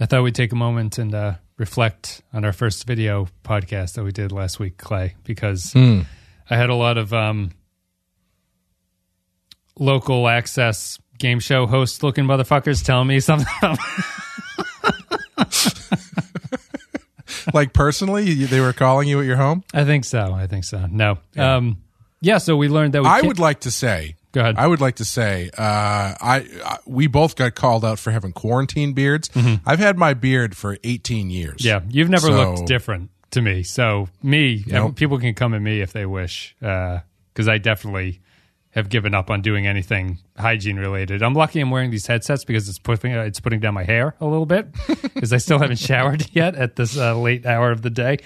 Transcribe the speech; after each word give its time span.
I 0.00 0.06
thought 0.06 0.22
we'd 0.22 0.34
take 0.34 0.52
a 0.52 0.56
moment 0.56 0.98
and 0.98 1.14
uh, 1.14 1.34
reflect 1.56 2.22
on 2.32 2.44
our 2.44 2.52
first 2.52 2.86
video 2.86 3.28
podcast 3.44 3.94
that 3.94 4.04
we 4.04 4.12
did 4.12 4.32
last 4.32 4.58
week, 4.60 4.78
Clay, 4.78 5.14
because 5.24 5.72
Hmm. 5.72 6.02
I 6.48 6.56
had 6.56 6.70
a 6.70 6.74
lot 6.74 6.98
of 6.98 7.12
um, 7.12 7.50
local 9.78 10.28
access 10.28 10.98
game 11.18 11.40
show 11.40 11.66
host 11.66 12.02
looking 12.02 12.24
motherfuckers 12.24 12.84
telling 12.84 13.08
me 13.08 13.20
something. 13.20 13.46
Like 17.54 17.72
personally, 17.72 18.44
they 18.44 18.60
were 18.60 18.74
calling 18.74 19.08
you 19.08 19.20
at 19.20 19.26
your 19.26 19.36
home. 19.36 19.64
I 19.72 19.84
think 19.84 20.04
so. 20.04 20.34
I 20.34 20.46
think 20.46 20.64
so. 20.64 20.84
No. 20.86 21.18
Yeah. 21.34 21.56
Um, 21.56 21.78
yeah 22.20 22.38
so 22.38 22.56
we 22.56 22.68
learned 22.68 22.94
that 22.94 23.02
we 23.02 23.08
I 23.08 23.22
would 23.22 23.38
like 23.38 23.60
to 23.60 23.70
say. 23.70 24.16
Go 24.38 24.42
ahead. 24.42 24.56
I 24.56 24.68
would 24.68 24.80
like 24.80 24.94
to 24.96 25.04
say, 25.04 25.50
uh, 25.58 25.60
I, 25.60 26.46
I 26.64 26.78
we 26.86 27.08
both 27.08 27.34
got 27.34 27.56
called 27.56 27.84
out 27.84 27.98
for 27.98 28.12
having 28.12 28.32
quarantine 28.32 28.92
beards. 28.92 29.28
I've 29.66 29.80
had 29.80 29.98
my 29.98 30.14
beard 30.14 30.56
for 30.56 30.78
18 30.84 31.28
years. 31.28 31.56
Mm-hmm. 31.62 31.66
Yeah, 31.66 31.80
you've 31.90 32.08
never 32.08 32.28
So- 32.28 32.52
looked 32.52 32.66
different 32.68 33.10
to 33.32 33.42
me. 33.42 33.64
So 33.64 34.08
me, 34.22 34.62
Nope. 34.64 34.94
people 34.94 35.18
can 35.18 35.34
come 35.34 35.54
at 35.54 35.60
me 35.60 35.80
if 35.80 35.92
they 35.92 36.06
wish, 36.06 36.54
because 36.60 37.48
I 37.48 37.58
definitely 37.58 38.20
have 38.70 38.88
given 38.90 39.12
up 39.12 39.28
on 39.28 39.42
doing 39.42 39.66
anything 39.66 40.18
hygiene 40.36 40.76
related. 40.76 41.20
I'm 41.20 41.34
lucky 41.34 41.58
I'm 41.58 41.70
wearing 41.72 41.90
these 41.90 42.06
headsets 42.06 42.44
because 42.44 42.68
it's 42.68 42.78
putting 42.78 43.10
it's 43.10 43.40
putting 43.40 43.58
down 43.58 43.74
my 43.74 43.82
hair 43.82 44.14
a 44.20 44.24
little 44.26 44.46
bit 44.46 44.68
because 45.14 45.32
I 45.32 45.38
still 45.38 45.58
haven't 45.58 45.80
showered 45.80 46.28
yet 46.32 46.54
at 46.54 46.76
this 46.76 46.96
uh, 46.96 47.18
late 47.18 47.44
hour 47.44 47.72
of 47.72 47.82
the 47.82 47.90
day. 47.90 48.18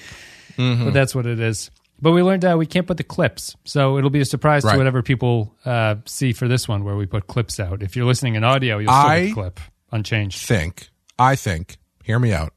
Mm-hmm. 0.59 0.85
But 0.85 0.93
that's 0.95 1.15
what 1.15 1.25
it 1.25 1.41
is. 1.41 1.71
But 2.03 2.11
we 2.11 2.23
learned 2.23 2.45
uh, 2.45 2.57
we 2.59 2.67
can't 2.67 2.87
put 2.87 2.97
the 2.97 3.05
clips, 3.05 3.55
so 3.65 3.97
it'll 3.97 4.11
be 4.11 4.21
a 4.21 4.25
surprise 4.25 4.65
to 4.65 4.77
whatever 4.77 5.03
people 5.03 5.55
uh, 5.65 5.95
see 6.05 6.33
for 6.33 6.49
this 6.49 6.67
one, 6.67 6.83
where 6.83 6.97
we 6.97 7.07
put 7.07 7.29
clips 7.29 7.61
out. 7.61 7.81
If 7.81 7.95
you're 7.95 8.05
listening 8.07 8.35
in 8.35 8.43
audio, 8.43 8.79
you'll 8.79 8.93
still 8.93 9.09
get 9.09 9.25
the 9.27 9.33
clip 9.33 9.61
unchanged. 9.93 10.45
Think. 10.45 10.89
I 11.17 11.37
think. 11.37 11.77
Hear 12.03 12.19
me 12.19 12.33
out. 12.33 12.53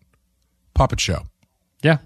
Puppet 0.73 0.99
show. 0.99 1.27
Yeah, 1.83 1.97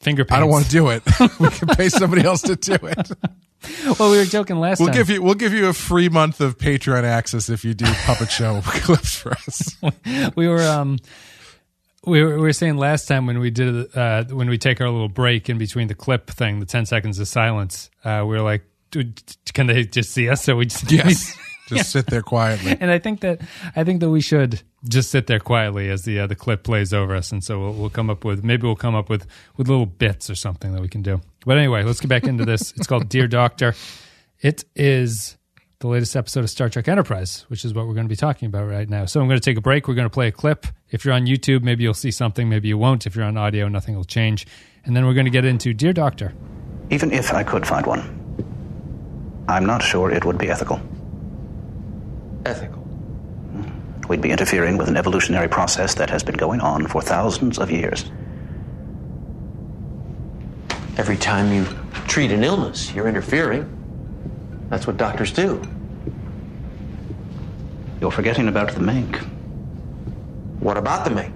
finger. 0.00 0.26
I 0.30 0.38
don't 0.38 0.50
want 0.50 0.66
to 0.66 0.70
do 0.70 0.90
it. 0.90 1.02
we 1.40 1.48
can 1.48 1.68
pay 1.68 1.88
somebody 1.88 2.22
else 2.22 2.42
to 2.42 2.56
do 2.56 2.74
it. 2.74 3.10
Well, 3.96 4.10
we 4.10 4.16
were 4.18 4.24
joking 4.24 4.56
last 4.56 4.80
We'll 4.80 4.88
time. 4.88 4.96
give 4.96 5.08
you 5.08 5.22
we'll 5.22 5.34
give 5.36 5.52
you 5.52 5.68
a 5.68 5.72
free 5.72 6.08
month 6.08 6.40
of 6.40 6.58
Patreon 6.58 7.04
access 7.04 7.48
if 7.48 7.64
you 7.64 7.74
do 7.74 7.84
puppet 8.04 8.28
show 8.28 8.60
clips 8.64 9.14
for 9.14 9.30
us. 9.30 9.76
we 10.34 10.48
were 10.48 10.64
um 10.64 10.98
we 12.04 12.22
were, 12.22 12.34
we 12.36 12.40
were 12.42 12.52
saying 12.52 12.76
last 12.76 13.06
time 13.06 13.26
when 13.26 13.38
we 13.38 13.50
did 13.50 13.96
uh 13.96 14.24
when 14.24 14.48
we 14.48 14.58
take 14.58 14.80
our 14.80 14.88
little 14.90 15.08
break 15.08 15.48
in 15.48 15.58
between 15.58 15.88
the 15.88 15.94
clip 15.94 16.28
thing 16.30 16.60
the 16.60 16.66
10 16.66 16.86
seconds 16.86 17.18
of 17.18 17.28
silence 17.28 17.90
uh 18.04 18.24
we 18.26 18.36
were 18.36 18.42
like 18.42 18.64
can 19.54 19.66
they 19.66 19.84
just 19.84 20.10
see 20.10 20.28
us 20.28 20.42
so 20.44 20.56
we 20.56 20.66
just 20.66 20.90
Yes. 20.90 21.36
Just 21.68 21.92
sit 21.92 22.06
there 22.06 22.20
quietly. 22.20 22.76
and 22.78 22.90
i 22.90 22.98
think 22.98 23.20
that 23.20 23.40
i 23.76 23.82
think 23.84 24.00
that 24.00 24.10
we 24.10 24.20
should 24.20 24.60
just 24.86 25.10
sit 25.10 25.26
there 25.26 25.38
quietly 25.38 25.88
as 25.88 26.02
the 26.02 26.18
uh, 26.20 26.26
the 26.26 26.34
clip 26.34 26.64
plays 26.64 26.92
over 26.92 27.14
us 27.14 27.32
and 27.32 27.42
so 27.42 27.58
we'll, 27.60 27.72
we'll 27.72 27.88
come 27.88 28.10
up 28.10 28.24
with 28.26 28.44
maybe 28.44 28.64
we'll 28.64 28.76
come 28.76 28.94
up 28.94 29.08
with 29.08 29.26
with 29.56 29.68
little 29.68 29.86
bits 29.86 30.28
or 30.28 30.34
something 30.34 30.72
that 30.72 30.82
we 30.82 30.88
can 30.88 31.00
do 31.00 31.20
but 31.46 31.56
anyway 31.56 31.82
let's 31.82 32.00
get 32.00 32.08
back 32.08 32.24
into 32.24 32.44
this 32.44 32.72
it's 32.76 32.86
called 32.86 33.08
dear 33.08 33.26
doctor 33.26 33.74
it 34.40 34.64
is 34.74 35.38
the 35.78 35.88
latest 35.88 36.14
episode 36.14 36.40
of 36.44 36.50
Star 36.50 36.68
Trek 36.68 36.86
Enterprise, 36.86 37.44
which 37.48 37.64
is 37.64 37.74
what 37.74 37.88
we're 37.88 37.94
going 37.94 38.04
to 38.06 38.08
be 38.08 38.14
talking 38.14 38.46
about 38.46 38.68
right 38.68 38.88
now. 38.88 39.04
So 39.04 39.20
I'm 39.20 39.26
going 39.26 39.40
to 39.40 39.44
take 39.44 39.56
a 39.56 39.60
break. 39.60 39.88
We're 39.88 39.94
going 39.94 40.06
to 40.06 40.10
play 40.14 40.28
a 40.28 40.32
clip. 40.32 40.64
If 40.92 41.06
you're 41.06 41.14
on 41.14 41.24
YouTube, 41.24 41.62
maybe 41.62 41.82
you'll 41.82 41.94
see 41.94 42.10
something, 42.10 42.50
maybe 42.50 42.68
you 42.68 42.76
won't. 42.76 43.06
If 43.06 43.16
you're 43.16 43.24
on 43.24 43.38
audio, 43.38 43.66
nothing 43.66 43.96
will 43.96 44.04
change. 44.04 44.46
And 44.84 44.94
then 44.94 45.06
we're 45.06 45.14
going 45.14 45.24
to 45.24 45.30
get 45.30 45.46
into 45.46 45.72
Dear 45.72 45.94
Doctor. 45.94 46.34
Even 46.90 47.10
if 47.12 47.32
I 47.32 47.42
could 47.42 47.66
find 47.66 47.86
one, 47.86 48.18
I'm 49.48 49.64
not 49.64 49.82
sure 49.82 50.10
it 50.10 50.26
would 50.26 50.36
be 50.36 50.50
ethical. 50.50 50.80
Ethical. 52.44 52.82
Hmm. 52.82 54.06
We'd 54.08 54.20
be 54.20 54.30
interfering 54.30 54.76
with 54.76 54.88
an 54.88 54.98
evolutionary 54.98 55.48
process 55.48 55.94
that 55.94 56.10
has 56.10 56.22
been 56.22 56.36
going 56.36 56.60
on 56.60 56.86
for 56.86 57.00
thousands 57.00 57.58
of 57.58 57.70
years. 57.70 58.04
Every 60.98 61.16
time 61.16 61.54
you 61.54 61.66
treat 62.06 62.30
an 62.32 62.44
illness, 62.44 62.92
you're 62.92 63.08
interfering. 63.08 63.66
That's 64.68 64.86
what 64.86 64.98
doctors 64.98 65.32
do. 65.32 65.62
You're 67.98 68.10
forgetting 68.10 68.48
about 68.48 68.72
the 68.72 68.80
mink. 68.80 69.18
What 70.62 70.76
about 70.76 71.04
the 71.04 71.10
mink? 71.10 71.34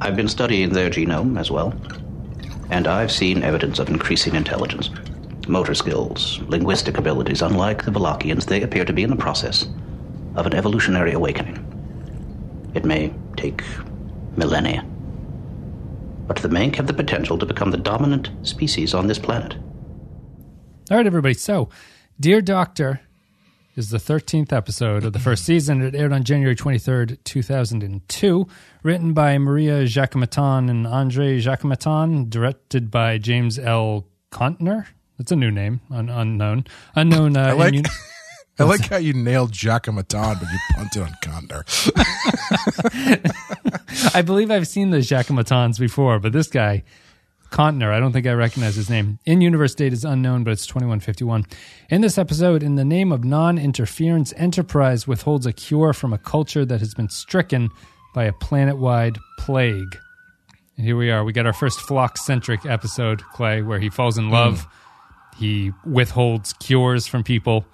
I've 0.00 0.16
been 0.16 0.26
studying 0.26 0.70
their 0.70 0.90
genome 0.90 1.38
as 1.38 1.48
well, 1.48 1.72
and 2.70 2.88
I've 2.88 3.12
seen 3.12 3.44
evidence 3.44 3.78
of 3.78 3.88
increasing 3.88 4.34
intelligence. 4.34 4.90
Motor 5.46 5.74
skills, 5.74 6.40
linguistic 6.48 6.98
abilities, 6.98 7.40
unlike 7.40 7.84
the 7.84 7.92
Valakians, 7.92 8.46
they 8.46 8.60
appear 8.62 8.84
to 8.84 8.92
be 8.92 9.04
in 9.04 9.10
the 9.10 9.16
process 9.16 9.68
of 10.34 10.44
an 10.44 10.54
evolutionary 10.54 11.12
awakening. 11.12 11.56
It 12.74 12.84
may 12.84 13.14
take 13.36 13.62
millennia. 14.34 14.84
But 16.26 16.38
the 16.38 16.48
mink 16.48 16.74
have 16.76 16.88
the 16.88 16.94
potential 16.94 17.38
to 17.38 17.46
become 17.46 17.70
the 17.70 17.76
dominant 17.76 18.30
species 18.42 18.92
on 18.92 19.06
this 19.06 19.20
planet. 19.20 19.54
All 20.90 20.96
right, 20.96 21.06
everybody. 21.06 21.34
So, 21.34 21.68
Dear 22.18 22.42
Doctor 22.42 23.02
is 23.74 23.90
the 23.90 23.98
13th 23.98 24.52
episode 24.52 25.04
of 25.04 25.12
the 25.12 25.18
first 25.18 25.44
season. 25.44 25.80
It 25.82 25.94
aired 25.94 26.12
on 26.12 26.24
January 26.24 26.54
23rd, 26.54 27.18
2002. 27.24 28.46
Written 28.82 29.12
by 29.14 29.38
Maria 29.38 29.84
Jacquemeton 29.84 30.68
and 30.68 30.86
Andre 30.86 31.40
Jacquemeton. 31.40 32.28
Directed 32.28 32.90
by 32.90 33.18
James 33.18 33.58
L. 33.58 34.06
Contner. 34.30 34.86
That's 35.18 35.32
a 35.32 35.36
new 35.36 35.50
name, 35.50 35.80
un- 35.90 36.08
unknown. 36.08 36.66
Unknown. 36.94 37.36
Uh, 37.36 37.48
I 37.48 37.52
like 37.52 37.74
in- 37.74 37.84
I 38.58 38.64
like 38.64 38.82
how 38.88 38.96
you 38.98 39.14
nailed 39.14 39.52
Jacquemeton, 39.52 40.38
but 40.38 40.48
you 40.52 40.58
punted 40.74 41.02
on 41.02 41.14
Condor. 41.22 41.64
I 44.14 44.22
believe 44.22 44.50
I've 44.50 44.68
seen 44.68 44.90
the 44.90 44.98
Jacquemetons 44.98 45.78
before, 45.80 46.18
but 46.18 46.32
this 46.32 46.48
guy, 46.48 46.84
Contner, 47.52 47.92
I 47.92 48.00
don't 48.00 48.12
think 48.12 48.26
I 48.26 48.32
recognize 48.32 48.74
his 48.74 48.90
name. 48.90 49.18
In 49.26 49.40
universe 49.42 49.74
date 49.74 49.92
is 49.92 50.04
unknown, 50.04 50.42
but 50.42 50.52
it's 50.52 50.66
2151. 50.66 51.46
In 51.90 52.00
this 52.00 52.16
episode, 52.18 52.62
in 52.62 52.76
the 52.76 52.84
name 52.84 53.12
of 53.12 53.24
non 53.24 53.58
interference, 53.58 54.32
Enterprise 54.36 55.06
withholds 55.06 55.46
a 55.46 55.52
cure 55.52 55.92
from 55.92 56.12
a 56.12 56.18
culture 56.18 56.64
that 56.64 56.80
has 56.80 56.94
been 56.94 57.10
stricken 57.10 57.68
by 58.14 58.24
a 58.24 58.32
planet 58.32 58.78
wide 58.78 59.18
plague. 59.38 59.98
And 60.76 60.86
here 60.86 60.96
we 60.96 61.10
are. 61.10 61.22
We 61.22 61.32
got 61.32 61.46
our 61.46 61.52
first 61.52 61.80
Phlox 61.80 62.24
centric 62.24 62.64
episode, 62.64 63.22
Clay, 63.34 63.60
where 63.62 63.78
he 63.78 63.90
falls 63.90 64.16
in 64.16 64.30
love. 64.30 64.62
Hmm. 64.62 65.38
He 65.38 65.72
withholds 65.84 66.54
cures 66.54 67.06
from 67.06 67.22
people. 67.22 67.66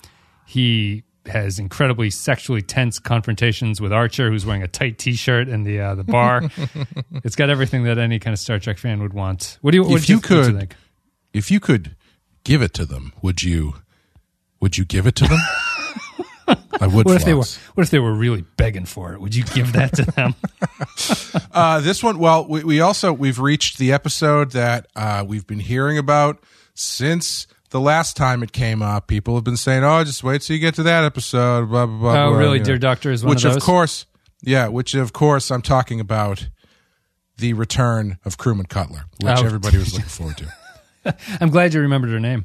He 0.45 1.05
has 1.27 1.59
incredibly 1.59 2.11
sexually 2.11 2.63
tense 2.63 2.99
confrontations 2.99 3.81
with 3.81 3.93
Archer, 3.93 4.31
who's 4.31 4.47
wearing 4.47 4.63
a 4.63 4.69
tight 4.69 4.99
T-shirt 4.99 5.49
in 5.49 5.63
the 5.65 5.81
uh, 5.81 5.95
the 5.95 6.05
bar. 6.05 6.43
it's 7.25 7.37
got 7.37 7.51
everything 7.51 7.85
that 7.85 7.99
any 7.99 8.19
kind 8.19 8.33
of 8.33 8.39
Star 8.41 8.59
Trek 8.59 8.79
fan 8.79 9.01
would 9.03 9.13
want. 9.13 9.59
What 9.61 9.73
do 9.73 9.77
you? 9.79 9.83
What 9.85 10.01
If 10.01 10.07
do 10.07 10.13
you 10.15 10.21
do 10.21 10.27
could- 10.29 10.59
think? 10.59 10.75
If 11.33 11.51
you 11.51 11.61
could 11.61 11.95
give 12.45 12.63
it 12.63 12.73
to 12.75 12.87
them, 12.87 13.13
would 13.23 13.43
you 13.43 13.75
would 14.61 14.79
you 14.79 14.85
give 14.87 15.07
it 15.07 15.15
to 15.17 15.27
them? 15.27 15.39
I 16.81 16.87
would. 16.87 17.05
What 17.05 17.17
if 17.17 17.25
they 17.27 17.35
were? 17.35 17.45
What 17.75 17.83
if 17.83 17.91
they 17.91 17.99
were 17.99 18.15
really 18.15 18.43
begging 18.57 18.87
for 18.87 19.13
it? 19.13 19.21
Would 19.21 19.35
you 19.35 19.45
give 19.45 19.73
that 19.75 19.95
to 19.97 20.05
them? 20.05 20.35
Uh, 21.53 21.81
this 21.81 22.03
one, 22.03 22.19
well, 22.19 22.47
we, 22.47 22.63
we 22.63 22.81
also 22.81 23.13
we've 23.13 23.39
reached 23.41 23.79
the 23.79 23.93
episode 23.93 24.53
that 24.53 24.87
uh, 24.95 25.25
we've 25.27 25.47
been 25.47 25.59
hearing 25.59 25.99
about 25.99 26.43
since 26.75 27.47
the 27.71 27.81
last 27.81 28.17
time 28.17 28.43
it 28.43 28.53
came 28.53 28.83
up. 28.83 29.07
People 29.09 29.35
have 29.35 29.45
been 29.45 29.57
saying, 29.57 29.85
"Oh, 29.85 30.03
just 30.05 30.23
wait 30.25 30.43
till 30.43 30.55
you 30.55 30.61
get 30.61 30.75
to 30.77 30.83
that 30.85 31.05
episode." 31.05 31.69
Blah 31.69 31.87
blah 31.87 31.99
blah. 31.99 32.11
Oh, 32.27 32.31
blah, 32.31 32.39
really? 32.39 32.53
you 32.55 32.59
know. 32.61 32.65
Dear 32.65 32.79
Doctor 32.79 33.11
is 33.13 33.25
one 33.25 33.31
which 33.35 33.45
of 33.45 33.55
those? 33.55 33.63
course, 33.65 34.07
yeah. 34.43 34.69
Which 34.69 34.95
of 34.95 35.13
course, 35.13 35.51
I'm 35.51 35.63
talking 35.63 36.01
about 36.01 36.49
the 37.37 37.53
return 37.53 38.19
of 38.25 38.37
Crewman 38.39 38.67
Cutler, 38.67 39.05
which 39.23 39.39
Oh. 39.39 39.45
everybody 39.45 39.79
was 39.79 39.93
looking 39.93 40.09
forward 40.09 40.39
to. 40.39 41.17
I'm 41.41 41.51
glad 41.51 41.73
you 41.75 41.81
remembered 41.81 42.11
her 42.11 42.21
name. 42.21 42.45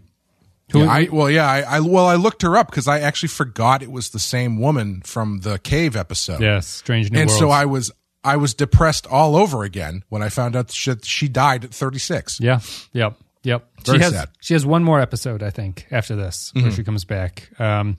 Who- 0.71 0.83
Yeah, 0.83 0.91
I, 0.91 1.09
well, 1.11 1.29
yeah, 1.29 1.45
I, 1.49 1.61
I 1.61 1.79
well, 1.79 2.05
I 2.05 2.15
looked 2.15 2.41
her 2.43 2.55
up 2.55 2.67
because 2.69 2.87
I 2.87 2.99
actually 2.99 3.29
forgot 3.29 3.81
it 3.83 3.91
was 3.91 4.09
the 4.11 4.19
same 4.19 4.59
woman 4.59 5.01
from 5.05 5.39
the 5.41 5.57
cave 5.59 5.95
episode. 5.95 6.41
yes, 6.41 6.67
Strange 6.67 7.11
New 7.11 7.19
and 7.19 7.27
Worlds. 7.29 7.39
so 7.39 7.49
I 7.49 7.65
was 7.65 7.91
I 8.23 8.37
was 8.37 8.53
depressed 8.53 9.05
all 9.07 9.35
over 9.35 9.63
again 9.63 10.03
when 10.09 10.21
I 10.21 10.29
found 10.29 10.55
out 10.55 10.71
she, 10.71 10.93
she 11.03 11.27
died 11.27 11.65
at 11.65 11.73
36. 11.73 12.39
Yeah. 12.39 12.59
Yep. 12.93 13.17
Yep. 13.43 13.67
Very 13.85 13.97
she 13.97 14.03
has 14.03 14.13
sad. 14.13 14.29
she 14.39 14.53
has 14.53 14.65
one 14.65 14.83
more 14.83 14.99
episode, 14.99 15.43
I 15.43 15.49
think, 15.49 15.85
after 15.91 16.15
this, 16.15 16.51
where 16.55 16.71
she 16.71 16.83
comes 16.83 17.03
back. 17.05 17.49
Um, 17.59 17.97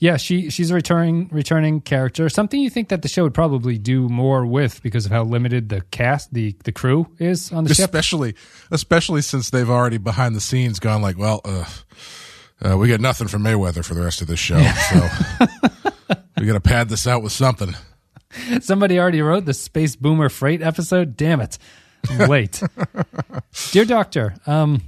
yeah, 0.00 0.16
she 0.16 0.50
she's 0.50 0.70
a 0.70 0.74
returning 0.74 1.28
returning 1.32 1.80
character. 1.80 2.28
Something 2.28 2.60
you 2.60 2.70
think 2.70 2.88
that 2.88 3.02
the 3.02 3.08
show 3.08 3.24
would 3.24 3.34
probably 3.34 3.78
do 3.78 4.08
more 4.08 4.46
with 4.46 4.80
because 4.82 5.06
of 5.06 5.12
how 5.12 5.24
limited 5.24 5.68
the 5.68 5.80
cast, 5.90 6.32
the 6.32 6.54
the 6.64 6.72
crew 6.72 7.08
is 7.18 7.52
on 7.52 7.64
the 7.64 7.74
ship. 7.74 7.84
especially 7.86 8.34
especially 8.70 9.22
since 9.22 9.50
they've 9.50 9.68
already 9.68 9.98
behind 9.98 10.36
the 10.36 10.40
scenes 10.40 10.78
gone 10.78 11.02
like, 11.02 11.18
well, 11.18 11.40
uh, 11.44 11.64
uh, 12.62 12.76
we 12.76 12.88
got 12.88 13.00
nothing 13.00 13.26
from 13.28 13.42
Mayweather 13.42 13.84
for 13.84 13.94
the 13.94 14.02
rest 14.02 14.20
of 14.22 14.28
this 14.28 14.38
show, 14.38 14.60
so 14.60 15.08
we 16.38 16.46
got 16.46 16.52
to 16.52 16.60
pad 16.60 16.88
this 16.88 17.06
out 17.06 17.22
with 17.22 17.32
something. 17.32 17.74
Somebody 18.60 18.98
already 19.00 19.22
wrote 19.22 19.46
the 19.46 19.54
Space 19.54 19.96
Boomer 19.96 20.28
Freight 20.28 20.62
episode. 20.62 21.16
Damn 21.16 21.40
it, 21.40 21.58
I'm. 22.18 22.62
Dear 23.70 23.84
Doctor, 23.84 24.34
um, 24.46 24.82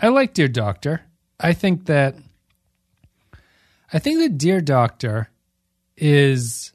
I 0.00 0.08
like 0.08 0.34
Dear 0.34 0.48
Doctor. 0.48 1.02
I 1.38 1.52
think 1.52 1.86
that 1.86 2.16
I 3.92 3.98
think 3.98 4.20
that 4.20 4.38
Dear 4.38 4.60
Doctor 4.60 5.28
is 5.96 6.72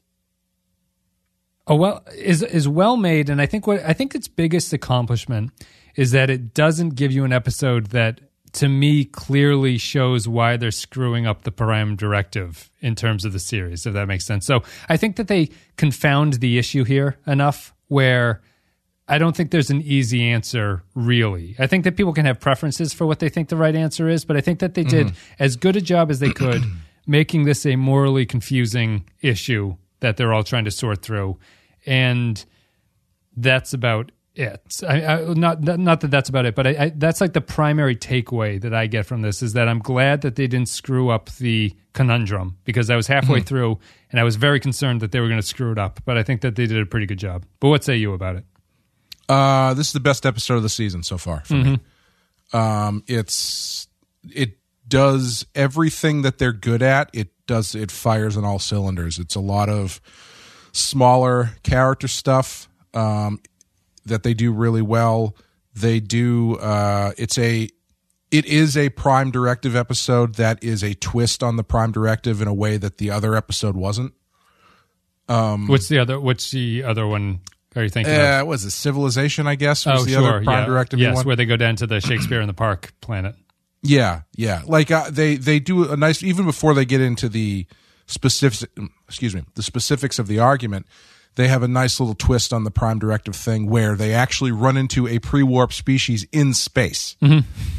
Oh 1.70 1.74
well, 1.74 2.02
is 2.16 2.42
is 2.42 2.66
well 2.66 2.96
made, 2.96 3.28
and 3.28 3.42
I 3.42 3.46
think 3.46 3.66
what 3.66 3.84
I 3.84 3.92
think 3.92 4.14
its 4.14 4.26
biggest 4.26 4.72
accomplishment 4.72 5.52
is 5.96 6.12
that 6.12 6.30
it 6.30 6.54
doesn't 6.54 6.94
give 6.94 7.12
you 7.12 7.24
an 7.24 7.32
episode 7.32 7.88
that, 7.88 8.20
to 8.54 8.68
me, 8.68 9.04
clearly 9.04 9.76
shows 9.76 10.26
why 10.26 10.56
they're 10.56 10.70
screwing 10.70 11.26
up 11.26 11.42
the 11.42 11.52
Prime 11.52 11.94
Directive 11.94 12.70
in 12.80 12.94
terms 12.94 13.26
of 13.26 13.34
the 13.34 13.38
series. 13.38 13.84
If 13.84 13.92
that 13.92 14.08
makes 14.08 14.24
sense. 14.24 14.46
So 14.46 14.62
I 14.88 14.96
think 14.96 15.16
that 15.16 15.28
they 15.28 15.50
confound 15.76 16.34
the 16.34 16.58
issue 16.58 16.84
here 16.84 17.18
enough 17.26 17.74
where. 17.88 18.40
I 19.08 19.16
don't 19.16 19.34
think 19.34 19.50
there's 19.50 19.70
an 19.70 19.80
easy 19.80 20.22
answer, 20.22 20.82
really. 20.94 21.56
I 21.58 21.66
think 21.66 21.84
that 21.84 21.96
people 21.96 22.12
can 22.12 22.26
have 22.26 22.40
preferences 22.40 22.92
for 22.92 23.06
what 23.06 23.20
they 23.20 23.30
think 23.30 23.48
the 23.48 23.56
right 23.56 23.74
answer 23.74 24.06
is, 24.08 24.26
but 24.26 24.36
I 24.36 24.42
think 24.42 24.58
that 24.58 24.74
they 24.74 24.84
did 24.84 25.08
mm-hmm. 25.08 25.34
as 25.38 25.56
good 25.56 25.76
a 25.76 25.80
job 25.80 26.10
as 26.10 26.20
they 26.20 26.30
could 26.30 26.62
making 27.06 27.44
this 27.44 27.64
a 27.64 27.76
morally 27.76 28.26
confusing 28.26 29.08
issue 29.22 29.76
that 30.00 30.18
they're 30.18 30.32
all 30.34 30.44
trying 30.44 30.66
to 30.66 30.70
sort 30.70 31.00
through. 31.00 31.38
And 31.86 32.44
that's 33.34 33.72
about 33.72 34.12
it. 34.34 34.60
I, 34.86 35.04
I, 35.04 35.24
not, 35.34 35.62
not 35.62 36.00
that 36.02 36.10
that's 36.10 36.28
about 36.28 36.44
it, 36.44 36.54
but 36.54 36.66
I, 36.66 36.70
I, 36.70 36.92
that's 36.94 37.22
like 37.22 37.32
the 37.32 37.40
primary 37.40 37.96
takeaway 37.96 38.60
that 38.60 38.74
I 38.74 38.86
get 38.86 39.06
from 39.06 39.22
this 39.22 39.42
is 39.42 39.54
that 39.54 39.68
I'm 39.68 39.80
glad 39.80 40.20
that 40.20 40.36
they 40.36 40.46
didn't 40.46 40.68
screw 40.68 41.08
up 41.08 41.30
the 41.36 41.74
conundrum 41.94 42.58
because 42.64 42.90
I 42.90 42.96
was 42.96 43.06
halfway 43.06 43.38
mm-hmm. 43.38 43.46
through 43.46 43.78
and 44.12 44.20
I 44.20 44.22
was 44.22 44.36
very 44.36 44.60
concerned 44.60 45.00
that 45.00 45.12
they 45.12 45.20
were 45.20 45.28
going 45.28 45.40
to 45.40 45.46
screw 45.46 45.72
it 45.72 45.78
up. 45.78 46.00
But 46.04 46.18
I 46.18 46.22
think 46.22 46.42
that 46.42 46.56
they 46.56 46.66
did 46.66 46.78
a 46.78 46.86
pretty 46.86 47.06
good 47.06 47.18
job. 47.18 47.46
But 47.58 47.70
what 47.70 47.84
say 47.84 47.96
you 47.96 48.12
about 48.12 48.36
it? 48.36 48.44
Uh, 49.28 49.74
this 49.74 49.88
is 49.88 49.92
the 49.92 50.00
best 50.00 50.24
episode 50.24 50.54
of 50.54 50.62
the 50.62 50.68
season 50.68 51.02
so 51.02 51.18
far 51.18 51.42
for 51.44 51.54
me. 51.54 51.80
Um, 52.52 53.04
it's 53.06 53.88
it 54.24 54.58
does 54.86 55.46
everything 55.54 56.22
that 56.22 56.38
they're 56.38 56.52
good 56.52 56.82
at. 56.82 57.10
It 57.12 57.28
does 57.46 57.74
it 57.74 57.90
fires 57.90 58.36
on 58.36 58.44
all 58.44 58.58
cylinders. 58.58 59.18
It's 59.18 59.34
a 59.34 59.40
lot 59.40 59.68
of 59.68 60.00
smaller 60.72 61.50
character 61.62 62.08
stuff 62.08 62.68
um, 62.94 63.40
that 64.06 64.22
they 64.22 64.34
do 64.34 64.52
really 64.52 64.82
well. 64.82 65.36
They 65.74 66.00
do. 66.00 66.56
Uh, 66.56 67.12
it's 67.18 67.38
a 67.38 67.68
it 68.30 68.44
is 68.46 68.76
a 68.76 68.90
Prime 68.90 69.30
Directive 69.30 69.74
episode 69.76 70.34
that 70.34 70.62
is 70.62 70.82
a 70.82 70.94
twist 70.94 71.42
on 71.42 71.56
the 71.56 71.64
Prime 71.64 71.92
Directive 71.92 72.40
in 72.42 72.48
a 72.48 72.54
way 72.54 72.76
that 72.76 72.98
the 72.98 73.10
other 73.10 73.34
episode 73.34 73.76
wasn't. 73.76 74.12
Um, 75.28 75.66
what's 75.68 75.88
the 75.88 75.98
other? 75.98 76.18
What's 76.18 76.50
the 76.50 76.84
other 76.84 77.06
one? 77.06 77.40
Are 77.76 77.82
you 77.82 77.88
thinking? 77.90 78.14
Yeah, 78.14 78.40
Uh, 78.40 78.44
was 78.46 78.64
it 78.64 78.70
Civilization? 78.70 79.46
I 79.46 79.54
guess 79.54 79.84
was 79.86 80.02
Oh, 80.02 80.04
the 80.04 80.12
sure. 80.12 80.20
other 80.20 80.44
Prime 80.44 80.60
yeah. 80.60 80.66
Directive 80.66 80.98
yes, 81.00 81.16
one. 81.16 81.26
where 81.26 81.36
they 81.36 81.44
go 81.46 81.56
down 81.56 81.76
to 81.76 81.86
the 81.86 82.00
Shakespeare 82.00 82.40
in 82.40 82.46
the 82.46 82.54
Park 82.54 82.92
planet. 83.00 83.34
Yeah, 83.82 84.22
yeah. 84.34 84.62
Like 84.66 84.90
uh, 84.90 85.10
they 85.10 85.36
they 85.36 85.60
do 85.60 85.90
a 85.92 85.96
nice 85.96 86.22
even 86.22 86.44
before 86.46 86.74
they 86.74 86.84
get 86.84 87.00
into 87.00 87.28
the 87.28 87.66
specifics. 88.06 88.64
Excuse 89.06 89.34
me, 89.34 89.42
the 89.54 89.62
specifics 89.62 90.18
of 90.18 90.26
the 90.26 90.38
argument. 90.40 90.86
They 91.34 91.46
have 91.46 91.62
a 91.62 91.68
nice 91.68 92.00
little 92.00 92.16
twist 92.16 92.52
on 92.52 92.64
the 92.64 92.70
Prime 92.72 92.98
Directive 92.98 93.36
thing 93.36 93.70
where 93.70 93.94
they 93.94 94.12
actually 94.12 94.50
run 94.50 94.76
into 94.76 95.06
a 95.06 95.20
pre-warp 95.20 95.72
species 95.72 96.26
in 96.32 96.52
space. 96.52 97.14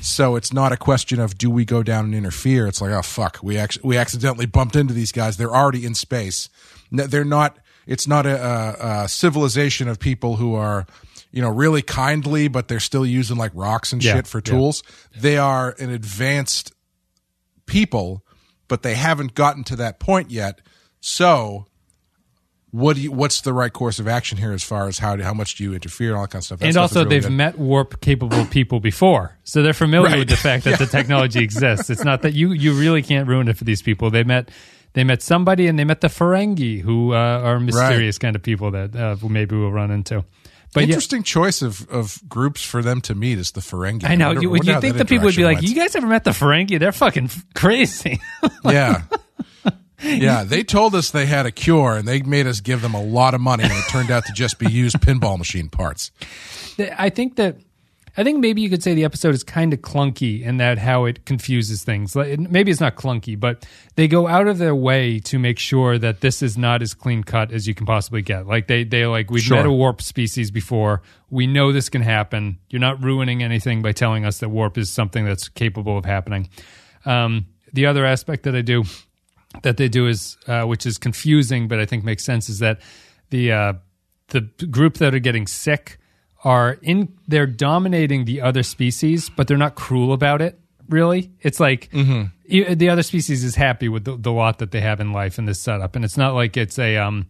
So 0.02 0.38
it's 0.38 0.54
not 0.54 0.72
a 0.72 0.78
question 0.78 1.20
of 1.20 1.38
do 1.38 1.50
we 1.50 1.66
go 1.66 1.84
down 1.84 2.06
and 2.06 2.16
interfere. 2.16 2.68
It's 2.68 2.80
like 2.80 2.92
oh 2.92 3.02
fuck, 3.02 3.40
we 3.44 3.58
actually 3.58 3.86
we 3.90 3.98
accidentally 3.98 4.46
bumped 4.46 4.78
into 4.78 4.94
these 4.94 5.12
guys. 5.12 5.36
They're 5.36 5.54
already 5.54 5.86
in 5.86 5.96
space. 5.96 6.48
No, 6.92 7.06
They're 7.08 7.26
not. 7.26 7.58
It's 7.90 8.08
not 8.08 8.26
a, 8.26 8.38
a, 8.40 9.04
a 9.04 9.08
civilization 9.10 9.88
of 9.90 10.00
people 10.00 10.36
who 10.38 10.54
are 10.54 10.86
you 11.32 11.42
know 11.42 11.50
really 11.50 11.82
kindly, 11.82 12.48
but 12.48 12.68
they're 12.68 12.80
still 12.80 13.06
using 13.06 13.36
like 13.38 13.52
rocks 13.56 13.92
and 13.92 14.04
Yeah, 14.04 14.16
shit 14.16 14.28
for 14.28 14.38
yeah. 14.38 14.52
tools. 14.54 14.84
They 15.18 15.38
are 15.38 15.76
an 15.80 15.90
advanced 15.90 16.72
people, 17.66 18.24
but 18.68 18.84
they 18.84 18.96
haven't 18.96 19.34
gotten 19.34 19.64
to 19.66 19.76
that 19.78 20.00
point 20.00 20.32
yet. 20.32 20.62
So, 21.02 21.66
what 22.72 22.96
do 22.96 23.02
you? 23.02 23.12
What's 23.12 23.42
the 23.42 23.54
right 23.54 23.72
course 23.74 24.00
of 24.00 24.08
action 24.08 24.38
here 24.38 24.52
as 24.52 24.64
far 24.64 24.88
as 24.88 25.00
how 25.00 25.18
how 25.22 25.34
much 25.34 25.56
do 25.56 25.64
you 25.64 25.74
interfere 25.74 26.10
and 26.10 26.18
all 26.18 26.24
that 26.24 26.32
kind 26.32 26.42
of 26.42 26.46
stuff? 26.46 26.60
That 26.60 26.66
and 26.66 26.74
stuff 26.74 26.82
also, 26.84 27.00
really 27.06 27.10
they've 27.16 27.24
good. 27.24 27.32
met 27.32 27.58
warp 27.58 28.02
capable 28.02 28.46
people 28.46 28.80
before, 28.80 29.38
so 29.44 29.64
they're 29.64 29.74
familiar 29.74 30.10
Right. 30.12 30.20
with 30.20 30.30
the 30.30 30.38
fact 30.38 30.66
that 30.66 30.78
the 30.78 30.86
technology 30.98 31.40
exists. 31.44 31.90
It's 31.90 32.04
not 32.04 32.22
that 32.22 32.34
you 32.34 32.52
you 32.52 32.74
really 32.74 33.02
can't 33.02 33.28
ruin 33.28 33.48
it 33.48 33.58
for 33.58 33.64
these 33.64 33.82
people. 33.82 34.12
They 34.12 34.24
met 34.24 34.50
they 34.94 35.04
met 35.04 35.22
somebody, 35.22 35.68
and 35.68 35.78
they 35.78 35.84
met 35.84 36.02
the 36.02 36.08
Ferengi, 36.08 36.82
who 36.82 37.14
uh, 37.14 37.18
are 37.18 37.60
mysterious 37.60 38.18
kind 38.18 38.36
of 38.36 38.42
people 38.42 38.72
that 38.72 38.96
uh, 38.96 39.16
maybe 39.28 39.56
we'll 39.56 39.72
run 39.72 39.92
into. 39.92 40.26
But 40.74 40.82
yeah, 40.82 40.88
Interesting 40.90 41.24
choice 41.24 41.62
of, 41.64 41.90
of 41.90 42.22
groups 42.30 42.64
for 42.64 42.84
them 42.84 43.02
to 43.02 43.16
meet 43.16 43.40
is 43.40 43.52
the 43.52 43.62
Ferengi. 43.62 44.04
I 44.08 44.16
know 44.16 44.28
wonder- 44.28 44.42
you, 44.42 44.56
you 44.56 44.80
think 44.82 44.98
the 44.98 45.06
people 45.06 45.26
would 45.26 45.36
be 45.36 45.44
like, 45.44 45.58
interaction 45.58 45.76
"You 45.76 45.82
guys 45.82 45.96
ever 45.96 46.08
met 46.08 46.24
the 46.24 46.32
Ferengi? 46.32 46.80
They're 46.80 46.92
fucking 46.92 47.30
crazy." 47.56 48.20
went. 48.64 48.76
yeah. 48.76 49.02
Yeah, 50.02 50.46
they 50.46 50.64
told 50.64 50.96
us 50.96 51.12
they 51.12 51.26
had 51.26 51.46
a 51.46 51.52
cure 51.52 51.98
and 51.98 52.08
they 52.08 52.22
made 52.22 52.48
us 52.48 52.62
give 52.62 52.82
them 52.82 52.94
a 52.94 53.04
lot 53.04 53.34
of 53.34 53.42
money 53.42 53.64
and 53.66 53.74
it 53.74 53.84
turned 53.90 54.12
out 54.12 54.26
to 54.28 54.34
just 54.34 54.58
be 54.58 54.72
used 54.72 54.98
pinball 55.02 55.38
machine 55.38 55.68
parts. 55.68 56.12
I 56.98 57.10
think 57.10 57.36
that 57.36 57.58
I 58.20 58.24
think 58.26 58.40
maybe 58.40 58.62
you 58.62 58.70
could 58.70 58.84
say 58.84 58.94
the 58.94 59.06
episode 59.06 59.34
is 59.34 59.46
kind 59.46 59.74
of 59.74 59.80
clunky 59.80 60.42
in 60.42 60.58
that 60.58 60.78
how 60.78 61.06
it 61.06 61.26
confuses 61.26 61.86
things. 61.86 62.18
Maybe 62.18 62.70
it's 62.70 62.82
not 62.82 62.98
clunky, 62.98 63.40
but 63.40 63.66
they 63.96 64.10
go 64.10 64.28
out 64.28 64.48
of 64.48 64.58
their 64.58 64.76
way 64.76 65.20
to 65.20 65.40
make 65.40 65.58
sure 65.58 65.98
that 65.98 66.20
this 66.20 66.42
is 66.42 66.58
not 66.58 66.82
as 66.82 66.94
clean 66.94 67.24
cut 67.24 67.54
as 67.54 67.66
you 67.66 67.74
can 67.74 67.86
possibly 67.86 68.22
get. 68.22 68.46
Like 68.46 68.68
they 68.68 68.84
they 68.84 69.06
like 69.06 69.32
we've 69.32 69.42
Sure. 69.42 69.56
met 69.56 69.66
a 69.66 69.72
warp 69.72 70.02
species 70.02 70.52
before. 70.52 71.02
We 71.30 71.48
know 71.48 71.72
this 71.72 71.88
can 71.88 72.02
happen. 72.02 72.60
You're 72.70 72.82
not 72.82 73.02
ruining 73.02 73.42
anything 73.42 73.82
by 73.82 73.94
telling 73.94 74.26
us 74.26 74.40
that 74.40 74.50
warp 74.50 74.78
is 74.78 74.90
something 74.90 75.24
that's 75.24 75.48
capable 75.48 75.98
of 75.98 76.04
happening. 76.04 76.50
Um, 77.06 77.46
the 77.72 77.86
other 77.86 78.06
aspect 78.06 78.44
that 78.44 78.54
I 78.54 78.62
do 78.62 78.84
that 79.64 79.78
they 79.78 79.88
do 79.88 80.08
is 80.08 80.36
uh, 80.46 80.64
which 80.64 80.86
is 80.86 80.98
confusing 80.98 81.68
but 81.68 81.80
i 81.80 81.86
think 81.86 82.04
makes 82.04 82.24
sense 82.24 82.50
is 82.50 82.60
that 82.60 82.80
the 83.32 83.52
uh, 83.52 83.74
the 84.28 84.42
group 84.70 84.96
that 84.98 85.16
are 85.16 85.20
getting 85.20 85.48
sick 85.48 85.98
are 86.44 86.78
in 86.82 87.14
they're 87.28 87.48
dominating 87.48 88.26
the 88.26 88.42
other 88.42 88.64
species 88.64 89.30
but 89.30 89.48
they're 89.48 89.58
not 89.58 89.76
cruel 89.76 90.14
about 90.14 90.42
it 90.42 90.60
really. 90.90 91.32
It's 91.42 91.60
like 91.60 91.90
e- 92.46 92.74
the 92.74 92.90
other 92.90 93.04
species 93.04 93.44
is 93.44 93.56
happy 93.56 93.88
with 93.88 94.06
the, 94.06 94.18
the 94.18 94.32
lot 94.32 94.58
that 94.60 94.72
they 94.72 94.82
have 94.82 95.00
in 95.00 95.14
life 95.14 95.38
in 95.38 95.46
this 95.46 95.60
setup. 95.62 95.96
And 95.96 96.04
it's 96.04 96.18
not 96.18 96.34
like 96.34 96.58
it's 96.58 96.80
a 96.80 96.98
um 96.98 97.28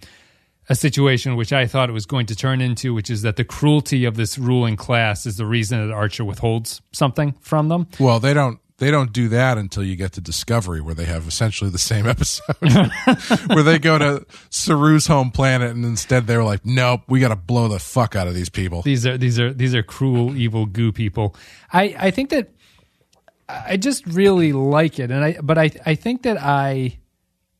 a 0.69 0.75
situation 0.75 1.35
which 1.35 1.51
I 1.51 1.65
thought 1.65 1.89
it 1.89 1.93
was 1.93 2.05
going 2.05 2.27
to 2.27 2.35
turn 2.35 2.61
into, 2.61 2.93
which 2.93 3.09
is 3.09 3.23
that 3.23 3.35
the 3.35 3.43
cruelty 3.43 4.05
of 4.05 4.15
this 4.15 4.37
ruling 4.37 4.75
class 4.75 5.25
is 5.25 5.37
the 5.37 5.45
reason 5.45 5.85
that 5.87 5.93
Archer 5.93 6.23
withholds 6.23 6.81
something 6.91 7.33
from 7.41 7.69
them. 7.69 7.87
Well, 7.99 8.19
they 8.19 8.35
don't 8.35 8.59
they 8.79 8.91
don't 8.91 9.13
do 9.13 9.29
that 9.29 9.57
until 9.57 9.83
you 9.83 9.95
get 9.95 10.13
to 10.13 10.21
Discovery, 10.21 10.81
where 10.81 10.95
they 10.95 11.05
have 11.05 11.27
essentially 11.27 11.69
the 11.69 11.77
same 11.77 12.07
episode, 12.15 12.55
where 13.47 13.63
they 13.63 13.79
go 13.79 13.97
to 13.97 14.25
Saru's 14.49 15.07
home 15.07 15.31
planet, 15.31 15.71
and 15.71 15.85
instead 15.85 16.27
they're 16.27 16.43
like, 16.43 16.65
"Nope, 16.65 17.01
we 17.07 17.19
got 17.19 17.29
to 17.29 17.35
blow 17.35 17.67
the 17.67 17.79
fuck 17.79 18.15
out 18.15 18.27
of 18.27 18.33
these 18.33 18.49
people." 18.49 18.81
these 18.81 19.05
are 19.05 19.17
these 19.17 19.39
are 19.39 19.53
these 19.53 19.75
are 19.75 19.83
cruel 19.83 20.35
evil 20.35 20.65
goo 20.65 20.91
people. 20.91 21.35
I 21.71 21.95
i 21.99 22.11
think 22.11 22.29
that 22.29 22.49
i 23.47 23.77
just 23.77 24.05
really 24.05 24.53
like 24.53 24.99
it 24.99 25.09
and 25.09 25.23
i 25.23 25.37
but 25.41 25.57
i 25.57 25.71
i 25.85 25.95
think 25.95 26.21
that 26.21 26.37
i 26.39 26.97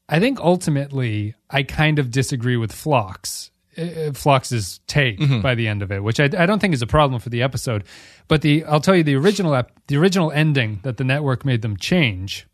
i 0.08 0.20
think 0.20 0.40
ultimately 0.40 1.34
i 1.50 1.64
kind 1.64 1.98
of 2.00 2.12
disagree 2.12 2.58
with 2.58 2.72
Phlox 2.72 3.49
uh, 3.78 4.12
Phlox's 4.14 4.80
take 4.88 5.20
by 5.42 5.56
the 5.56 5.68
end 5.68 5.82
of 5.82 5.92
it, 5.92 6.04
which 6.04 6.20
I, 6.20 6.26
I 6.26 6.46
don't 6.46 6.60
think 6.60 6.74
is 6.74 6.82
a 6.82 6.88
problem 6.88 7.20
for 7.22 7.30
the 7.30 7.42
episode. 7.44 7.84
But 8.28 8.42
the 8.42 8.64
I'll 8.66 8.82
tell 8.82 8.96
you 8.96 9.04
the 9.04 9.16
original 9.16 9.54
ep- 9.56 9.72
the 9.88 9.98
original 9.98 10.32
ending 10.32 10.80
that 10.84 10.98
the 10.98 11.04
network 11.04 11.46
made 11.46 11.62
them 11.62 11.78
change 11.78 12.48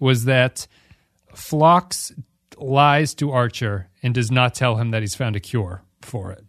was 0.00 0.24
that 0.26 0.66
Phlox 1.34 2.12
lies 2.56 3.14
to 3.14 3.30
Archer 3.30 3.88
and 4.02 4.14
does 4.14 4.30
not 4.30 4.54
tell 4.54 4.76
him 4.76 4.90
that 4.90 5.02
he's 5.02 5.14
found 5.14 5.36
a 5.36 5.40
cure 5.40 5.82
for 6.02 6.32
it. 6.32 6.44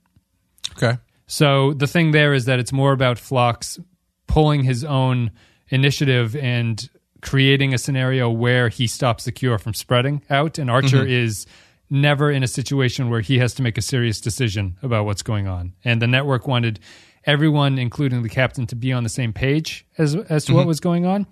Okay, 0.71 0.97
So 1.27 1.73
the 1.73 1.88
thing 1.88 2.11
there 2.11 2.33
is 2.33 2.45
that 2.45 2.59
it's 2.59 2.71
more 2.71 2.91
about 2.93 3.17
Phlox 3.19 3.79
pulling 4.27 4.63
his 4.63 4.83
own 4.83 5.31
initiative 5.69 6.35
and 6.35 6.89
creating 7.21 7.73
a 7.73 7.77
scenario 7.77 8.29
where 8.29 8.69
he 8.69 8.88
stops 8.88 9.25
the 9.25 9.31
cure 9.31 9.57
from 9.57 9.73
spreading 9.73 10.21
out, 10.29 10.57
and 10.57 10.69
Archer 10.69 11.05
is 11.05 11.45
never 11.89 12.31
in 12.31 12.43
a 12.43 12.48
situation 12.48 13.10
where 13.10 13.22
he 13.22 13.39
has 13.39 13.53
to 13.55 13.62
make 13.62 13.77
a 13.77 13.81
serious 13.81 14.22
decision 14.22 14.77
about 14.81 15.05
what's 15.05 15.24
going 15.24 15.48
on. 15.48 15.74
And 15.84 16.01
the 16.01 16.08
network 16.08 16.48
wanted 16.48 16.79
everyone, 17.25 17.77
including 17.77 18.24
the 18.24 18.29
captain, 18.29 18.67
to 18.67 18.75
be 18.75 18.93
on 18.93 19.03
the 19.03 19.10
same 19.10 19.34
page 19.34 19.86
as 19.98 20.15
as 20.15 20.46
to 20.46 20.53
what 20.53 20.62
mm-hmm. 20.62 20.67
was 20.67 20.79
going 20.79 21.05
on. 21.05 21.27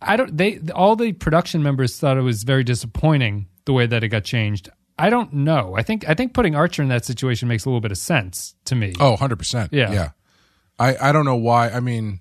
I 0.00 0.16
don't. 0.16 0.36
They 0.36 0.60
all 0.74 0.96
the 0.96 1.12
production 1.12 1.62
members 1.62 1.98
thought 1.98 2.16
it 2.16 2.22
was 2.22 2.44
very 2.44 2.64
disappointing 2.64 3.48
the 3.64 3.72
way 3.72 3.86
that 3.86 4.04
it 4.04 4.08
got 4.08 4.24
changed. 4.24 4.68
I 4.98 5.10
don't 5.10 5.32
know. 5.32 5.74
I 5.76 5.82
think 5.82 6.08
I 6.08 6.14
think 6.14 6.34
putting 6.34 6.54
Archer 6.54 6.82
in 6.82 6.88
that 6.88 7.04
situation 7.04 7.48
makes 7.48 7.64
a 7.64 7.68
little 7.68 7.80
bit 7.80 7.92
of 7.92 7.98
sense 7.98 8.54
to 8.66 8.74
me. 8.74 8.94
oh, 9.00 9.10
100 9.10 9.36
percent. 9.36 9.72
Yeah. 9.72 9.92
yeah. 9.92 10.10
I 10.78 10.96
I 11.08 11.12
don't 11.12 11.24
know 11.24 11.36
why. 11.36 11.70
I 11.70 11.80
mean, 11.80 12.20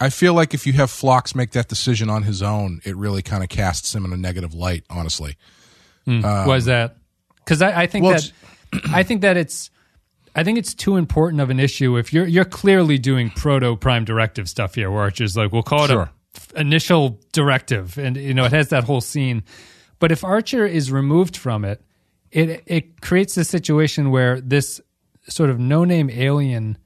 I 0.00 0.08
feel 0.08 0.32
like 0.32 0.54
if 0.54 0.66
you 0.66 0.72
have 0.74 0.90
Phlox 0.90 1.34
make 1.34 1.50
that 1.50 1.68
decision 1.68 2.08
on 2.08 2.22
his 2.22 2.42
own, 2.42 2.80
it 2.84 2.96
really 2.96 3.20
kind 3.20 3.42
of 3.42 3.50
casts 3.50 3.94
him 3.94 4.06
in 4.06 4.12
a 4.12 4.16
negative 4.16 4.54
light. 4.54 4.84
Honestly, 4.88 5.36
hmm. 6.06 6.24
um, 6.24 6.46
was 6.46 6.64
that 6.64 6.96
because 7.44 7.60
I, 7.60 7.82
I 7.82 7.86
think 7.86 8.06
well, 8.06 8.14
that 8.14 8.32
I 8.92 9.02
think 9.02 9.20
that 9.20 9.36
it's 9.36 9.70
I 10.34 10.44
think 10.44 10.58
it's 10.58 10.74
too 10.74 10.96
important 10.96 11.42
of 11.42 11.50
an 11.50 11.60
issue 11.60 11.96
if 11.96 12.12
you're 12.12 12.26
you're 12.26 12.44
clearly 12.44 12.98
doing 12.98 13.30
proto 13.30 13.76
prime 13.76 14.04
directive 14.04 14.48
stuff 14.48 14.74
here 14.74 14.90
where 14.90 15.02
Archer's 15.02 15.36
like 15.36 15.52
we'll 15.52 15.62
call 15.62 15.84
it 15.84 15.88
Sure. 15.88 16.10
a 16.54 16.60
initial 16.60 17.20
directive 17.32 17.98
and 17.98 18.16
you 18.16 18.34
know 18.34 18.44
it 18.44 18.52
has 18.52 18.68
that 18.68 18.84
whole 18.84 19.00
scene 19.00 19.42
but 19.98 20.12
if 20.12 20.24
Archer 20.24 20.66
is 20.66 20.90
removed 20.90 21.36
from 21.36 21.64
it 21.64 21.82
it 22.30 22.62
it 22.66 23.00
creates 23.00 23.36
a 23.36 23.44
situation 23.44 24.10
where 24.10 24.40
this 24.40 24.80
sort 25.28 25.50
of 25.50 25.58
no 25.58 25.84
name 25.84 26.08
alien 26.10 26.78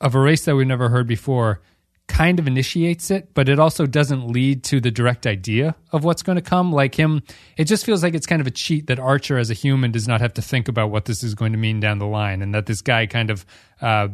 of 0.00 0.14
a 0.14 0.20
race 0.20 0.44
that 0.44 0.56
we've 0.56 0.66
never 0.66 0.88
heard 0.88 1.06
before 1.06 1.60
kind 2.06 2.38
of 2.38 2.46
initiates 2.46 3.10
it, 3.10 3.32
but 3.34 3.48
it 3.48 3.58
also 3.58 3.86
doesn't 3.86 4.28
lead 4.28 4.62
to 4.64 4.80
the 4.80 4.90
direct 4.90 5.26
idea 5.26 5.74
of 5.90 6.04
what's 6.04 6.22
going 6.22 6.36
to 6.36 6.42
come. 6.42 6.72
Like 6.72 6.94
him, 6.94 7.22
it 7.56 7.64
just 7.64 7.84
feels 7.84 8.02
like 8.02 8.14
it's 8.14 8.26
kind 8.26 8.40
of 8.40 8.46
a 8.46 8.50
cheat 8.50 8.86
that 8.88 8.98
Archer, 8.98 9.38
as 9.38 9.50
a 9.50 9.54
human, 9.54 9.90
does 9.90 10.06
not 10.06 10.20
have 10.20 10.34
to 10.34 10.42
think 10.42 10.68
about 10.68 10.90
what 10.90 11.06
this 11.06 11.22
is 11.22 11.34
going 11.34 11.52
to 11.52 11.58
mean 11.58 11.80
down 11.80 11.98
the 11.98 12.06
line, 12.06 12.42
and 12.42 12.54
that 12.54 12.66
this 12.66 12.82
guy 12.82 13.06
kind 13.06 13.30
of 13.30 13.46
uh, 13.80 14.08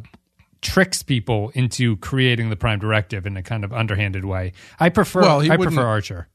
tricks 0.63 1.03
people 1.03 1.51
into 1.55 1.97
creating 1.97 2.51
the 2.51 2.57
Prime 2.57 2.79
Directive 2.79 3.27
in 3.27 3.37
a 3.37 3.43
kind 3.43 3.65
of 3.65 3.73
underhanded 3.73 4.25
way. 4.25 4.53
I 4.79 4.89
prefer. 4.89 5.23
Well, 5.23 5.41
he 5.41 5.51
I 5.51 5.57
prefer 5.57 5.87
Archer. 5.87 6.29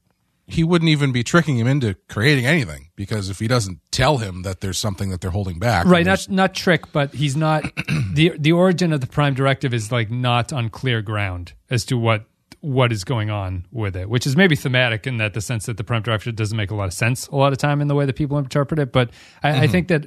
He 0.48 0.62
wouldn't 0.62 0.88
even 0.88 1.10
be 1.10 1.24
tricking 1.24 1.58
him 1.58 1.66
into 1.66 1.94
creating 2.08 2.46
anything 2.46 2.90
because 2.94 3.30
if 3.30 3.40
he 3.40 3.48
doesn't 3.48 3.80
tell 3.90 4.18
him 4.18 4.42
that 4.42 4.60
there's 4.60 4.78
something 4.78 5.10
that 5.10 5.20
they're 5.20 5.30
holding 5.30 5.58
back, 5.58 5.86
Right, 5.86 6.06
not 6.06 6.28
not 6.30 6.54
trick, 6.54 6.92
but 6.92 7.14
he's 7.14 7.36
not 7.36 7.64
the 8.12 8.32
the 8.38 8.52
origin 8.52 8.92
of 8.92 9.00
the 9.00 9.06
Prime 9.06 9.34
Directive 9.34 9.74
is 9.74 9.90
like 9.90 10.10
not 10.10 10.52
on 10.52 10.68
clear 10.68 11.02
ground 11.02 11.54
as 11.68 11.84
to 11.86 11.98
what 11.98 12.26
what 12.60 12.92
is 12.92 13.04
going 13.04 13.30
on 13.30 13.66
with 13.70 13.96
it, 13.96 14.08
which 14.08 14.26
is 14.26 14.36
maybe 14.36 14.56
thematic 14.56 15.06
in 15.06 15.18
that 15.18 15.34
the 15.34 15.40
sense 15.40 15.66
that 15.66 15.76
the 15.76 15.84
Prime 15.84 16.02
Directive 16.02 16.36
doesn't 16.36 16.56
make 16.56 16.70
a 16.70 16.74
lot 16.74 16.86
of 16.86 16.94
sense 16.94 17.26
a 17.28 17.36
lot 17.36 17.52
of 17.52 17.58
time 17.58 17.80
in 17.80 17.88
the 17.88 17.94
way 17.94 18.06
that 18.06 18.14
people 18.14 18.38
interpret 18.38 18.78
it. 18.78 18.92
But 18.92 19.10
I, 19.42 19.48
I 19.48 19.52
mm-hmm. 19.52 19.72
think 19.72 19.88
that 19.88 20.06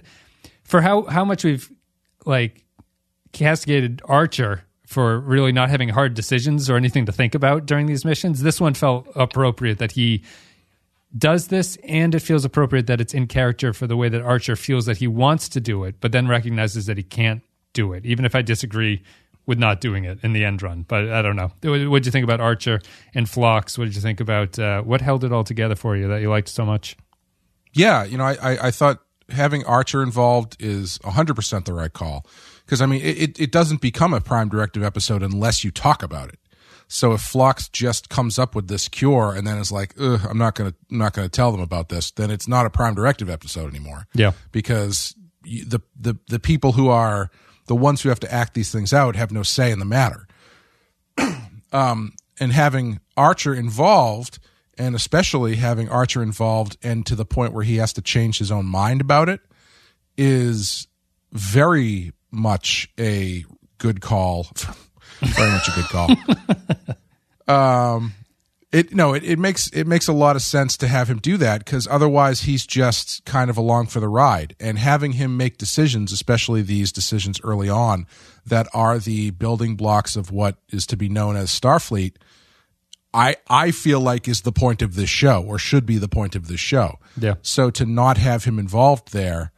for 0.63 0.81
how 0.81 1.03
how 1.03 1.25
much 1.25 1.43
we've 1.43 1.69
like 2.25 2.63
castigated 3.33 4.01
Archer 4.05 4.63
for 4.89 5.19
really 5.19 5.51
not 5.51 5.69
having 5.69 5.89
hard 5.89 6.15
decisions 6.15 6.67
or 6.67 6.75
anything 6.75 7.05
to 7.05 7.11
think 7.11 7.35
about 7.35 7.67
during 7.67 7.85
these 7.85 8.03
missions, 8.03 8.41
this 8.41 8.59
one 8.59 8.73
felt 8.73 9.07
appropriate 9.15 9.77
that 9.77 9.91
he 9.91 10.23
does 11.15 11.49
this 11.49 11.77
and 11.83 12.15
it 12.15 12.21
feels 12.21 12.43
appropriate 12.43 12.87
that 12.87 12.99
it's 12.99 13.13
in 13.13 13.27
character 13.27 13.71
for 13.71 13.85
the 13.85 13.95
way 13.95 14.09
that 14.09 14.23
Archer 14.23 14.55
feels 14.55 14.87
that 14.87 14.97
he 14.97 15.05
wants 15.05 15.47
to 15.49 15.61
do 15.61 15.83
it, 15.83 15.97
but 16.01 16.11
then 16.11 16.27
recognizes 16.27 16.87
that 16.87 16.97
he 16.97 17.03
can't 17.03 17.43
do 17.73 17.93
it, 17.93 18.03
even 18.03 18.25
if 18.25 18.33
I 18.33 18.41
disagree 18.41 19.03
with 19.45 19.59
not 19.59 19.79
doing 19.79 20.05
it 20.05 20.17
in 20.23 20.33
the 20.33 20.43
end 20.43 20.63
run. 20.63 20.85
But 20.87 21.09
I 21.09 21.21
don't 21.21 21.35
know. 21.35 21.51
What 21.61 21.99
did 21.99 22.07
you 22.07 22.11
think 22.11 22.23
about 22.23 22.41
Archer 22.41 22.81
and 23.13 23.29
Phlox? 23.29 23.77
What 23.77 23.85
did 23.85 23.95
you 23.95 24.01
think 24.01 24.19
about 24.19 24.57
uh, 24.57 24.81
what 24.81 25.01
held 25.01 25.23
it 25.23 25.31
all 25.31 25.43
together 25.43 25.75
for 25.75 25.95
you 25.95 26.07
that 26.07 26.21
you 26.21 26.31
liked 26.31 26.49
so 26.49 26.65
much? 26.65 26.97
yeah, 27.73 28.03
you 28.03 28.17
know, 28.17 28.23
I, 28.23 28.33
I, 28.41 28.67
I 28.67 28.71
thought 28.71 29.01
having 29.29 29.65
Archer 29.65 30.01
involved 30.01 30.57
is 30.59 30.97
100% 30.99 31.65
the 31.65 31.73
right 31.73 31.93
call. 31.93 32.25
Because, 32.69 32.81
I 32.81 32.85
mean, 32.85 33.01
it, 33.01 33.17
it- 33.21 33.39
it 33.39 33.51
doesn't 33.51 33.81
become 33.81 34.13
a 34.13 34.21
Prime 34.21 34.47
Directive 34.47 34.83
episode 34.83 35.23
unless 35.23 35.63
you 35.63 35.71
talk 35.71 36.03
about 36.03 36.29
it. 36.29 36.37
So 36.87 37.13
if 37.13 37.21
Phlox 37.21 37.67
just 37.69 38.09
comes 38.09 38.37
up 38.37 38.53
with 38.53 38.67
this 38.67 38.87
cure 38.87 39.33
and 39.35 39.47
then 39.47 39.57
is 39.57 39.71
like, 39.71 39.95
Ugh, 39.99 40.21
I'm 40.29 40.37
not 40.37 40.53
going 40.53 40.69
to 40.71 40.77
I'm 40.91 40.97
not 40.99 41.13
to 41.15 41.27
tell 41.29 41.51
them 41.51 41.61
about 41.61 41.89
this, 41.89 42.11
then 42.11 42.29
it's 42.29 42.47
not 42.47 42.65
a 42.67 42.69
Prime 42.69 42.93
Directive 42.93 43.27
episode 43.29 43.69
anymore. 43.69 44.05
Yeah. 44.13 44.33
because 44.51 45.15
you, 45.43 45.65
the 45.65 45.79
the 45.99 46.15
the 46.27 46.39
people 46.39 46.73
who 46.73 46.89
are 46.89 47.31
the 47.67 47.75
ones 47.75 48.01
who 48.01 48.09
have 48.09 48.19
to 48.21 48.31
act 48.33 48.53
these 48.53 48.71
things 48.71 48.93
out 48.93 49.15
have 49.15 49.31
no 49.31 49.41
say 49.43 49.71
in 49.71 49.79
the 49.79 49.85
matter. 49.85 50.27
um, 51.71 52.13
and 52.39 52.51
having 52.51 52.99
Archer 53.17 53.53
involved, 53.53 54.39
and 54.77 54.95
especially 54.95 55.55
having 55.55 55.89
Archer 55.89 56.21
involved, 56.23 56.77
and 56.83 57.05
to 57.05 57.15
the 57.15 57.25
point 57.25 57.53
where 57.53 57.63
he 57.63 57.77
has 57.77 57.93
to 57.93 58.01
change 58.01 58.37
his 58.39 58.51
own 58.51 58.65
mind 58.65 59.01
about 59.01 59.29
it, 59.29 59.41
is 60.17 60.87
very 61.31 62.11
much 62.31 62.89
a 62.99 63.45
good 63.77 64.01
call. 64.01 64.47
very 65.21 65.51
much 65.51 65.67
a 65.67 65.71
good 65.71 65.85
call. 65.85 66.09
um, 67.95 68.13
it 68.71 68.93
no, 68.93 69.13
it, 69.13 69.23
it 69.23 69.39
makes 69.39 69.67
it 69.69 69.87
makes 69.87 70.07
a 70.07 70.13
lot 70.13 70.35
of 70.35 70.43
sense 70.43 70.77
to 70.77 70.87
have 70.87 71.09
him 71.09 71.17
do 71.17 71.37
that 71.37 71.65
because 71.65 71.87
otherwise 71.87 72.41
he's 72.41 72.67
just 72.67 73.25
kind 73.25 73.49
of 73.49 73.57
along 73.57 73.87
for 73.87 73.99
the 73.99 74.07
ride. 74.07 74.55
And 74.59 74.77
having 74.77 75.13
him 75.13 75.37
make 75.37 75.57
decisions, 75.57 76.11
especially 76.11 76.61
these 76.61 76.91
decisions 76.91 77.41
early 77.43 77.69
on, 77.69 78.05
that 78.45 78.67
are 78.73 78.99
the 78.99 79.31
building 79.31 79.75
blocks 79.75 80.15
of 80.15 80.31
what 80.31 80.57
is 80.69 80.85
to 80.87 80.97
be 80.97 81.09
known 81.09 81.35
as 81.35 81.49
Starfleet, 81.49 82.17
I 83.11 83.37
I 83.49 83.71
feel 83.71 83.99
like 83.99 84.27
is 84.27 84.41
the 84.41 84.51
point 84.51 84.83
of 84.83 84.93
this 84.93 85.09
show 85.09 85.43
or 85.43 85.57
should 85.57 85.87
be 85.87 85.97
the 85.97 86.07
point 86.07 86.35
of 86.35 86.47
this 86.47 86.59
show. 86.59 86.99
Yeah. 87.19 87.35
So 87.41 87.71
to 87.71 87.85
not 87.85 88.17
have 88.17 88.43
him 88.43 88.59
involved 88.59 89.13
there, 89.13 89.51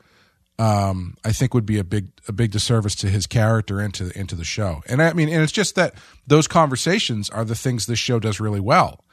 um, 0.61 1.15
I 1.25 1.31
think 1.31 1.53
would 1.53 1.65
be 1.65 1.79
a 1.79 1.83
big 1.83 2.05
a 2.27 2.31
big 2.31 2.51
disservice 2.51 2.95
to 2.95 3.07
his 3.07 3.25
character 3.27 3.79
and 3.79 3.93
to 3.95 4.17
into 4.17 4.35
the 4.35 4.43
show. 4.43 4.81
And 4.87 5.01
I 5.01 5.13
mean, 5.13 5.29
and 5.29 5.41
it's 5.41 5.51
just 5.51 5.75
that 5.75 5.93
those 6.27 6.47
conversations 6.47 7.29
are 7.29 7.45
the 7.45 7.55
things 7.55 7.85
this 7.85 7.99
show 7.99 8.19
does 8.19 8.39
really 8.39 8.59
well. 8.59 9.03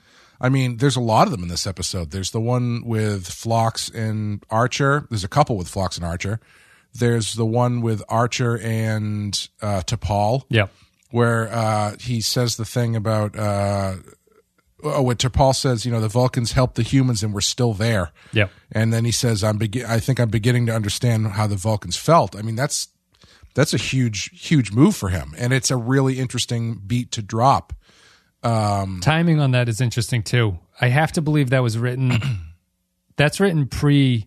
I 0.41 0.49
mean, 0.51 0.77
there's 0.77 0.97
a 0.97 1.01
lot 1.01 1.27
of 1.27 1.33
them 1.33 1.43
in 1.43 1.49
this 1.49 1.67
episode. 1.67 2.11
There's 2.13 2.31
the 2.31 2.41
one 2.41 2.83
with 2.85 3.27
Phlox 3.27 3.89
and 3.89 4.45
Archer. 4.51 5.07
There's 5.11 5.25
a 5.25 5.29
couple 5.29 5.57
with 5.57 5.69
Phlox 5.69 5.97
and 5.97 6.07
Archer. 6.07 6.39
There's 6.95 7.35
the 7.35 7.45
one 7.47 7.81
with 7.81 8.03
Archer 8.09 8.57
and 8.59 9.49
uh, 9.61 9.81
T'Pol 9.87 10.43
Yeah. 10.49 10.69
where 11.11 11.53
uh, 11.53 11.97
he 12.01 12.21
says 12.21 12.57
the 12.57 12.65
thing 12.65 12.95
about 12.95 13.37
uh, 13.37 13.95
oh, 14.83 15.03
what 15.03 15.19
T'Pol 15.19 15.55
says. 15.55 15.85
You 15.85 15.93
know, 15.93 16.01
the 16.01 16.09
Vulcans 16.09 16.53
helped 16.53 16.77
the 16.77 16.83
humans, 16.83 17.23
and 17.23 17.33
we're 17.35 17.41
still 17.41 17.75
there. 17.75 18.13
Yeah. 18.33 18.49
And 18.73 18.93
then 18.93 19.05
he 19.05 19.13
says, 19.13 19.43
"I'm 19.45 19.59
begin. 19.59 19.87
I 19.87 20.01
think 20.01 20.19
I'm 20.21 20.31
beginning 20.31 20.67
to 20.67 20.75
understand 20.75 21.29
how 21.29 21.47
the 21.47 21.57
Vulcans 21.57 21.97
felt." 21.97 22.37
I 22.37 22.43
mean, 22.43 22.57
that's 22.57 22.89
that's 23.55 23.75
a 23.75 23.79
huge, 23.79 24.31
huge 24.33 24.73
move 24.73 24.95
for 24.95 25.09
him, 25.09 25.35
and 25.37 25.53
it's 25.53 25.71
a 25.71 25.77
really 25.77 26.19
interesting 26.19 26.81
beat 26.87 27.13
to 27.13 27.23
drop. 27.23 27.73
Um, 28.43 29.01
Timing 29.03 29.41
on 29.41 29.51
that 29.53 29.69
is 29.69 29.81
interesting 29.81 30.23
too. 30.23 30.59
I 30.81 30.89
have 30.89 31.13
to 31.13 31.23
believe 31.23 31.51
that 31.51 31.63
was 31.63 31.77
written. 31.77 32.13
that's 33.17 33.41
written 33.41 33.67
pre 33.67 34.27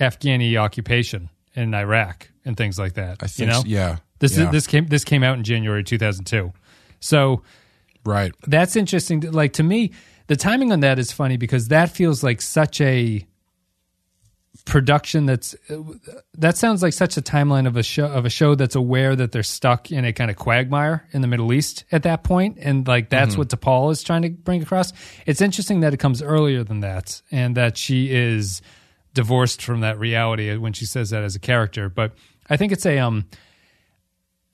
Afghani 0.00 0.56
occupation 0.56 1.28
in 1.54 1.74
Iraq 1.74 2.30
and 2.44 2.56
things 2.56 2.78
like 2.78 2.94
that. 2.94 3.18
I 3.20 3.26
think, 3.26 3.38
you 3.38 3.46
know, 3.46 3.60
so- 3.60 3.66
yeah, 3.66 3.96
this 4.18 4.36
yeah, 4.36 4.46
is, 4.46 4.52
this 4.52 4.66
came 4.66 4.86
this 4.86 5.04
came 5.04 5.22
out 5.22 5.36
in 5.36 5.44
January 5.44 5.84
2002. 5.84 6.52
So 7.00 7.42
right. 8.04 8.32
that's 8.46 8.76
interesting. 8.76 9.20
Like 9.20 9.54
to 9.54 9.62
me, 9.62 9.92
the 10.26 10.36
timing 10.36 10.72
on 10.72 10.80
that 10.80 10.98
is 10.98 11.12
funny 11.12 11.36
because 11.36 11.68
that 11.68 11.90
feels 11.90 12.22
like 12.22 12.40
such 12.40 12.80
a 12.80 13.26
production 14.64 15.26
that's 15.26 15.56
that 16.34 16.56
sounds 16.56 16.82
like 16.82 16.92
such 16.92 17.16
a 17.16 17.22
timeline 17.22 17.66
of 17.66 17.76
a 17.76 17.82
show 17.82 18.06
of 18.06 18.24
a 18.24 18.30
show 18.30 18.54
that's 18.54 18.76
aware 18.76 19.16
that 19.16 19.32
they're 19.32 19.42
stuck 19.42 19.90
in 19.90 20.04
a 20.04 20.12
kind 20.12 20.30
of 20.30 20.36
quagmire 20.36 21.08
in 21.12 21.20
the 21.22 21.26
Middle 21.26 21.52
East 21.52 21.84
at 21.90 22.02
that 22.02 22.22
point 22.22 22.58
and 22.60 22.86
like 22.86 23.08
that's 23.08 23.36
what 23.36 23.48
T'Pol 23.48 23.90
is 23.90 24.02
trying 24.02 24.22
to 24.22 24.30
bring 24.30 24.62
across. 24.62 24.92
It's 25.26 25.40
interesting 25.40 25.80
that 25.80 25.94
it 25.94 25.96
comes 25.96 26.22
earlier 26.22 26.62
than 26.64 26.80
that 26.80 27.22
and 27.30 27.56
that 27.56 27.76
she 27.76 28.12
is 28.12 28.60
divorced 29.14 29.62
from 29.62 29.80
that 29.80 29.98
reality 29.98 30.54
when 30.56 30.74
she 30.74 30.84
says 30.84 31.10
that 31.10 31.24
as 31.24 31.34
a 31.34 31.40
character, 31.40 31.88
but 31.88 32.12
I 32.48 32.56
think 32.56 32.72
it's 32.72 32.86
a 32.86 32.98
um 32.98 33.24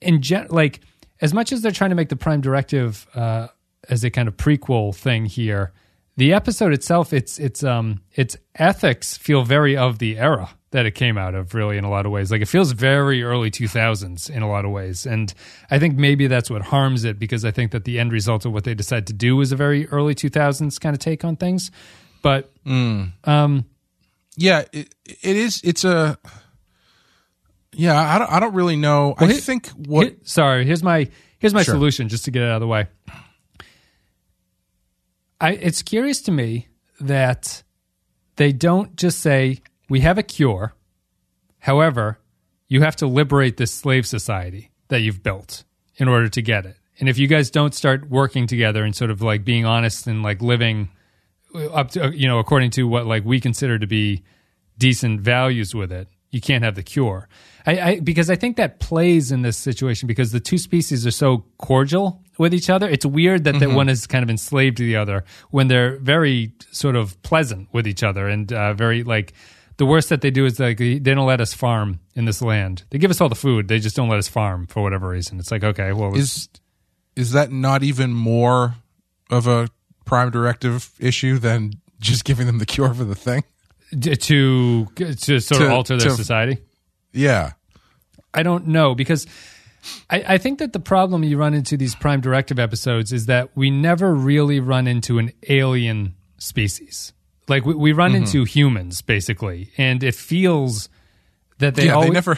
in 0.01 0.21
gen- 0.21 0.47
like 0.49 0.79
as 1.21 1.33
much 1.33 1.51
as 1.51 1.61
they're 1.61 1.71
trying 1.71 1.89
to 1.89 1.95
make 1.95 2.09
the 2.09 2.15
prime 2.15 2.41
directive 2.41 3.07
uh, 3.15 3.47
as 3.89 4.03
a 4.03 4.09
kind 4.09 4.27
of 4.27 4.37
prequel 4.37 4.95
thing 4.95 5.25
here 5.25 5.71
the 6.17 6.33
episode 6.33 6.73
itself 6.73 7.13
its 7.13 7.39
its 7.39 7.63
um 7.63 8.01
its 8.13 8.37
ethics 8.55 9.17
feel 9.17 9.43
very 9.43 9.77
of 9.77 9.99
the 9.99 10.17
era 10.17 10.49
that 10.71 10.85
it 10.85 10.91
came 10.91 11.17
out 11.17 11.33
of 11.33 11.53
really 11.55 11.77
in 11.77 11.83
a 11.83 11.89
lot 11.89 12.05
of 12.05 12.11
ways 12.11 12.29
like 12.29 12.41
it 12.41 12.47
feels 12.47 12.73
very 12.73 13.23
early 13.23 13.49
2000s 13.49 14.29
in 14.29 14.41
a 14.41 14.49
lot 14.49 14.65
of 14.65 14.71
ways 14.71 15.05
and 15.05 15.33
i 15.71 15.79
think 15.79 15.97
maybe 15.97 16.27
that's 16.27 16.49
what 16.49 16.61
harms 16.61 17.05
it 17.05 17.17
because 17.17 17.45
i 17.45 17.51
think 17.51 17.71
that 17.71 17.85
the 17.85 17.97
end 17.97 18.11
result 18.11 18.45
of 18.45 18.51
what 18.51 18.65
they 18.65 18.73
decide 18.73 19.07
to 19.07 19.13
do 19.13 19.39
is 19.39 19.51
a 19.51 19.55
very 19.55 19.87
early 19.87 20.13
2000s 20.13 20.79
kind 20.79 20.93
of 20.93 20.99
take 20.99 21.23
on 21.23 21.35
things 21.35 21.71
but 22.21 22.51
Yeah, 24.39 24.63
it, 24.71 24.95
it 25.05 25.35
is. 25.35 25.61
It's 25.63 25.83
a. 25.83 26.17
Yeah, 27.73 27.97
I 27.99 28.17
don't. 28.19 28.31
I 28.31 28.39
don't 28.39 28.53
really 28.55 28.75
know. 28.75 29.13
I 29.17 29.27
he- 29.27 29.33
think 29.33 29.67
what. 29.69 30.07
Here- 30.07 30.17
sorry, 30.23 30.65
here's 30.65 30.83
my 30.83 31.07
here's 31.37 31.53
my 31.53 31.63
Sure. 31.63 31.75
solution 31.75 32.09
just 32.09 32.25
to 32.25 32.31
get 32.31 32.41
it 32.41 32.47
out 32.49 32.55
of 32.55 32.61
the 32.61 32.67
way. 32.67 32.87
I 35.41 35.51
it's 35.51 35.81
curious 35.81 36.21
to 36.23 36.31
me 36.31 36.67
that 36.99 37.63
they 38.35 38.51
don't 38.51 38.95
just 38.95 39.19
say 39.19 39.59
we 39.89 40.01
have 40.01 40.17
a 40.17 40.23
cure. 40.23 40.73
However, 41.59 42.19
you 42.67 42.81
have 42.81 42.95
to 42.97 43.07
liberate 43.07 43.57
this 43.57 43.71
slave 43.73 44.05
society 44.07 44.71
that 44.89 45.01
you've 45.01 45.23
built 45.23 45.63
in 45.97 46.07
order 46.07 46.29
to 46.29 46.41
get 46.41 46.65
it. 46.65 46.77
And 46.99 47.07
if 47.07 47.17
you 47.17 47.27
guys 47.27 47.49
don't 47.49 47.73
start 47.73 48.09
working 48.09 48.47
together 48.47 48.83
and 48.83 48.95
sort 48.95 49.11
of 49.11 49.21
like 49.21 49.45
being 49.45 49.65
honest 49.65 50.07
and 50.07 50.21
like 50.23 50.41
living 50.41 50.89
up 51.71 51.91
to 51.91 52.15
you 52.15 52.27
know 52.27 52.39
according 52.39 52.71
to 52.71 52.83
what 52.87 53.05
like 53.07 53.23
we 53.25 53.39
consider 53.39 53.79
to 53.79 53.87
be 53.87 54.23
decent 54.77 55.19
values 55.19 55.73
with 55.73 55.91
it 55.91 56.07
you 56.29 56.39
can't 56.39 56.63
have 56.63 56.75
the 56.75 56.83
cure 56.83 57.27
I, 57.65 57.79
I 57.79 57.99
because 57.99 58.29
i 58.29 58.35
think 58.35 58.57
that 58.57 58.79
plays 58.79 59.31
in 59.31 59.41
this 59.41 59.57
situation 59.57 60.07
because 60.07 60.31
the 60.31 60.39
two 60.39 60.57
species 60.57 61.05
are 61.05 61.11
so 61.11 61.45
cordial 61.57 62.23
with 62.39 62.53
each 62.53 62.69
other. 62.71 62.89
It's 62.89 63.05
weird 63.05 63.43
that 63.43 63.59
that 63.59 63.69
one 63.69 63.89
is 63.89 64.07
kind 64.07 64.23
of 64.23 64.29
enslaved 64.29 64.77
to 64.77 64.83
the 64.83 64.95
other 64.95 65.25
when 65.51 65.67
they're 65.67 65.97
very 65.97 66.53
sort 66.71 66.95
of 66.95 67.21
pleasant 67.21 67.67
with 67.71 67.85
each 67.85 68.01
other 68.01 68.27
and 68.27 68.51
uh, 68.51 68.73
very 68.73 69.03
like 69.03 69.33
the 69.77 69.85
worst 69.85 70.09
that 70.09 70.21
they 70.21 70.31
do 70.31 70.45
is 70.45 70.59
like 70.59 70.77
they 70.77 70.99
don't 70.99 71.27
let 71.27 71.41
us 71.41 71.53
farm 71.53 71.99
in 72.15 72.25
this 72.25 72.41
land. 72.41 72.83
They 72.89 72.97
give 72.97 73.11
us 73.11 73.21
all 73.21 73.29
the 73.29 73.35
food. 73.35 73.67
They 73.67 73.79
just 73.79 73.95
don't 73.95 74.09
let 74.09 74.17
us 74.17 74.27
farm 74.27 74.65
for 74.67 74.81
whatever 74.81 75.09
reason. 75.09 75.37
It's 75.37 75.51
like 75.51 75.63
okay 75.63 75.91
well 75.93 76.15
is 76.15 76.49
is 77.15 77.33
that 77.33 77.51
not 77.51 77.83
even 77.83 78.13
more 78.13 78.75
of 79.29 79.45
a 79.45 79.67
prime 80.05 80.31
directive 80.31 80.91
issue 80.99 81.37
than 81.37 81.73
just 81.99 82.23
giving 82.23 82.47
them 82.47 82.57
the 82.57 82.65
cure 82.65 82.93
for 82.93 83.03
the 83.03 83.15
thing? 83.15 83.43
To 83.91 84.85
to 84.85 85.39
sort 85.39 85.61
of 85.61 85.71
alter 85.71 85.97
their 85.97 86.09
to- 86.09 86.15
society. 86.15 86.59
Yeah. 87.13 87.53
I 88.33 88.43
don't 88.43 88.67
know 88.67 88.93
because 88.95 89.25
I, 90.09 90.23
I 90.35 90.37
think 90.37 90.59
that 90.59 90.73
the 90.73 90.79
problem 90.79 91.23
you 91.23 91.37
run 91.37 91.53
into 91.53 91.77
these 91.77 91.95
Prime 91.95 92.21
Directive 92.21 92.59
episodes 92.59 93.11
is 93.11 93.25
that 93.27 93.49
we 93.55 93.71
never 93.71 94.13
really 94.13 94.59
run 94.59 94.87
into 94.87 95.17
an 95.19 95.31
alien 95.47 96.15
species. 96.37 97.13
Like 97.47 97.65
we, 97.65 97.73
we 97.73 97.89
Mm-hmm. 97.91 97.99
run 97.99 98.15
into 98.15 98.43
humans 98.43 99.01
basically, 99.01 99.71
and 99.77 100.03
it 100.03 100.13
feels 100.15 100.89
that 101.57 101.75
they 101.75 101.87
yeah, 101.87 101.93
always 101.93 102.09
they 102.09 102.13
never 102.13 102.37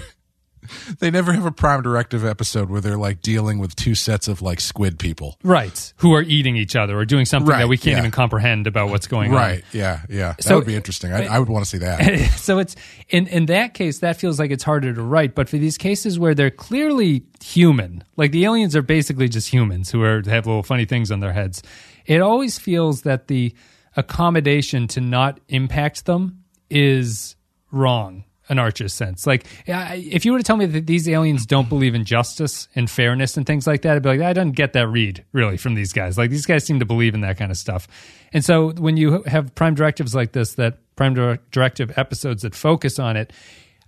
they 1.00 1.12
never 1.12 1.34
have 1.34 1.46
a 1.46 1.52
prime 1.52 1.82
directive 1.82 2.26
episode 2.26 2.70
where 2.70 2.82
they're 2.82 2.98
like 2.98 3.22
dealing 3.22 3.60
with 3.60 3.76
two 3.76 3.96
sets 3.96 4.28
of 4.28 4.42
like 4.42 4.60
squid 4.60 5.00
people. 5.00 5.38
right 5.44 5.94
who 5.98 6.14
are 6.14 6.22
eating 6.22 6.56
each 6.56 6.76
other 6.76 6.98
or 6.98 7.06
doing 7.06 7.26
something 7.26 7.50
that 7.52 7.68
we 7.68 7.78
can't 7.78 7.94
yeah. 7.94 8.00
even 8.00 8.12
comprehend 8.12 8.68
about 8.68 8.90
what's 8.90 9.08
going 9.08 9.32
on. 9.32 9.38
Right. 9.38 9.64
Yeah. 9.72 10.02
Yeah. 10.10 10.34
That 10.34 10.44
So- 10.44 10.58
would 10.58 10.68
be 10.68 10.76
interesting. 10.76 11.14
I, 11.14 11.26
I 11.26 11.40
would 11.40 11.50
want 11.50 11.66
to 11.66 11.70
see 11.70 11.80
that. 11.80 12.32
so 12.38 12.60
it's 12.60 12.76
in 13.10 13.28
in 13.28 13.46
that 13.48 13.74
case 13.74 14.00
that 14.00 14.18
feels 14.18 14.40
like 14.40 14.52
it's 14.52 14.64
harder 14.64 14.94
to 14.94 15.02
write 15.02 15.36
but 15.36 15.50
for 15.50 15.58
these 15.58 15.78
cases 15.78 16.18
where 16.20 16.34
they're 16.34 16.52
clearly 16.52 17.24
human 17.44 18.04
like 18.18 18.32
the 18.32 18.46
aliens 18.46 18.76
are 18.76 18.82
basically 18.82 19.28
just 19.28 19.48
humans 19.52 19.90
who 19.92 20.04
are 20.04 20.22
have 20.28 20.46
little 20.46 20.64
funny 20.64 20.86
things 20.86 21.12
on 21.12 21.20
their 21.20 21.34
heads 21.34 21.62
it 22.06 22.22
always 22.22 22.58
feels 22.60 23.02
that 23.04 23.28
the 23.28 23.54
accommodation 23.96 24.88
to 24.88 25.02
not 25.02 25.40
impact 25.50 26.06
them 26.06 26.44
is 26.70 27.36
wrong 27.72 28.24
in 28.50 28.60
archer's 28.60 28.94
sense. 28.94 29.26
Like 29.26 29.46
if 29.66 30.26
you 30.26 30.32
were 30.32 30.38
to 30.38 30.44
tell 30.44 30.58
me 30.58 30.66
that 30.66 30.88
these 30.88 31.08
aliens 31.08 31.46
don't 31.46 31.70
believe 31.70 31.96
in 31.96 32.04
justice 32.06 32.68
and 32.76 32.90
fairness 32.90 33.38
and 33.38 33.46
things 33.46 33.68
like 33.68 33.84
that 33.84 33.96
i'd 33.96 34.04
be 34.04 34.10
like 34.10 34.22
i 34.22 34.34
don't 34.34 34.52
get 34.52 34.74
that 34.74 34.88
read 34.88 35.24
really 35.32 35.58
from 35.58 35.76
these 35.76 35.94
guys. 35.94 36.18
Like 36.18 36.30
these 36.30 36.46
guys 36.46 36.66
seem 36.66 36.80
to 36.80 36.86
believe 36.86 37.14
in 37.14 37.22
that 37.22 37.38
kind 37.38 37.52
of 37.52 37.58
stuff. 37.58 37.88
And 38.34 38.44
so 38.44 38.72
when 38.72 38.98
you 38.98 39.24
have 39.24 39.54
prime 39.56 39.76
directives 39.76 40.16
like 40.16 40.32
this 40.32 40.56
that 40.56 40.80
prime 40.96 41.14
directive 41.52 41.98
episodes 41.98 42.42
that 42.44 42.54
focus 42.54 43.00
on 43.00 43.18
it 43.18 43.34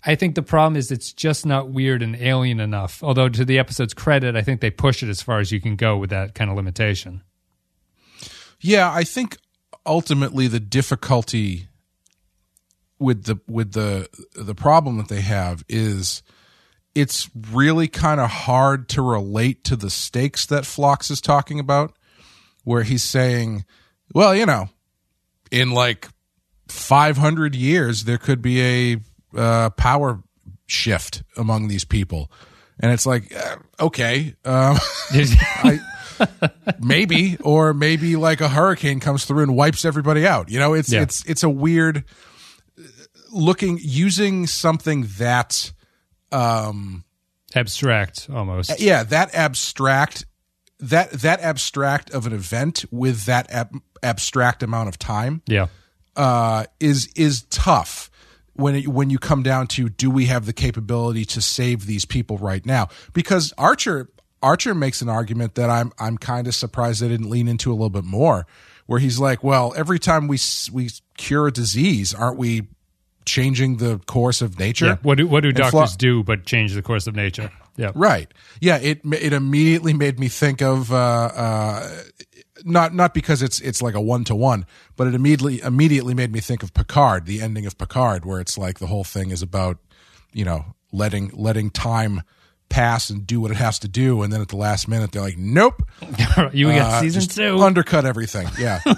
i 0.06 0.16
think 0.16 0.36
the 0.36 0.42
problem 0.42 0.76
is 0.76 0.92
it's 0.92 1.14
just 1.14 1.46
not 1.46 1.70
weird 1.70 2.02
and 2.02 2.16
alien 2.16 2.60
enough. 2.60 3.04
Although 3.04 3.30
to 3.30 3.46
the 3.46 3.60
episode's 3.60 3.94
credit 3.94 4.36
i 4.36 4.42
think 4.42 4.62
they 4.62 4.72
push 4.72 5.04
it 5.04 5.10
as 5.10 5.22
far 5.22 5.40
as 5.40 5.52
you 5.52 5.60
can 5.60 5.76
go 5.76 5.98
with 5.98 6.12
that 6.12 6.36
kind 6.36 6.50
of 6.50 6.56
limitation. 6.56 7.22
Yeah, 8.62 8.90
I 8.92 9.04
think 9.04 9.38
ultimately 9.86 10.48
the 10.48 10.60
difficulty 10.60 11.68
with 13.04 13.26
the 13.26 13.40
with 13.48 13.74
the 13.74 14.08
the 14.36 14.56
problem 14.56 14.98
that 14.98 15.10
they 15.10 15.22
have 15.22 15.64
is 15.68 16.24
it's 16.96 17.30
really 17.52 17.88
kind 17.88 18.20
of 18.22 18.30
hard 18.30 18.88
to 18.90 19.02
relate 19.02 19.64
to 19.66 19.76
the 19.76 19.90
stakes 19.90 20.46
that 20.46 20.66
Phlox 20.66 21.12
is 21.12 21.20
talking 21.22 21.60
about 21.60 21.94
where 22.64 22.84
he's 22.84 23.04
saying, 23.04 23.66
well, 24.14 24.34
you 24.36 24.46
know, 24.46 24.70
in 25.52 25.72
like 25.72 26.08
500 26.68 27.56
years 27.56 28.06
there 28.06 28.18
could 28.18 28.42
be 28.42 28.62
a 28.62 28.98
uh, 29.38 29.70
power 29.72 30.22
shift 30.68 31.24
among 31.36 31.68
these 31.68 31.84
people. 31.84 32.32
And 32.80 32.92
it's 32.92 33.06
like, 33.06 33.36
uh, 33.36 33.58
okay, 33.80 34.36
um, 34.46 34.78
I, 35.12 35.80
maybe, 36.80 37.38
or 37.42 37.74
maybe 37.74 38.16
like 38.16 38.42
a 38.42 38.48
hurricane 38.50 39.00
comes 39.00 39.26
through 39.26 39.44
and 39.44 39.56
wipes 39.56 39.86
everybody 39.86 40.26
out. 40.26 40.50
You 40.50 40.60
know, 40.60 40.74
it's 40.74 40.92
Yeah. 40.92 41.02
it's 41.02 41.24
it's 41.26 41.44
a 41.44 41.50
weird 41.50 42.04
looking 43.34 43.80
using 43.82 44.48
something 44.48 45.08
that 45.18 45.72
um 46.32 47.04
abstract 47.56 48.30
almost 48.34 48.80
yeah 48.80 49.04
that 49.04 49.34
abstract 49.36 50.25
that 50.80 51.12
that 51.12 51.40
abstract 51.42 52.12
of 52.12 52.25
an 52.28 52.34
event 52.34 52.86
with 52.92 53.25
that 53.25 53.50
ab- 53.52 53.82
abstract 54.02 54.63
amount 54.63 54.90
of 54.90 54.98
time 54.98 55.42
yeah 55.48 55.68
uh, 56.16 56.66
is 56.80 57.10
is 57.16 57.44
tough 57.44 58.10
when 58.54 58.75
it, 58.75 58.88
when 58.88 59.10
you 59.10 59.18
come 59.18 59.44
down 59.44 59.68
to 59.68 59.90
do 59.90 60.10
we 60.10 60.28
have 60.28 60.46
the 60.46 60.54
capability 60.54 61.25
to 61.25 61.42
save 61.42 61.86
these 61.86 62.06
people 62.06 62.38
right 62.38 62.66
now? 62.66 62.90
Because 63.13 63.54
Archer 63.58 64.10
Archer 64.41 64.76
makes 64.76 65.02
an 65.02 65.10
argument 65.10 65.56
that 65.56 65.69
I'm 65.69 65.91
I'm 66.00 66.17
kind 66.17 66.48
of 66.48 66.56
surprised 66.56 67.02
they 67.02 67.08
didn't 67.08 67.30
lean 67.30 67.48
into 67.48 67.72
a 67.72 67.74
little 67.74 67.89
bit 67.89 68.04
more, 68.04 68.46
where 68.86 69.00
he's 69.00 69.19
like, 69.19 69.43
well, 69.43 69.74
every 69.76 70.00
time 70.00 70.28
we 70.28 70.38
we 70.72 70.89
cure 71.17 71.48
a 71.48 71.52
disease, 71.52 72.13
aren't 72.13 72.38
we 72.38 72.67
changing 73.26 73.78
the 73.78 74.00
course 74.06 74.42
of 74.42 74.60
nature? 74.60 74.86
yeah 74.86 74.98
what 75.02 75.18
do 75.18 75.28
what 75.28 75.42
do 75.42 75.50
And 75.50 75.58
doctors 75.58 75.96
do 75.96 76.24
but 76.24 76.46
change 76.46 76.74
the 76.74 76.82
course 76.82 77.08
of 77.08 77.16
nature 77.16 77.52
yeah 77.76 77.92
Right. 77.96 78.32
Yeah. 78.62 78.78
It 78.78 79.02
it 79.04 79.34
immediately 79.34 79.94
made 79.94 80.20
me 80.20 80.28
think 80.28 80.62
of 80.62 80.92
uh, 80.92 80.96
uh, 80.96 82.04
not 82.64 82.94
not 82.94 83.14
because 83.14 83.42
it's 83.42 83.60
it's 83.60 83.82
like 83.82 83.96
a 83.96 84.02
one 84.02 84.24
to 84.26 84.36
one, 84.36 84.66
but 84.96 85.08
it 85.08 85.16
immediately 85.16 85.62
immediately 85.62 86.14
made 86.14 86.32
me 86.32 86.40
think 86.40 86.64
of 86.64 86.74
Picard, 86.74 87.26
the 87.26 87.42
ending 87.42 87.66
of 87.66 87.78
Picard, 87.78 88.26
where 88.26 88.40
it's 88.40 88.58
like 88.58 88.80
the 88.80 88.88
whole 88.88 89.04
thing 89.04 89.32
is 89.32 89.42
about 89.42 89.78
you 90.34 90.46
know 90.46 90.66
letting 90.92 91.32
letting 91.34 91.70
time 91.70 92.22
pass 92.70 93.10
and 93.10 93.28
do 93.28 93.42
what 93.42 93.52
it 93.52 93.58
has 93.58 93.80
to 93.80 93.88
do, 93.88 94.22
and 94.22 94.32
then 94.32 94.42
at 94.42 94.50
the 94.50 94.56
last 94.56 94.88
minute 94.88 95.12
they're 95.12 95.22
like, 95.22 95.38
nope, 95.38 95.82
you 96.54 96.68
got 96.68 96.94
uh, 96.94 97.02
season 97.02 97.24
two 97.24 97.60
undercut 97.60 98.06
everything. 98.06 98.48
Yeah. 98.60 98.82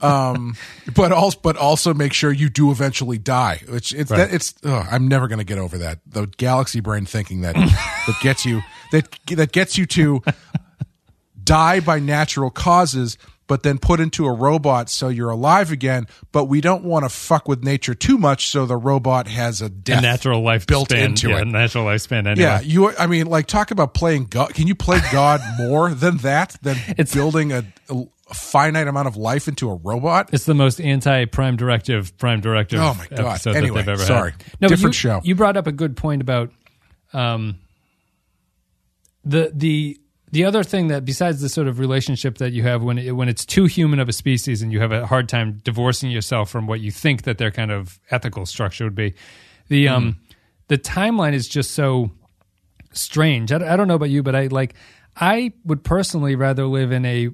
um, 0.00 0.56
but 0.94 1.12
also, 1.12 1.38
but 1.42 1.56
also 1.56 1.94
make 1.94 2.12
sure 2.12 2.30
you 2.32 2.48
do 2.48 2.70
eventually 2.70 3.18
die. 3.18 3.60
Which 3.68 3.92
it's 3.92 4.10
Right. 4.10 4.18
that 4.28 4.34
it's. 4.34 4.54
ugh, 4.64 4.86
I'm 4.90 5.08
never 5.08 5.28
going 5.28 5.38
to 5.38 5.44
get 5.44 5.58
over 5.58 5.78
that. 5.78 6.00
The 6.06 6.26
galaxy 6.36 6.80
brain 6.80 7.04
thinking 7.06 7.40
that 7.42 7.54
that 7.54 8.16
gets 8.22 8.44
you 8.46 8.62
that 8.92 9.08
that 9.28 9.52
gets 9.52 9.76
you 9.78 9.86
to 9.86 10.22
die 11.42 11.80
by 11.80 11.98
natural 11.98 12.50
causes. 12.50 13.18
But 13.46 13.62
then 13.62 13.78
put 13.78 13.98
into 13.98 14.26
a 14.26 14.30
robot 14.34 14.90
so 14.90 15.08
you're 15.08 15.30
alive 15.30 15.72
again. 15.72 16.06
But 16.32 16.44
we 16.50 16.60
don't 16.60 16.84
want 16.84 17.06
to 17.06 17.08
fuck 17.08 17.48
with 17.48 17.64
nature 17.64 17.94
too 17.94 18.18
much, 18.18 18.48
so 18.48 18.66
the 18.66 18.76
robot 18.76 19.26
has 19.26 19.62
a 19.62 19.72
a 19.88 20.00
natural 20.02 20.42
life 20.42 20.66
built 20.66 20.90
span, 20.90 21.04
into 21.12 21.30
yeah, 21.30 21.38
it. 21.40 21.46
natural 21.46 21.86
lifespan 21.86 22.26
anyway. 22.26 22.40
Yeah, 22.42 22.60
you. 22.60 22.94
I 22.98 23.06
mean, 23.06 23.26
like 23.26 23.46
talk 23.46 23.70
about 23.70 23.94
playing 23.94 24.26
God. 24.26 24.52
Can 24.52 24.66
you 24.66 24.74
play 24.74 25.00
God 25.10 25.40
more 25.56 25.94
than 25.94 26.18
that? 26.18 26.58
Than 26.60 26.76
It's- 26.88 27.14
building 27.14 27.52
a, 27.52 27.64
a 27.88 28.04
finite 28.34 28.88
amount 28.88 29.08
of 29.08 29.16
life 29.16 29.48
into 29.48 29.70
a 29.70 29.74
robot? 29.74 30.30
It's 30.32 30.44
the 30.44 30.54
most 30.54 30.80
anti 30.80 31.24
Prime 31.26 31.56
Directive 31.56 32.16
Prime 32.18 32.40
Directive 32.40 32.80
Oh 32.80 32.94
my 32.94 33.06
God. 33.16 33.46
Anyway, 33.46 33.80
that 33.80 33.86
they've 33.86 33.88
ever 33.94 34.02
sorry. 34.04 34.30
had. 34.32 34.44
but 34.60 34.68
Different 34.68 34.94
you, 34.94 34.98
show. 34.98 35.20
You 35.24 35.34
brought 35.34 35.56
up 35.56 35.66
a 35.66 35.72
good 35.72 35.96
point 35.96 36.22
about 36.22 36.50
um, 37.12 37.58
the 39.24 39.50
the 39.54 39.98
the 40.30 40.44
other 40.44 40.62
thing 40.62 40.88
that 40.88 41.04
besides 41.04 41.40
the 41.40 41.48
sort 41.48 41.68
of 41.68 41.78
relationship 41.78 42.38
that 42.38 42.52
you 42.52 42.62
have 42.62 42.82
when 42.82 42.98
it, 42.98 43.12
when 43.12 43.28
it's 43.28 43.46
too 43.46 43.64
human 43.64 43.98
of 43.98 44.08
a 44.08 44.12
species 44.12 44.60
and 44.60 44.72
you 44.72 44.80
have 44.80 44.92
a 44.92 45.06
hard 45.06 45.28
time 45.28 45.60
divorcing 45.64 46.10
yourself 46.10 46.50
from 46.50 46.66
what 46.66 46.80
you 46.80 46.90
think 46.90 47.22
that 47.22 47.38
their 47.38 47.50
kind 47.50 47.70
of 47.70 47.98
ethical 48.10 48.44
structure 48.44 48.84
would 48.84 48.94
be, 48.94 49.14
the 49.68 49.88
um 49.88 50.04
Mm-hmm. 50.04 50.20
the 50.68 50.78
timeline 50.78 51.32
is 51.32 51.48
just 51.48 51.70
so 51.72 52.10
strange. 52.92 53.52
I, 53.52 53.72
I 53.72 53.76
don't 53.76 53.88
know 53.88 53.94
about 53.94 54.10
you, 54.10 54.22
but 54.22 54.34
I 54.34 54.46
like 54.48 54.74
I 55.16 55.52
would 55.64 55.82
personally 55.82 56.36
rather 56.36 56.66
live 56.66 56.92
in 56.92 57.04
a 57.04 57.30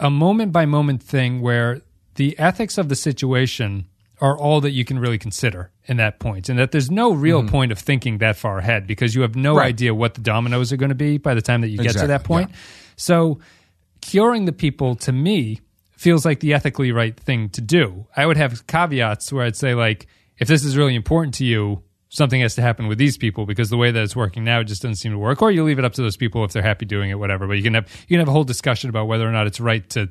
a 0.00 0.10
moment 0.10 0.50
by 0.52 0.66
moment 0.66 1.02
thing 1.02 1.40
where 1.40 1.80
the 2.16 2.36
ethics 2.38 2.76
of 2.78 2.88
the 2.88 2.96
situation 2.96 3.86
are 4.20 4.36
all 4.36 4.60
that 4.60 4.72
you 4.72 4.84
can 4.84 4.98
really 4.98 5.16
consider 5.18 5.70
in 5.86 5.96
that 5.96 6.18
point 6.18 6.48
and 6.48 6.58
that 6.58 6.72
there's 6.72 6.90
no 6.90 7.12
real 7.12 7.46
point 7.48 7.72
of 7.72 7.78
thinking 7.78 8.18
that 8.18 8.36
far 8.36 8.58
ahead 8.58 8.86
because 8.86 9.14
you 9.14 9.22
have 9.22 9.34
no 9.36 9.50
Mm-hmm. 9.52 9.58
Right. 9.58 9.68
idea 9.68 9.94
what 9.94 10.14
the 10.14 10.20
dominoes 10.20 10.72
are 10.72 10.76
going 10.76 10.90
to 10.90 10.94
be 10.94 11.16
by 11.18 11.34
the 11.34 11.40
time 11.42 11.60
that 11.62 11.68
you 11.68 11.78
get 11.78 11.92
to 11.92 12.06
that 12.08 12.24
point 12.24 12.50
so 12.96 13.38
curing 14.02 14.44
the 14.44 14.52
people 14.52 14.94
to 14.96 15.12
me 15.12 15.60
feels 15.92 16.24
like 16.26 16.40
the 16.40 16.52
ethically 16.54 16.92
right 16.92 17.18
thing 17.18 17.48
to 17.50 17.60
do 17.60 18.06
i 18.16 18.24
would 18.26 18.36
have 18.36 18.66
caveats 18.66 19.32
where 19.32 19.44
i'd 19.46 19.56
say 19.56 19.74
like 19.74 20.06
if 20.38 20.48
this 20.48 20.64
is 20.64 20.76
really 20.76 20.94
important 20.94 21.34
to 21.34 21.44
you 21.44 21.82
something 22.10 22.40
has 22.40 22.56
to 22.56 22.62
happen 22.62 22.88
with 22.88 22.98
these 22.98 23.16
people 23.16 23.46
because 23.46 23.70
the 23.70 23.76
way 23.76 23.90
that 23.92 24.02
it's 24.02 24.16
working 24.16 24.44
now 24.44 24.60
it 24.60 24.64
just 24.64 24.82
doesn't 24.82 24.96
seem 24.96 25.12
to 25.12 25.18
work. 25.18 25.40
Or 25.40 25.50
you 25.50 25.64
leave 25.64 25.78
it 25.78 25.84
up 25.84 25.94
to 25.94 26.02
those 26.02 26.16
people 26.16 26.44
if 26.44 26.52
they're 26.52 26.62
happy 26.62 26.84
doing 26.84 27.08
it 27.08 27.18
whatever. 27.18 27.46
But 27.46 27.54
you 27.54 27.62
can 27.62 27.74
have 27.74 27.88
you 28.02 28.14
can 28.14 28.18
have 28.18 28.28
a 28.28 28.32
whole 28.32 28.44
discussion 28.44 28.90
about 28.90 29.06
whether 29.06 29.26
or 29.26 29.32
not 29.32 29.46
it's 29.46 29.60
right 29.60 29.88
to 29.90 30.10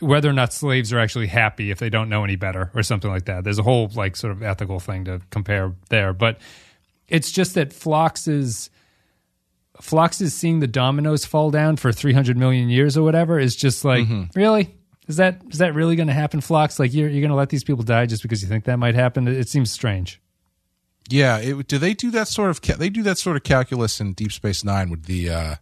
whether 0.00 0.28
or 0.30 0.32
not 0.32 0.52
slaves 0.52 0.92
are 0.92 0.98
actually 0.98 1.26
happy 1.26 1.70
if 1.70 1.78
they 1.78 1.90
don't 1.90 2.08
know 2.08 2.24
any 2.24 2.36
better 2.36 2.70
or 2.74 2.82
something 2.82 3.10
like 3.10 3.24
that. 3.24 3.44
There's 3.44 3.58
a 3.58 3.62
whole 3.62 3.90
like 3.94 4.16
sort 4.16 4.32
of 4.32 4.42
ethical 4.42 4.80
thing 4.80 5.06
to 5.06 5.20
compare 5.30 5.74
there. 5.88 6.12
But 6.12 6.38
it's 7.08 7.32
just 7.32 7.54
that 7.54 7.72
Phlox 7.72 8.28
is 8.28 8.70
Phlox 9.80 10.20
is 10.20 10.34
seeing 10.34 10.60
the 10.60 10.66
dominoes 10.66 11.24
fall 11.24 11.50
down 11.50 11.76
for 11.76 11.90
300 11.90 12.36
million 12.36 12.68
years 12.68 12.98
or 12.98 13.02
whatever. 13.02 13.38
Is 13.38 13.56
just 13.56 13.82
like 13.82 14.04
mm-hmm. 14.04 14.24
really? 14.38 14.76
Is 15.08 15.16
that 15.16 15.40
is 15.50 15.58
that 15.58 15.74
really 15.74 15.96
going 15.96 16.08
to 16.08 16.14
happen 16.14 16.42
Phlox? 16.42 16.78
Like 16.78 16.92
you're 16.92 17.08
you're 17.08 17.22
going 17.22 17.30
to 17.30 17.36
let 17.36 17.48
these 17.48 17.64
people 17.64 17.82
die 17.82 18.04
just 18.04 18.22
because 18.22 18.42
you 18.42 18.48
think 18.48 18.64
that 18.64 18.78
might 18.78 18.94
happen? 18.94 19.26
It, 19.26 19.38
it 19.38 19.48
seems 19.48 19.70
strange 19.70 20.20
Yeah. 21.08 21.38
It, 21.38 21.66
do 21.66 21.78
they 21.78 21.94
do 21.94 22.10
that 22.12 22.28
sort 22.28 22.50
of? 22.50 22.60
Ca- 22.62 22.76
they 22.76 22.90
do 22.90 23.02
that 23.04 23.18
sort 23.18 23.36
of 23.36 23.42
calculus 23.42 24.00
in 24.00 24.12
Deep 24.12 24.32
Space 24.32 24.64
Nine 24.64 24.90
with 24.90 25.04
the 25.06 25.30
uh, 25.30 25.54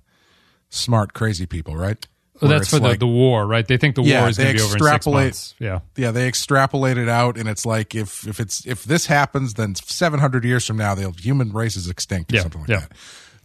smart, 0.68 1.12
crazy 1.14 1.46
people, 1.46 1.76
right? 1.76 2.06
well 2.40 2.50
that's 2.52 2.70
for 2.70 2.78
the, 2.78 2.86
like- 2.86 3.00
the 3.00 3.06
war 3.06 3.44
right 3.48 3.66
they 3.66 3.76
think 3.76 3.96
the 3.96 4.02
Yeah, 4.02 4.20
war 4.20 4.28
is 4.28 4.38
going 4.38 4.50
to 4.50 4.54
be 4.58 4.60
over 4.62 4.76
in 4.76 4.78
six 4.78 4.80
extrapolate- 4.86 5.24
months 5.24 5.54
yeah 5.58 5.80
yeah 5.96 6.12
they 6.12 6.28
extrapolate 6.28 6.96
it 6.96 7.08
out 7.08 7.36
and 7.36 7.48
it's 7.48 7.66
like 7.66 7.96
if 7.96 8.28
if 8.28 8.38
it's 8.38 8.64
if 8.64 8.84
this 8.84 9.06
happens 9.06 9.54
then 9.54 9.74
700 9.74 10.44
years 10.44 10.64
from 10.64 10.76
now 10.76 10.94
the 10.94 11.10
human 11.20 11.52
race 11.52 11.74
is 11.74 11.88
extinct 11.90 12.32
or 12.32 12.36
Yeah, 12.36 12.42
something 12.42 12.60
like 12.60 12.70
yeah. 12.70 12.86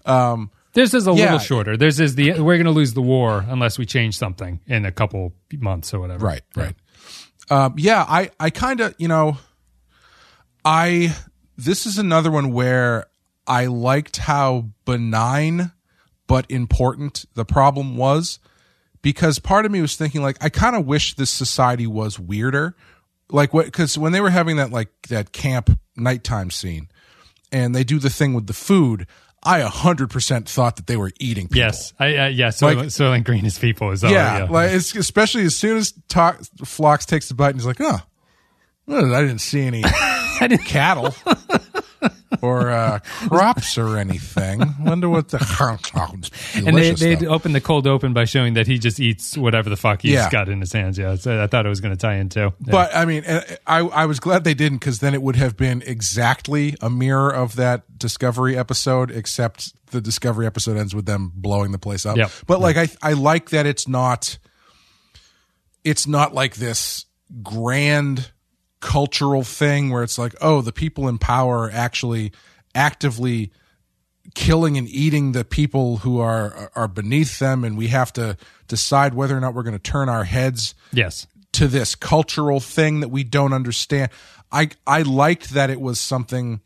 that 0.05 0.47
This 0.73 0.93
is 0.93 1.07
a 1.07 1.11
Yeah. 1.11 1.23
little 1.23 1.39
shorter. 1.39 1.75
This 1.75 1.99
is 1.99 2.13
the 2.13 2.33
we're 2.39 2.57
going 2.57 2.65
to 2.65 2.71
lose 2.71 2.93
the 2.93 3.01
war 3.01 3.43
unless 3.47 3.79
we 3.79 3.87
change 3.87 4.15
something 4.15 4.59
in 4.67 4.85
a 4.85 4.91
couple 4.91 5.33
months 5.57 5.91
or 5.91 5.99
whatever. 5.99 6.23
right 6.27 6.41
right 6.55 6.75
Um, 7.49 7.73
yeah, 7.77 8.05
I, 8.07 8.29
I 8.39 8.51
kind 8.51 8.79
of, 8.79 8.93
you 8.99 9.07
know, 9.07 9.37
I, 10.63 11.15
this 11.57 11.85
is 11.85 11.97
another 11.97 12.31
one 12.31 12.51
where 12.51 13.07
I 13.47 13.65
liked 13.67 14.17
how 14.17 14.69
benign 14.85 15.71
but 16.27 16.49
important 16.49 17.25
the 17.33 17.45
problem 17.45 17.97
was 17.97 18.39
because 19.01 19.37
part 19.39 19.65
of 19.65 19.71
me 19.71 19.81
was 19.81 19.95
thinking 19.95 20.21
like 20.21 20.37
I 20.41 20.49
kind 20.49 20.75
of 20.75 20.85
wish 20.85 21.15
this 21.15 21.29
society 21.29 21.85
was 21.87 22.17
weirder 22.19 22.75
like 23.29 23.53
what 23.53 23.65
because 23.65 23.97
when 23.97 24.11
they 24.13 24.21
were 24.21 24.29
having 24.29 24.57
that 24.57 24.71
like 24.71 24.89
that 25.09 25.31
camp 25.33 25.77
nighttime 25.95 26.49
scene 26.51 26.87
and 27.51 27.75
they 27.75 27.83
do 27.83 27.99
the 27.99 28.09
thing 28.09 28.33
with 28.33 28.47
the 28.47 28.53
food 28.53 29.05
I 29.45 29.59
100% 29.59 30.47
thought 30.47 30.77
that 30.77 30.87
they 30.87 30.95
were 30.95 31.11
eating 31.19 31.47
people. 31.49 31.57
Yes, 31.57 31.91
I 31.99 32.15
uh, 32.15 32.27
yeah. 32.27 32.47
Soylent, 32.47 32.75
Like- 32.77 32.87
Soylent 32.87 33.23
Green 33.25 33.45
is 33.45 33.59
people. 33.59 33.91
Is 33.91 34.01
all, 34.01 34.09
Yeah, 34.09 34.37
yeah. 34.37 34.43
like 34.45 34.71
it's 34.71 34.95
especially 34.95 35.43
as 35.43 35.53
soon 35.53 35.75
as 35.75 35.93
Ta- 36.07 36.37
Phlox 36.63 37.05
takes 37.05 37.27
the 37.27 37.33
bite 37.35 37.49
and 37.49 37.57
he's 37.57 37.65
like, 37.65 37.81
"Oh, 37.81 37.99
well, 38.85 39.13
I 39.15 39.21
didn't 39.21 39.39
see 39.41 39.61
any 39.61 39.81
cattle 40.65 41.13
or 42.41 42.69
uh, 42.71 42.99
crops 43.29 43.77
or 43.77 43.97
anything. 43.97 44.61
Wonder 44.81 45.07
what 45.07 45.29
the 45.29 45.37
and 46.55 46.75
they 46.75 46.91
they 46.91 47.15
though. 47.15 47.27
opened 47.29 47.55
the 47.55 47.61
cold 47.61 47.87
open 47.87 48.11
by 48.13 48.25
showing 48.25 48.55
that 48.55 48.67
he 48.67 48.77
just 48.77 48.99
eats 48.99 49.37
whatever 49.37 49.69
the 49.69 49.77
fuck 49.77 50.01
he's 50.01 50.11
Yeah. 50.13 50.29
got 50.29 50.49
in 50.49 50.59
his 50.59 50.73
hands. 50.73 50.97
Yeah, 50.97 51.15
so 51.15 51.41
I 51.41 51.47
thought 51.47 51.65
it 51.65 51.69
was 51.69 51.79
going 51.79 51.95
to 51.95 51.99
tie 52.01 52.15
in 52.15 52.27
too. 52.29 52.51
Yeah. 52.65 52.71
But 52.71 52.95
I 52.95 53.05
mean, 53.05 53.23
I 53.25 53.79
I 53.79 54.05
was 54.05 54.19
glad 54.19 54.43
they 54.43 54.53
didn't 54.53 54.79
because 54.79 54.99
then 54.99 55.13
it 55.13 55.21
would 55.21 55.35
have 55.37 55.55
been 55.55 55.81
exactly 55.85 56.75
a 56.81 56.89
mirror 56.89 57.33
of 57.33 57.55
that 57.55 57.83
Discovery 57.97 58.57
episode, 58.57 59.11
except 59.11 59.71
the 59.91 60.01
Discovery 60.01 60.45
episode 60.45 60.75
ends 60.75 60.93
with 60.93 61.05
them 61.05 61.31
blowing 61.33 61.71
the 61.71 61.79
place 61.79 62.05
up. 62.05 62.17
Yep. 62.17 62.31
But 62.47 62.59
like, 62.59 62.75
I 62.75 62.89
I 63.01 63.13
like 63.13 63.51
that 63.51 63.65
it's 63.65 63.87
not. 63.87 64.37
It's 65.85 66.05
not 66.07 66.33
like 66.33 66.55
this 66.55 67.05
grand 67.41 68.31
cultural 68.83 69.43
thing 69.43 69.89
where 69.89 70.03
it's 70.03 70.17
like, 70.17 70.35
oh, 70.41 70.61
the 70.61 70.73
people 70.73 71.07
in 71.07 71.17
power 71.17 71.59
are 71.59 71.71
actually 71.71 72.33
actively 72.75 73.49
killing 74.35 74.77
and 74.77 74.89
eating 74.89 75.31
the 75.31 75.45
people 75.45 75.97
who 75.97 76.19
are 76.19 76.69
are 76.75 76.89
beneath 76.89 77.39
them, 77.39 77.63
and 77.63 77.77
we 77.77 77.87
have 77.87 78.11
to 78.13 78.37
decide 78.67 79.13
whether 79.13 79.35
or 79.35 79.39
not 79.39 79.53
we're 79.53 79.63
going 79.63 79.71
to 79.71 79.79
turn 79.79 80.09
our 80.09 80.25
heads 80.25 80.75
yes, 80.91 81.25
to 81.53 81.67
this 81.67 81.95
cultural 81.95 82.59
thing 82.59 82.99
that 82.99 83.07
we 83.07 83.23
don't 83.23 83.53
understand. 83.53 84.11
I 84.51 84.69
I 84.85 85.03
liked 85.03 85.51
that 85.51 85.69
it 85.69 85.79
was 85.79 85.99
something 85.99 86.59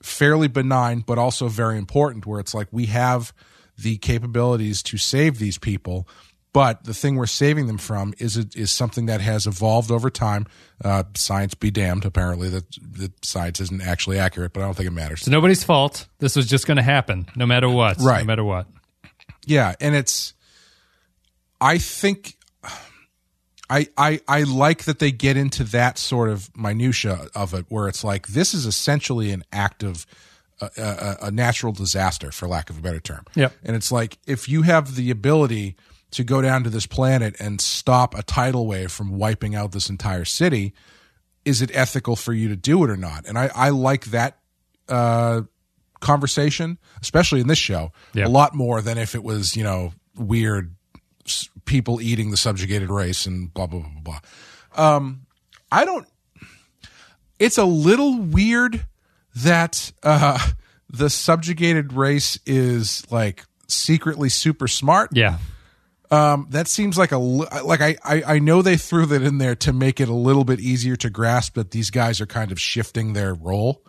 fairly 0.00 0.48
benign 0.48 1.00
but 1.00 1.18
also 1.18 1.48
very 1.48 1.78
important 1.78 2.26
where 2.26 2.38
it's 2.38 2.54
like 2.54 2.68
we 2.70 2.86
have 2.86 3.32
the 3.76 3.96
capabilities 3.96 4.82
to 4.82 4.96
save 4.98 5.38
these 5.38 5.58
people 5.58 6.06
but 6.54 6.84
the 6.84 6.94
thing 6.94 7.16
we're 7.16 7.26
saving 7.26 7.66
them 7.66 7.76
from 7.76 8.14
is 8.18 8.38
is 8.38 8.70
something 8.70 9.04
that 9.06 9.20
has 9.20 9.46
evolved 9.46 9.90
over 9.90 10.08
time 10.08 10.46
uh, 10.82 11.02
science 11.14 11.54
be 11.54 11.70
damned 11.70 12.06
apparently 12.06 12.48
that 12.48 12.64
that 12.92 13.12
science 13.22 13.60
isn't 13.60 13.82
actually 13.82 14.18
accurate 14.18 14.54
but 14.54 14.62
i 14.62 14.64
don't 14.64 14.74
think 14.74 14.86
it 14.86 14.92
matters 14.92 15.20
it's 15.20 15.28
nobody's 15.28 15.64
fault. 15.64 16.06
This 16.18 16.36
was 16.36 16.46
just 16.46 16.66
going 16.66 16.76
to 16.76 16.82
happen, 16.82 17.26
no 17.34 17.46
matter 17.46 17.68
what. 17.68 17.98
Right. 17.98 18.20
No 18.20 18.26
matter 18.26 18.44
what. 18.44 18.66
Yeah, 19.46 19.74
and 19.80 19.94
it's 19.94 20.34
I 21.60 21.78
think 21.78 22.36
I 23.68 23.88
I 23.96 24.20
I 24.28 24.42
like 24.42 24.84
that 24.84 24.98
they 24.98 25.12
get 25.12 25.36
into 25.36 25.64
that 25.64 25.98
sort 25.98 26.30
of 26.30 26.54
minutia 26.56 27.28
of 27.34 27.54
it 27.54 27.66
where 27.68 27.88
it's 27.88 28.04
like 28.04 28.28
this 28.28 28.54
is 28.54 28.66
essentially 28.66 29.30
an 29.30 29.44
act 29.52 29.82
of 29.82 30.06
a, 30.60 30.70
a, 30.76 31.16
a 31.26 31.30
natural 31.30 31.72
disaster 31.72 32.30
for 32.30 32.46
lack 32.46 32.70
of 32.70 32.78
a 32.78 32.80
better 32.80 33.00
term. 33.00 33.24
Yep. 33.34 33.52
And 33.64 33.76
it's 33.76 33.90
like 33.90 34.18
if 34.26 34.48
you 34.48 34.62
have 34.62 34.94
the 34.94 35.10
ability 35.10 35.76
to 36.14 36.24
go 36.24 36.40
down 36.42 36.64
to 36.64 36.70
this 36.70 36.86
planet 36.86 37.36
and 37.38 37.60
stop 37.60 38.14
a 38.14 38.22
tidal 38.22 38.66
wave 38.66 38.90
from 38.92 39.18
wiping 39.18 39.54
out 39.54 39.72
this 39.72 39.88
entire 39.90 40.24
city, 40.24 40.72
is 41.44 41.60
it 41.62 41.70
ethical 41.74 42.16
for 42.16 42.32
you 42.32 42.48
to 42.48 42.56
do 42.56 42.82
it 42.84 42.90
or 42.90 42.96
not? 42.96 43.26
And 43.26 43.38
I, 43.38 43.50
I 43.54 43.68
like 43.70 44.06
that 44.06 44.38
uh, 44.88 45.42
conversation, 46.00 46.78
especially 47.02 47.40
in 47.40 47.48
this 47.48 47.58
show, 47.58 47.92
Yeah. 48.14 48.26
a 48.26 48.28
lot 48.28 48.54
more 48.54 48.80
than 48.80 48.98
if 48.98 49.14
it 49.14 49.22
was, 49.22 49.56
you 49.56 49.62
know, 49.64 49.92
weird 50.16 50.74
people 51.64 52.00
eating 52.00 52.30
the 52.30 52.36
subjugated 52.36 52.90
race 52.90 53.26
and 53.26 53.52
blah, 53.52 53.66
blah, 53.66 53.80
blah, 53.80 53.90
blah, 54.02 54.20
blah. 54.74 54.96
Um, 54.96 55.26
I 55.72 55.84
don't, 55.84 56.06
it's 57.38 57.58
a 57.58 57.64
little 57.64 58.18
weird 58.18 58.86
that 59.36 59.92
uh, 60.02 60.38
the 60.88 61.10
subjugated 61.10 61.92
race 61.92 62.38
is 62.46 63.10
like 63.10 63.44
secretly 63.66 64.28
super 64.28 64.68
smart. 64.68 65.10
Yeah. 65.12 65.38
Um, 66.10 66.46
that 66.50 66.68
seems 66.68 66.96
like 66.98 67.12
a 67.12 67.18
like 67.18 67.80
I, 67.80 67.96
I 68.04 68.22
I 68.34 68.38
know 68.38 68.62
they 68.62 68.76
threw 68.76 69.06
that 69.06 69.22
in 69.22 69.38
there 69.38 69.54
to 69.56 69.72
make 69.72 70.00
it 70.00 70.08
a 70.08 70.14
little 70.14 70.44
bit 70.44 70.60
easier 70.60 70.96
to 70.96 71.10
grasp 71.10 71.54
that 71.54 71.70
these 71.70 71.90
guys 71.90 72.20
are 72.20 72.26
kind 72.26 72.52
of 72.52 72.60
shifting 72.60 73.14
their 73.14 73.34
role. 73.34 73.82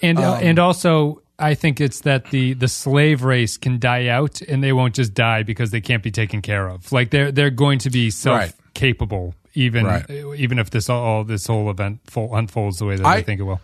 And 0.00 0.18
Um, 0.18 0.24
uh, 0.24 0.36
and 0.38 0.58
also, 0.58 1.22
I 1.38 1.54
think 1.54 1.80
it's 1.80 2.00
that 2.02 2.30
the 2.30 2.54
the 2.54 2.68
slave 2.68 3.24
race 3.24 3.56
can 3.56 3.78
die 3.78 4.06
out, 4.08 4.40
and 4.42 4.62
they 4.62 4.72
won't 4.72 4.94
just 4.94 5.12
die 5.12 5.42
because 5.42 5.70
they 5.70 5.80
can't 5.80 6.02
be 6.02 6.10
taken 6.10 6.40
care 6.40 6.68
of. 6.68 6.92
Like 6.92 7.10
they're 7.10 7.32
they're 7.32 7.50
going 7.50 7.80
to 7.80 7.90
be 7.90 8.10
self 8.10 8.52
capable, 8.74 9.34
even 9.54 9.84
Right. 9.86 10.08
even 10.10 10.58
if 10.58 10.70
this 10.70 10.88
all, 10.88 11.24
this 11.24 11.46
whole 11.46 11.68
event 11.68 12.00
fo- 12.06 12.32
unfolds 12.34 12.78
the 12.78 12.84
way 12.86 12.96
that 12.96 13.04
I- 13.06 13.16
I 13.16 13.22
think 13.22 13.40
it 13.40 13.44
will. 13.44 13.60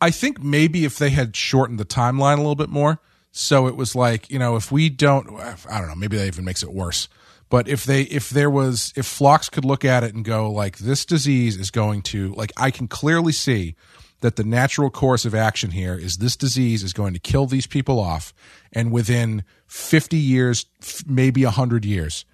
I 0.00 0.10
think 0.10 0.42
maybe 0.42 0.84
if 0.84 0.98
they 0.98 1.10
had 1.10 1.34
shortened 1.36 1.78
the 1.78 1.84
timeline 1.84 2.34
a 2.34 2.38
little 2.38 2.54
bit 2.54 2.68
more, 2.70 3.00
so 3.32 3.66
it 3.66 3.76
was 3.76 3.94
like 3.94 4.30
you 4.30 4.38
know 4.38 4.56
if 4.56 4.72
we 4.72 4.88
don't, 4.88 5.28
I 5.68 5.78
don't 5.78 5.88
know, 5.88 5.94
maybe 5.94 6.16
that 6.16 6.26
even 6.26 6.44
makes 6.44 6.62
it 6.62 6.72
worse. 6.72 7.08
But 7.48 7.68
if 7.68 7.84
they 7.84 8.02
if 8.02 8.30
there 8.30 8.50
was 8.50 8.92
if 8.96 9.06
Phlox 9.06 9.48
could 9.48 9.64
look 9.64 9.84
at 9.84 10.02
it 10.02 10.14
and 10.14 10.24
go 10.24 10.50
like 10.50 10.78
this 10.78 11.04
disease 11.04 11.56
is 11.56 11.70
going 11.70 12.02
to 12.02 12.32
like 12.34 12.52
I 12.56 12.70
can 12.70 12.88
clearly 12.88 13.32
see 13.32 13.76
that 14.20 14.36
the 14.36 14.44
natural 14.44 14.90
course 14.90 15.24
of 15.24 15.34
action 15.34 15.70
here 15.70 15.94
is 15.94 16.16
this 16.16 16.36
disease 16.36 16.82
is 16.82 16.92
going 16.92 17.12
to 17.14 17.20
kill 17.20 17.46
these 17.46 17.66
people 17.66 18.00
off. 18.00 18.32
And 18.72 18.90
within 18.90 19.44
50 19.66 20.16
years 20.16 20.66
f- 20.82 21.04
maybe 21.06 21.44
100 21.44 21.84
years 21.84 22.24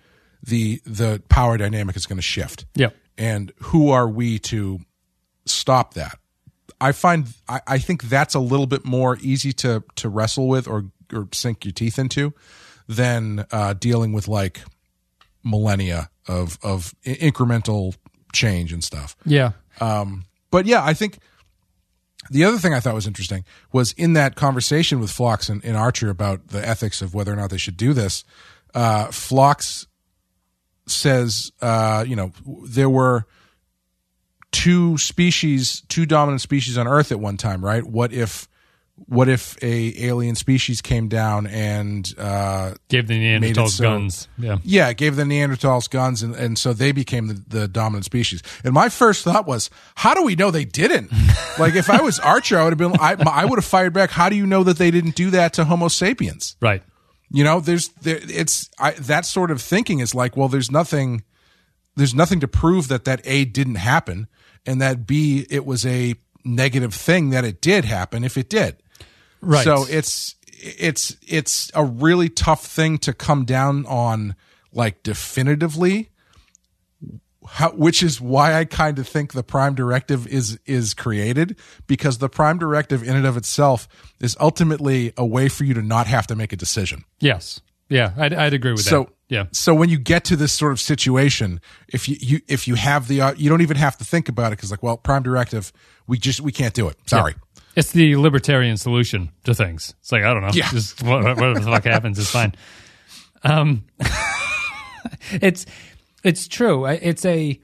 the 0.43 0.81
the 0.87 1.23
power 1.29 1.57
dynamic 1.57 1.97
is 1.97 2.07
going 2.07 2.17
to 2.19 2.23
shift. 2.23 2.67
Yep. 2.75 2.97
and 3.19 3.53
who 3.61 3.91
are 3.91 4.09
we 4.09 4.39
to 4.39 4.81
stop 5.45 5.95
that? 5.95 6.19
I 6.81 6.93
find 6.93 7.29
I, 7.49 7.61
I 7.67 7.79
think 7.79 8.05
that's 8.05 8.35
a 8.35 8.41
little 8.41 8.67
bit 8.67 8.85
more 8.85 9.19
easy 9.21 9.53
to 9.55 9.85
to 9.97 10.09
wrestle 10.09 10.49
with 10.49 10.67
or 10.67 10.87
or 11.13 11.29
sink 11.33 11.65
your 11.65 11.73
teeth 11.73 11.99
into 11.99 12.33
than 12.89 13.45
uh, 13.53 13.75
dealing 13.75 14.13
with 14.13 14.27
like 14.27 14.63
millennia 15.45 16.09
of 16.29 16.59
of 16.63 16.95
incremental 17.05 17.95
change 18.33 18.73
and 18.73 18.83
stuff 18.83 19.17
Yeah. 19.27 19.53
but 20.51 20.67
yeah, 20.67 20.83
I 20.85 20.95
think 20.95 21.19
the 22.31 22.45
other 22.45 22.59
thing 22.59 22.73
I 22.73 22.81
thought 22.81 22.95
was 22.95 23.07
interesting 23.07 23.45
was 23.73 23.93
in 23.93 24.13
that 24.13 24.37
conversation 24.37 25.01
with 25.01 25.11
Phlox 25.11 25.49
and, 25.49 25.65
and 25.65 25.77
Archer 25.77 26.09
about 26.09 26.49
the 26.49 26.67
ethics 26.67 27.03
of 27.03 27.15
whether 27.15 27.33
or 27.33 27.37
not 27.37 27.51
they 27.51 27.59
should 27.59 27.77
do 27.77 27.93
this. 27.93 28.25
Uh, 28.75 29.07
Phlox 29.11 29.87
says, 30.87 31.51
uh, 31.61 32.05
you 32.07 32.15
know, 32.17 32.33
there 32.65 32.89
were 32.89 33.27
two 34.53 34.97
species, 34.99 35.83
two 35.89 36.07
dominant 36.07 36.41
species 36.41 36.79
on 36.79 36.87
Earth 36.87 37.11
at 37.13 37.19
one 37.21 37.37
time, 37.37 37.65
right? 37.65 37.85
What 37.85 38.13
if, 38.13 38.49
what 38.97 39.29
if 39.29 39.57
a 39.63 40.05
alien 40.07 40.35
species 40.35 40.81
came 40.83 41.09
down 41.09 41.47
and 41.47 42.13
uh, 42.19 42.75
Gave 42.89 43.09
the 43.09 43.15
Neanderthals 43.19 43.71
so- 43.71 43.85
guns. 43.85 44.29
Yeah. 44.39 44.59
yeah, 44.63 44.93
gave 44.93 45.17
the 45.17 45.25
Neanderthals 45.25 45.89
guns, 45.89 46.23
and, 46.23 46.35
and 46.35 46.59
so 46.59 46.73
they 46.73 46.93
became 46.93 47.27
the, 47.29 47.43
the 47.47 47.69
dominant 47.69 48.05
species. 48.05 48.43
And 48.65 48.75
my 48.75 48.89
first 48.89 49.25
thought 49.25 49.47
was, 49.47 49.71
how 49.97 50.15
do 50.15 50.23
we 50.23 50.35
know 50.35 50.51
they 50.51 50.65
didn't? 50.65 51.11
like, 51.59 51.75
if 51.75 51.89
I 51.91 52.03
was 52.03 52.19
Archer, 52.21 52.59
I 52.59 52.65
would 52.65 52.79
have 52.79 52.79
been, 52.79 53.01
I, 53.01 53.17
I 53.27 53.45
would 53.45 53.59
have 53.59 53.65
fired 53.65 53.93
back. 53.93 54.11
How 54.11 54.29
do 54.29 54.37
you 54.37 54.47
know 54.47 54.63
that 54.65 54.79
they 54.79 54.91
didn't 54.91 55.15
do 55.15 55.31
that 55.31 55.55
to 55.55 55.65
Homo 55.65 55.89
sapiens? 55.89 56.57
Right. 56.61 56.83
You 57.31 57.45
know, 57.45 57.61
there's, 57.61 57.89
there, 58.03 58.19
it's 58.23 58.69
I, 58.79 58.91
that 58.93 59.25
sort 59.25 59.51
of 59.51 59.63
thinking 59.63 60.01
is 60.01 60.15
like, 60.15 60.37
well, 60.37 60.49
there's 60.49 60.71
nothing, 60.71 61.23
there's 61.97 62.15
nothing 62.15 62.41
to 62.41 62.49
prove 62.49 62.89
that 62.89 63.07
that 63.07 63.23
A 63.25 63.47
didn't 63.47 63.77
happen, 63.77 64.29
and 64.67 64.81
that 64.83 65.07
B 65.07 65.47
it 65.49 65.65
was 65.65 65.87
a 65.87 66.15
negative 66.45 66.93
thing 66.93 67.31
that 67.31 67.45
it 67.45 67.61
did 67.63 67.85
happen 67.87 68.23
if 68.23 68.37
it 68.37 68.51
did. 68.51 68.82
Right. 69.43 69.65
So 69.65 69.85
it's 69.91 70.37
it's 70.59 71.17
it's 71.27 71.71
a 71.75 71.85
really 71.85 72.29
tough 72.29 72.65
thing 72.65 72.97
to 72.99 73.13
come 73.13 73.45
down 73.45 73.85
on 73.87 74.35
like 74.73 75.03
definitively. 75.03 76.09
How, 77.45 77.73
which 77.73 78.05
is 78.05 78.21
why 78.21 78.55
I 78.55 78.65
kind 78.65 79.01
of 79.01 79.09
think 79.09 79.33
the 79.33 79.43
prime 79.43 79.75
directive 79.75 80.29
is 80.29 80.61
is 80.65 80.95
created 80.95 81.59
because 81.89 82.19
the 82.19 82.29
prime 82.29 82.57
directive 82.57 83.03
in 83.03 83.17
and 83.17 83.27
of 83.27 83.37
itself 83.37 83.89
is 84.21 84.37
ultimately 84.39 85.13
a 85.17 85.27
way 85.27 85.49
for 85.49 85.65
you 85.65 85.75
to 85.75 85.83
not 85.83 86.07
have 86.07 86.29
to 86.29 86.37
make 86.37 86.53
a 86.53 86.57
decision. 86.57 87.05
yes. 87.21 87.61
Yeah. 87.89 88.13
I'd, 88.17 88.33
I'd 88.33 88.55
agree 88.55 88.73
with 88.73 88.81
So 88.81 89.03
that. 89.03 89.13
Yeah. 89.29 89.45
So 89.53 89.75
when 89.75 89.91
you 89.91 89.99
get 89.99 90.25
to 90.25 90.37
this 90.37 90.51
sort 90.51 90.73
of 90.73 90.81
situation, 90.81 91.61
if 91.89 92.09
you, 92.09 92.17
you 92.21 92.41
if 92.49 92.67
you 92.67 92.75
have 92.75 93.07
the 93.07 93.21
uh, 93.21 93.35
you 93.37 93.51
don't 93.51 93.61
even 93.61 93.77
have 93.77 93.99
to 93.99 94.05
think 94.05 94.31
about 94.31 94.53
it 94.53 94.57
because 94.57 94.71
like 94.71 94.83
well 94.83 94.97
prime 94.97 95.23
directive 95.23 95.73
we 96.07 96.17
just 96.17 96.41
we 96.41 96.53
can't 96.53 96.73
do 96.73 96.89
it. 96.89 96.97
Sorry. 97.07 97.35
It's 97.75 97.93
the 97.93 98.17
libertarian 98.17 98.77
solution 98.77 99.31
to 99.45 99.55
things. 99.55 99.95
It's 100.01 100.13
like 100.13 100.23
I 100.25 100.33
don't 100.35 100.43
know, 100.43 100.51
Yeah. 100.53 100.69
just 100.71 101.03
what- 101.03 101.23
whatever 101.25 101.55
the 101.55 101.63
fuck 101.63 101.85
happens 101.85 102.19
is 102.19 102.29
fine. 102.31 102.55
Um, 103.45 103.85
it's 105.33 105.67
it's 106.23 106.47
true. 106.49 106.87
It's 106.87 107.25
a 107.25 107.61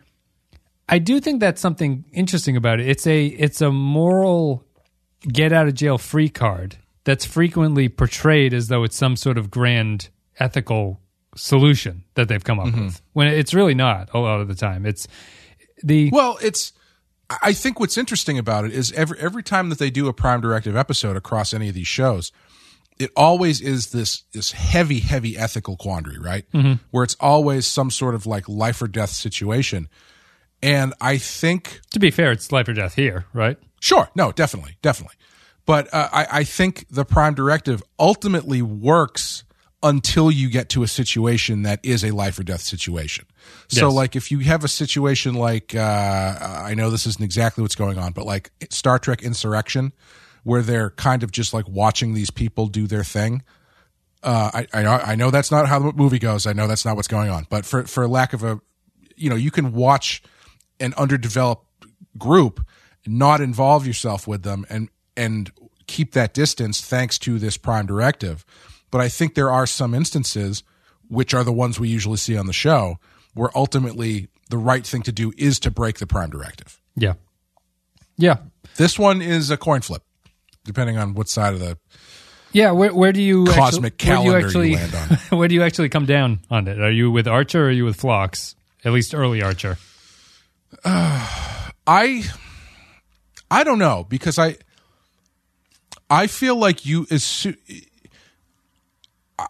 I 0.89 0.99
do 0.99 1.21
think 1.21 1.41
that's 1.41 1.61
something 1.61 2.05
interesting 2.13 2.57
about 2.57 2.81
it. 2.81 2.89
It's 2.89 3.07
a 3.07 3.27
it's 3.27 3.61
a 3.61 3.71
moral 3.71 4.65
get 5.27 5.53
out 5.53 5.69
of 5.69 5.75
jail 5.75 5.99
free 5.99 6.29
card 6.29 6.77
that's 7.05 7.25
frequently 7.25 7.89
portrayed 7.89 8.53
as 8.55 8.69
though 8.69 8.85
it's 8.85 8.97
some 8.97 9.17
sort 9.17 9.39
of 9.39 9.51
grand 9.51 10.09
ethical 10.41 11.01
solution 11.37 12.05
that 12.15 12.29
they've 12.29 12.43
come 12.45 12.59
up 12.59 12.75
with. 12.75 13.01
When 13.13 13.29
it's 13.29 13.55
really 13.55 13.75
not 13.75 14.11
a 14.15 14.19
lot 14.19 14.41
of 14.41 14.49
the 14.49 14.55
time. 14.55 14.87
It's 14.87 15.07
the 15.83 16.11
Well, 16.11 16.39
it's. 16.43 16.73
I 17.31 17.53
think 17.53 17.79
what's 17.79 17.99
interesting 17.99 18.39
about 18.39 18.65
it 18.65 18.73
is 18.73 18.93
every 18.93 19.19
every 19.19 19.43
time 19.43 19.69
that 19.69 19.79
they 19.79 19.91
do 19.91 20.09
a 20.09 20.13
Prime 20.13 20.41
Directive 20.41 20.77
episode 20.77 21.17
across 21.17 21.53
any 21.53 21.69
of 21.69 21.75
these 21.75 21.87
shows, 21.87 22.33
it 22.99 23.11
always 23.17 23.61
is 23.61 23.89
this 23.89 24.23
this 24.33 24.53
heavy, 24.53 25.01
heavy 25.01 25.37
ethical 25.37 25.77
quandary, 25.77 26.19
right? 26.19 26.45
Where 26.91 27.05
it's 27.05 27.17
always 27.21 27.67
some 27.67 27.91
sort 27.91 28.15
of 28.15 28.27
like 28.27 28.49
life 28.49 28.81
or 28.81 28.89
death 28.89 29.11
situation. 29.11 29.89
And 30.63 30.95
I 31.01 31.19
think 31.19 31.81
to 31.91 32.01
be 32.01 32.11
fair, 32.11 32.33
it's 32.33 32.51
life 32.51 32.67
or 32.69 32.73
death 32.73 32.95
here, 32.95 33.27
right? 33.33 33.59
Sure. 33.81 34.09
No, 34.15 34.33
definitely. 34.33 34.77
Definitely. 34.83 35.17
But 35.67 35.93
uh, 35.93 36.09
I, 36.11 36.27
I 36.31 36.45
think 36.45 36.87
the 36.91 37.05
prime 37.05 37.35
directive 37.35 37.83
ultimately 37.99 38.63
works 38.63 39.45
until 39.83 40.31
you 40.31 40.51
get 40.51 40.69
to 40.71 40.83
a 40.83 40.89
situation 40.89 41.63
that 41.63 41.79
is 41.85 42.05
a 42.05 42.11
life 42.11 42.39
or 42.39 42.43
death 42.43 42.63
situation. 42.63 43.25
So, 43.69 43.87
Yes. 43.87 43.95
like, 43.95 44.17
if 44.17 44.31
you 44.33 44.41
have 44.41 44.65
a 44.65 44.69
situation 44.69 45.35
like, 45.35 45.75
uh, 45.75 46.37
I 46.41 46.75
know 46.75 46.91
this 46.91 47.07
isn't 47.07 47.23
exactly 47.25 47.63
what's 47.63 47.77
going 47.77 47.97
on, 47.99 48.13
but 48.13 48.27
like 48.27 48.51
Star 48.71 48.99
Trek 48.99 49.23
Insurrection, 49.23 49.93
where 50.43 50.63
they're 50.63 50.91
kind 50.91 51.23
of 51.23 51.31
just 51.31 51.55
like 51.55 51.69
watching 51.69 52.15
these 52.15 52.31
people 52.31 52.67
do 52.67 52.87
their 52.89 53.05
thing. 53.05 53.43
Uh, 54.23 54.51
I, 54.53 54.67
I 54.73 54.83
know, 54.83 54.93
I 54.95 55.15
know 55.15 55.31
that's 55.31 55.53
not 55.53 55.69
how 55.69 55.79
the 55.79 55.93
movie 55.93 56.19
goes. 56.19 56.45
I 56.47 56.53
know 56.53 56.67
that's 56.67 56.85
not 56.85 56.97
what's 56.97 57.07
going 57.09 57.31
on. 57.31 57.47
But 57.49 57.65
for 57.65 57.85
for 57.85 58.09
lack 58.09 58.33
of 58.33 58.43
a, 58.43 58.61
you 59.15 59.31
know, 59.31 59.37
you 59.37 59.53
can 59.53 59.73
watch 59.73 60.23
an 60.81 60.93
underdeveloped 60.97 61.67
group, 62.19 62.67
not 63.07 63.41
involve 63.41 63.87
yourself 63.87 64.27
with 64.27 64.43
them, 64.43 64.67
and 64.69 64.89
and 65.17 65.53
keep 65.87 66.13
that 66.15 66.35
distance 66.35 66.81
thanks 66.81 67.17
to 67.21 67.39
this 67.39 67.57
prime 67.57 67.87
directive. 67.87 68.45
But 68.91 69.01
I 69.01 69.09
think 69.09 69.35
there 69.35 69.51
are 69.51 69.67
some 69.67 69.95
instances, 69.95 70.63
which 71.09 71.35
are 71.35 71.45
the 71.45 71.53
ones 71.53 71.79
we 71.79 71.89
usually 71.89 72.17
see 72.17 72.37
on 72.37 72.47
the 72.47 72.53
show, 72.53 72.99
where 73.35 73.51
ultimately 73.55 74.29
the 74.51 74.59
right 74.59 74.87
thing 74.87 75.03
to 75.03 75.13
do 75.13 75.33
is 75.37 75.59
to 75.61 75.71
break 75.71 75.99
the 75.99 76.07
prime 76.07 76.31
directive. 76.31 76.81
Yeah. 76.97 77.15
Yeah. 78.17 78.39
This 78.77 78.99
one 78.99 79.23
is 79.23 79.51
a 79.51 79.57
coin 79.57 79.81
flip, 79.81 80.03
depending 80.65 80.97
on 80.97 81.15
what 81.15 81.29
side 81.29 81.55
of 81.55 81.61
the 81.61 81.79
Yeah, 82.53 82.73
where 82.73 82.95
where 82.95 83.13
do 83.13 83.23
you 83.23 83.45
Cosmic 83.47 83.95
actually, 83.95 84.31
where 84.31 84.41
do 84.41 84.49
calendar 84.49 84.59
you 84.59 84.71
you 84.71 84.77
actually 84.77 84.99
land 85.09 85.21
where 85.31 85.49
do 85.49 85.55
you 85.55 85.63
actually 85.63 85.89
come 85.89 86.07
down 86.07 86.41
on 86.51 86.67
it? 86.69 86.81
Are 86.81 86.91
you 86.91 87.11
with 87.11 87.29
Archer 87.29 87.65
or 87.65 87.69
are 87.69 87.71
you 87.71 87.85
with 87.85 87.97
Phlox? 87.97 88.57
At 88.85 88.93
least 88.93 89.15
early 89.15 89.43
Archer. 89.43 89.79
I 90.85 92.25
I 93.51 93.65
don't 93.65 93.79
know 93.79 94.05
because 94.09 94.39
I 94.39 94.57
I 96.11 96.27
feel 96.27 96.57
like 96.57 96.87
you 96.87 97.07
as 97.11 97.47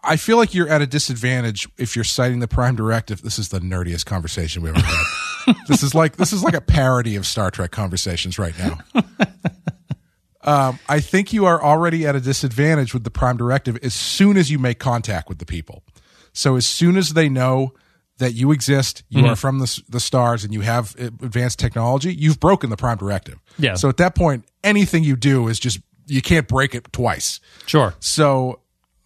I 0.03 0.17
feel 0.17 0.37
like 0.37 0.53
you're 0.53 0.69
at 0.69 0.81
a 0.81 0.87
disadvantage 0.87 1.67
if 1.77 1.95
you're 1.95 2.05
citing 2.05 2.39
the 2.39 2.47
prime 2.47 2.75
directive. 2.75 3.21
This 3.23 3.39
is 3.39 3.49
the 3.49 3.59
nerdiest 3.59 4.05
conversation 4.05 4.61
we've 4.61 4.75
ever 4.75 4.85
had. 4.85 5.55
this 5.67 5.81
is 5.81 5.95
like 5.95 6.17
this 6.17 6.31
is 6.31 6.43
like 6.43 6.53
a 6.53 6.61
parody 6.61 7.15
of 7.15 7.25
Star 7.25 7.49
Trek 7.49 7.71
conversations 7.71 8.37
right 8.37 8.53
now. 8.59 8.77
Um, 10.41 10.79
I 10.87 11.01
think 11.01 11.33
you 11.33 11.45
are 11.45 11.61
already 11.61 12.07
at 12.07 12.15
a 12.15 12.21
disadvantage 12.21 12.93
with 12.93 13.03
the 13.03 13.11
prime 13.11 13.35
directive 13.35 13.77
as 13.83 13.93
soon 13.93 14.37
as 14.37 14.49
you 14.49 14.57
make 14.57 14.79
contact 14.79 15.27
with 15.27 15.37
the 15.37 15.45
people. 15.45 15.83
So 16.31 16.55
as 16.55 16.65
soon 16.65 16.95
as 16.95 17.09
they 17.13 17.27
know 17.27 17.73
that 18.19 18.33
you 18.33 18.51
exist, 18.51 19.03
you 19.09 19.21
Mm-hmm. 19.21 19.31
are 19.31 19.35
from 19.35 19.59
the, 19.59 19.81
the 19.89 19.99
stars, 19.99 20.43
and 20.45 20.53
you 20.53 20.61
have 20.61 20.95
advanced 20.97 21.59
technology, 21.59 22.13
you've 22.13 22.39
broken 22.39 22.69
the 22.69 22.77
prime 22.77 22.97
directive. 22.97 23.37
Yeah. 23.57 23.73
So 23.75 23.89
at 23.89 23.97
that 23.97 24.15
point, 24.15 24.45
anything 24.63 25.03
you 25.03 25.15
do 25.17 25.49
is 25.49 25.59
just 25.59 25.79
you 26.07 26.21
can't 26.21 26.47
break 26.47 26.73
it 26.73 26.91
twice. 26.93 27.39
Sure. 27.65 27.93
So 27.99 28.58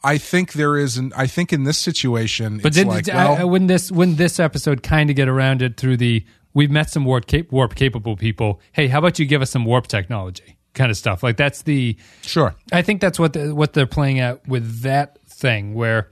I 0.03 0.17
think 0.17 0.53
there 0.53 0.77
is 0.77 0.97
an. 0.97 1.13
I 1.15 1.27
think 1.27 1.53
in 1.53 1.63
this 1.63 1.77
situation, 1.77 2.57
But 2.57 2.67
it's 2.67 2.77
did, 2.77 2.87
like 2.87 3.09
I- 3.09 3.29
well, 3.29 3.49
wouldn't 3.49 3.67
this 3.69 3.91
wouldn't 3.91 4.17
this 4.17 4.39
episode 4.39 4.83
kind 4.83 5.09
of 5.09 5.15
get 5.15 5.27
around 5.29 5.61
it 5.61 5.77
through 5.77 5.97
the 5.97 6.25
we've 6.53 6.69
met 6.71 6.89
some 6.89 7.05
warp 7.05 7.25
cap- 7.27 7.51
warp 7.51 7.75
capable 7.75 8.15
people. 8.17 8.59
Hey, 8.73 8.87
how 8.87 8.99
about 8.99 9.17
you 9.19 9.25
give 9.25 9.41
us 9.41 9.49
some 9.51 9.65
warp 9.65 9.87
technology 9.87 10.57
kind 10.73 10.91
of 10.91 10.97
stuff? 10.97 11.23
Like 11.23 11.37
that's 11.37 11.61
the 11.61 11.95
sure. 12.21 12.55
I 12.71 12.81
think 12.81 12.99
that's 13.01 13.17
what 13.17 13.33
the, 13.33 13.55
what 13.55 13.73
they're 13.73 13.85
playing 13.87 14.19
at 14.19 14.45
with 14.47 14.81
that 14.81 15.19
thing. 15.27 15.73
Where 15.73 16.09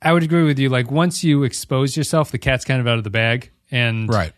I 0.00 0.12
would 0.12 0.22
agree 0.22 0.44
with 0.44 0.58
you. 0.58 0.68
Like 0.68 0.90
once 0.90 1.24
you 1.24 1.42
expose 1.42 1.96
yourself, 1.96 2.30
the 2.30 2.38
cat's 2.38 2.64
kind 2.64 2.80
of 2.80 2.86
out 2.86 2.98
of 2.98 3.04
the 3.04 3.10
bag, 3.10 3.50
and 3.70 4.08
Right. 4.08 4.32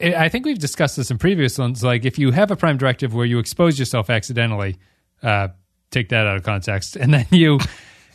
I 0.00 0.14
I 0.14 0.28
think 0.30 0.46
we've 0.46 0.58
discussed 0.58 0.96
this 0.96 1.10
in 1.10 1.18
previous 1.18 1.58
ones. 1.58 1.84
Like 1.84 2.04
if 2.06 2.18
you 2.18 2.30
have 2.30 2.50
a 2.50 2.56
prime 2.56 2.78
directive 2.78 3.12
where 3.14 3.26
you 3.26 3.38
expose 3.38 3.78
yourself 3.78 4.08
accidentally, 4.08 4.78
uh, 5.22 5.48
take 5.90 6.08
that 6.10 6.26
out 6.26 6.36
of 6.36 6.42
context, 6.42 6.96
and 6.96 7.12
then 7.14 7.26
you 7.30 7.58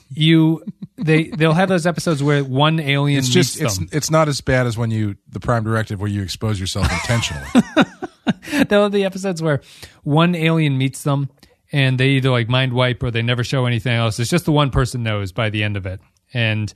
you 0.09 0.63
they 0.97 1.29
they'll 1.29 1.53
have 1.53 1.67
those 1.69 1.85
episodes 1.85 2.21
where 2.21 2.43
one 2.43 2.79
alien 2.79 3.19
It's 3.19 3.29
just 3.29 3.59
meets 3.59 3.65
it's 3.73 3.77
them. 3.79 3.89
it's 3.91 4.11
not 4.11 4.27
as 4.27 4.39
bad 4.41 4.67
as 4.67 4.77
when 4.77 4.91
you 4.91 5.15
the 5.29 5.39
prime 5.39 5.63
directive 5.63 5.99
where 5.99 6.09
you 6.09 6.21
expose 6.21 6.59
yourself 6.59 6.91
intentionally. 6.91 7.47
They'll 8.69 8.83
have 8.83 8.91
the 8.91 9.03
episodes 9.05 9.41
where 9.41 9.61
one 10.03 10.33
alien 10.35 10.77
meets 10.77 11.03
them 11.03 11.29
and 11.71 11.99
they 11.99 12.09
either 12.11 12.29
like 12.29 12.47
mind 12.49 12.73
wipe 12.73 13.03
or 13.03 13.11
they 13.11 13.21
never 13.21 13.43
show 13.43 13.65
anything 13.65 13.93
else. 13.93 14.19
It's 14.19 14.29
just 14.29 14.45
the 14.45 14.51
one 14.51 14.69
person 14.71 15.03
knows 15.03 15.31
by 15.31 15.49
the 15.49 15.63
end 15.63 15.77
of 15.77 15.85
it, 15.85 15.99
and 16.33 16.71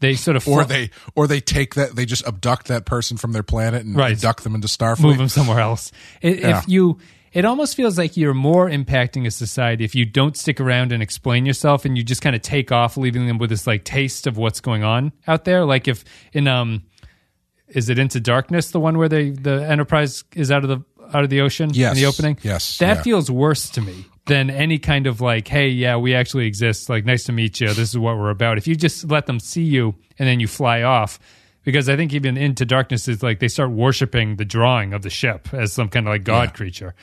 they 0.00 0.14
sort 0.14 0.36
of 0.36 0.46
or 0.48 0.62
fl- 0.62 0.68
they 0.68 0.90
or 1.14 1.26
they 1.26 1.40
take 1.40 1.74
that 1.74 1.94
they 1.96 2.06
just 2.06 2.26
abduct 2.26 2.68
that 2.68 2.84
person 2.86 3.16
from 3.16 3.32
their 3.32 3.42
planet 3.42 3.84
and 3.84 3.96
Right. 3.96 4.12
abduct 4.12 4.44
them 4.44 4.54
into 4.54 4.68
Starfleet. 4.68 5.00
move 5.02 5.18
them 5.18 5.28
somewhere 5.28 5.60
else. 5.60 5.90
I- 6.22 6.26
Yeah. 6.28 6.58
If 6.60 6.68
you, 6.68 6.98
it 7.32 7.44
almost 7.44 7.74
feels 7.76 7.98
like 7.98 8.16
you're 8.16 8.34
more 8.34 8.68
impacting 8.68 9.26
a 9.26 9.30
society 9.30 9.84
if 9.84 9.94
you 9.94 10.04
don't 10.04 10.36
stick 10.36 10.60
around 10.60 10.92
and 10.92 11.02
explain 11.02 11.44
yourself 11.46 11.84
and 11.84 11.96
you 11.96 12.02
just 12.04 12.22
kind 12.22 12.34
of 12.36 12.42
take 12.42 12.72
off, 12.72 12.96
leaving 12.96 13.26
them 13.26 13.38
with 13.38 13.50
this 13.50 13.66
like 13.66 13.84
taste 13.84 14.26
of 14.26 14.36
what's 14.36 14.60
going 14.60 14.82
on 14.84 15.12
out 15.26 15.44
there. 15.44 15.64
Like 15.64 15.88
if 15.88 16.04
in 16.32 16.48
um, 16.48 16.84
is 17.68 17.88
it 17.90 17.98
Into 17.98 18.20
Darkness, 18.20 18.70
the 18.70 18.80
one 18.80 18.96
where 18.98 19.08
they 19.08 19.30
the 19.30 19.66
Enterprise 19.68 20.24
is 20.34 20.50
out 20.50 20.64
of 20.64 20.68
the 20.70 20.84
out 21.14 21.24
of 21.24 21.30
the 21.30 21.40
ocean 21.40 21.70
Yes. 21.72 21.96
in 21.96 22.02
the 22.02 22.06
opening? 22.06 22.38
Yes. 22.42 22.78
that 22.78 22.98
Yeah. 22.98 23.02
feels 23.02 23.30
worse 23.30 23.70
to 23.70 23.80
me 23.80 24.04
than 24.26 24.50
any 24.50 24.78
kind 24.78 25.06
of 25.06 25.20
like, 25.22 25.48
hey, 25.48 25.68
yeah, 25.68 25.96
we 25.96 26.14
actually 26.14 26.46
exist. 26.46 26.90
Like, 26.90 27.06
nice 27.06 27.24
to 27.24 27.32
meet 27.32 27.60
you. 27.62 27.68
This 27.68 27.78
is 27.90 27.98
what 27.98 28.18
we're 28.18 28.28
about. 28.30 28.58
If 28.58 28.66
you 28.66 28.74
just 28.76 29.10
let 29.10 29.24
them 29.26 29.40
see 29.40 29.62
you 29.62 29.94
and 30.18 30.28
then 30.28 30.38
you 30.38 30.46
fly 30.46 30.82
off, 30.82 31.18
because 31.68 31.86
I 31.90 31.96
think 31.96 32.14
even 32.14 32.38
into 32.38 32.64
darkness 32.64 33.08
is 33.08 33.22
like 33.22 33.40
they 33.40 33.48
start 33.48 33.70
worshiping 33.72 34.36
the 34.36 34.46
drawing 34.46 34.94
of 34.94 35.02
the 35.02 35.10
ship 35.10 35.52
as 35.52 35.70
some 35.70 35.90
kind 35.90 36.06
of 36.08 36.12
like 36.14 36.24
god 36.24 36.48
Yeah. 36.48 36.52
creature. 36.52 36.94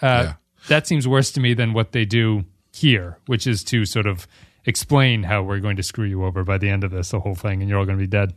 Uh, 0.00 0.06
Yeah. 0.06 0.32
That 0.68 0.86
seems 0.86 1.08
worse 1.08 1.32
to 1.32 1.40
me 1.40 1.52
than 1.52 1.72
what 1.72 1.90
they 1.90 2.04
do 2.04 2.44
here, 2.72 3.18
which 3.26 3.44
is 3.48 3.64
to 3.64 3.84
sort 3.84 4.06
of 4.06 4.28
explain 4.66 5.24
how 5.24 5.42
we're 5.42 5.58
going 5.58 5.74
to 5.78 5.82
screw 5.82 6.06
you 6.06 6.24
over 6.24 6.44
by 6.44 6.58
the 6.58 6.68
end 6.68 6.84
of 6.84 6.92
this, 6.92 7.08
the 7.08 7.18
whole 7.18 7.34
thing, 7.34 7.60
and 7.60 7.68
you're 7.68 7.76
all 7.80 7.84
going 7.84 7.98
to 7.98 8.02
be 8.02 8.06
dead. 8.06 8.34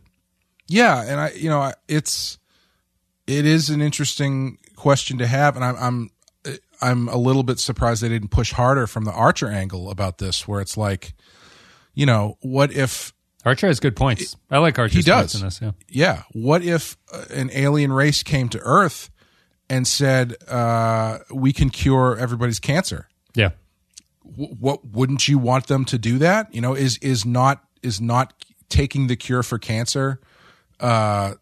Yeah, 0.67 1.03
and 1.05 1.19
I, 1.19 1.29
you 1.33 1.47
know, 1.47 1.71
it's 1.87 2.39
it 3.27 3.45
is 3.45 3.69
an 3.69 3.81
interesting 3.83 4.57
question 4.75 5.19
to 5.19 5.27
have, 5.27 5.55
and 5.55 5.63
I'm 5.63 5.75
I'm 5.77 6.09
I'm 6.81 7.07
a 7.07 7.17
little 7.17 7.43
bit 7.43 7.59
surprised 7.59 8.01
they 8.01 8.09
didn't 8.09 8.31
push 8.31 8.51
harder 8.51 8.87
from 8.87 9.05
the 9.05 9.11
Archer 9.13 9.47
angle 9.49 9.91
about 9.91 10.17
this, 10.17 10.47
where 10.47 10.59
it's 10.59 10.75
like, 10.75 11.13
you 11.93 12.05
know, 12.07 12.37
what 12.41 12.71
if 12.71 13.13
Archer 13.47 13.67
has 13.67 13.79
good 13.79 13.95
points. 13.95 14.36
I 14.51 14.57
like 14.60 14.77
Archer's 14.77 14.97
he 15.05 15.10
does. 15.12 15.36
in 15.36 15.41
this. 15.41 15.60
Yeah. 15.62 15.71
yeah, 15.89 16.23
what 16.33 16.62
if 16.63 16.97
uh, 17.13 17.25
an 17.33 17.49
alien 17.53 17.91
race 17.93 18.21
came 18.23 18.49
to 18.49 18.60
Earth 18.60 19.10
and 19.69 19.88
said, 19.88 20.36
uh, 20.47 21.19
"We 21.33 21.53
can 21.53 21.69
cure 21.69 22.17
everybody's 22.17 22.60
cancer"? 22.60 23.07
Yeah. 23.33 23.51
w- 24.29 24.55
what 24.60 24.86
wouldn't 24.86 25.27
you 25.27 25.38
want 25.38 25.67
them 25.67 25.86
to 25.86 25.97
do 25.97 26.17
that 26.19 26.53
you 26.53 26.60
know 26.62 26.73
is 26.75 26.97
is 26.99 27.25
not 27.25 27.63
is 27.83 28.01
not 28.01 28.33
taking 28.69 29.07
the 29.07 29.15
cure 29.15 29.43
for 29.43 29.57
cancer 29.60 30.19
uh 30.79 31.33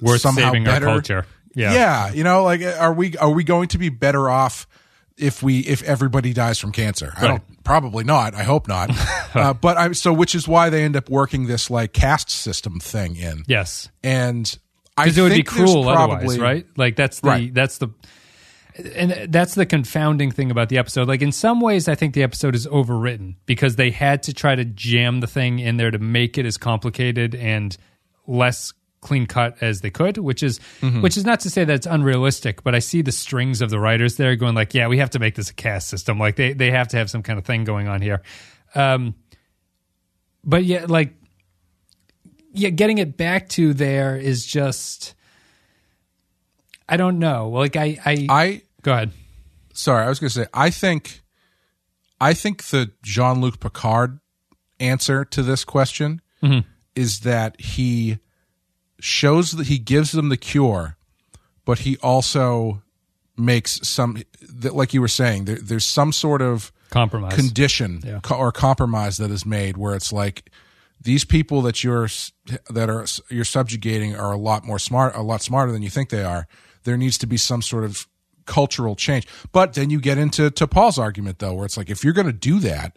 Worth 0.00 0.20
somehow 0.22 0.46
saving 0.50 0.64
better 0.64 0.88
our 0.88 0.94
culture. 0.96 1.26
Yeah. 1.54 1.72
yeah 1.74 2.12
you 2.12 2.24
know 2.24 2.42
like 2.42 2.62
are 2.62 2.92
we 2.92 3.16
are 3.18 3.30
we 3.30 3.44
going 3.44 3.68
to 3.68 3.78
be 3.78 3.88
better 3.90 4.28
off 4.30 4.66
if 5.16 5.42
we 5.42 5.60
if 5.60 5.82
everybody 5.84 6.32
dies 6.32 6.58
from 6.58 6.72
cancer 6.72 7.12
i 7.16 7.26
don't 7.28 7.64
probably 7.64 8.02
not 8.04 8.34
i 8.34 8.42
hope 8.42 8.66
not 8.66 8.90
uh, 9.36 9.54
but 9.54 9.76
i 9.76 9.92
so 9.92 10.12
which 10.12 10.34
is 10.34 10.48
why 10.48 10.70
they 10.70 10.82
end 10.82 10.96
up 10.96 11.08
working 11.08 11.46
this 11.46 11.70
like 11.70 11.92
caste 11.92 12.30
system 12.30 12.80
thing 12.80 13.16
in 13.16 13.44
Yes. 13.46 13.88
and 14.02 14.58
i 14.96 15.04
because 15.04 15.18
it 15.18 15.22
would 15.22 15.32
be 15.32 15.42
cruel 15.42 15.84
probably 15.84 16.16
otherwise, 16.16 16.38
right? 16.38 16.66
Like 16.76 16.96
that's 16.96 17.20
the 17.20 17.28
Right. 17.28 17.54
that's 17.54 17.78
the 17.78 17.88
and 18.96 19.32
that's 19.32 19.54
the 19.54 19.66
confounding 19.66 20.32
thing 20.32 20.50
about 20.50 20.68
the 20.68 20.78
episode. 20.78 21.06
Like 21.06 21.22
in 21.22 21.30
some 21.30 21.60
ways, 21.60 21.86
I 21.86 21.94
think 21.94 22.12
the 22.12 22.24
episode 22.24 22.56
is 22.56 22.66
overwritten 22.66 23.36
because 23.46 23.76
they 23.76 23.90
had 23.92 24.24
to 24.24 24.34
try 24.34 24.56
to 24.56 24.64
jam 24.64 25.20
the 25.20 25.28
thing 25.28 25.60
in 25.60 25.76
there 25.76 25.92
to 25.92 25.98
make 26.00 26.38
it 26.38 26.44
as 26.44 26.56
complicated 26.56 27.36
and 27.36 27.76
less 28.26 28.72
clean 29.04 29.26
cut 29.26 29.56
as 29.60 29.80
they 29.82 29.90
could. 29.90 30.18
Which 30.18 30.42
is 30.42 30.58
Mm-hmm. 30.80 31.00
which 31.02 31.16
is 31.16 31.24
not 31.24 31.38
to 31.40 31.50
say 31.50 31.64
that 31.64 31.72
it's 31.72 31.86
unrealistic, 31.86 32.64
but 32.64 32.74
I 32.74 32.80
see 32.80 33.02
the 33.02 33.12
strings 33.12 33.60
of 33.62 33.70
the 33.70 33.78
writers 33.78 34.16
there 34.16 34.34
going 34.34 34.56
like, 34.56 34.74
yeah, 34.74 34.88
we 34.88 34.98
have 34.98 35.10
to 35.10 35.20
make 35.20 35.36
this 35.36 35.50
a 35.50 35.54
caste 35.54 35.88
system. 35.88 36.18
Like 36.18 36.34
they 36.34 36.52
they 36.54 36.72
have 36.72 36.88
to 36.88 36.96
have 36.96 37.08
some 37.08 37.22
kind 37.22 37.38
of 37.38 37.44
thing 37.44 37.62
going 37.64 37.86
on 37.86 38.02
here. 38.02 38.22
Um, 38.74 39.14
but 40.42 40.64
yeah, 40.64 40.86
like 40.88 41.14
yeah, 42.52 42.70
getting 42.70 42.98
it 42.98 43.16
back 43.16 43.48
to 43.50 43.72
there 43.74 44.16
is 44.16 44.44
just 44.44 45.14
I 46.88 46.96
don't 46.96 47.18
know. 47.18 47.48
Like 47.50 47.76
I, 47.76 47.98
I, 48.04 48.26
I 48.28 48.62
go 48.82 48.92
ahead. 48.92 49.10
sorry, 49.72 50.04
I 50.04 50.08
was 50.08 50.18
going 50.18 50.28
to 50.30 50.34
say 50.34 50.46
I 50.52 50.70
think 50.70 51.20
I 52.20 52.34
think 52.34 52.62
the 52.64 52.92
Jean-Luc 53.02 53.58
Picard 53.60 54.20
answer 54.80 55.24
to 55.24 55.42
this 55.42 55.64
question 55.64 56.20
is 56.94 57.20
that 57.20 57.60
he 57.60 58.18
shows 59.04 59.52
that 59.52 59.66
he 59.66 59.78
gives 59.78 60.12
them 60.12 60.30
the 60.30 60.36
cure, 60.36 60.96
but 61.66 61.80
he 61.80 61.96
also 61.98 62.82
makes 63.36 63.86
some 63.86 64.22
that 64.40 64.74
like 64.74 64.94
you 64.94 65.00
were 65.00 65.08
saying 65.08 65.44
there, 65.44 65.56
there's 65.56 65.84
some 65.84 66.12
sort 66.12 66.40
of 66.40 66.72
Compromise. 66.90 67.34
condition 67.34 68.00
Yeah. 68.04 68.20
co- 68.22 68.36
or 68.36 68.52
compromise 68.52 69.16
that 69.18 69.30
is 69.30 69.44
made 69.44 69.76
where 69.76 69.94
it's 69.94 70.12
like 70.12 70.50
these 71.00 71.24
people 71.24 71.60
that 71.62 71.82
you're 71.84 72.08
that 72.70 72.88
are 72.88 73.04
you're 73.28 73.44
subjugating 73.44 74.14
are 74.16 74.32
a 74.32 74.38
lot 74.38 74.64
more 74.64 74.78
smart 74.78 75.16
a 75.16 75.22
lot 75.22 75.42
smarter 75.42 75.72
than 75.72 75.82
you 75.82 75.90
think 75.90 76.10
they 76.10 76.22
are 76.24 76.46
there 76.84 76.96
needs 76.96 77.18
to 77.18 77.26
be 77.26 77.36
some 77.36 77.60
sort 77.60 77.82
of 77.84 78.06
cultural 78.46 78.94
change 78.94 79.26
but 79.50 79.74
then 79.74 79.90
you 79.90 80.00
get 80.00 80.16
into 80.16 80.50
T'Pol's 80.50 80.98
argument 80.98 81.40
though 81.40 81.54
where 81.54 81.66
it's 81.66 81.76
like 81.76 81.90
if 81.90 82.04
you're 82.04 82.12
going 82.12 82.26
to 82.28 82.32
do 82.32 82.60
that 82.60 82.96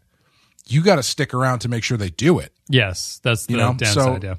you 0.68 0.84
got 0.84 0.98
to 0.98 1.04
stick 1.04 1.34
around 1.34 1.60
to 1.60 1.70
make 1.70 1.84
sure 1.84 1.98
they 1.98 2.10
do 2.12 2.38
it 2.38 2.54
yes, 2.70 3.20
that's 3.24 3.48
the 3.48 3.54
You 3.54 3.58
know, 3.58 3.74
downside. 3.74 3.94
so- 3.94 4.20
yeah. 4.22 4.36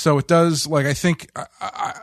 So 0.00 0.18
it 0.18 0.26
does 0.26 0.66
like 0.66 0.86
I 0.86 0.94
think 0.94 1.30
I, 1.36 1.46
I, 1.60 2.00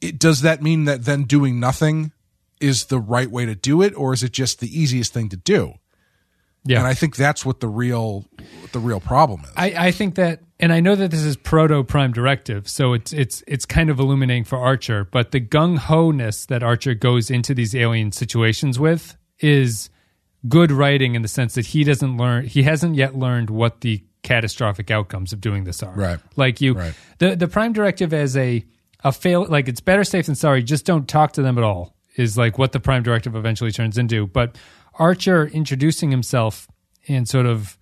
it 0.00 0.18
does 0.18 0.42
that 0.42 0.62
mean 0.62 0.84
that 0.84 1.04
then 1.04 1.24
doing 1.24 1.58
nothing 1.60 2.12
is 2.60 2.86
the 2.86 2.98
right 3.00 3.30
way 3.30 3.46
to 3.46 3.54
do 3.54 3.82
it 3.82 3.94
or 3.96 4.12
is 4.12 4.22
it 4.22 4.32
just 4.32 4.60
the 4.60 4.68
easiest 4.80 5.12
thing 5.12 5.28
to 5.30 5.36
do 5.36 5.74
Yeah. 6.64 6.78
and 6.78 6.86
I 6.86 6.94
think 6.94 7.16
that's 7.16 7.44
what 7.44 7.60
the 7.60 7.68
real 7.68 8.24
what 8.60 8.72
the 8.72 8.78
real 8.80 9.00
problem 9.00 9.40
is. 9.44 9.50
I, 9.56 9.88
I 9.88 9.90
think 9.90 10.14
that, 10.16 10.40
and 10.60 10.72
I 10.72 10.80
know 10.80 10.94
that 10.96 11.10
this 11.10 11.22
is 11.22 11.36
proto 11.36 11.82
Prime 11.84 12.12
Directive, 12.12 12.68
so 12.68 12.92
it's 12.94 13.12
it's 13.12 13.42
it's 13.46 13.64
kind 13.66 13.90
of 13.90 13.98
illuminating 14.00 14.44
for 14.44 14.58
Archer. 14.58 15.04
But 15.04 15.30
the 15.30 15.40
gung 15.40 15.78
ho 15.78 16.10
ness 16.10 16.46
that 16.46 16.62
Archer 16.62 16.94
goes 16.94 17.30
into 17.30 17.54
these 17.54 17.74
alien 17.76 18.10
situations 18.12 18.78
with 18.78 19.16
is 19.38 19.88
good 20.48 20.70
writing 20.72 21.14
in 21.14 21.22
the 21.22 21.28
sense 21.28 21.54
that 21.54 21.66
he 21.66 21.84
doesn't 21.84 22.16
learn, 22.16 22.44
he 22.46 22.62
hasn't 22.64 22.94
yet 22.96 23.14
learned 23.16 23.50
what 23.50 23.80
the 23.82 24.02
catastrophic 24.28 24.90
outcomes 24.90 25.32
of 25.32 25.40
doing 25.40 25.64
this 25.64 25.82
are. 25.82 25.94
Right. 25.94 26.18
Like 26.36 26.60
you, 26.60 26.74
Right. 26.74 26.94
the 27.18 27.34
the 27.36 27.48
Prime 27.48 27.72
Directive 27.72 28.12
as 28.12 28.36
a 28.36 28.64
a 29.04 29.12
fail, 29.12 29.46
like 29.48 29.68
it's 29.68 29.80
better 29.80 30.04
safe 30.04 30.26
than 30.26 30.34
sorry. 30.34 30.62
Just 30.62 30.84
don't 30.84 31.08
talk 31.08 31.32
to 31.32 31.42
them 31.42 31.56
at 31.58 31.64
all. 31.64 31.94
Is 32.16 32.36
like 32.36 32.58
what 32.58 32.72
the 32.72 32.80
Prime 32.80 33.02
Directive 33.02 33.34
eventually 33.36 33.70
turns 33.72 33.96
into. 33.96 34.26
But 34.26 34.56
Archer 34.98 35.46
introducing 35.46 36.10
himself 36.10 36.66
and 37.08 37.28
sort 37.28 37.46
of 37.46 37.78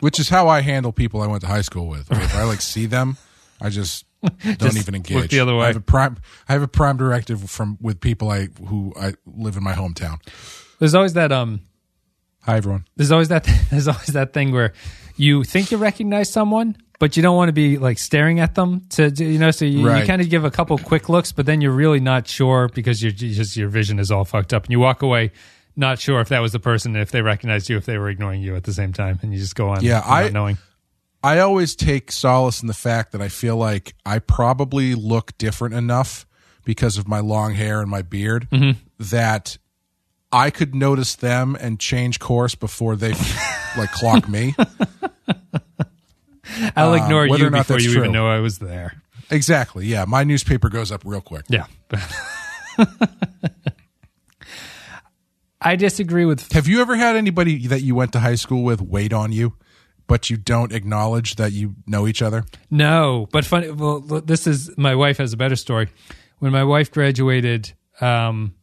Which 0.00 0.18
is 0.18 0.28
how 0.30 0.48
I 0.48 0.62
handle 0.62 0.92
people 0.92 1.20
I 1.22 1.26
went 1.26 1.42
to 1.42 1.46
high 1.46 1.62
school 1.62 1.86
with. 1.88 2.10
If 2.10 2.34
I 2.34 2.42
like 2.44 2.60
see 2.62 2.86
them, 2.86 3.16
I 3.60 3.68
just 3.68 4.04
don't 4.22 4.58
Just 4.58 4.78
even 4.78 4.94
engage. 4.94 5.16
look 5.16 5.30
the 5.30 5.40
other 5.40 5.54
way. 5.54 5.64
I 5.64 5.66
have 5.68 5.76
a 5.76 5.80
prime. 5.80 6.16
I 6.48 6.52
have 6.54 6.62
a 6.62 6.68
prime 6.68 6.96
directive 6.96 7.48
from 7.50 7.76
with 7.80 8.00
people 8.00 8.30
I 8.30 8.48
who 8.66 8.92
I 8.98 9.12
live 9.26 9.56
in 9.56 9.62
my 9.62 9.74
hometown. 9.74 10.18
there's 10.78 10.94
always 10.94 11.12
that 11.14 11.30
um 11.32 11.60
Hi 12.46 12.56
everyone. 12.56 12.84
there's 12.96 13.12
always 13.12 13.28
that 13.28 13.44
there's 13.70 13.88
always 13.88 14.08
that 14.14 14.32
thing 14.32 14.52
where 14.52 14.72
you 15.16 15.44
think 15.44 15.70
you 15.70 15.76
recognize 15.78 16.30
someone 16.30 16.76
but 16.98 17.16
you 17.16 17.22
don't 17.22 17.36
want 17.36 17.48
to 17.48 17.52
be 17.52 17.76
like 17.78 17.98
staring 17.98 18.40
at 18.40 18.54
them 18.54 18.82
to 18.90 19.10
you 19.10 19.38
know 19.38 19.50
so 19.50 19.64
you, 19.64 19.86
Right. 19.86 20.00
you 20.00 20.06
kind 20.06 20.22
of 20.22 20.30
give 20.30 20.44
a 20.44 20.50
couple 20.50 20.76
quick 20.78 21.08
looks 21.08 21.32
but 21.32 21.46
then 21.46 21.60
you're 21.60 21.72
really 21.72 22.00
not 22.00 22.26
sure 22.28 22.68
because 22.74 23.02
you're 23.02 23.12
just 23.12 23.56
your 23.56 23.68
vision 23.68 23.98
is 23.98 24.10
all 24.10 24.24
fucked 24.24 24.52
up 24.54 24.64
and 24.64 24.72
you 24.72 24.80
walk 24.80 25.02
away 25.02 25.32
not 25.76 25.98
sure 25.98 26.20
if 26.20 26.28
that 26.30 26.40
was 26.40 26.52
the 26.52 26.58
person 26.58 26.96
if 26.96 27.10
they 27.10 27.20
recognized 27.22 27.68
you 27.68 27.76
if 27.76 27.84
they 27.84 27.98
were 27.98 28.08
ignoring 28.08 28.40
you 28.40 28.56
at 28.56 28.64
the 28.64 28.72
same 28.72 28.92
time 28.92 29.18
and 29.22 29.32
you 29.32 29.38
just 29.38 29.54
go 29.54 29.68
on 29.68 29.82
Yeah, 29.84 29.98
not 30.00 30.08
I- 30.08 30.28
knowing 30.30 30.58
I 31.22 31.40
always 31.40 31.74
take 31.74 32.12
solace 32.12 32.60
in 32.62 32.68
the 32.68 32.74
fact 32.74 33.10
that 33.12 33.20
I 33.20 33.28
feel 33.28 33.56
like 33.56 33.94
I 34.04 34.20
probably 34.20 34.94
look 34.94 35.36
different 35.38 35.74
enough 35.74 36.24
because 36.64 36.98
of 36.98 37.08
my 37.08 37.18
long 37.20 37.54
hair 37.54 37.80
and 37.80 37.90
my 37.90 38.02
beard 38.02 38.46
Mm-hmm. 38.52 38.78
that 39.10 39.58
I 40.30 40.50
could 40.50 40.74
notice 40.74 41.14
them 41.16 41.56
and 41.58 41.80
change 41.80 42.20
course 42.20 42.54
before 42.54 42.94
they 42.96 43.12
like 43.76 43.90
clock 43.92 44.28
me. 44.28 44.54
I'll 46.76 46.94
ignore 46.94 47.28
whether 47.28 47.44
you 47.44 47.50
before 47.50 47.80
you 47.80 47.90
even 47.98 48.12
know 48.12 48.26
I 48.28 48.40
was 48.40 48.58
there 48.58 49.02
Exactly. 49.30 49.86
Yeah, 49.86 50.04
my 50.06 50.22
newspaper 50.22 50.68
goes 50.68 50.92
up 50.92 51.02
real 51.04 51.20
quick. 51.20 51.46
yeah 51.48 51.66
I 55.60 55.74
disagree 55.76 56.24
with 56.24 56.52
Have 56.52 56.68
you 56.68 56.80
ever 56.80 56.94
had 56.96 57.16
anybody 57.16 57.66
that 57.66 57.82
you 57.82 57.94
went 57.94 58.12
to 58.12 58.20
high 58.20 58.34
school 58.36 58.62
with 58.62 58.80
wait 58.80 59.12
on 59.12 59.32
you, 59.32 59.54
but 60.06 60.30
you 60.30 60.36
don't 60.36 60.72
acknowledge 60.72 61.36
that 61.36 61.52
you 61.52 61.74
know 61.86 62.06
each 62.06 62.22
other? 62.22 62.44
No, 62.70 63.26
but 63.32 63.44
funny. 63.44 63.70
Well, 63.70 64.00
this 64.00 64.46
is 64.46 64.70
my 64.76 64.94
wife 64.94 65.16
has 65.18 65.32
a 65.32 65.36
better 65.36 65.56
story. 65.56 65.88
When 66.38 66.52
my 66.52 66.62
wife 66.62 66.92
graduated, 66.92 67.72
um, 68.00 68.54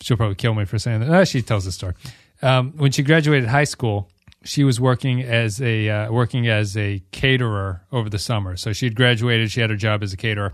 she'll 0.00 0.16
probably 0.16 0.36
kill 0.36 0.54
me 0.54 0.64
for 0.64 0.78
saying 0.78 1.00
that. 1.00 1.10
Uh, 1.10 1.24
she 1.24 1.42
tells 1.42 1.64
the 1.64 1.72
story. 1.72 1.94
Um, 2.40 2.72
when 2.76 2.92
she 2.92 3.02
graduated 3.02 3.48
high 3.48 3.64
school, 3.64 4.08
she 4.44 4.64
was 4.64 4.80
working 4.80 5.22
as 5.22 5.60
a 5.60 5.88
uh, 5.88 6.12
working 6.12 6.48
as 6.48 6.76
a 6.76 7.02
caterer 7.12 7.82
over 7.92 8.08
the 8.08 8.18
summer. 8.18 8.56
So 8.56 8.72
she 8.72 8.86
had 8.86 8.96
graduated. 8.96 9.50
She 9.50 9.60
had 9.60 9.70
her 9.70 9.76
job 9.76 10.02
as 10.02 10.12
a 10.12 10.16
caterer, 10.16 10.52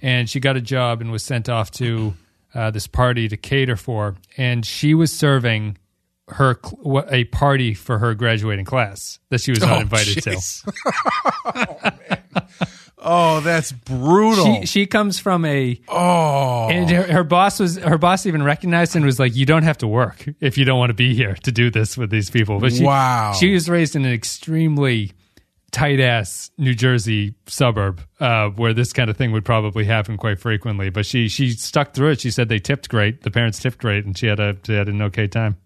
and 0.00 0.28
she 0.28 0.40
got 0.40 0.56
a 0.56 0.60
job 0.60 1.00
and 1.00 1.10
was 1.10 1.22
sent 1.22 1.48
off 1.48 1.70
to 1.72 2.14
uh, 2.54 2.70
this 2.70 2.86
party 2.86 3.28
to 3.28 3.36
cater 3.36 3.76
for. 3.76 4.16
And 4.36 4.64
she 4.66 4.94
was 4.94 5.12
serving 5.12 5.78
her 6.28 6.58
cl- 6.64 7.04
a 7.10 7.24
party 7.24 7.74
for 7.74 7.98
her 7.98 8.14
graduating 8.14 8.64
class 8.64 9.18
that 9.30 9.40
she 9.40 9.50
was 9.50 9.60
not 9.60 9.82
invited 9.82 10.22
to. 10.22 10.30
jeez. 10.30 10.62
oh, 13.02 13.40
that's 13.40 13.72
brutal. 13.72 14.44
she 14.60 14.66
she 14.66 14.86
comes 14.86 15.18
from 15.18 15.44
a 15.44 15.80
oh, 15.88 16.68
and 16.70 16.88
her, 16.90 17.02
her 17.12 17.24
boss 17.24 17.58
was 17.60 17.76
her 17.76 17.98
boss 17.98 18.24
even 18.26 18.42
recognized 18.42 18.96
and 18.96 19.04
was 19.04 19.18
like 19.18 19.34
you 19.36 19.44
don't 19.46 19.64
have 19.64 19.78
to 19.78 19.88
work 19.88 20.24
if 20.40 20.56
you 20.56 20.64
don't 20.64 20.78
want 20.78 20.90
to 20.90 20.94
be 20.94 21.14
here 21.14 21.34
to 21.42 21.52
do 21.52 21.70
this 21.70 21.96
with 21.98 22.10
these 22.10 22.30
people 22.30 22.58
but 22.60 22.72
she 22.72 22.84
Wow. 22.84 23.32
she 23.38 23.52
was 23.52 23.68
raised 23.68 23.96
in 23.96 24.04
an 24.04 24.12
extremely 24.12 25.12
tight 25.72 26.00
ass 26.00 26.50
New 26.58 26.74
Jersey 26.74 27.34
suburb 27.46 28.00
uh, 28.20 28.48
where 28.50 28.74
this 28.74 28.92
kind 28.92 29.08
of 29.10 29.16
thing 29.16 29.32
would 29.32 29.44
probably 29.44 29.84
happen 29.84 30.16
quite 30.16 30.38
frequently 30.38 30.90
but 30.90 31.04
she 31.06 31.28
she 31.28 31.50
stuck 31.50 31.94
through 31.94 32.10
it 32.10 32.20
she 32.20 32.30
said 32.30 32.48
they 32.48 32.58
tipped 32.58 32.88
great 32.88 33.22
the 33.22 33.30
parents 33.30 33.58
tipped 33.58 33.78
great 33.78 34.04
and 34.04 34.16
she 34.16 34.26
had 34.26 34.38
a 34.40 34.56
she 34.66 34.74
had 34.74 34.88
an 34.88 35.00
okay 35.02 35.26
time 35.26 35.56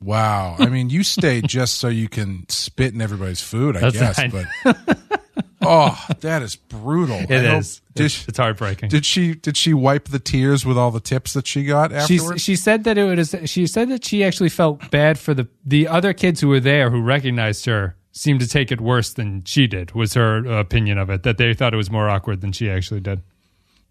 wow. 0.00 0.54
I 0.58 0.66
mean, 0.66 0.90
you 0.90 1.02
stay 1.02 1.40
just 1.46 1.78
so 1.78 1.88
you 1.88 2.08
can 2.10 2.44
spit 2.50 2.92
in 2.92 3.00
everybody's 3.00 3.40
food, 3.40 3.74
I 3.76 3.80
That's 3.90 3.98
guess. 3.98 4.18
right. 4.18 4.46
But 4.64 5.23
oh, 5.66 6.06
that 6.20 6.42
is 6.42 6.56
brutal. 6.56 7.16
It 7.18 7.30
I 7.32 7.46
hope- 7.50 7.60
is. 7.60 7.80
Did, 7.94 8.06
it's, 8.06 8.26
it's 8.26 8.38
heartbreaking 8.38 8.88
did 8.88 9.06
she 9.06 9.34
did 9.36 9.56
she 9.56 9.72
wipe 9.72 10.08
the 10.08 10.18
tears 10.18 10.66
with 10.66 10.76
all 10.76 10.90
the 10.90 10.98
tips 10.98 11.32
that 11.34 11.46
she 11.46 11.64
got 11.64 11.90
She 12.08 12.16
afterwards? 12.16 12.42
she 12.42 12.56
said 12.56 12.82
that 12.84 12.98
it 12.98 13.04
was 13.16 13.36
she 13.48 13.68
said 13.68 13.88
that 13.90 14.04
she 14.04 14.24
actually 14.24 14.48
felt 14.48 14.90
bad 14.90 15.16
for 15.16 15.32
the 15.32 15.46
the 15.64 15.86
other 15.86 16.12
kids 16.12 16.40
who 16.40 16.48
were 16.48 16.58
there 16.58 16.90
who 16.90 17.00
recognized 17.00 17.66
her 17.66 17.94
seemed 18.10 18.40
to 18.40 18.48
take 18.48 18.72
it 18.72 18.80
worse 18.80 19.12
than 19.12 19.44
she 19.44 19.68
did 19.68 19.92
was 19.94 20.14
her 20.14 20.44
opinion 20.58 20.98
of 20.98 21.08
it 21.08 21.22
that 21.22 21.38
they 21.38 21.54
thought 21.54 21.72
it 21.72 21.76
was 21.76 21.88
more 21.90 22.08
awkward 22.08 22.40
than 22.40 22.50
she 22.50 22.68
actually 22.68 23.00
did. 23.00 23.22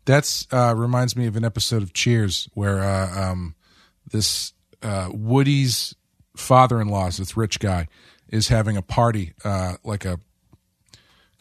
That's 0.05 0.47
uh, 0.51 0.73
reminds 0.75 1.15
me 1.15 1.25
of 1.27 1.37
an 1.37 1.45
episode 1.45 1.81
of 1.81 1.93
Cheers 1.93 2.49
where 2.53 2.81
uh, 2.81 3.31
um, 3.31 3.55
this 4.11 4.51
uh, 4.81 5.07
Woody's 5.13 5.95
father-in-law, 6.35 7.09
this 7.11 7.37
rich 7.37 7.59
guy, 7.59 7.87
is 8.27 8.49
having 8.49 8.75
a 8.75 8.81
party, 8.81 9.33
uh, 9.45 9.75
like 9.85 10.03
a 10.03 10.19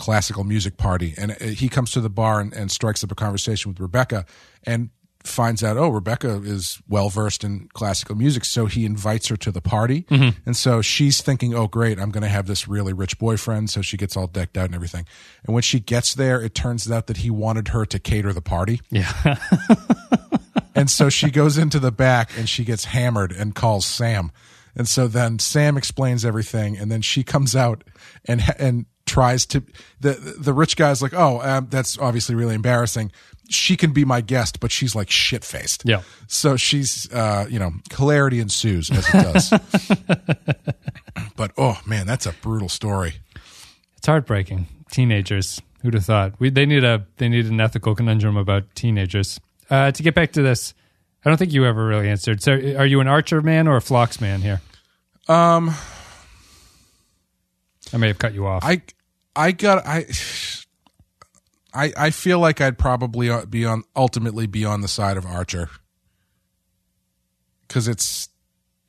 classical 0.03 0.43
music 0.43 0.77
party, 0.77 1.15
and 1.17 1.31
uh, 1.31 1.45
he 1.45 1.69
comes 1.69 1.93
to 1.93 2.01
the 2.01 2.11
bar 2.11 2.41
and, 2.41 2.53
and 2.53 2.73
strikes 2.73 3.05
up 3.05 3.13
a 3.13 3.15
conversation 3.15 3.71
with 3.71 3.79
Rebecca, 3.79 4.27
and 4.65 4.91
finds 5.23 5.63
out, 5.63 5.77
oh, 5.77 5.91
Rebecca 5.91 6.43
is 6.43 6.83
well 6.89 7.09
versed 7.09 7.45
in 7.45 7.69
classical 7.73 8.17
music, 8.17 8.45
so 8.45 8.67
he 8.67 8.85
invites 8.85 9.29
her 9.29 9.37
to 9.37 9.53
the 9.53 9.61
party, 9.61 10.05
and 10.45 10.57
so 10.57 10.83
she's 10.83 11.23
thinking, 11.23 11.55
oh, 11.55 11.69
great, 11.69 12.01
I'm 12.01 12.11
going 12.11 12.25
to 12.25 12.29
have 12.29 12.49
this 12.49 12.67
really 12.67 12.93
rich 12.93 13.17
boyfriend, 13.21 13.71
so 13.71 13.81
she 13.81 13.97
gets 13.97 14.17
all 14.17 14.27
decked 14.27 14.59
out 14.59 14.65
and 14.65 14.75
everything, 14.75 15.07
and 15.47 15.55
when 15.55 15.63
she 15.63 15.79
gets 15.79 16.17
there, 16.17 16.43
it 16.43 16.53
turns 16.53 16.91
out 16.91 17.07
that 17.07 17.19
he 17.19 17.31
wanted 17.31 17.69
her 17.69 17.87
to 17.87 18.01
cater 18.01 18.33
the 18.33 18.43
party. 18.43 18.81
Yeah. 18.91 19.37
And 20.75 20.91
so 20.91 21.11
she 21.11 21.31
goes 21.31 21.59
into 21.59 21.79
the 21.79 21.93
back 21.93 22.31
and 22.39 22.49
she 22.49 22.65
gets 22.65 22.87
hammered 22.87 23.31
and 23.31 23.55
calls 23.55 23.85
Sam. 23.85 24.33
And 24.75 24.89
so 24.89 25.07
then 25.07 25.39
Sam 25.39 25.77
explains 25.77 26.25
everything, 26.25 26.79
and 26.79 26.91
then 26.91 27.03
she 27.03 27.23
comes 27.23 27.55
out 27.55 27.85
and 28.25 28.43
and 28.59 28.87
tries 29.07 29.47
to 29.47 29.63
the 30.01 30.13
the 30.39 30.53
rich 30.53 30.77
guy's 30.77 31.03
like, 31.03 31.15
oh, 31.15 31.41
um, 31.43 31.69
that's 31.71 31.99
obviously 31.99 32.35
really 32.35 32.55
embarrassing. 32.55 33.13
She 33.49 33.77
can 33.77 33.93
be 33.93 34.05
my 34.05 34.21
guest, 34.21 34.61
but 34.61 34.71
she's 34.71 34.95
like 34.95 35.11
shit 35.11 35.45
faced. 35.45 35.83
Yeah. 35.85 36.03
So 36.27 36.57
she's 36.57 37.13
uh, 37.13 37.47
you 37.49 37.59
know 37.59 37.73
hilarity 37.91 38.41
ensues 38.41 38.91
as 38.91 39.09
it 39.09 39.13
does. 39.13 39.51
but 41.37 41.53
oh 41.59 41.81
man, 41.87 42.07
that's 42.07 42.27
a 42.27 42.33
brutal 42.33 42.69
story. 42.69 43.15
It's 43.97 44.07
heartbreaking. 44.07 44.67
Teenagers. 44.91 45.61
Who'd 45.83 45.95
have 45.95 46.05
thought? 46.05 46.35
We 46.39 46.51
they 46.51 46.67
need 46.67 46.85
a 46.85 47.07
they 47.17 47.29
need 47.29 47.47
an 47.47 47.61
ethical 47.61 47.95
conundrum 47.95 48.37
about 48.37 48.75
teenagers. 48.75 49.41
Uh, 49.69 49.91
to 49.91 50.03
get 50.03 50.15
back 50.15 50.33
to 50.33 50.43
this, 50.43 50.75
I 51.25 51.29
don't 51.29 51.39
think 51.39 51.53
you 51.53 51.65
ever 51.65 51.87
really 51.87 52.09
answered. 52.09 52.43
So, 52.43 52.53
are 52.53 52.87
you 52.87 53.01
an 53.01 53.09
Archer 53.09 53.41
man 53.43 53.69
or 53.69 53.77
a 53.77 53.81
Phlox 53.81 54.21
man 54.21 54.41
here? 54.41 54.61
Um, 55.29 55.75
I 57.93 57.97
may 57.99 58.09
have 58.09 58.19
cut 58.19 58.35
you 58.35 58.47
off. 58.47 58.65
I 58.65 58.83
I 59.35 59.53
got 59.53 59.87
I 59.87 60.07
I 61.75 61.93
I 61.97 62.11
feel 62.11 62.39
like 62.39 62.61
I'd 62.61 62.79
probably 62.79 63.31
uh, 63.31 63.47
be 63.47 63.65
on 63.65 63.85
ultimately 63.95 64.47
be 64.47 64.65
on 64.65 64.81
the 64.81 64.89
side 64.89 65.17
of 65.17 65.27
Archer 65.27 65.69
because 67.67 67.89
it's 67.89 68.29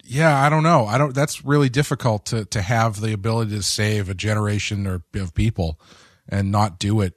yeah 0.04 0.42
I 0.42 0.50
don't 0.50 0.64
know 0.64 0.86
I 0.86 0.98
don't 0.98 1.14
that's 1.16 1.46
really 1.46 1.70
difficult 1.70 2.26
to 2.28 2.46
to 2.46 2.62
have 2.62 3.00
the 3.00 3.14
ability 3.14 3.52
to 3.52 3.64
save 3.64 4.10
a 4.10 4.14
generation 4.14 4.86
or 4.86 5.02
of 5.16 5.34
people 5.34 5.80
and 6.28 6.52
not 6.52 6.80
do 6.80 7.02
it 7.02 7.14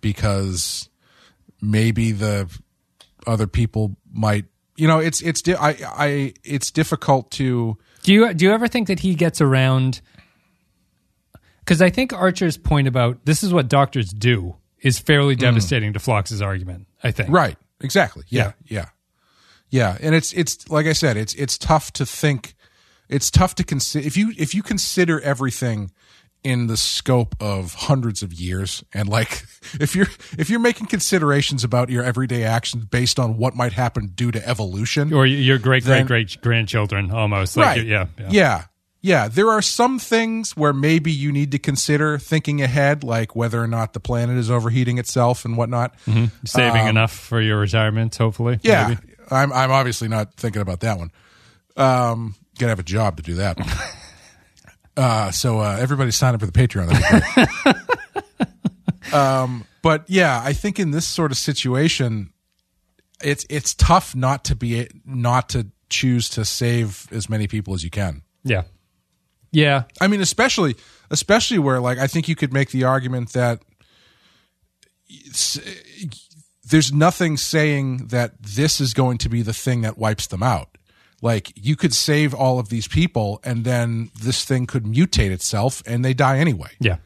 because 0.00 0.88
maybe 1.60 2.12
the 2.12 2.48
other 3.26 3.46
people 3.46 3.96
might 4.12 4.44
you 4.76 4.86
know 4.86 4.98
it's 4.98 5.20
it's 5.20 5.42
di- 5.42 5.56
I 5.56 5.76
I 5.82 6.34
it's 6.44 6.70
difficult 6.70 7.30
to 7.32 7.76
Do 8.02 8.12
you 8.12 8.32
do 8.34 8.44
you 8.44 8.52
ever 8.52 8.68
think 8.68 8.86
that 8.88 9.00
he 9.00 9.14
gets 9.14 9.40
around? 9.40 10.00
Because 11.68 11.82
I 11.82 11.90
think 11.90 12.14
Archer's 12.14 12.56
point 12.56 12.88
about 12.88 13.26
this 13.26 13.42
is 13.42 13.52
what 13.52 13.68
doctors 13.68 14.08
do 14.08 14.56
is 14.80 14.98
fairly 14.98 15.36
mm. 15.36 15.40
devastating 15.40 15.92
to 15.92 15.98
Phlox's 15.98 16.40
argument. 16.40 16.86
I 17.02 17.10
think. 17.10 17.28
Right. 17.28 17.58
Exactly. 17.82 18.24
Yeah. 18.28 18.52
Yeah. 18.64 18.86
Yeah. 19.68 19.98
And 20.00 20.14
it's 20.14 20.32
it's 20.32 20.70
like 20.70 20.86
I 20.86 20.94
said, 20.94 21.18
it's 21.18 21.34
it's 21.34 21.58
tough 21.58 21.92
to 21.92 22.06
think. 22.06 22.54
It's 23.10 23.30
tough 23.30 23.54
to 23.56 23.64
consider 23.64 24.06
if 24.06 24.16
you 24.16 24.32
if 24.38 24.54
you 24.54 24.62
consider 24.62 25.20
everything 25.20 25.90
in 26.42 26.68
the 26.68 26.76
scope 26.78 27.34
of 27.38 27.74
hundreds 27.74 28.22
of 28.22 28.32
years 28.32 28.82
and 28.94 29.06
like 29.06 29.44
if 29.78 29.94
you're 29.94 30.08
if 30.38 30.48
you're 30.48 30.60
making 30.60 30.86
considerations 30.86 31.64
about 31.64 31.90
your 31.90 32.02
everyday 32.02 32.44
actions 32.44 32.86
based 32.86 33.18
on 33.18 33.36
what 33.36 33.54
might 33.54 33.74
happen 33.74 34.06
due 34.14 34.30
to 34.30 34.48
evolution 34.48 35.12
Or 35.12 35.26
your 35.26 35.58
great 35.58 35.84
great 35.84 35.96
Then- 35.98 36.06
great 36.06 36.40
grandchildren 36.40 37.10
almost. 37.10 37.58
Like, 37.58 37.66
right 37.66 37.84
Yeah. 37.84 38.06
Yeah. 38.18 38.28
yeah 38.30 38.64
yeah 39.00 39.28
there 39.28 39.50
are 39.50 39.62
some 39.62 39.98
things 39.98 40.56
where 40.56 40.72
maybe 40.72 41.10
you 41.12 41.30
need 41.32 41.52
to 41.52 41.58
consider 41.58 42.18
thinking 42.18 42.60
ahead 42.62 43.04
like 43.04 43.36
whether 43.36 43.62
or 43.62 43.66
not 43.66 43.92
the 43.92 44.00
planet 44.00 44.36
is 44.36 44.50
overheating 44.50 44.98
itself 44.98 45.44
and 45.44 45.56
whatnot 45.56 45.94
Saving 46.44 46.86
enough 46.86 47.12
for 47.12 47.40
your 47.40 47.58
retirement, 47.58 48.16
hopefully. 48.16 48.54
Um, 48.54 48.60
Yeah, 48.62 48.88
maybe. 48.88 49.14
I'm 49.30 49.52
I'm 49.52 49.70
obviously 49.70 50.08
not 50.08 50.34
thinking 50.34 50.62
about 50.62 50.80
that 50.80 50.98
one. 50.98 51.10
Um, 51.76 52.34
gotta 52.58 52.70
have 52.70 52.78
a 52.78 52.82
job 52.82 53.18
to 53.18 53.22
do 53.22 53.34
that. 53.34 53.58
uh, 54.96 55.30
so 55.30 55.60
uh, 55.60 55.76
everybody 55.78 56.10
sign 56.10 56.34
up 56.34 56.40
for 56.40 56.46
the 56.46 56.52
Patreon. 56.52 56.88
That'd 56.88 57.46
be 57.54 57.72
great. 59.04 59.12
um, 59.14 59.64
but 59.82 60.04
yeah, 60.08 60.40
I 60.44 60.52
think 60.54 60.78
in 60.80 60.90
this 60.90 61.06
sort 61.06 61.30
of 61.30 61.38
situation, 61.38 62.32
it's 63.22 63.46
it's 63.48 63.74
tough 63.74 64.16
not 64.16 64.44
to 64.46 64.56
be 64.56 64.88
not 65.04 65.50
to 65.50 65.68
choose 65.88 66.28
to 66.30 66.44
save 66.44 67.06
as 67.12 67.28
many 67.28 67.46
people 67.46 67.74
as 67.74 67.84
you 67.84 67.90
can. 67.90 68.22
Yeah. 68.44 68.62
Yeah. 69.50 69.84
I 70.00 70.08
mean, 70.08 70.20
especially 70.20 70.76
especially 71.10 71.58
where 71.58 71.80
like 71.80 71.98
I 71.98 72.06
think 72.06 72.28
you 72.28 72.36
could 72.36 72.52
make 72.52 72.70
the 72.70 72.84
argument 72.84 73.32
that 73.32 73.62
there's 76.64 76.92
nothing 76.92 77.36
saying 77.36 78.08
that 78.08 78.42
this 78.42 78.80
is 78.80 78.94
going 78.94 79.18
to 79.18 79.28
be 79.28 79.42
the 79.42 79.52
thing 79.52 79.82
that 79.82 79.96
wipes 79.98 80.26
them 80.26 80.42
out. 80.42 80.76
Like 81.20 81.52
you 81.56 81.76
could 81.76 81.94
save 81.94 82.32
all 82.34 82.58
of 82.58 82.68
these 82.68 82.86
people, 82.86 83.40
and 83.42 83.64
then 83.64 84.10
this 84.20 84.44
thing 84.44 84.66
could 84.66 84.84
mutate 84.84 85.30
itself, 85.30 85.82
and 85.84 86.04
they 86.04 86.14
die 86.14 86.38
anyway. 86.38 86.70
Yeah. 86.78 86.98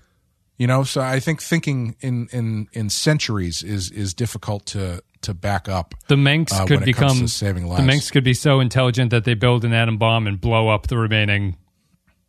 You 0.58 0.66
know, 0.66 0.84
so 0.84 1.00
I 1.00 1.18
think 1.18 1.40
thinking 1.40 1.96
in 2.00 2.28
in 2.30 2.68
in 2.72 2.90
centuries 2.90 3.62
is 3.62 3.90
is 3.90 4.12
difficult 4.12 4.66
to 4.66 5.02
to 5.22 5.32
back 5.32 5.68
up. 5.68 5.94
The 6.08 6.16
Menk 6.16 6.52
Uh, 6.52 6.66
could 6.66 6.80
when 6.80 6.88
it 6.88 6.92
comes 6.92 7.14
become 7.14 7.28
saving 7.28 7.62
the 7.62 7.68
lives. 7.70 7.86
Menk 7.86 8.12
could 8.12 8.24
be 8.24 8.34
so 8.34 8.60
intelligent 8.60 9.10
that 9.12 9.24
they 9.24 9.34
build 9.34 9.64
an 9.64 9.72
atom 9.72 9.96
bomb 9.96 10.26
and 10.26 10.38
blow 10.38 10.68
up 10.68 10.88
the 10.88 10.98
remaining 10.98 11.56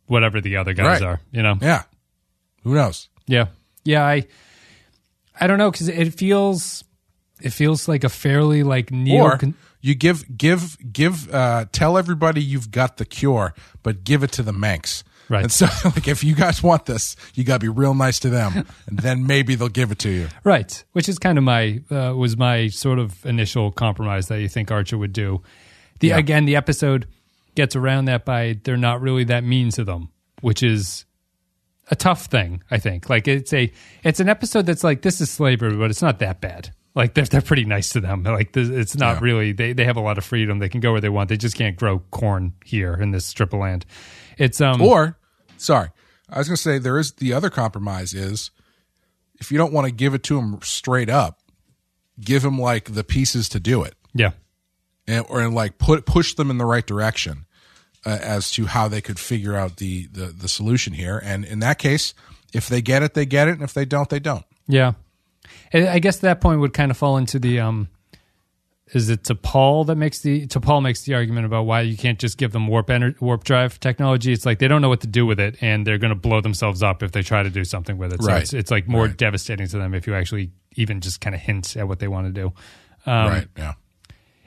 whatever 0.06 0.40
the 0.40 0.56
other 0.56 0.72
guys 0.74 1.00
Right. 1.00 1.02
are. 1.02 1.20
You 1.32 1.42
know. 1.42 1.56
Yeah, 1.60 1.82
who 2.62 2.74
knows? 2.74 3.08
Yeah. 3.26 3.46
Yeah, 3.84 4.04
I 4.04 4.26
I 5.40 5.46
don't 5.46 5.58
know 5.58 5.70
cuz 5.72 5.88
it 5.88 6.14
feels 6.14 6.84
it 7.42 7.50
feels 7.52 7.88
like 7.88 8.04
a 8.04 8.08
fairly 8.08 8.62
like 8.62 8.90
neo 8.90 9.22
or 9.24 9.40
you 9.80 9.94
give 9.94 10.24
give 10.38 10.76
give 10.92 11.32
uh 11.34 11.66
tell 11.72 11.98
everybody 11.98 12.40
you've 12.42 12.70
got 12.70 12.96
the 12.96 13.04
cure 13.04 13.52
but 13.82 14.04
give 14.04 14.22
it 14.22 14.32
to 14.32 14.42
the 14.42 14.52
Menk 14.52 14.88
Right. 15.28 15.42
and 15.42 15.50
so 15.52 15.66
like 15.84 16.06
if 16.06 16.22
you 16.22 16.34
guys 16.34 16.62
want 16.62 16.84
this 16.86 17.16
you 17.34 17.44
got 17.44 17.54
to 17.54 17.58
be 17.60 17.68
real 17.68 17.94
nice 17.94 18.18
to 18.20 18.30
them 18.30 18.66
and 18.86 18.98
then 19.00 19.26
maybe 19.26 19.54
they'll 19.56 19.68
give 19.68 19.90
it 19.90 19.98
to 20.00 20.10
you 20.10 20.28
Right, 20.44 20.84
which 20.92 21.08
is 21.08 21.18
kind 21.18 21.36
of 21.38 21.44
my 21.44 21.80
uh, 21.90 22.14
was 22.14 22.36
my 22.36 22.68
sort 22.68 22.98
of 22.98 23.24
initial 23.26 23.72
compromise 23.72 24.28
that 24.28 24.40
you 24.40 24.48
think 24.48 24.70
Archer 24.70 24.96
would 24.98 25.12
do. 25.12 25.42
The 26.00 26.08
Yeah. 26.08 26.18
again, 26.18 26.44
the 26.44 26.56
episode 26.56 27.06
gets 27.54 27.76
around 27.76 28.06
that 28.06 28.24
by 28.24 28.58
they're 28.64 28.76
not 28.76 29.00
really 29.00 29.24
that 29.24 29.44
mean 29.44 29.70
to 29.70 29.84
them, 29.84 30.10
which 30.40 30.62
is 30.62 31.04
a 31.90 31.96
tough 31.96 32.26
thing. 32.26 32.62
I 32.70 32.78
think 32.78 33.08
like 33.10 33.28
it's 33.28 33.52
a 33.52 33.70
it's 34.02 34.20
an 34.20 34.28
episode 34.28 34.66
that's 34.66 34.84
like 34.84 35.02
this 35.02 35.20
is 35.20 35.30
slavery, 35.30 35.76
but 35.76 35.90
it's 35.90 36.02
not 36.02 36.18
that 36.20 36.40
bad. 36.40 36.70
Like 36.94 37.14
they're 37.14 37.24
they're 37.24 37.40
pretty 37.42 37.64
nice 37.64 37.90
to 37.90 38.00
them. 38.00 38.22
Like 38.24 38.52
this, 38.52 38.68
it's 38.68 38.96
not 38.96 39.16
Yeah. 39.16 39.20
really 39.24 39.52
they 39.52 39.72
they 39.72 39.84
have 39.84 39.96
a 39.96 40.00
lot 40.00 40.16
of 40.18 40.24
freedom. 40.24 40.58
They 40.60 40.68
can 40.68 40.80
go 40.80 40.92
where 40.92 41.00
they 41.00 41.08
want. 41.08 41.28
They 41.28 41.36
just 41.36 41.56
can't 41.56 41.76
grow 41.76 41.98
corn 42.10 42.54
here 42.64 42.94
in 42.94 43.10
this 43.10 43.26
strip 43.26 43.52
of 43.52 43.60
land. 43.60 43.84
It's 44.38 44.60
um 44.60 44.80
or 44.82 45.18
sorry 45.56 45.90
i 46.28 46.38
was 46.38 46.48
going 46.48 46.56
to 46.56 46.62
say 46.62 46.78
there 46.78 46.98
is 46.98 47.12
the 47.12 47.32
other 47.32 47.48
compromise 47.50 48.12
is 48.14 48.50
if 49.40 49.52
you 49.52 49.58
don't 49.58 49.72
want 49.72 49.86
to 49.86 49.92
give 49.92 50.14
it 50.14 50.22
to 50.24 50.36
them 50.36 50.58
straight 50.62 51.08
up 51.10 51.38
give 52.20 52.42
them 52.42 52.58
like 52.58 52.94
the 52.94 53.04
pieces 53.04 53.48
to 53.48 53.60
do 53.60 53.82
it 53.82 53.94
yeah 54.14 54.30
and, 55.06 55.24
or 55.28 55.48
like 55.48 55.78
put 55.78 56.06
push 56.06 56.34
them 56.34 56.50
in 56.50 56.58
the 56.58 56.64
right 56.66 56.86
direction 56.86 57.46
uh, 58.06 58.18
as 58.20 58.50
to 58.52 58.66
how 58.66 58.88
they 58.88 59.00
could 59.00 59.18
figure 59.18 59.54
out 59.56 59.76
the, 59.78 60.06
the 60.06 60.26
the 60.26 60.48
solution 60.48 60.92
here 60.92 61.20
and 61.24 61.44
in 61.44 61.58
that 61.60 61.78
case 61.78 62.14
if 62.52 62.68
they 62.68 62.80
get 62.82 63.02
it 63.02 63.14
they 63.14 63.26
get 63.26 63.48
it 63.48 63.52
and 63.52 63.62
if 63.62 63.74
they 63.74 63.84
don't 63.84 64.08
they 64.10 64.18
don't 64.20 64.44
Yeah, 64.68 64.92
I 65.72 65.98
guess 65.98 66.18
that 66.18 66.40
point 66.40 66.60
would 66.60 66.72
kind 66.72 66.90
of 66.90 66.96
fall 66.96 67.16
into 67.16 67.38
the 67.38 67.60
um, 67.60 67.88
is 68.92 69.08
it 69.08 69.22
T'Pol 69.24 69.86
that 69.86 69.96
makes 69.96 70.20
the 70.20 70.46
T'Pol 70.46 70.82
makes 70.82 71.02
the 71.02 71.14
argument 71.14 71.46
about 71.46 71.64
why 71.64 71.80
you 71.80 71.96
can't 71.96 72.18
just 72.18 72.36
give 72.38 72.52
them 72.52 72.66
warp 72.68 72.88
ener- 72.88 73.18
warp 73.20 73.42
drive 73.42 73.80
technology. 73.80 74.32
It's 74.32 74.44
like 74.46 74.58
they 74.58 74.68
don't 74.68 74.82
know 74.82 74.90
what 74.90 75.00
to 75.00 75.06
do 75.06 75.24
with 75.26 75.40
it, 75.40 75.56
and 75.62 75.86
they're 75.86 75.98
going 75.98 76.10
to 76.12 76.14
blow 76.20 76.40
themselves 76.42 76.82
up 76.82 77.02
if 77.02 77.10
they 77.12 77.22
try 77.22 77.42
to 77.42 77.50
do 77.50 77.64
something 77.64 77.96
with 77.98 78.12
it. 78.12 78.22
So 78.22 78.28
Right. 78.28 78.42
it's, 78.42 78.52
it's 78.52 78.70
like 78.70 78.86
more 78.86 79.06
Right. 79.06 79.16
devastating 79.16 79.66
to 79.68 79.78
them 79.78 79.94
if 79.94 80.06
you 80.06 80.14
actually 80.14 80.52
even 80.76 81.00
just 81.00 81.20
kind 81.20 81.34
of 81.34 81.40
hint 81.40 81.76
at 81.76 81.88
what 81.88 81.98
they 81.98 82.08
want 82.08 82.26
to 82.32 82.40
do. 82.40 82.52
Um, 83.10 83.28
right 83.28 83.48
yeah 83.56 83.72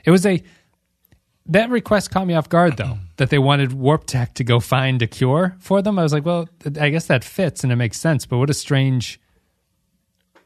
It 0.08 0.12
was 0.12 0.26
a 0.26 0.41
that 1.47 1.70
request 1.70 2.12
caught 2.12 2.26
me 2.26 2.34
off 2.34 2.47
guard 2.49 2.78
though 2.78 2.97
that 3.18 3.30
they 3.30 3.38
wanted 3.38 3.74
warp 3.74 4.05
tech 4.05 4.34
to 4.36 4.43
go 4.43 4.60
find 4.62 5.01
a 5.01 5.08
cure 5.08 5.58
for 5.60 5.82
them. 5.82 5.99
I 5.99 6.03
was 6.03 6.14
like, 6.14 6.26
well, 6.26 6.47
I 6.80 6.89
guess 6.89 7.08
that 7.08 7.24
fits 7.26 7.64
and 7.64 7.74
it 7.74 7.76
makes 7.76 7.99
sense, 7.99 8.26
but 8.26 8.38
what 8.38 8.49
a 8.49 8.53
strange, 8.53 9.20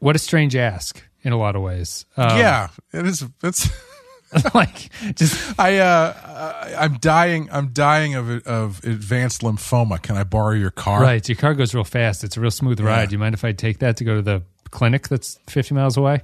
what 0.00 0.16
a 0.16 0.18
strange 0.18 0.56
ask 0.56 1.02
in 1.22 1.32
a 1.32 1.38
lot 1.38 1.54
of 1.54 1.62
ways. 1.62 2.06
Um, 2.16 2.36
yeah 2.38 2.68
it 2.92 3.06
is 3.06 3.24
it's 3.44 3.70
like 4.54 4.90
just 5.14 5.54
I 5.60 5.78
uh 5.78 6.74
I'm 6.76 6.94
dying 6.94 7.48
I'm 7.52 7.68
dying 7.68 8.16
of 8.16 8.28
of 8.44 8.82
advanced 8.84 9.42
lymphoma. 9.42 10.02
Can 10.02 10.16
I 10.16 10.24
borrow 10.24 10.54
your 10.54 10.72
car? 10.72 11.00
right. 11.00 11.26
Your 11.28 11.36
car 11.36 11.54
goes 11.54 11.72
real 11.72 11.84
fast. 11.84 12.24
It's 12.24 12.36
a 12.36 12.40
real 12.40 12.50
smooth 12.50 12.80
ride. 12.80 13.10
Do 13.10 13.14
you 13.14 13.20
mind 13.20 13.34
if 13.34 13.44
I 13.44 13.52
take 13.52 13.78
that 13.78 13.96
to 13.98 14.04
go 14.04 14.16
to 14.16 14.22
the 14.22 14.42
clinic 14.72 15.06
that's 15.06 15.38
fifty 15.46 15.72
miles 15.72 15.96
away? 15.96 16.22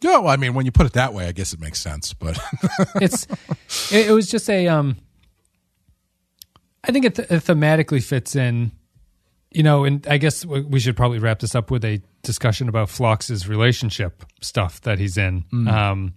Yeah, 0.00 0.18
well, 0.18 0.28
I 0.28 0.36
mean, 0.36 0.54
when 0.54 0.64
you 0.64 0.72
put 0.72 0.86
it 0.86 0.92
that 0.92 1.12
way, 1.12 1.26
I 1.26 1.32
guess 1.32 1.52
it 1.52 1.60
makes 1.60 1.80
sense. 1.80 2.12
But 2.12 2.38
it's 2.96 3.26
it, 3.92 4.08
it 4.08 4.12
was 4.12 4.28
just 4.28 4.48
a 4.50 4.68
um 4.68 4.96
i 6.84 6.92
think 6.92 7.04
it, 7.04 7.14
th- 7.14 7.30
it 7.30 7.42
thematically 7.44 8.02
fits 8.02 8.36
in 8.36 8.70
you 9.50 9.62
know 9.62 9.84
and 9.84 10.06
i 10.06 10.16
guess 10.18 10.44
we 10.44 10.60
we 10.62 10.80
should 10.80 10.96
probably 10.96 11.18
wrap 11.18 11.40
this 11.40 11.54
up 11.54 11.70
with 11.70 11.84
a 11.84 12.00
discussion 12.22 12.68
about 12.68 12.88
Phlox's 12.88 13.48
relationship 13.48 14.24
stuff 14.40 14.80
that 14.82 14.98
he's 14.98 15.16
in 15.16 15.44
um 15.68 16.14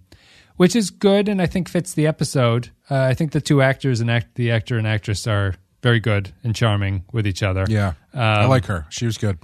which 0.56 0.76
is 0.76 0.90
good 0.90 1.28
and 1.28 1.40
i 1.42 1.46
think 1.46 1.68
fits 1.68 1.94
the 1.94 2.06
episode 2.06 2.70
uh, 2.90 3.00
i 3.00 3.14
think 3.14 3.32
the 3.32 3.40
two 3.40 3.62
actors 3.62 4.00
and 4.00 4.10
act 4.10 4.34
the 4.34 4.50
actor 4.50 4.78
and 4.78 4.86
actress 4.86 5.26
are 5.26 5.54
very 5.82 6.00
good 6.00 6.32
and 6.44 6.54
charming 6.54 7.04
with 7.12 7.26
each 7.26 7.42
other 7.42 7.64
yeah, 7.68 7.94
I 8.14 8.46
like 8.46 8.66
her. 8.66 8.86
She 8.90 9.04
was 9.06 9.18
good. 9.18 9.38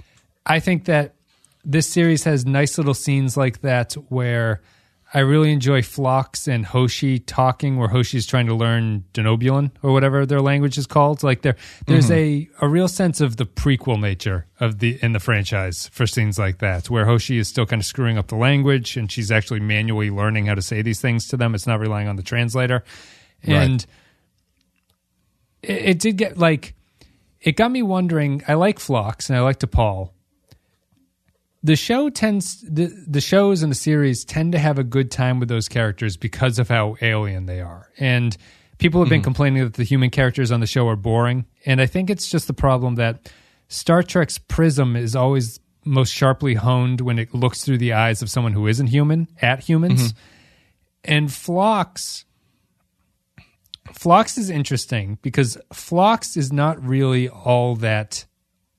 I 0.45 0.59
think 0.59 0.85
that 0.85 1.15
this 1.69 1.87
series 1.87 2.23
has 2.23 2.45
nice 2.45 2.77
little 2.79 2.95
scenes 2.95 3.37
like 3.37 3.61
that 3.61 3.93
where 4.09 4.61
I 5.13 5.19
really 5.19 5.51
enjoy 5.51 5.83
Phlox 5.83 6.47
and 6.47 6.65
Hoshi 6.65 7.19
talking, 7.19 7.77
where 7.77 7.87
Hoshi's 7.87 8.25
trying 8.25 8.47
to 8.47 8.55
learn 8.55 9.05
Denobulan 9.13 9.71
or 9.83 9.91
whatever 9.91 10.25
their 10.25 10.41
language 10.41 10.77
is 10.79 10.87
called. 10.87 11.21
Like 11.21 11.43
there, 11.43 11.55
there's 11.85 12.09
mm-hmm. 12.09 12.63
a, 12.63 12.65
a 12.65 12.69
real 12.69 12.87
sense 12.87 13.21
of 13.21 13.37
the 13.37 13.45
prequel 13.45 13.99
nature 13.99 14.47
of 14.59 14.79
the 14.79 14.99
in 15.01 15.13
the 15.13 15.19
franchise 15.19 15.89
for 15.89 16.07
scenes 16.07 16.39
like 16.39 16.57
that, 16.59 16.89
where 16.89 17.05
Hoshi 17.05 17.37
is 17.37 17.47
still 17.47 17.67
kind 17.67 17.81
of 17.81 17.85
screwing 17.85 18.17
up 18.17 18.27
the 18.27 18.35
language 18.35 18.97
and 18.97 19.11
she's 19.11 19.31
actually 19.31 19.59
manually 19.59 20.09
learning 20.09 20.47
how 20.47 20.55
to 20.55 20.63
say 20.63 20.81
these 20.81 21.01
things 21.01 21.27
to 21.27 21.37
them. 21.37 21.53
It's 21.53 21.67
not 21.67 21.79
relying 21.79 22.07
on 22.07 22.15
the 22.15 22.23
translator, 22.23 22.83
and 23.43 23.85
it, 25.61 25.71
it 25.71 25.99
did 25.99 26.17
get 26.17 26.37
like 26.37 26.73
it 27.41 27.55
got 27.55 27.71
me 27.71 27.83
wondering. 27.83 28.43
I 28.47 28.55
like 28.55 28.79
Phlox 28.79 29.29
and 29.29 29.37
I 29.37 29.41
like 29.41 29.59
T'Pol. 29.59 30.11
The 31.61 31.75
show 31.75 32.09
tends 32.09 32.61
the 32.61 32.85
the 33.07 33.21
shows 33.21 33.63
and 33.63 33.71
the 33.71 33.75
series 33.75 34.23
tend 34.23 34.53
to 34.53 34.59
have 34.59 34.79
a 34.79 34.83
good 34.83 35.11
time 35.11 35.39
with 35.39 35.49
those 35.49 35.67
characters 35.67 36.15
because 36.15 36.57
of 36.57 36.69
how 36.69 36.95
alien 37.01 37.47
they 37.47 37.59
are. 37.59 37.89
And 37.99 38.35
people 38.77 39.01
have 39.01 39.09
been 39.09 39.19
mm-hmm. 39.19 39.25
complaining 39.25 39.63
that 39.63 39.73
the 39.73 39.83
human 39.83 40.09
characters 40.09 40.51
on 40.51 40.61
the 40.61 40.67
show 40.67 40.87
are 40.87 40.95
boring. 40.95 41.45
And 41.65 41.81
I 41.81 41.85
think 41.85 42.09
it's 42.09 42.29
just 42.29 42.47
the 42.47 42.53
problem 42.53 42.95
that 42.95 43.31
Star 43.67 44.03
Trek's 44.03 44.37
prism 44.37 44.95
is 44.95 45.15
always 45.15 45.59
most 45.85 46.13
sharply 46.13 46.55
honed 46.55 47.01
when 47.01 47.19
it 47.19 47.33
looks 47.33 47.63
through 47.63 47.77
the 47.77 47.93
eyes 47.93 48.21
of 48.21 48.29
someone 48.29 48.53
who 48.53 48.67
isn't 48.67 48.87
human 48.87 49.27
at 49.41 49.59
humans. 49.59 50.13
Mm-hmm. 50.13 50.19
And 51.05 51.31
Phlox 51.31 52.25
Phlox 53.93 54.37
is 54.37 54.49
interesting 54.49 55.17
because 55.21 55.57
Phlox 55.73 56.37
is 56.37 56.51
not 56.51 56.83
really 56.83 57.27
all 57.27 57.75
that 57.77 58.25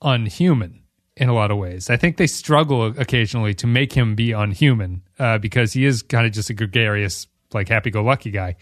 unhuman 0.02 0.79
in 1.20 1.28
a 1.28 1.34
lot 1.34 1.50
of 1.50 1.58
ways. 1.58 1.90
I 1.90 1.96
think 1.98 2.16
they 2.16 2.26
struggle 2.26 2.86
occasionally 2.86 3.52
to 3.54 3.66
make 3.66 3.92
him 3.92 4.14
be 4.14 4.32
unhuman 4.32 5.02
uh, 5.18 5.36
because 5.38 5.74
he 5.74 5.84
is 5.84 6.02
kind 6.02 6.26
of 6.26 6.32
just 6.32 6.48
a 6.48 6.54
gregarious, 6.54 7.26
like 7.52 7.68
happy-go-lucky 7.68 8.30
guy. 8.30 8.56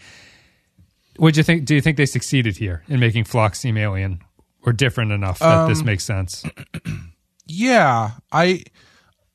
What 1.15 1.33
do 1.33 1.39
you 1.39 1.43
think? 1.43 1.65
Do 1.65 1.73
you 1.73 1.81
think 1.81 1.97
they 1.97 2.05
succeeded 2.05 2.57
here 2.57 2.83
in 2.87 2.99
making 2.99 3.23
Phlox 3.23 3.59
seem 3.59 3.77
alien 3.77 4.21
or 4.63 4.73
different 4.73 5.11
enough 5.11 5.39
that 5.39 5.67
this 5.67 5.83
makes 5.83 6.03
sense? 6.03 6.43
Yeah, 7.51 8.11
I 8.31 8.63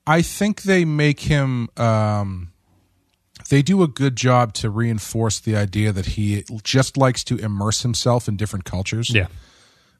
I 0.07 0.21
think 0.21 0.61
they 0.61 0.85
make 0.85 1.19
him 1.19 1.67
um 1.75 2.53
they 3.49 3.61
do 3.61 3.83
a 3.83 3.89
good 3.89 4.15
job 4.15 4.53
to 4.53 4.69
reinforce 4.69 5.41
the 5.41 5.57
idea 5.57 5.91
that 5.91 6.05
he 6.05 6.45
just 6.63 6.95
likes 6.95 7.25
to 7.25 7.35
immerse 7.35 7.81
himself 7.81 8.29
in 8.29 8.37
different 8.37 8.63
cultures. 8.63 9.13
Yeah, 9.13 9.27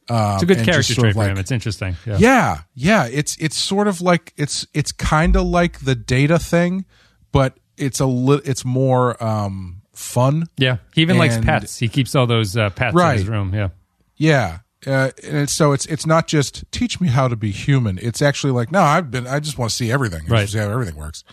it's 0.10 0.44
a 0.44 0.46
good 0.46 0.64
character 0.64 0.94
trait 0.94 1.14
for 1.14 1.20
like- 1.20 1.32
him. 1.32 1.38
It's 1.38 1.52
interesting. 1.52 1.96
Yeah, 2.06 2.18
Yeah, 2.20 2.58
yeah, 2.76 3.08
it's 3.12 3.36
it's 3.40 3.58
sort 3.58 3.88
of 3.88 4.02
like 4.02 4.34
it's 4.38 4.66
it's 4.74 4.92
kind 4.92 5.36
of 5.36 5.46
like 5.46 5.80
the 5.80 5.96
data 5.96 6.38
thing, 6.40 6.86
but 7.32 7.58
it's 7.78 8.00
a 8.00 8.06
li- 8.06 8.42
it's 8.46 8.64
more 8.66 9.22
um 9.24 9.82
fun. 9.94 10.46
yeah. 10.58 10.78
He 10.94 11.02
even 11.02 11.18
likes 11.18 11.38
pets. 11.38 11.78
He 11.80 11.88
keeps 11.88 12.16
all 12.16 12.28
those 12.28 12.56
uh, 12.58 12.70
pets 12.70 12.96
in 12.96 13.18
his 13.18 13.28
room. 13.28 13.54
Yeah, 13.54 13.70
Yeah. 14.18 14.60
Uh, 14.86 15.10
and 15.28 15.50
so 15.50 15.72
it's 15.72 15.88
it's 15.88 16.06
not 16.06 16.28
just 16.28 16.64
teach 16.72 17.02
me 17.02 17.08
how 17.08 17.28
to 17.28 17.36
be 17.36 17.50
human. 17.50 17.98
It's 18.00 18.22
actually 18.22 18.52
like 18.54 18.72
no, 18.72 18.82
I've 18.82 19.10
been 19.10 19.26
I 19.26 19.40
just 19.40 19.58
want 19.58 19.72
to 19.72 19.76
see 19.76 19.92
everything. 19.92 20.28
Right. 20.28 20.48
see 20.48 20.60
how 20.60 20.70
everything 20.70 20.96
works. 20.96 21.24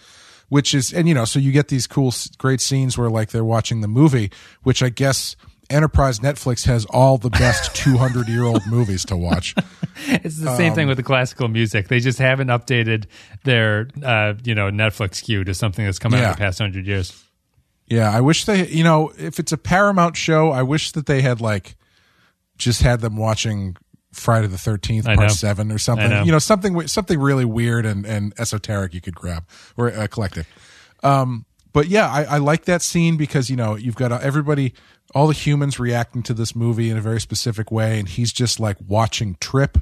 Which 0.48 0.72
is 0.74 0.90
and 0.92 1.06
you 1.06 1.12
know 1.14 1.26
so 1.26 1.38
you 1.38 1.52
get 1.52 1.68
these 1.68 1.86
cool 1.86 2.14
great 2.38 2.62
scenes 2.62 2.96
where 2.96 3.10
like 3.10 3.28
they're 3.30 3.44
watching 3.44 3.82
the 3.82 3.88
movie, 3.88 4.30
which 4.62 4.82
I 4.82 4.88
guess 4.88 5.36
Enterprise 5.70 6.18
Netflix 6.18 6.66
has 6.66 6.84
all 6.86 7.18
the 7.18 7.30
best 7.30 7.74
200 7.76 8.28
year 8.28 8.42
old 8.42 8.66
movies 8.66 9.04
to 9.06 9.16
watch. 9.16 9.54
it's 10.06 10.38
the 10.38 10.56
same 10.56 10.70
Um, 10.70 10.74
thing 10.76 10.88
with 10.88 10.96
the 10.96 11.02
classical 11.02 11.48
music. 11.48 11.88
They 11.88 12.00
just 12.00 12.18
haven't 12.18 12.48
updated 12.48 13.04
their 13.44 13.88
uh, 14.04 14.34
you 14.44 14.54
know 14.54 14.70
Netflix 14.70 15.22
queue 15.22 15.44
to 15.44 15.54
something 15.54 15.84
that's 15.84 15.98
come 15.98 16.12
out 16.14 16.22
in 16.24 16.30
the 16.30 16.36
past 16.36 16.58
hundred 16.58 16.86
years. 16.86 17.24
Yeah, 17.86 18.10
I 18.10 18.20
wish 18.20 18.44
they, 18.46 18.66
you 18.68 18.84
know, 18.84 19.12
if 19.18 19.38
it's 19.38 19.52
a 19.52 19.58
Paramount 19.58 20.16
show, 20.16 20.50
I 20.50 20.62
wish 20.62 20.92
that 20.92 21.06
they 21.06 21.20
had 21.20 21.40
like 21.40 21.74
just 22.56 22.80
had 22.82 23.00
them 23.00 23.16
watching 23.16 23.76
Friday 24.12 24.46
the 24.46 24.56
Thirteenth 24.58 25.06
I 25.06 25.14
Part 25.16 25.28
know. 25.28 25.34
Seven 25.34 25.70
or 25.72 25.78
something. 25.78 26.08
know. 26.08 26.22
You 26.22 26.32
know, 26.32 26.38
something 26.38 26.86
something 26.86 27.18
really 27.18 27.44
weird 27.44 27.84
and, 27.86 28.06
and 28.06 28.32
esoteric 28.38 28.94
you 28.94 29.00
could 29.00 29.14
grab 29.14 29.44
or 29.76 29.92
uh, 29.92 30.06
collective. 30.06 30.46
Um, 31.02 31.44
but 31.72 31.88
yeah, 31.88 32.08
I, 32.08 32.24
I 32.24 32.38
like 32.38 32.64
that 32.66 32.82
scene 32.82 33.16
because 33.16 33.50
you 33.50 33.56
know 33.56 33.76
you've 33.76 33.94
got 33.96 34.12
uh, 34.12 34.18
everybody, 34.22 34.74
all 35.14 35.26
the 35.26 35.32
humans 35.32 35.78
reacting 35.78 36.22
to 36.24 36.34
this 36.34 36.54
movie 36.54 36.90
in 36.90 36.96
a 36.96 37.00
very 37.00 37.20
specific 37.20 37.70
way, 37.70 37.98
and 37.98 38.08
he's 38.08 38.32
just 38.32 38.60
like 38.60 38.76
watching 38.86 39.36
Trip 39.40 39.78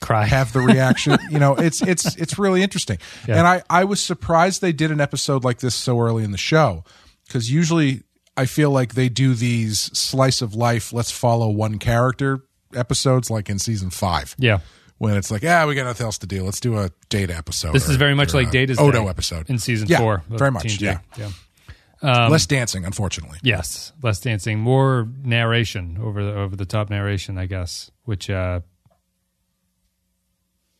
Cry. 0.00 0.24
have 0.24 0.52
the 0.52 0.60
reaction. 0.60 1.18
you 1.30 1.38
know, 1.38 1.54
it's 1.54 1.82
it's 1.82 2.16
it's 2.16 2.38
really 2.38 2.62
interesting. 2.62 2.98
And 3.38 3.46
I 3.46 3.62
I 3.70 3.84
was 3.84 4.02
surprised 4.02 4.60
they 4.60 4.72
did 4.72 4.90
an 4.90 5.00
episode 5.00 5.44
like 5.44 5.60
this 5.60 5.74
so 5.74 6.00
early 6.00 6.24
in 6.24 6.30
the 6.32 6.38
show 6.38 6.84
because 7.26 7.50
usually 7.50 8.02
I 8.36 8.46
feel 8.46 8.70
like 8.70 8.94
they 8.94 9.08
do 9.08 9.34
these 9.34 9.78
slice 9.96 10.42
of 10.42 10.54
life. 10.54 10.92
Let's 10.92 11.10
follow 11.10 11.50
one 11.50 11.78
character 11.78 12.42
episodes 12.74 13.30
like 13.30 13.50
in 13.50 13.58
season 13.58 13.90
five. 13.90 14.34
yeah. 14.38 14.60
When 15.02 15.16
it's 15.16 15.32
like, 15.32 15.42
yeah, 15.42 15.66
we 15.66 15.74
got 15.74 15.82
nothing 15.82 16.04
else 16.04 16.18
to 16.18 16.28
do. 16.28 16.44
Let's 16.44 16.60
do 16.60 16.78
a 16.78 16.88
data 17.08 17.36
episode. 17.36 17.72
This 17.72 17.88
or- 17.88 17.90
is 17.90 17.96
very 17.96 18.14
much 18.14 18.32
or 18.34 18.36
like 18.36 18.48
a 18.48 18.50
Data's 18.52 18.78
Odo 18.78 19.08
episode 19.08 19.50
in 19.50 19.58
season 19.58 19.88
Yeah, 19.88 19.98
four. 19.98 20.22
Very 20.28 20.52
much. 20.52 20.62
TNG. 20.62 20.80
Yeah. 20.80 20.98
yeah. 21.18 22.28
Less 22.28 22.44
um, 22.44 22.46
dancing, 22.48 22.84
unfortunately. 22.84 23.38
Yes, 23.42 23.92
less 24.00 24.20
dancing, 24.20 24.60
more 24.60 25.08
narration 25.24 25.98
over 26.00 26.24
the 26.24 26.32
over 26.32 26.54
the 26.54 26.66
top 26.66 26.88
narration, 26.88 27.36
I 27.36 27.46
guess. 27.46 27.90
Which 28.04 28.30
uh, 28.30 28.60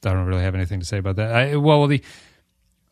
I 0.05 0.13
don't 0.13 0.27
really 0.27 0.43
have 0.43 0.55
anything 0.55 0.79
to 0.79 0.87
say 0.87 0.99
about 0.99 1.17
that. 1.17 1.35
I, 1.35 1.57
well, 1.57 1.85
the 1.89 2.01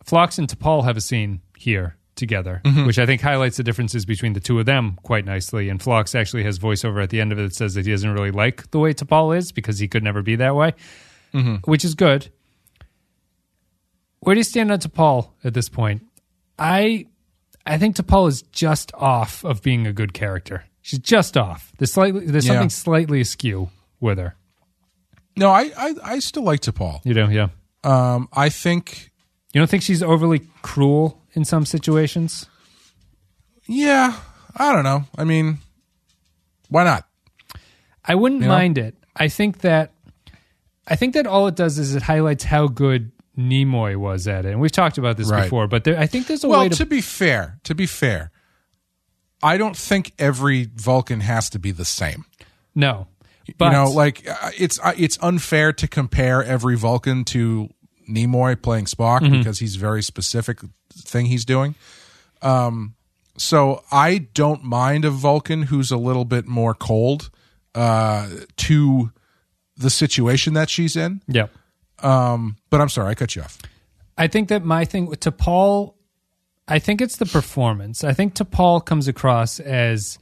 Phlox 0.04 0.36
and 0.36 0.48
T'Pol 0.48 0.82
have 0.82 0.96
a 0.96 1.00
scene 1.00 1.42
here 1.56 1.96
together, 2.16 2.60
mm-hmm. 2.64 2.86
which 2.86 2.98
I 2.98 3.06
think 3.06 3.20
highlights 3.20 3.56
the 3.56 3.62
differences 3.62 4.04
between 4.04 4.32
the 4.32 4.40
two 4.40 4.58
of 4.58 4.66
them 4.66 4.98
quite 5.04 5.24
nicely. 5.24 5.68
And 5.68 5.80
Phlox 5.80 6.16
actually 6.16 6.42
has 6.42 6.58
voiceover 6.58 7.00
at 7.00 7.10
the 7.10 7.20
end 7.20 7.30
of 7.30 7.38
it 7.38 7.42
that 7.42 7.54
says 7.54 7.74
that 7.74 7.86
he 7.86 7.92
doesn't 7.92 8.12
really 8.12 8.32
like 8.32 8.68
the 8.72 8.80
way 8.80 8.94
T'Pol 8.94 9.36
is 9.36 9.52
because 9.52 9.78
he 9.78 9.86
could 9.86 10.02
never 10.02 10.22
be 10.22 10.34
that 10.34 10.56
way, 10.56 10.74
which 11.64 11.84
is 11.84 11.94
good. 11.94 12.28
Where 14.20 14.34
do 14.34 14.38
you 14.40 14.44
stand 14.44 14.70
on 14.70 14.78
T'Pol 14.78 15.30
at 15.44 15.54
this 15.54 15.68
point? 15.68 16.02
I 16.58 17.06
I 17.66 17.78
think 17.78 17.96
T'Pol 17.96 18.28
is 18.28 18.42
just 18.42 18.92
off 18.94 19.44
of 19.44 19.62
being 19.62 19.86
a 19.86 19.92
good 19.92 20.12
character. 20.12 20.64
She's 20.82 20.98
just 20.98 21.36
off. 21.36 21.72
There's 21.78 21.92
slightly 21.92 22.26
there's 22.26 22.46
Yeah. 22.46 22.54
something 22.54 22.70
slightly 22.70 23.20
askew 23.20 23.70
with 24.00 24.18
her. 24.18 24.36
No, 25.36 25.50
I 25.50 25.70
I, 25.76 25.94
I 26.04 26.18
still 26.18 26.42
like 26.42 26.60
T'Pol. 26.60 27.00
You 27.04 27.14
know, 27.14 27.28
yeah. 27.28 27.48
Um, 27.84 28.28
I 28.32 28.48
think 28.50 29.10
You 29.54 29.60
don't 29.60 29.70
think 29.70 29.82
she's 29.82 30.02
overly 30.02 30.40
cruel 30.62 31.22
in 31.32 31.44
some 31.44 31.64
situations? 31.64 32.46
yeah. 33.66 34.16
I 34.56 34.72
don't 34.72 34.82
know. 34.84 35.04
I 35.16 35.22
mean, 35.24 35.58
why 36.68 36.82
not? 36.84 37.06
I 38.04 38.16
wouldn't 38.16 38.40
You 38.42 38.48
know? 38.48 38.54
mind 38.54 38.78
it. 38.78 38.96
I 39.14 39.28
think 39.28 39.58
that 39.60 39.92
I 40.90 40.96
think 40.96 41.14
that 41.14 41.26
all 41.26 41.46
it 41.46 41.54
does 41.56 41.78
is 41.78 41.94
it 41.94 42.02
highlights 42.02 42.44
how 42.44 42.66
good 42.66 43.12
Nimoy 43.38 43.96
was 43.96 44.26
at 44.26 44.44
it. 44.44 44.50
And 44.50 44.60
we've 44.60 44.72
talked 44.72 44.98
about 44.98 45.16
this 45.16 45.30
Right. 45.30 45.44
before, 45.44 45.66
but 45.68 45.84
there, 45.84 45.98
I 45.98 46.06
think 46.06 46.26
there's 46.26 46.44
a 46.44 46.48
well, 46.48 46.60
way 46.60 46.68
to, 46.68 46.76
to, 46.78 46.86
be 46.86 47.00
fair, 47.00 47.58
to 47.64 47.74
be 47.74 47.86
fair, 47.86 48.30
I 49.42 49.56
don't 49.56 49.76
think 49.76 50.12
every 50.18 50.68
Vulcan 50.74 51.20
has 51.20 51.48
to 51.50 51.58
be 51.58 51.70
the 51.70 51.84
same. 51.84 52.24
no. 52.74 53.06
But 53.58 53.66
you 53.66 53.72
know, 53.72 53.90
like 53.90 54.28
uh, 54.28 54.50
it's 54.56 54.78
uh, 54.78 54.92
it's 54.96 55.18
unfair 55.22 55.72
to 55.72 55.88
compare 55.88 56.44
every 56.44 56.76
Vulcan 56.76 57.24
to 57.24 57.68
Nimoy 58.08 58.60
playing 58.60 58.84
Spock 58.84 59.20
Mm-hmm. 59.22 59.38
because 59.38 59.58
he's 59.58 59.74
very 59.74 60.02
specific 60.04 60.60
thing 60.92 61.26
he's 61.26 61.44
doing. 61.44 61.74
Um, 62.42 62.94
so 63.36 63.82
I 63.90 64.18
don't 64.34 64.62
mind 64.62 65.04
a 65.04 65.10
Vulcan 65.10 65.62
who's 65.62 65.90
a 65.90 65.96
little 65.96 66.24
bit 66.24 66.46
more 66.46 66.74
cold 66.74 67.30
uh, 67.74 68.28
to 68.58 69.10
the 69.80 69.90
situation 69.90 70.54
that 70.54 70.70
she's 70.70 70.96
in. 70.96 71.22
yeah. 71.26 71.46
Um, 72.02 72.56
but 72.70 72.80
I'm 72.80 72.88
sorry, 72.88 73.10
I 73.10 73.14
cut 73.14 73.36
you 73.36 73.42
off. 73.42 73.58
I 74.16 74.26
think 74.26 74.48
that 74.48 74.64
my 74.64 74.84
thing 74.86 75.08
T'Pol, 75.08 75.94
I 76.66 76.78
think 76.78 77.00
it's 77.00 77.16
the 77.16 77.26
performance. 77.26 78.04
I 78.04 78.14
think 78.14 78.34
T'Pol 78.34 78.84
comes 78.84 79.06
across 79.06 79.60
as 79.60 80.18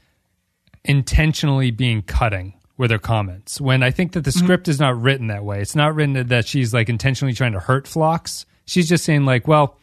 intentionally 0.85 1.71
being 1.71 2.03
cutting 2.03 2.55
with 2.77 2.91
her 2.91 2.99
comments. 2.99 3.61
When 3.61 3.83
I 3.83 3.91
think 3.91 4.13
that 4.13 4.25
the 4.25 4.33
script 4.33 4.69
is 4.69 4.81
not 4.81 5.01
written 5.01 5.27
that 5.29 5.45
way. 5.45 5.61
It's 5.61 5.77
not 5.77 5.95
written 5.95 6.29
that 6.29 6.47
she's 6.47 6.73
like 6.73 6.89
intentionally 6.89 7.35
trying 7.35 7.53
to 7.53 7.61
hurt 7.61 7.87
Phlox. 7.87 8.47
She's 8.65 8.89
just 8.89 9.05
saying 9.05 9.25
like, 9.25 9.47
well, 9.49 9.79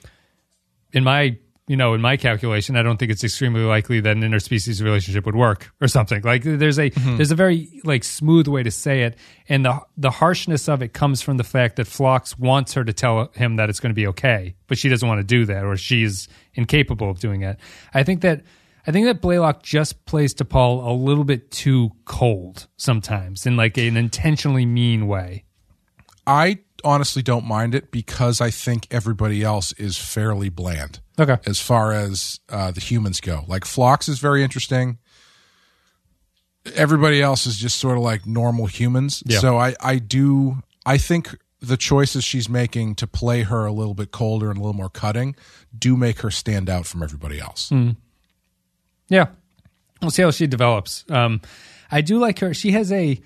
in 0.94 1.04
my 1.04 1.38
you 1.68 1.76
know 1.76 1.94
in 1.94 2.02
my 2.02 2.18
calculation, 2.18 2.76
I 2.76 2.84
don't 2.84 2.98
think 2.98 3.12
it's 3.12 3.24
extremely 3.24 3.62
likely 3.62 4.00
that 4.00 4.16
an 4.16 4.22
interspecies 4.22 4.84
relationship 4.84 5.26
would 5.26 5.36
work 5.36 5.72
or 5.82 5.88
something. 5.88 6.22
Like 6.22 6.44
there's 6.44 6.78
a 6.78 6.92
mm-hmm. 6.92 7.18
there's 7.18 7.32
a 7.32 7.36
very 7.36 7.82
like 7.84 8.04
smooth 8.04 8.48
way 8.48 8.64
to 8.64 8.72
say 8.72 9.04
it, 9.04 9.18
and 9.50 9.66
the 9.66 9.82
the 9.98 10.12
harshness 10.12 10.70
of 10.70 10.82
it 10.82 10.94
comes 10.94 11.22
from 11.22 11.38
the 11.38 11.44
fact 11.44 11.78
that 11.78 11.88
Phlox 11.88 12.38
wants 12.38 12.74
her 12.74 12.84
to 12.84 12.94
tell 12.94 13.32
him 13.34 13.56
that 13.56 13.70
it's 13.70 13.80
going 13.80 13.92
to 13.92 13.96
be 13.96 14.08
okay, 14.08 14.56
but 14.68 14.78
she 14.78 14.90
doesn't 14.90 15.08
want 15.08 15.20
to 15.20 15.24
do 15.24 15.46
that, 15.46 15.64
or 15.64 15.76
she's 15.76 16.28
incapable 16.54 17.10
of 17.10 17.20
doing 17.20 17.42
it. 17.42 17.58
I 17.94 18.04
think 18.04 18.22
that. 18.22 18.44
I 18.88 18.92
think 18.92 19.08
that 19.08 19.20
Blalock 19.20 19.64
just 19.64 20.06
plays 20.06 20.36
T'Pol 20.36 20.86
a 20.86 20.92
little 20.92 21.24
bit 21.24 21.50
too 21.50 21.90
cold 22.06 22.68
sometimes 22.78 23.48
in 23.48 23.58
like 23.58 23.80
an 23.80 23.98
intentionally 23.98 24.64
mean 24.64 25.08
way. 25.08 25.44
I 26.28 26.60
honestly 26.84 27.24
don't 27.24 27.46
mind 27.46 27.74
it 27.74 27.90
because 27.90 28.42
I 28.42 28.52
think 28.52 28.86
everybody 28.92 29.42
else 29.42 29.74
is 29.74 29.98
fairly 29.98 30.50
bland. 30.50 31.00
Okay. 31.20 31.38
as 31.46 31.60
far 31.60 31.94
as 31.94 32.40
uh, 32.50 32.72
the 32.72 32.82
humans 32.82 33.22
go. 33.22 33.46
Like 33.48 33.66
Phlox 33.66 34.10
is 34.10 34.20
very 34.20 34.44
interesting. 34.44 34.98
Everybody 36.76 37.22
else 37.22 37.46
is 37.46 37.58
just 37.58 37.78
sort 37.78 37.98
of 37.98 38.04
like 38.04 38.26
normal 38.26 38.66
humans. 38.66 39.24
Yeah. 39.26 39.40
So 39.40 39.58
I, 39.58 39.76
I 39.80 40.00
do 40.00 40.58
I 40.86 40.98
think 40.98 41.36
the 41.62 41.78
choices 41.78 42.24
she's 42.24 42.50
making 42.50 42.96
to 42.96 43.08
play 43.08 43.44
her 43.44 43.66
a 43.66 43.72
little 43.72 43.94
bit 43.94 44.12
colder 44.12 44.50
and 44.50 44.58
a 44.58 44.62
little 44.62 44.74
more 44.74 44.90
cutting 44.90 45.36
do 45.78 45.96
make 45.98 46.20
her 46.20 46.30
stand 46.32 46.70
out 46.70 46.86
from 46.86 47.02
everybody 47.02 47.40
else. 47.40 47.72
Yeah. 49.10 49.28
We'll 50.02 50.12
see 50.12 50.22
how 50.22 50.32
she 50.32 50.48
develops. 50.48 51.06
Um, 51.10 51.42
I 51.92 52.02
do 52.02 52.20
like 52.20 52.40
her. 52.40 52.54
She 52.54 52.72
has 52.72 52.92
a 52.92 53.20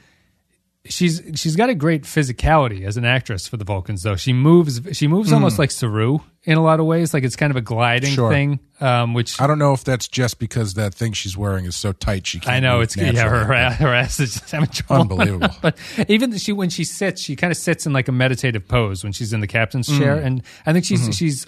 she's 0.89 1.21
she's 1.35 1.55
got 1.55 1.69
a 1.69 1.75
great 1.75 2.03
physicality 2.03 2.85
as 2.85 2.97
an 2.97 3.05
actress 3.05 3.47
for 3.47 3.57
the 3.57 3.63
Vulcans, 3.63 4.03
though. 4.03 4.15
She 4.15 4.33
moves 4.33 4.81
she 4.97 5.07
moves 5.07 5.31
almost 5.31 5.59
like 5.59 5.71
Saru 5.71 6.19
in 6.43 6.57
a 6.57 6.63
lot 6.63 6.79
of 6.79 6.85
ways. 6.85 7.13
Like 7.13 7.23
it's 7.23 7.35
kind 7.35 7.51
of 7.51 7.57
a 7.57 7.61
gliding 7.61 8.11
Sure. 8.11 8.29
thing, 8.31 8.59
um, 8.81 9.13
which 9.13 9.39
I 9.39 9.47
don't 9.47 9.59
know 9.59 9.73
if 9.73 9.83
that's 9.83 10.07
just 10.07 10.39
because 10.39 10.73
that 10.73 10.93
thing 10.93 11.13
she's 11.13 11.37
wearing 11.37 11.65
is 11.65 11.75
so 11.75 11.91
tight 11.91 12.27
she 12.27 12.39
can't. 12.39 12.55
I 12.55 12.59
know 12.59 12.81
it's 12.81 12.97
yeah 12.97 13.11
her 13.29 13.45
her 13.45 13.93
ass 13.93 14.19
is 14.19 14.33
just 14.33 14.51
having 14.51 14.69
trouble. 14.69 15.19
Unbelievable. 15.21 15.55
but 15.61 15.77
even 16.07 16.35
she 16.37 16.51
when 16.51 16.69
she 16.69 16.83
sits, 16.83 17.21
she 17.21 17.35
kind 17.35 17.51
of 17.51 17.57
sits 17.57 17.85
in 17.85 17.93
like 17.93 18.07
a 18.07 18.11
meditative 18.11 18.67
pose 18.67 19.03
when 19.03 19.13
she's 19.13 19.31
in 19.31 19.39
the 19.39 19.47
captain's 19.47 19.87
chair, 19.87 20.15
and 20.15 20.43
I 20.65 20.73
think 20.73 20.85
she's 20.85 21.15
she's. 21.15 21.45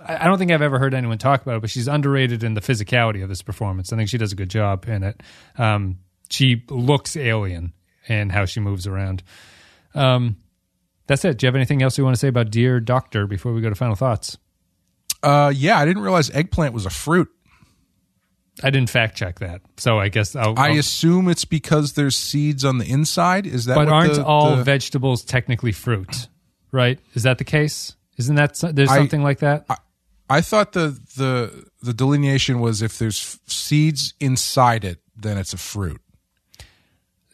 I 0.00 0.24
I 0.24 0.26
don't 0.26 0.38
think 0.38 0.50
I've 0.50 0.62
ever 0.62 0.80
heard 0.80 0.94
anyone 0.94 1.18
talk 1.18 1.42
about 1.42 1.56
it, 1.56 1.60
but 1.60 1.70
she's 1.70 1.86
underrated 1.86 2.42
in 2.42 2.54
the 2.54 2.60
physicality 2.60 3.22
of 3.22 3.28
this 3.28 3.42
performance. 3.42 3.92
I 3.92 3.96
think 3.96 4.08
she 4.08 4.18
does 4.18 4.32
a 4.32 4.36
good 4.36 4.50
job 4.50 4.88
in 4.88 5.04
it. 5.04 5.22
Um, 5.56 5.98
she 6.28 6.64
looks 6.70 7.16
alien 7.16 7.72
in 8.08 8.30
how 8.30 8.44
she 8.44 8.60
moves 8.60 8.86
around. 8.86 9.22
Um, 9.94 10.36
that's 11.06 11.24
it. 11.24 11.38
Do 11.38 11.44
you 11.44 11.48
have 11.48 11.56
anything 11.56 11.82
else 11.82 11.98
you 11.98 12.04
want 12.04 12.14
to 12.14 12.20
say 12.20 12.28
about 12.28 12.50
Dear 12.50 12.80
Doctor 12.80 13.26
before 13.26 13.52
we 13.52 13.60
go 13.60 13.68
to 13.68 13.74
final 13.74 13.94
thoughts? 13.96 14.38
Uh, 15.22 15.52
yeah, 15.54 15.78
I 15.78 15.84
didn't 15.84 16.02
realize 16.02 16.30
eggplant 16.30 16.74
was 16.74 16.86
a 16.86 16.90
fruit. 16.90 17.28
I 18.62 18.70
didn't 18.70 18.90
fact 18.90 19.16
check 19.16 19.38
that, 19.38 19.62
so 19.78 19.98
I 19.98 20.08
guess 20.08 20.36
I'll. 20.36 20.58
I 20.58 20.68
I'll- 20.70 20.78
assume 20.78 21.28
it's 21.28 21.44
because 21.46 21.94
there's 21.94 22.16
seeds 22.16 22.64
on 22.64 22.78
the 22.78 22.84
inside. 22.84 23.46
Is 23.46 23.64
that? 23.64 23.76
but 23.76 23.88
aren't 23.88 24.14
the- 24.14 24.24
all 24.24 24.56
the- 24.56 24.64
vegetables 24.64 25.24
technically 25.24 25.72
fruit? 25.72 26.28
Right? 26.70 26.98
Is 27.14 27.22
that 27.22 27.38
the 27.38 27.44
case? 27.44 27.94
Isn't 28.18 28.34
that 28.36 28.58
there's 28.74 28.90
I- 28.90 28.96
something 28.98 29.22
like 29.22 29.38
that? 29.38 29.66
I 30.28 30.40
thought 30.42 30.72
the 30.72 30.98
the 31.16 31.64
the 31.82 31.92
delineation 31.94 32.60
was 32.60 32.82
if 32.82 32.98
there's 32.98 33.20
f- 33.20 33.38
seeds 33.50 34.14
inside 34.20 34.84
it, 34.84 35.00
then 35.16 35.38
it's 35.38 35.52
a 35.54 35.58
fruit. 35.58 36.00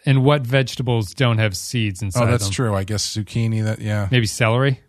And 0.09 0.25
what 0.25 0.41
vegetables 0.43 1.13
don't 1.13 1.37
have 1.37 1.55
seeds 1.55 2.01
inside? 2.01 2.23
Oh, 2.23 2.31
that's 2.31 2.45
them? 2.45 2.53
true. 2.53 2.75
I 2.75 2.85
guess 2.85 3.15
zucchini. 3.15 3.63
That 3.63 3.79
yeah. 3.81 4.09
Maybe 4.11 4.27
celery. 4.27 4.81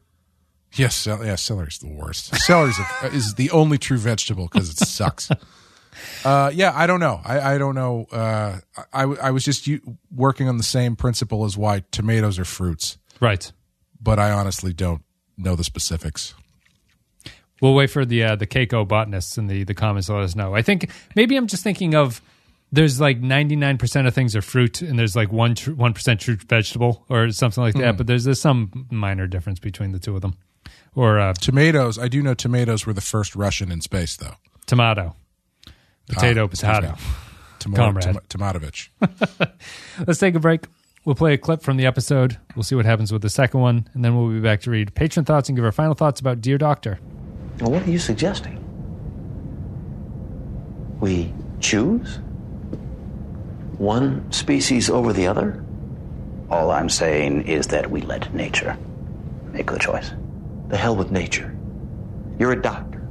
Yes, 0.75 0.95
cel- 0.95 1.25
yeah, 1.25 1.35
celery's 1.35 1.79
the 1.79 1.89
worst. 1.89 2.33
Celery's 2.35 2.79
a, 2.79 3.07
is 3.13 3.33
the 3.33 3.51
only 3.51 3.77
true 3.77 3.97
vegetable 3.97 4.47
because 4.51 4.69
it 4.69 4.77
sucks. 4.77 5.29
uh, 6.25 6.51
yeah, 6.53 6.71
I 6.73 6.87
don't 6.87 6.99
know. 7.01 7.19
I, 7.25 7.55
I 7.55 7.57
don't 7.57 7.75
know. 7.75 8.05
Uh, 8.11 8.59
I, 8.93 9.03
I 9.03 9.31
was 9.31 9.43
just 9.43 9.67
u- 9.67 9.81
working 10.15 10.47
on 10.47 10.57
the 10.57 10.63
same 10.63 10.95
principle 10.95 11.43
as 11.43 11.57
why 11.57 11.83
tomatoes 11.91 12.39
are 12.39 12.45
fruits, 12.45 12.97
Right. 13.19 13.51
but 13.99 14.19
I 14.19 14.31
honestly 14.31 14.71
don't 14.71 15.01
know 15.37 15.55
the 15.55 15.63
specifics. 15.63 16.33
We'll 17.61 17.73
wait 17.75 17.89
for 17.89 18.05
the 18.05 18.23
uh, 18.23 18.35
the 18.37 18.47
Keiko 18.47 18.87
botanists 18.87 19.37
in 19.37 19.47
the 19.47 19.63
the 19.65 19.73
comments 19.73 20.07
to 20.07 20.13
let 20.13 20.23
us 20.23 20.35
know. 20.35 20.55
I 20.55 20.61
think 20.61 20.89
maybe 21.15 21.35
I'm 21.35 21.47
just 21.47 21.61
thinking 21.63 21.93
of 21.93 22.21
there's 22.71 22.99
like 23.01 23.19
99% 23.19 24.07
of 24.07 24.13
things 24.13 24.35
are 24.35 24.41
fruit 24.41 24.81
and 24.81 24.97
there's 24.99 25.15
like 25.15 25.31
1 25.31 25.55
tr- 25.55 25.71
1% 25.71 26.19
true 26.19 26.35
vegetable 26.47 27.05
or 27.09 27.31
something 27.31 27.63
like 27.63 27.73
that, 27.75 27.97
but 27.97 28.07
there's 28.07 28.23
there's 28.25 28.39
some 28.41 28.87
minor 28.91 29.25
difference 29.27 29.59
between 29.59 29.91
the 29.91 29.99
two 29.99 30.15
of 30.15 30.21
them. 30.21 30.35
Or 30.95 31.19
uh, 31.19 31.33
Tomatoes. 31.33 31.97
I 31.99 32.07
do 32.07 32.21
know 32.21 32.33
tomatoes 32.33 32.85
were 32.85 32.93
the 32.93 33.01
first 33.01 33.35
Russian 33.35 33.71
in 33.71 33.81
space, 33.81 34.15
though. 34.17 34.35
tomato. 34.65 35.15
Potato, 36.07 36.43
Ah, 36.43 36.45
excuse 36.45 36.71
potato. 36.75 36.91
me. 36.93 36.97
Tomo- 37.59 37.75
Comrade. 37.77 38.03
Tom- 38.03 38.19
Tomatovich. 38.29 38.89
Let's 40.07 40.19
take 40.19 40.35
a 40.35 40.39
break. 40.39 40.65
We'll 41.05 41.15
play 41.15 41.33
a 41.33 41.37
clip 41.37 41.61
from 41.61 41.77
the 41.77 41.85
episode. 41.85 42.37
We'll 42.55 42.63
see 42.63 42.75
what 42.75 42.85
happens 42.85 43.11
with 43.11 43.21
the 43.21 43.29
second 43.29 43.61
one, 43.61 43.87
and 43.93 44.03
then 44.03 44.15
we'll 44.17 44.29
be 44.29 44.39
back 44.41 44.61
to 44.61 44.71
read 44.71 44.93
patron 44.95 45.25
thoughts 45.25 45.49
and 45.49 45.55
give 45.55 45.63
our 45.65 45.71
final 45.71 45.93
thoughts 45.93 46.19
about 46.19 46.41
Dear 46.41 46.57
Doctor. 46.57 46.99
Well, 47.59 47.71
what 47.71 47.83
are 47.87 47.89
you 47.91 47.99
suggesting? 47.99 48.57
We 50.99 51.33
choose 51.59 52.19
one 53.79 54.29
species 54.31 54.89
over 54.89 55.13
the 55.13 55.25
other? 55.25 55.63
All 56.49 56.69
I'm 56.69 56.89
saying 56.89 57.47
is 57.47 57.67
that 57.67 57.89
we 57.89 58.01
let 58.01 58.33
nature 58.33 58.77
make 59.51 59.71
the 59.71 59.79
choice. 59.79 60.11
The 60.67 60.77
hell 60.77 60.95
with 60.95 61.11
nature. 61.11 61.55
You're 62.37 62.51
a 62.51 62.61
doctor. 62.61 63.07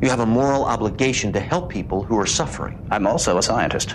You 0.00 0.08
have 0.08 0.20
a 0.20 0.26
moral 0.26 0.64
obligation 0.64 1.32
to 1.32 1.40
help 1.40 1.68
people 1.68 2.02
who 2.02 2.18
are 2.18 2.26
suffering. 2.26 2.86
I'm 2.90 3.06
also 3.06 3.38
a 3.38 3.42
scientist, 3.42 3.92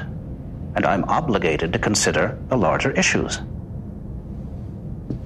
and 0.76 0.86
I'm 0.86 1.06
obligated 1.06 1.74
to 1.74 1.80
consider 1.80 2.38
the 2.50 2.58
larger 2.58 2.92
issues. 2.92 3.40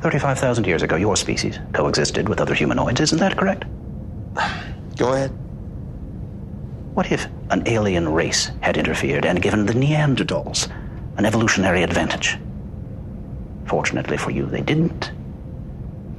35,000 0.01 0.67
years 0.67 0.83
ago, 0.83 0.95
your 0.95 1.15
species 1.15 1.59
coexisted 1.73 2.29
with 2.29 2.39
other 2.39 2.53
humanoids, 2.53 2.99
isn't 3.01 3.19
that 3.19 3.37
correct? 3.37 3.65
Go 4.97 5.13
ahead. 5.13 5.31
What 6.95 7.11
if 7.11 7.27
an 7.49 7.63
alien 7.65 8.07
race 8.07 8.51
had 8.61 8.77
interfered 8.77 9.25
and 9.25 9.41
given 9.41 9.65
the 9.65 9.73
Neanderthals 9.73 10.71
an 11.17 11.25
evolutionary 11.25 11.83
advantage? 11.83 12.37
Fortunately 13.65 14.15
for 14.15 14.31
you, 14.31 14.45
they 14.45 14.61
didn't. 14.61 15.11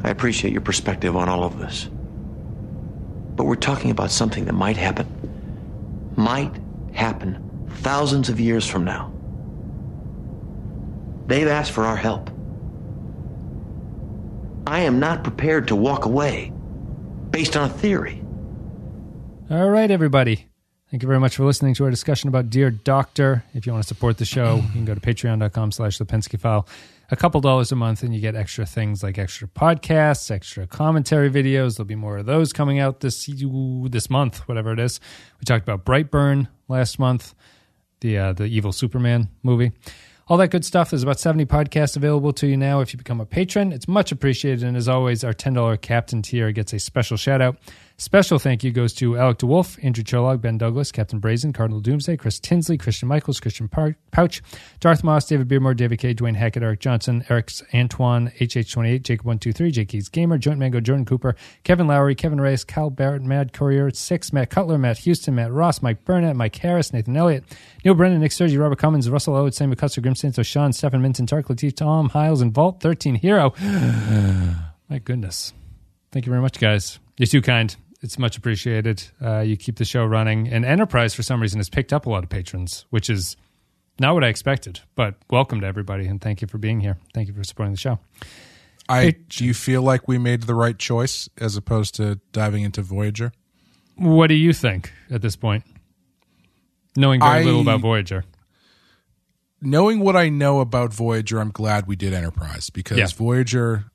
I 0.04 0.10
appreciate 0.10 0.52
your 0.52 0.60
perspective 0.60 1.16
on 1.16 1.30
all 1.30 1.44
of 1.44 1.58
this. 1.58 1.88
But 3.36 3.44
we're 3.44 3.54
talking 3.54 3.90
about 3.90 4.10
something 4.10 4.44
that 4.44 4.52
might 4.52 4.76
happen. 4.76 5.06
Might 6.14 6.54
happen 6.92 7.66
thousands 7.76 8.28
of 8.28 8.38
years 8.38 8.66
from 8.68 8.84
now. 8.84 9.10
They've 11.26 11.48
asked 11.48 11.72
for 11.72 11.84
our 11.84 11.96
help. 11.96 12.28
I 14.66 14.80
am 14.80 15.00
not 15.00 15.24
prepared 15.24 15.68
to 15.68 15.76
walk 15.76 16.04
away 16.04 16.52
based 17.30 17.56
on 17.56 17.70
a 17.70 17.72
theory. 17.72 18.22
All 19.48 19.70
right, 19.70 19.90
everybody. 19.90 20.48
Thank 20.90 21.02
you 21.02 21.08
very 21.08 21.18
much 21.18 21.34
for 21.34 21.44
listening 21.44 21.74
to 21.74 21.84
our 21.84 21.90
discussion 21.90 22.28
about 22.28 22.48
Dear 22.48 22.70
Doctor. 22.70 23.42
If 23.54 23.66
you 23.66 23.72
want 23.72 23.82
to 23.82 23.88
support 23.88 24.18
the 24.18 24.24
show, 24.24 24.56
you 24.56 24.72
can 24.72 24.84
go 24.84 24.94
to 24.94 25.00
patreon.com 25.00 25.72
slash 25.72 25.98
the 25.98 26.06
Pensky 26.06 26.38
file. 26.38 26.68
A 27.10 27.16
couple 27.16 27.40
dollars 27.40 27.72
a 27.72 27.76
month, 27.76 28.04
and 28.04 28.14
you 28.14 28.20
get 28.20 28.36
extra 28.36 28.64
things 28.64 29.02
like 29.02 29.18
extra 29.18 29.48
podcasts, 29.48 30.30
extra 30.30 30.68
commentary 30.68 31.28
videos. 31.28 31.76
There'll 31.76 31.88
be 31.88 31.96
more 31.96 32.18
of 32.18 32.26
those 32.26 32.52
coming 32.52 32.78
out 32.78 33.00
this 33.00 33.28
this 33.90 34.08
month, 34.08 34.38
whatever 34.48 34.72
it 34.72 34.78
is. 34.78 35.00
We 35.40 35.44
talked 35.44 35.68
about 35.68 35.84
Brightburn 35.84 36.46
last 36.68 37.00
month, 37.00 37.34
the 38.00 38.18
uh, 38.18 38.32
the 38.32 38.44
evil 38.44 38.70
Superman 38.70 39.28
movie. 39.42 39.72
All 40.28 40.36
that 40.36 40.48
good 40.48 40.64
stuff. 40.64 40.90
There's 40.90 41.04
about 41.04 41.20
70 41.20 41.46
podcasts 41.46 41.96
available 41.96 42.32
to 42.34 42.46
you 42.46 42.56
now 42.56 42.80
if 42.80 42.92
you 42.92 42.98
become 42.98 43.20
a 43.20 43.26
patron. 43.26 43.72
It's 43.72 43.86
much 43.86 44.10
appreciated. 44.10 44.64
And 44.64 44.76
as 44.76 44.88
always, 44.88 45.22
our 45.22 45.32
$10 45.32 45.80
captain 45.80 46.22
tier 46.22 46.50
gets 46.50 46.72
a 46.72 46.80
special 46.80 47.16
shout 47.16 47.40
out. 47.40 47.58
Special 47.98 48.38
thank 48.38 48.62
you 48.62 48.72
goes 48.72 48.92
to 48.92 49.16
Alec 49.16 49.38
DeWolf, 49.38 49.82
Andrew 49.82 50.04
Cholog, 50.04 50.42
Ben 50.42 50.58
Douglas, 50.58 50.92
Captain 50.92 51.18
Brazen, 51.18 51.54
Cardinal 51.54 51.80
Doomsday, 51.80 52.18
Chris 52.18 52.38
Tinsley, 52.38 52.76
Christian 52.76 53.08
Michaels, 53.08 53.40
Christian 53.40 53.68
Pouch, 53.68 54.42
Darth 54.80 55.02
Moss, 55.02 55.24
David 55.24 55.48
Beermore, 55.48 55.74
David 55.74 56.00
K, 56.00 56.14
Dwayne 56.14 56.36
Hackett, 56.36 56.62
Eric 56.62 56.80
Johnson, 56.80 57.24
Eric 57.30 57.50
Antoine, 57.72 58.30
HH28, 58.38 59.00
Jacob123, 59.00 59.72
Jake 59.72 60.12
Gamer, 60.12 60.36
Joint 60.36 60.58
Mango, 60.58 60.78
Jordan 60.78 61.06
Cooper, 61.06 61.36
Kevin 61.64 61.86
Lowry, 61.86 62.14
Kevin 62.14 62.38
Reyes, 62.38 62.64
Kyle 62.64 62.90
Barrett, 62.90 63.22
Mad 63.22 63.54
Courier, 63.54 63.90
Six, 63.90 64.30
Matt 64.30 64.50
Cutler, 64.50 64.76
Matt 64.76 64.98
Houston, 64.98 65.34
Matt 65.34 65.50
Ross, 65.50 65.80
Mike 65.80 66.04
Burnett, 66.04 66.36
Mike 66.36 66.56
Harris, 66.56 66.92
Nathan 66.92 67.16
Elliott, 67.16 67.44
Neil 67.82 67.94
Brennan, 67.94 68.20
Nick 68.20 68.32
Sturgey, 68.32 68.60
Robert 68.60 68.78
Cummins, 68.78 69.08
Russell 69.08 69.36
Owens, 69.36 69.56
Sam 69.56 69.74
McCusker, 69.74 70.02
Grim 70.02 70.14
Santo, 70.14 70.42
Sean, 70.42 70.74
Stephen 70.74 71.00
Minton, 71.00 71.26
Tark 71.26 71.46
Latif, 71.46 71.74
Tom, 71.74 72.10
Hiles, 72.10 72.42
and 72.42 72.52
Vault 72.52 72.80
13 72.80 73.14
Hero. 73.14 73.54
My 74.90 74.98
goodness. 75.02 75.54
Thank 76.12 76.26
you 76.26 76.30
very 76.30 76.42
much, 76.42 76.60
guys. 76.60 76.98
You're 77.16 77.26
too 77.26 77.40
kind. 77.40 77.74
It's 78.06 78.20
much 78.20 78.36
appreciated. 78.36 79.02
Uh, 79.20 79.40
you 79.40 79.56
keep 79.56 79.78
the 79.78 79.84
show 79.84 80.04
running. 80.04 80.46
And 80.46 80.64
Enterprise, 80.64 81.12
for 81.12 81.24
some 81.24 81.42
reason, 81.42 81.58
has 81.58 81.68
picked 81.68 81.92
up 81.92 82.06
a 82.06 82.08
lot 82.08 82.22
of 82.22 82.30
patrons, 82.30 82.86
which 82.90 83.10
is 83.10 83.36
not 83.98 84.14
what 84.14 84.22
I 84.22 84.28
expected. 84.28 84.78
But 84.94 85.16
welcome 85.28 85.60
to 85.62 85.66
everybody, 85.66 86.06
and 86.06 86.20
thank 86.20 86.40
you 86.40 86.46
for 86.46 86.56
being 86.56 86.78
here. 86.78 86.98
Thank 87.14 87.26
you 87.26 87.34
for 87.34 87.42
supporting 87.42 87.72
the 87.72 87.80
show. 87.80 87.98
I 88.88 89.16
do 89.28 89.44
you 89.44 89.52
feel 89.52 89.82
like 89.82 90.06
we 90.06 90.18
made 90.18 90.42
the 90.44 90.54
right 90.54 90.78
choice 90.78 91.28
as 91.38 91.56
opposed 91.56 91.96
to 91.96 92.20
diving 92.30 92.62
into 92.62 92.80
Voyager? 92.80 93.32
What 93.96 94.28
do 94.28 94.34
you 94.34 94.52
think 94.52 94.92
at 95.10 95.20
this 95.20 95.34
point? 95.34 95.64
Knowing 96.96 97.18
very 97.18 97.40
I- 97.40 97.42
little 97.42 97.62
about 97.62 97.80
Voyager. 97.80 98.24
Knowing 99.60 99.98
what 99.98 100.14
I 100.14 100.28
know 100.28 100.60
about 100.60 100.94
Voyager, 100.94 101.40
I'm 101.40 101.50
glad 101.50 101.88
we 101.88 101.96
did 101.96 102.14
Enterprise 102.14 102.70
because 102.70 102.98
Yeah. 102.98 103.06
Voyager 103.08 103.86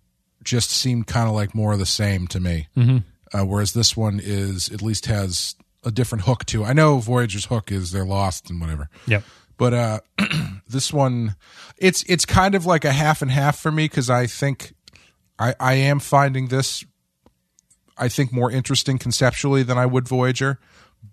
just 0.44 0.70
seemed 0.70 1.08
kind 1.08 1.30
of 1.30 1.34
like 1.34 1.56
more 1.56 1.72
of 1.72 1.80
the 1.80 1.86
same 1.86 2.28
to 2.28 2.42
me. 2.42 2.68
Mm-hmm. 2.76 2.98
Uh, 3.34 3.46
whereas 3.46 3.74
this 3.74 3.96
one 3.96 4.20
is 4.22 4.70
at 4.70 4.82
least 4.82 5.06
has 5.06 5.56
a 5.84 5.92
different 5.92 6.26
hook 6.26 6.46
to. 6.46 6.64
it. 6.64 6.68
I 6.68 6.74
know 6.74 6.98
Voyager's 7.00 7.46
hook 7.46 7.72
is 7.72 7.92
they're 7.92 8.06
lost 8.06 8.50
and 8.50 8.60
whatever. 8.62 8.90
Yep. 9.08 9.24
but 9.58 9.74
uh 9.74 10.00
this 10.68 10.92
one 10.94 11.36
it's 11.78 12.04
it's 12.08 12.26
kind 12.26 12.56
of 12.56 12.66
like 12.66 12.86
a 12.86 12.92
half 12.92 13.22
and 13.22 13.32
half 13.32 13.60
for 13.60 13.72
me 13.72 13.86
because 13.86 14.10
i 14.10 14.26
think 14.28 14.74
i 15.40 15.54
i 15.60 15.74
am 15.74 16.00
finding 16.00 16.48
this 16.48 16.84
i 17.98 18.08
think 18.08 18.32
more 18.32 18.50
interesting 18.52 18.98
conceptually 18.98 19.62
than 19.64 19.78
i 19.78 19.86
would 19.86 20.08
voyager 20.08 20.60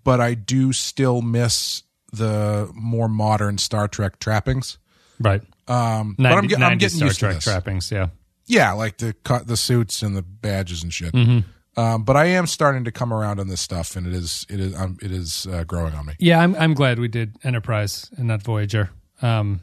but 0.03 0.19
i 0.21 0.33
do 0.33 0.71
still 0.73 1.21
miss 1.21 1.83
the 2.11 2.69
more 2.73 3.07
modern 3.09 3.57
star 3.57 3.87
trek 3.87 4.17
trappings 4.19 4.77
Right. 5.19 5.41
um 5.67 6.15
90, 6.17 6.23
but 6.23 6.31
i'm, 6.37 6.47
get, 6.47 6.61
I'm 6.61 6.77
getting 6.77 6.97
Star 6.97 7.07
used 7.07 7.19
Trek 7.19 7.31
to 7.31 7.35
this 7.37 7.43
trappings, 7.43 7.91
yeah. 7.91 8.07
yeah 8.47 8.71
like 8.71 8.97
the 8.97 9.13
cut 9.23 9.47
the 9.47 9.57
suits 9.57 10.01
and 10.01 10.15
the 10.15 10.21
badges 10.23 10.81
and 10.83 10.93
shit 10.93 11.13
Mm-hmm. 11.13 11.39
Um, 11.77 12.03
but 12.03 12.15
I 12.15 12.25
am 12.25 12.47
starting 12.47 12.83
to 12.85 12.91
come 12.91 13.13
around 13.13 13.39
on 13.39 13.47
this 13.47 13.61
stuff, 13.61 13.95
and 13.95 14.07
it 14.07 14.13
is 14.13 14.45
it 14.49 14.59
is 14.59 14.75
um, 14.75 14.97
it 15.01 15.11
is 15.11 15.47
uh, 15.47 15.63
growing 15.63 15.93
on 15.93 16.05
me. 16.05 16.13
Yeah, 16.19 16.39
I'm 16.39 16.55
I'm 16.55 16.73
glad 16.73 16.99
we 16.99 17.07
did 17.07 17.35
Enterprise 17.43 18.09
and 18.17 18.27
not 18.27 18.43
Voyager. 18.43 18.89
Um, 19.21 19.61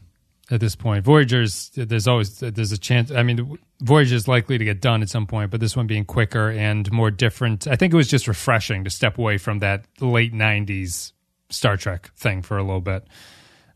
at 0.49 0.59
this 0.59 0.75
point. 0.75 1.03
Voyager's 1.03 1.71
there's 1.75 2.07
always 2.07 2.39
there's 2.39 2.71
a 2.71 2.77
chance. 2.77 3.11
I 3.11 3.23
mean, 3.23 3.57
Voyager's 3.81 4.27
likely 4.27 4.57
to 4.57 4.63
get 4.63 4.81
done 4.81 5.01
at 5.01 5.09
some 5.09 5.27
point, 5.27 5.51
but 5.51 5.59
this 5.59 5.75
one 5.75 5.87
being 5.87 6.05
quicker 6.05 6.49
and 6.49 6.89
more 6.91 7.11
different. 7.11 7.67
I 7.67 7.75
think 7.75 7.93
it 7.93 7.97
was 7.97 8.07
just 8.07 8.27
refreshing 8.27 8.83
to 8.85 8.89
step 8.89 9.17
away 9.17 9.37
from 9.37 9.59
that 9.59 9.85
late 9.99 10.33
'90s 10.33 11.11
Star 11.49 11.77
Trek 11.77 12.11
thing 12.15 12.41
for 12.41 12.57
a 12.57 12.63
little 12.63 12.81
bit. 12.81 13.07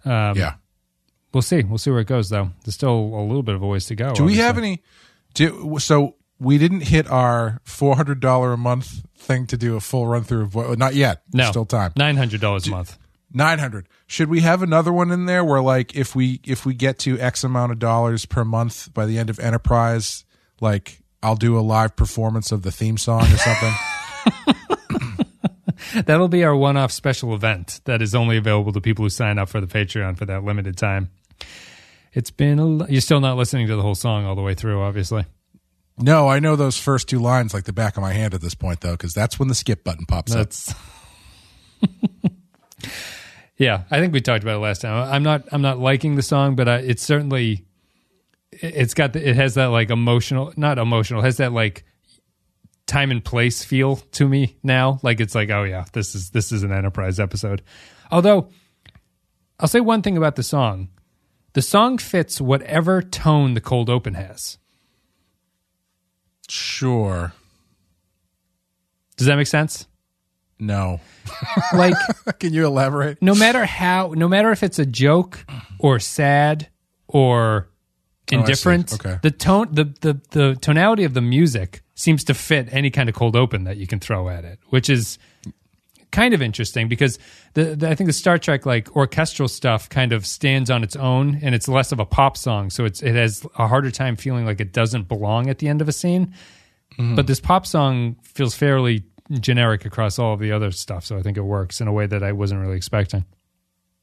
Um, 0.05 0.37
yeah. 0.37 0.55
We'll 1.33 1.41
see. 1.41 1.63
We'll 1.63 1.77
see 1.77 1.91
where 1.91 2.01
it 2.01 2.07
goes, 2.07 2.29
though. 2.29 2.51
There's 2.63 2.75
still 2.75 2.91
a 2.91 3.23
little 3.23 3.43
bit 3.43 3.55
of 3.55 3.61
a 3.61 3.67
ways 3.67 3.85
to 3.85 3.95
go. 3.95 4.13
Do 4.13 4.25
we 4.25 4.35
have 4.35 4.57
any? 4.57 4.81
Do, 5.33 5.77
so 5.79 6.15
we 6.41 6.57
didn't 6.57 6.81
hit 6.81 7.07
our 7.09 7.61
four 7.63 7.95
hundred 7.95 8.19
dollar 8.19 8.51
a 8.51 8.57
month 8.57 9.05
thing 9.15 9.45
to 9.47 9.57
do 9.57 9.75
a 9.75 9.79
full 9.79 10.07
run 10.07 10.23
through 10.23 10.41
of 10.41 10.55
what? 10.55 10.77
Not 10.77 10.95
yet. 10.95 11.21
No, 11.31 11.49
still 11.51 11.65
time. 11.65 11.93
Nine 11.95 12.17
hundred 12.17 12.41
dollars 12.41 12.67
a 12.67 12.71
month. 12.71 12.97
Nine 13.31 13.59
hundred. 13.59 13.87
Should 14.07 14.27
we 14.29 14.41
have 14.41 14.63
another 14.63 14.91
one 14.91 15.11
in 15.11 15.25
there 15.27 15.45
where, 15.45 15.61
like, 15.61 15.95
if 15.95 16.15
we 16.15 16.41
if 16.43 16.65
we 16.65 16.73
get 16.73 16.97
to 16.99 17.19
X 17.19 17.43
amount 17.43 17.71
of 17.71 17.79
dollars 17.79 18.25
per 18.25 18.43
month 18.43 18.91
by 18.93 19.05
the 19.05 19.19
end 19.19 19.29
of 19.29 19.39
Enterprise, 19.39 20.25
like, 20.59 21.01
I'll 21.21 21.35
do 21.35 21.57
a 21.57 21.61
live 21.61 21.95
performance 21.95 22.51
of 22.51 22.63
the 22.63 22.71
theme 22.71 22.97
song 22.97 23.21
or 23.21 23.37
something. 23.37 23.73
That'll 26.05 26.27
be 26.27 26.43
our 26.43 26.55
one-off 26.55 26.91
special 26.91 27.33
event 27.33 27.81
that 27.85 28.01
is 28.01 28.13
only 28.15 28.37
available 28.37 28.71
to 28.73 28.81
people 28.81 29.03
who 29.05 29.09
sign 29.09 29.37
up 29.37 29.49
for 29.49 29.61
the 29.61 29.67
Patreon 29.67 30.17
for 30.17 30.25
that 30.25 30.43
limited 30.43 30.77
time. 30.77 31.09
It's 32.13 32.31
been 32.31 32.59
a. 32.59 32.63
L- 32.81 32.87
You're 32.89 33.01
still 33.01 33.21
not 33.21 33.37
listening 33.37 33.67
to 33.67 33.75
the 33.75 33.81
whole 33.81 33.95
song 33.95 34.25
all 34.25 34.35
the 34.35 34.41
way 34.41 34.53
through, 34.53 34.81
obviously. 34.81 35.25
No, 35.97 36.27
I 36.27 36.39
know 36.39 36.55
those 36.55 36.77
first 36.77 37.07
two 37.09 37.19
lines 37.19 37.53
like 37.53 37.65
the 37.65 37.73
back 37.73 37.97
of 37.97 38.01
my 38.01 38.13
hand 38.13 38.33
at 38.33 38.41
this 38.41 38.55
point, 38.55 38.81
though, 38.81 38.91
because 38.93 39.13
that's 39.13 39.37
when 39.39 39.47
the 39.47 39.55
skip 39.55 39.83
button 39.83 40.05
pops 40.05 40.33
up. 40.33 40.47
Yeah, 43.57 43.83
I 43.91 43.99
think 43.99 44.11
we 44.11 44.21
talked 44.21 44.43
about 44.43 44.55
it 44.55 44.59
last 44.59 44.81
time. 44.81 45.07
I'm 45.13 45.21
not. 45.21 45.43
I'm 45.51 45.61
not 45.61 45.77
liking 45.77 46.15
the 46.15 46.23
song, 46.23 46.55
but 46.55 46.67
I, 46.67 46.77
it's 46.77 47.03
certainly. 47.03 47.65
it- 48.51 48.73
It's 48.75 48.93
got. 48.95 49.13
The, 49.13 49.29
it 49.29 49.35
has 49.35 49.53
that 49.53 49.67
like 49.67 49.91
emotional, 49.91 50.51
not 50.57 50.79
emotional. 50.79 51.21
Has 51.21 51.37
that 51.37 51.51
like 51.53 51.85
time 52.87 53.11
and 53.11 53.23
place 53.23 53.63
feel 53.63 53.97
to 54.13 54.27
me 54.27 54.57
now. 54.63 54.99
Like 55.03 55.19
it's 55.19 55.35
like, 55.35 55.51
oh 55.51 55.63
yeah, 55.63 55.85
this 55.93 56.15
is 56.15 56.31
this 56.31 56.51
is 56.51 56.63
an 56.63 56.71
Enterprise 56.71 57.19
episode. 57.19 57.61
Although, 58.09 58.49
I'll 59.59 59.67
say 59.67 59.79
one 59.79 60.01
thing 60.01 60.17
about 60.17 60.37
the 60.37 60.43
song: 60.43 60.89
the 61.53 61.61
song 61.61 61.99
fits 61.99 62.41
whatever 62.41 63.03
tone 63.03 63.53
the 63.53 63.61
cold 63.61 63.91
open 63.91 64.15
has. 64.15 64.57
Sure. 66.51 67.31
Does 69.15 69.27
that 69.27 69.37
make 69.37 69.47
sense? 69.47 69.87
No. 70.59 70.99
Like. 71.73 71.95
Can 72.39 72.53
you 72.53 72.65
elaborate? 72.65 73.21
no 73.21 73.33
matter 73.33 73.65
how 73.65 74.13
no 74.15 74.27
matter 74.27 74.51
if 74.51 74.63
it's 74.63 74.77
a 74.79 74.85
joke 74.85 75.45
or 75.79 75.99
sad 75.99 76.69
or 77.07 77.67
Oh, 78.33 78.37
indifferent 78.39 78.93
Okay. 78.93 79.17
the 79.21 79.31
tone 79.31 79.67
the, 79.71 79.85
the 80.01 80.21
the 80.31 80.55
tonality 80.61 81.03
of 81.03 81.13
the 81.13 81.21
music 81.21 81.81
seems 81.95 82.23
to 82.25 82.33
fit 82.33 82.69
any 82.71 82.89
kind 82.89 83.09
of 83.09 83.15
cold 83.15 83.35
open 83.35 83.63
that 83.65 83.75
you 83.77 83.87
can 83.87 83.99
throw 83.99 84.29
at 84.29 84.45
it 84.45 84.59
which 84.69 84.89
is 84.89 85.17
kind 86.11 86.33
of 86.33 86.41
interesting 86.41 86.87
because 86.89 87.17
the, 87.53 87.75
the 87.75 87.89
i 87.89 87.95
think 87.95 88.07
the 88.07 88.13
star 88.13 88.37
trek 88.37 88.65
like 88.65 88.93
orchestral 88.95 89.47
stuff 89.47 89.87
kind 89.89 90.11
of 90.13 90.25
stands 90.25 90.69
on 90.69 90.83
its 90.83 90.95
own 90.95 91.39
and 91.41 91.55
it's 91.55 91.67
less 91.67 91.91
of 91.91 91.99
a 91.99 92.05
pop 92.05 92.35
song 92.37 92.69
so 92.69 92.83
it's 92.85 93.01
it 93.01 93.15
has 93.15 93.45
a 93.57 93.67
harder 93.67 93.89
time 93.91 94.15
feeling 94.15 94.45
like 94.45 94.59
it 94.59 94.73
doesn't 94.73 95.07
belong 95.07 95.49
at 95.49 95.59
the 95.59 95.67
end 95.67 95.81
of 95.81 95.87
a 95.87 95.93
scene 95.93 96.33
Mm-hmm. 96.99 97.15
but 97.15 97.25
this 97.25 97.39
pop 97.39 97.65
song 97.65 98.17
feels 98.21 98.53
fairly 98.53 99.03
generic 99.39 99.85
across 99.85 100.19
all 100.19 100.33
of 100.33 100.41
the 100.41 100.51
other 100.51 100.71
stuff 100.71 101.05
so 101.05 101.17
i 101.17 101.21
think 101.21 101.37
it 101.37 101.41
works 101.43 101.79
in 101.79 101.87
a 101.87 101.93
way 101.93 102.05
that 102.05 102.21
i 102.21 102.33
wasn't 102.33 102.59
really 102.59 102.75
expecting 102.75 103.23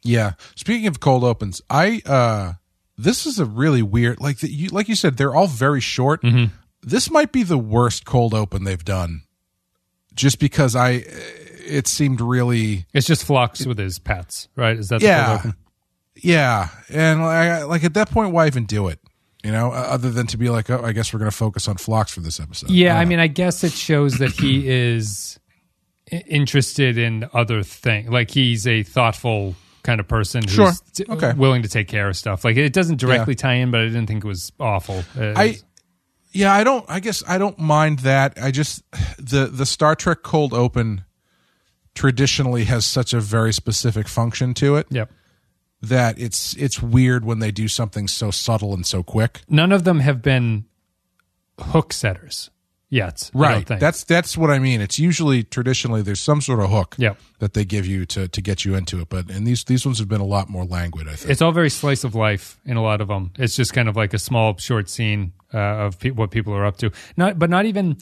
Yeah. 0.02 0.32
Speaking 0.56 0.86
of 0.86 1.00
cold 1.00 1.22
opens, 1.24 1.60
I 1.68 2.00
uh 2.06 2.54
this 2.96 3.26
is 3.26 3.38
a 3.38 3.44
really 3.44 3.82
weird 3.82 4.20
like 4.20 4.38
the, 4.38 4.50
you 4.50 4.68
like 4.70 4.88
you 4.88 4.94
said 4.94 5.16
they're 5.18 5.34
all 5.34 5.48
very 5.48 5.80
short. 5.82 6.22
Mm-hmm. 6.22 6.54
This 6.82 7.10
might 7.10 7.30
be 7.32 7.42
the 7.42 7.58
worst 7.58 8.04
cold 8.06 8.32
open 8.32 8.64
they've 8.64 8.84
done. 8.84 9.22
Just 10.14 10.38
because 10.38 10.74
I 10.74 11.04
it 11.68 11.86
seemed 11.86 12.20
really 12.20 12.86
It's 12.94 13.06
just 13.06 13.24
Phlox 13.24 13.64
with 13.66 13.78
his 13.78 13.98
pets, 13.98 14.48
right? 14.56 14.76
Is 14.76 14.88
that 14.88 15.00
Yeah. 15.02 15.42
yeah, 16.16 16.68
and 16.88 17.22
like, 17.22 17.66
like 17.66 17.84
at 17.84 17.94
that 17.94 18.10
point 18.10 18.32
why 18.32 18.46
even 18.46 18.64
do 18.64 18.88
it? 18.88 18.98
You 19.44 19.52
know, 19.52 19.70
uh, 19.70 19.76
other 19.76 20.10
than 20.10 20.26
to 20.28 20.36
be 20.36 20.50
like, 20.50 20.68
oh, 20.68 20.82
I 20.84 20.90
guess 20.92 21.12
we're 21.12 21.20
going 21.20 21.30
to 21.30 21.36
focus 21.36 21.68
on 21.68 21.76
Phlox 21.76 22.12
for 22.12 22.20
this 22.20 22.40
episode. 22.40 22.70
Yeah, 22.70 22.96
Uh, 22.96 23.00
I 23.00 23.04
mean, 23.04 23.20
I 23.20 23.28
guess 23.28 23.62
it 23.62 23.72
shows 23.72 24.18
that 24.18 24.32
he 24.32 24.66
is 24.68 25.38
interested 26.10 26.98
in 26.98 27.28
other 27.32 27.62
things. 27.62 28.08
Like 28.10 28.30
he's 28.30 28.66
a 28.66 28.82
thoughtful 28.82 29.54
kind 29.82 30.00
of 30.00 30.08
person 30.08 30.42
who's 30.42 30.54
Sure. 30.54 30.72
t- 30.94 31.04
Okay. 31.08 31.32
willing 31.34 31.62
to 31.62 31.68
take 31.68 31.88
care 31.88 32.08
of 32.08 32.16
stuff. 32.16 32.44
Like 32.44 32.56
it 32.56 32.72
doesn't 32.72 32.98
directly 32.98 33.34
tie 33.34 33.54
in, 33.54 33.70
but 33.70 33.80
I 33.80 33.84
didn't 33.86 34.06
think 34.06 34.24
it 34.24 34.28
was 34.28 34.52
awful. 34.58 35.04
Uh, 35.18 35.34
I 35.36 35.56
yeah, 36.32 36.52
I 36.52 36.64
don't 36.64 36.84
I 36.88 37.00
guess 37.00 37.22
I 37.26 37.38
don't 37.38 37.58
mind 37.58 38.00
that. 38.00 38.38
I 38.42 38.50
just 38.50 38.82
the 39.18 39.46
the 39.46 39.66
Star 39.66 39.94
Trek 39.94 40.18
cold 40.22 40.52
open 40.52 41.04
traditionally 41.98 42.62
has 42.62 42.84
such 42.86 43.12
a 43.12 43.18
very 43.18 43.52
specific 43.52 44.06
function 44.06 44.54
to 44.54 44.76
it 44.76 44.86
yep. 44.88 45.10
that 45.82 46.16
it's 46.16 46.54
it's 46.56 46.80
weird 46.80 47.24
when 47.24 47.40
they 47.40 47.50
do 47.50 47.66
something 47.66 48.06
so 48.06 48.30
subtle 48.30 48.72
and 48.72 48.86
so 48.86 49.02
quick. 49.02 49.40
None 49.48 49.72
of 49.72 49.82
them 49.82 49.98
have 49.98 50.22
been 50.22 50.64
hook 51.58 51.92
setters 51.92 52.50
yet. 52.88 53.30
I 53.34 53.38
don't 53.38 53.68
Right. 53.70 53.80
That's 53.80 54.04
that's 54.04 54.38
what 54.38 54.48
I 54.48 54.60
mean. 54.60 54.80
It's 54.80 54.96
usually 54.96 55.42
traditionally 55.42 56.00
there's 56.02 56.20
some 56.20 56.40
sort 56.40 56.60
of 56.60 56.70
hook 56.70 56.94
Yep. 56.98 57.18
that 57.40 57.54
they 57.54 57.64
give 57.64 57.84
you 57.84 58.06
to 58.06 58.28
to 58.28 58.40
get 58.40 58.64
you 58.64 58.76
into 58.76 59.00
it, 59.00 59.08
but 59.08 59.28
and 59.28 59.44
these 59.44 59.64
these 59.64 59.84
ones 59.84 59.98
have 59.98 60.08
been 60.08 60.20
a 60.20 60.24
lot 60.36 60.48
more 60.48 60.64
languid, 60.64 61.08
I 61.08 61.16
think. 61.16 61.30
it's 61.32 61.42
all 61.42 61.50
very 61.50 61.70
slice 61.70 62.04
of 62.04 62.14
life 62.14 62.60
in 62.64 62.76
a 62.76 62.82
lot 62.82 63.00
of 63.00 63.08
them. 63.08 63.32
It's 63.36 63.56
just 63.56 63.72
kind 63.74 63.88
of 63.88 63.96
like 63.96 64.14
a 64.14 64.20
small 64.20 64.56
short 64.56 64.88
scene 64.88 65.32
uh, 65.52 65.58
of 65.86 65.98
pe- 65.98 66.10
what 66.10 66.30
people 66.30 66.54
are 66.54 66.64
up 66.64 66.76
to. 66.76 66.92
Not, 67.16 67.38
but 67.40 67.50
not 67.50 67.64
even, 67.64 67.96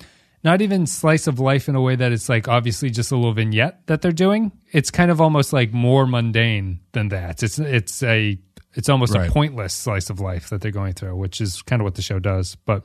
not 0.46 0.62
even 0.62 0.86
slice 0.86 1.26
of 1.26 1.40
life 1.40 1.68
in 1.68 1.74
a 1.74 1.80
way 1.80 1.96
that 1.96 2.12
it's 2.12 2.28
like 2.28 2.46
obviously 2.46 2.88
just 2.88 3.10
a 3.10 3.16
little 3.16 3.34
vignette 3.34 3.84
that 3.88 4.00
they're 4.00 4.12
doing. 4.12 4.52
It's 4.72 4.90
kind 4.92 5.10
of 5.10 5.20
almost 5.20 5.52
like 5.52 5.72
more 5.72 6.06
mundane 6.06 6.78
than 6.92 7.08
that. 7.08 7.42
It's 7.42 7.58
it's 7.58 8.00
a 8.02 8.38
it's 8.74 8.88
almost 8.88 9.14
Right. 9.14 9.28
a 9.28 9.32
pointless 9.32 9.74
slice 9.74 10.08
of 10.08 10.20
life 10.20 10.48
that 10.50 10.60
they're 10.60 10.70
going 10.70 10.92
through, 10.94 11.16
which 11.16 11.40
is 11.40 11.62
kind 11.62 11.82
of 11.82 11.84
what 11.84 11.96
the 11.96 12.02
show 12.02 12.18
does. 12.20 12.54
But 12.64 12.84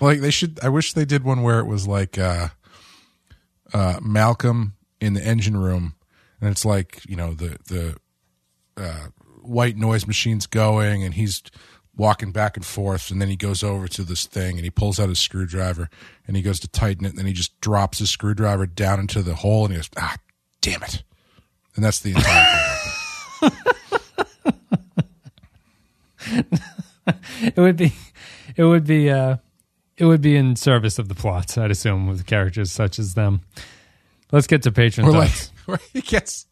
Like 0.00 0.20
they 0.20 0.30
should. 0.30 0.60
I 0.62 0.68
wish 0.68 0.92
they 0.92 1.06
did 1.06 1.24
one 1.24 1.42
where 1.42 1.60
it 1.60 1.66
was 1.66 1.88
like 1.88 2.18
uh, 2.18 2.48
uh, 3.72 3.98
Malcolm 4.02 4.74
in 5.00 5.14
the 5.14 5.24
engine 5.24 5.56
room, 5.56 5.94
and 6.40 6.50
it's 6.50 6.64
like 6.64 7.00
you 7.08 7.16
know 7.16 7.32
the 7.34 7.56
the 7.68 7.96
uh, 8.76 9.06
white 9.40 9.76
noise 9.78 10.06
machine's 10.06 10.46
going, 10.46 11.02
and 11.04 11.14
he's 11.14 11.42
walking 11.96 12.32
back 12.32 12.56
and 12.56 12.66
forth, 12.66 13.10
and 13.10 13.20
then 13.20 13.28
he 13.28 13.36
goes 13.36 13.62
over 13.62 13.86
to 13.88 14.02
this 14.02 14.26
thing, 14.26 14.56
and 14.56 14.64
he 14.64 14.70
pulls 14.70 14.98
out 14.98 15.08
his 15.08 15.18
screwdriver, 15.18 15.88
and 16.26 16.36
he 16.36 16.42
goes 16.42 16.60
to 16.60 16.68
tighten 16.68 17.04
it, 17.04 17.10
and 17.10 17.18
then 17.18 17.26
he 17.26 17.32
just 17.32 17.58
drops 17.60 17.98
his 17.98 18.10
screwdriver 18.10 18.66
down 18.66 19.00
into 19.00 19.22
the 19.22 19.36
hole, 19.36 19.64
and 19.64 19.72
he 19.74 19.78
goes, 19.78 19.90
ah, 19.96 20.16
damn 20.60 20.82
it, 20.82 21.02
and 21.76 21.84
that's 21.84 22.00
the 22.00 22.10
entire. 22.10 22.66
thing. 23.40 23.50
it 27.44 27.56
would 27.56 27.76
be, 27.76 27.92
it 28.56 28.64
would 28.64 28.86
be, 28.86 29.10
uh, 29.10 29.36
it 29.96 30.04
would 30.04 30.20
be 30.20 30.36
in 30.36 30.56
service 30.56 30.98
of 30.98 31.08
the 31.08 31.14
plot, 31.14 31.56
I'd 31.56 31.70
assume, 31.70 32.08
with 32.08 32.26
characters 32.26 32.72
such 32.72 32.98
as 32.98 33.14
them. 33.14 33.42
Let's 34.32 34.46
get 34.46 34.62
to 34.62 34.72
patron 34.72 35.06
like 35.12 35.30
he 35.92 36.00
gets 36.00 36.46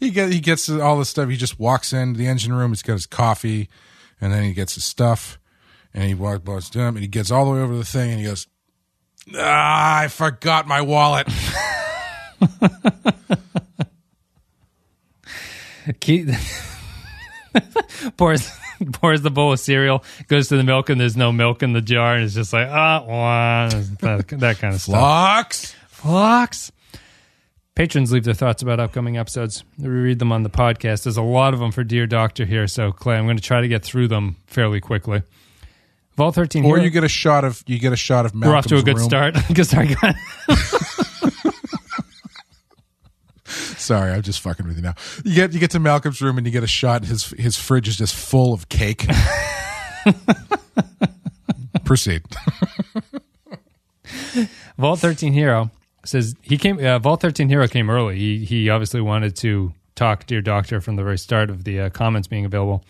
he 0.00 0.10
get 0.10 0.32
he 0.32 0.40
gets 0.40 0.68
all 0.68 0.98
this 0.98 1.10
stuff. 1.10 1.28
He 1.28 1.36
just 1.36 1.60
walks 1.60 1.92
into 1.92 2.18
the 2.18 2.26
engine 2.26 2.52
room. 2.52 2.70
He's 2.72 2.82
got 2.82 2.94
his 2.94 3.06
coffee, 3.06 3.68
and 4.20 4.32
then 4.32 4.44
he 4.44 4.52
gets 4.52 4.74
his 4.74 4.84
stuff, 4.84 5.38
and 5.92 6.04
he 6.04 6.14
walks 6.14 6.44
walks 6.44 6.70
down, 6.70 6.88
and 6.88 6.98
he 6.98 7.06
gets 7.08 7.30
all 7.30 7.44
the 7.44 7.50
way 7.52 7.60
over 7.60 7.72
to 7.72 7.78
the 7.78 7.84
thing, 7.84 8.10
and 8.10 8.20
he 8.20 8.26
goes, 8.26 8.46
"Ah, 9.36 10.00
I 10.00 10.08
forgot 10.08 10.66
my 10.66 10.80
wallet." 10.80 11.28
Keith 16.00 16.34
pours 18.16 18.50
pours 18.92 19.22
the 19.22 19.30
bowl 19.30 19.52
of 19.52 19.60
cereal, 19.60 20.04
goes 20.28 20.48
to 20.48 20.56
the 20.56 20.64
milk, 20.64 20.88
and 20.90 21.00
there's 21.00 21.16
no 21.16 21.32
milk 21.32 21.62
in 21.62 21.72
the 21.72 21.80
jar, 21.80 22.14
and 22.14 22.24
it's 22.24 22.34
just 22.34 22.52
like 22.52 22.68
ah, 22.68 23.04
wah, 23.06 23.68
that, 23.68 24.28
that 24.28 24.58
kind 24.58 24.74
of 24.74 24.80
stuff. 24.80 24.94
Locks. 24.94 25.74
Fox. 25.88 26.72
Patrons 27.74 28.12
leave 28.12 28.24
their 28.24 28.34
thoughts 28.34 28.62
about 28.62 28.78
upcoming 28.78 29.16
episodes. 29.16 29.64
We 29.78 29.88
read 29.88 30.18
them 30.20 30.30
on 30.30 30.44
the 30.44 30.50
podcast. 30.50 31.04
There's 31.04 31.16
a 31.16 31.22
lot 31.22 31.54
of 31.54 31.60
them 31.60 31.72
for 31.72 31.82
Dear 31.82 32.06
Doctor 32.06 32.44
here, 32.44 32.68
so 32.68 32.92
Clay, 32.92 33.16
I'm 33.16 33.24
going 33.24 33.36
to 33.36 33.42
try 33.42 33.60
to 33.60 33.68
get 33.68 33.82
through 33.84 34.08
them 34.08 34.36
fairly 34.46 34.80
quickly. 34.80 35.22
Vault 36.16 36.36
13 36.36 36.64
Or 36.64 36.78
you 36.78 36.90
get 36.90 37.02
a 37.02 37.08
shot 37.08 37.42
of 37.42 37.64
you 37.66 37.80
get 37.80 37.92
a 37.92 37.96
shot 37.96 38.24
of 38.26 38.34
we're 38.34 38.54
off 38.54 38.66
to 38.68 38.76
a 38.76 38.82
good 38.82 38.98
room. 38.98 39.08
start. 39.08 39.34
Good 39.54 39.66
start. 39.66 39.88
Sorry, 43.46 44.12
I'm 44.12 44.22
just 44.22 44.40
fucking 44.40 44.66
with 44.66 44.76
you 44.76 44.82
now. 44.82 44.94
You 45.24 45.34
get 45.34 45.52
you 45.52 45.58
get 45.58 45.72
to 45.72 45.80
Malcolm's 45.80 46.22
room 46.22 46.38
and 46.38 46.46
you 46.46 46.52
get 46.52 46.62
a 46.62 46.68
shot. 46.68 47.02
and 47.02 47.08
His 47.10 47.26
his 47.30 47.56
fridge 47.58 47.88
is 47.88 47.96
just 47.96 48.14
full 48.14 48.52
of 48.54 48.68
cake. 48.68 49.06
Proceed. 51.84 52.22
Vault 54.78 55.00
13 55.00 55.32
Hero 55.32 55.70
says 56.04 56.34
he 56.42 56.58
came. 56.58 56.84
Uh, 56.84 56.98
Vault 56.98 57.20
13 57.20 57.48
Hero 57.48 57.66
came 57.68 57.90
early. 57.90 58.18
He 58.18 58.44
he 58.44 58.68
obviously 58.70 59.00
wanted 59.00 59.36
to 59.36 59.72
talk 59.94 60.26
Dear 60.26 60.40
Doctor 60.40 60.80
from 60.80 60.96
the 60.96 61.02
very 61.02 61.18
start 61.18 61.50
of 61.50 61.64
the 61.64 61.80
uh, 61.80 61.90
comments 61.90 62.28
being 62.28 62.44
available. 62.44 62.84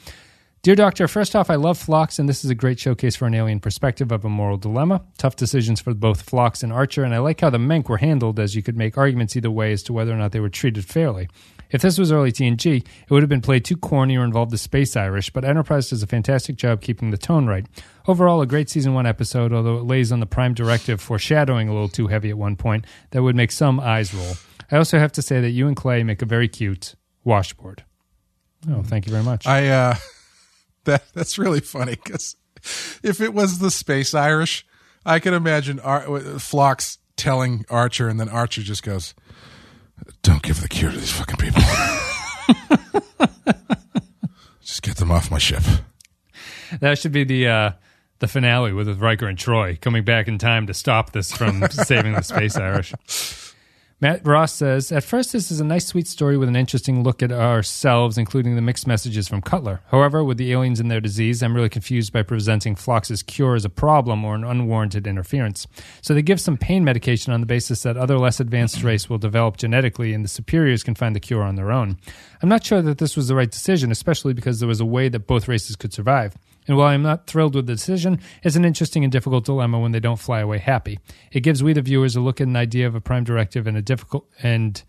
Dear 0.62 0.76
Doctor, 0.76 1.06
first 1.08 1.36
off, 1.36 1.50
I 1.50 1.56
love 1.56 1.76
Phlox, 1.76 2.18
and 2.18 2.26
this 2.26 2.42
is 2.42 2.50
a 2.50 2.54
great 2.54 2.78
showcase 2.78 3.14
for 3.14 3.26
an 3.26 3.34
alien 3.34 3.60
perspective 3.60 4.10
of 4.10 4.24
a 4.24 4.30
moral 4.30 4.56
dilemma. 4.56 5.02
Tough 5.18 5.36
decisions 5.36 5.78
for 5.78 5.92
both 5.92 6.22
Phlox 6.22 6.62
and 6.62 6.72
Archer, 6.72 7.04
and 7.04 7.14
I 7.14 7.18
like 7.18 7.42
how 7.42 7.50
the 7.50 7.58
Menk 7.58 7.90
were 7.90 7.98
handled, 7.98 8.40
as 8.40 8.56
you 8.56 8.62
could 8.62 8.74
make 8.74 8.96
arguments 8.96 9.36
either 9.36 9.50
way 9.50 9.72
as 9.72 9.82
to 9.82 9.92
whether 9.92 10.12
or 10.12 10.16
not 10.16 10.32
they 10.32 10.40
were 10.40 10.48
treated 10.48 10.86
fairly. 10.86 11.28
If 11.70 11.82
this 11.82 11.98
was 11.98 12.12
early 12.12 12.32
TNG, 12.32 12.76
it 12.78 13.10
would 13.10 13.22
have 13.22 13.28
been 13.28 13.40
played 13.40 13.64
too 13.64 13.76
corny 13.76 14.16
or 14.16 14.24
involved 14.24 14.50
the 14.52 14.58
space 14.58 14.96
Irish, 14.96 15.30
but 15.30 15.44
Enterprise 15.44 15.90
does 15.90 16.02
a 16.02 16.06
fantastic 16.06 16.56
job 16.56 16.80
keeping 16.80 17.10
the 17.10 17.16
tone 17.18 17.46
right. 17.46 17.66
Overall, 18.06 18.40
a 18.42 18.46
great 18.46 18.68
season 18.70 18.94
one 18.94 19.06
episode, 19.06 19.52
although 19.52 19.78
it 19.78 19.84
lays 19.84 20.12
on 20.12 20.20
the 20.20 20.26
prime 20.26 20.54
directive 20.54 21.00
foreshadowing 21.00 21.68
a 21.68 21.72
little 21.72 21.88
too 21.88 22.06
heavy 22.06 22.30
at 22.30 22.38
one 22.38 22.56
point 22.56 22.86
that 23.10 23.22
would 23.22 23.36
make 23.36 23.50
some 23.50 23.80
eyes 23.80 24.14
roll. 24.14 24.34
I 24.70 24.76
also 24.76 24.98
have 24.98 25.12
to 25.12 25.22
say 25.22 25.40
that 25.40 25.50
you 25.50 25.66
and 25.66 25.76
Clay 25.76 26.02
make 26.02 26.22
a 26.22 26.26
very 26.26 26.48
cute 26.48 26.94
washboard. 27.24 27.84
Oh, 28.70 28.82
thank 28.82 29.06
you 29.06 29.12
very 29.12 29.24
much. 29.24 29.46
I 29.46 29.68
uh 29.68 29.94
that 30.84 31.04
that's 31.14 31.38
really 31.38 31.60
funny 31.60 31.96
because 32.02 32.36
if 33.02 33.20
it 33.20 33.34
was 33.34 33.58
the 33.58 33.70
space 33.70 34.14
Irish, 34.14 34.66
I 35.04 35.18
can 35.18 35.34
imagine 35.34 35.80
Ar- 35.80 36.20
Phlox 36.38 36.98
telling 37.16 37.64
Archer, 37.70 38.08
and 38.08 38.18
then 38.18 38.28
Archer 38.28 38.62
just 38.62 38.82
goes, 38.82 39.14
"Don't 40.22 40.42
give 40.42 40.60
the 40.60 40.68
cure 40.68 40.90
to 40.90 40.96
these 40.96 41.12
fucking 41.12 41.36
people. 41.36 41.62
just 44.62 44.82
get 44.82 44.96
them 44.96 45.10
off 45.10 45.30
my 45.30 45.38
ship." 45.38 45.62
That 46.80 46.98
should 46.98 47.12
be 47.12 47.24
the 47.24 47.48
uh, 47.48 47.70
the 48.18 48.28
finale 48.28 48.72
with 48.72 48.88
Riker 49.00 49.26
and 49.28 49.38
Troi 49.38 49.80
coming 49.80 50.04
back 50.04 50.28
in 50.28 50.38
time 50.38 50.66
to 50.66 50.74
stop 50.74 51.12
this 51.12 51.32
from 51.32 51.68
saving 51.70 52.12
the 52.12 52.22
space 52.22 52.56
Irish. 52.56 52.94
Matt 54.00 54.26
Ross 54.26 54.52
says, 54.52 54.90
At 54.90 55.04
first, 55.04 55.32
this 55.32 55.50
is 55.50 55.60
a 55.60 55.64
nice, 55.64 55.86
sweet 55.86 56.08
story 56.08 56.36
with 56.36 56.48
an 56.48 56.56
interesting 56.56 57.04
look 57.04 57.22
at 57.22 57.30
ourselves, 57.30 58.18
including 58.18 58.56
the 58.56 58.60
mixed 58.60 58.86
messages 58.86 59.28
from 59.28 59.40
Cutler. 59.40 59.82
However, 59.86 60.24
with 60.24 60.36
the 60.36 60.52
aliens 60.52 60.80
and 60.80 60.90
their 60.90 61.00
disease, 61.00 61.42
I'm 61.42 61.54
really 61.54 61.68
confused 61.68 62.12
by 62.12 62.22
presenting 62.22 62.74
Phlox's 62.74 63.22
cure 63.22 63.54
as 63.54 63.64
a 63.64 63.70
problem 63.70 64.24
or 64.24 64.34
an 64.34 64.42
unwarranted 64.42 65.06
interference. 65.06 65.66
So 66.02 66.12
they 66.12 66.22
give 66.22 66.40
some 66.40 66.56
pain 66.56 66.82
medication 66.82 67.32
on 67.32 67.40
the 67.40 67.46
basis 67.46 67.82
that 67.84 67.96
other 67.96 68.18
less 68.18 68.40
advanced 68.40 68.82
race 68.82 69.08
will 69.08 69.18
develop 69.18 69.56
genetically 69.58 70.12
and 70.12 70.24
the 70.24 70.28
superiors 70.28 70.82
can 70.82 70.96
find 70.96 71.14
the 71.14 71.20
cure 71.20 71.42
on 71.42 71.54
their 71.54 71.70
own. 71.70 71.96
I'm 72.42 72.48
not 72.48 72.64
sure 72.64 72.82
that 72.82 72.98
this 72.98 73.16
was 73.16 73.28
the 73.28 73.36
right 73.36 73.50
decision, 73.50 73.92
especially 73.92 74.34
because 74.34 74.58
there 74.58 74.68
was 74.68 74.80
a 74.80 74.84
way 74.84 75.08
that 75.08 75.26
both 75.26 75.46
races 75.46 75.76
could 75.76 75.92
survive. 75.92 76.34
And 76.66 76.76
while 76.76 76.88
I'm 76.88 77.02
not 77.02 77.26
thrilled 77.26 77.54
with 77.54 77.66
the 77.66 77.74
decision, 77.74 78.20
it's 78.42 78.56
an 78.56 78.64
interesting 78.64 79.04
and 79.04 79.12
difficult 79.12 79.44
dilemma 79.44 79.78
when 79.78 79.92
they 79.92 80.00
don't 80.00 80.18
fly 80.18 80.40
away 80.40 80.58
happy. 80.58 80.98
It 81.30 81.40
gives 81.40 81.62
we 81.62 81.72
the 81.72 81.82
viewers 81.82 82.16
a 82.16 82.20
look 82.20 82.40
at 82.40 82.46
an 82.46 82.56
idea 82.56 82.86
of 82.86 82.94
a 82.94 83.00
prime 83.00 83.24
directive 83.24 83.66
and 83.66 83.76
a 83.76 83.82
difficult 83.82 84.26
and 84.42 84.82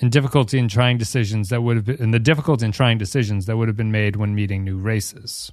and 0.00 0.10
difficulty 0.10 0.58
in 0.58 0.68
trying 0.68 0.96
decisions 0.96 1.50
that 1.50 1.62
would 1.62 1.76
have 1.76 1.84
been 1.84 2.00
and 2.00 2.14
the 2.14 2.18
difficulty 2.18 2.64
in 2.64 2.72
trying 2.72 2.98
decisions 2.98 3.46
that 3.46 3.56
would 3.56 3.68
have 3.68 3.76
been 3.76 3.92
made 3.92 4.16
when 4.16 4.34
meeting 4.34 4.64
new 4.64 4.78
races. 4.78 5.52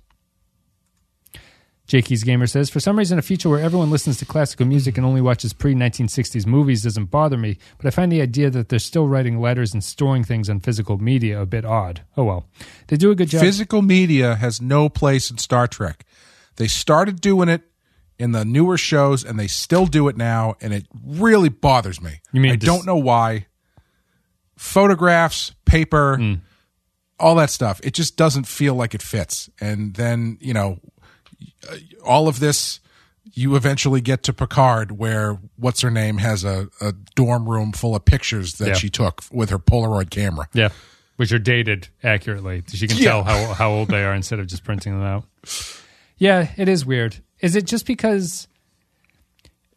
Jakey's 1.89 2.23
Gamer 2.23 2.45
says, 2.45 2.69
For 2.69 2.79
some 2.79 2.97
reason, 2.99 3.17
a 3.17 3.23
future 3.23 3.49
where 3.49 3.59
everyone 3.59 3.89
listens 3.89 4.17
to 4.19 4.25
classical 4.25 4.67
music 4.67 4.95
and 4.95 5.05
only 5.05 5.21
watches 5.21 5.53
pre 5.53 5.73
1960s 5.73 6.45
movies 6.45 6.83
doesn't 6.83 7.05
bother 7.05 7.35
me, 7.35 7.57
but 7.77 7.87
I 7.87 7.89
find 7.89 8.11
the 8.11 8.21
idea 8.21 8.51
that 8.51 8.69
they're 8.69 8.77
still 8.77 9.07
writing 9.07 9.41
letters 9.41 9.73
and 9.73 9.83
storing 9.83 10.23
things 10.23 10.51
on 10.51 10.59
physical 10.59 10.99
media 10.99 11.41
a 11.41 11.47
bit 11.47 11.65
odd. 11.65 12.01
Oh 12.15 12.23
well. 12.25 12.45
They 12.87 12.95
do 12.95 13.09
a 13.09 13.15
good 13.15 13.29
job. 13.29 13.41
Physical 13.41 13.81
media 13.81 14.35
has 14.35 14.61
no 14.61 14.87
place 14.87 15.31
in 15.31 15.39
Star 15.39 15.65
Trek. 15.67 16.05
They 16.57 16.67
started 16.67 17.21
doing 17.21 17.49
it 17.49 17.63
in 18.19 18.33
the 18.33 18.45
newer 18.45 18.77
shows 18.77 19.23
and 19.25 19.39
they 19.39 19.47
still 19.47 19.87
do 19.87 20.07
it 20.09 20.15
now, 20.15 20.57
and 20.61 20.73
it 20.75 20.85
really 21.03 21.49
bothers 21.49 21.99
me. 21.99 22.21
You 22.31 22.39
mean 22.41 22.51
I 22.51 22.55
dis- 22.57 22.69
don't 22.69 22.85
know 22.85 22.97
why. 22.97 23.47
Photographs, 24.57 25.53
paper, 25.65 26.17
Hmm. 26.17 26.33
all 27.19 27.35
that 27.35 27.49
stuff, 27.49 27.79
it 27.83 27.93
just 27.93 28.15
doesn't 28.15 28.45
feel 28.45 28.75
like 28.75 28.93
it 28.93 29.01
fits. 29.01 29.49
And 29.59 29.95
then, 29.95 30.37
you 30.41 30.53
know, 30.53 30.79
Uh, 31.69 31.75
all 32.03 32.27
of 32.27 32.39
this 32.39 32.79
you 33.33 33.55
eventually 33.55 34.01
get 34.01 34.23
to 34.23 34.33
Picard 34.33 34.91
where 34.97 35.39
what's 35.55 35.81
her 35.81 35.91
name 35.91 36.17
has 36.17 36.43
a, 36.43 36.67
a 36.81 36.93
dorm 37.15 37.47
room 37.47 37.71
full 37.71 37.95
of 37.95 38.03
pictures 38.05 38.53
that 38.53 38.69
Yeah. 38.69 38.73
she 38.73 38.89
took 38.89 39.23
with 39.31 39.49
her 39.51 39.59
Polaroid 39.59 40.09
camera. 40.09 40.47
Yeah. 40.53 40.69
Which 41.17 41.31
are 41.31 41.39
dated 41.39 41.89
accurately. 42.03 42.63
She 42.73 42.87
can 42.87 42.97
Yeah. 42.97 43.03
tell 43.03 43.23
how, 43.23 43.53
how 43.53 43.71
old 43.71 43.89
they 43.89 44.03
are 44.03 44.15
instead 44.15 44.39
of 44.39 44.47
just 44.47 44.63
printing 44.63 44.93
them 44.93 45.03
out. 45.03 45.25
Yeah, 46.17 46.49
it 46.57 46.67
is 46.67 46.85
weird. 46.85 47.17
Is 47.39 47.55
it 47.55 47.65
just 47.65 47.85
because, 47.85 48.47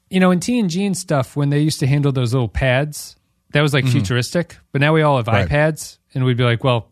you 0.08 0.18
know, 0.20 0.30
in 0.30 0.40
T 0.40 0.58
and 0.58 0.70
G 0.70 0.84
and 0.86 0.96
stuff, 0.96 1.36
when 1.36 1.50
they 1.50 1.60
used 1.60 1.80
to 1.80 1.86
handle 1.86 2.12
those 2.12 2.32
little 2.32 2.48
pads, 2.48 3.16
that 3.52 3.60
was 3.60 3.74
like 3.74 3.84
mm-hmm. 3.84 3.92
futuristic, 3.92 4.56
but 4.72 4.80
now 4.80 4.92
we 4.94 5.02
all 5.02 5.18
have 5.18 5.26
Right. 5.26 5.48
iPads 5.48 5.98
and 6.14 6.24
we'd 6.24 6.36
be 6.36 6.44
like, 6.44 6.64
well, 6.64 6.88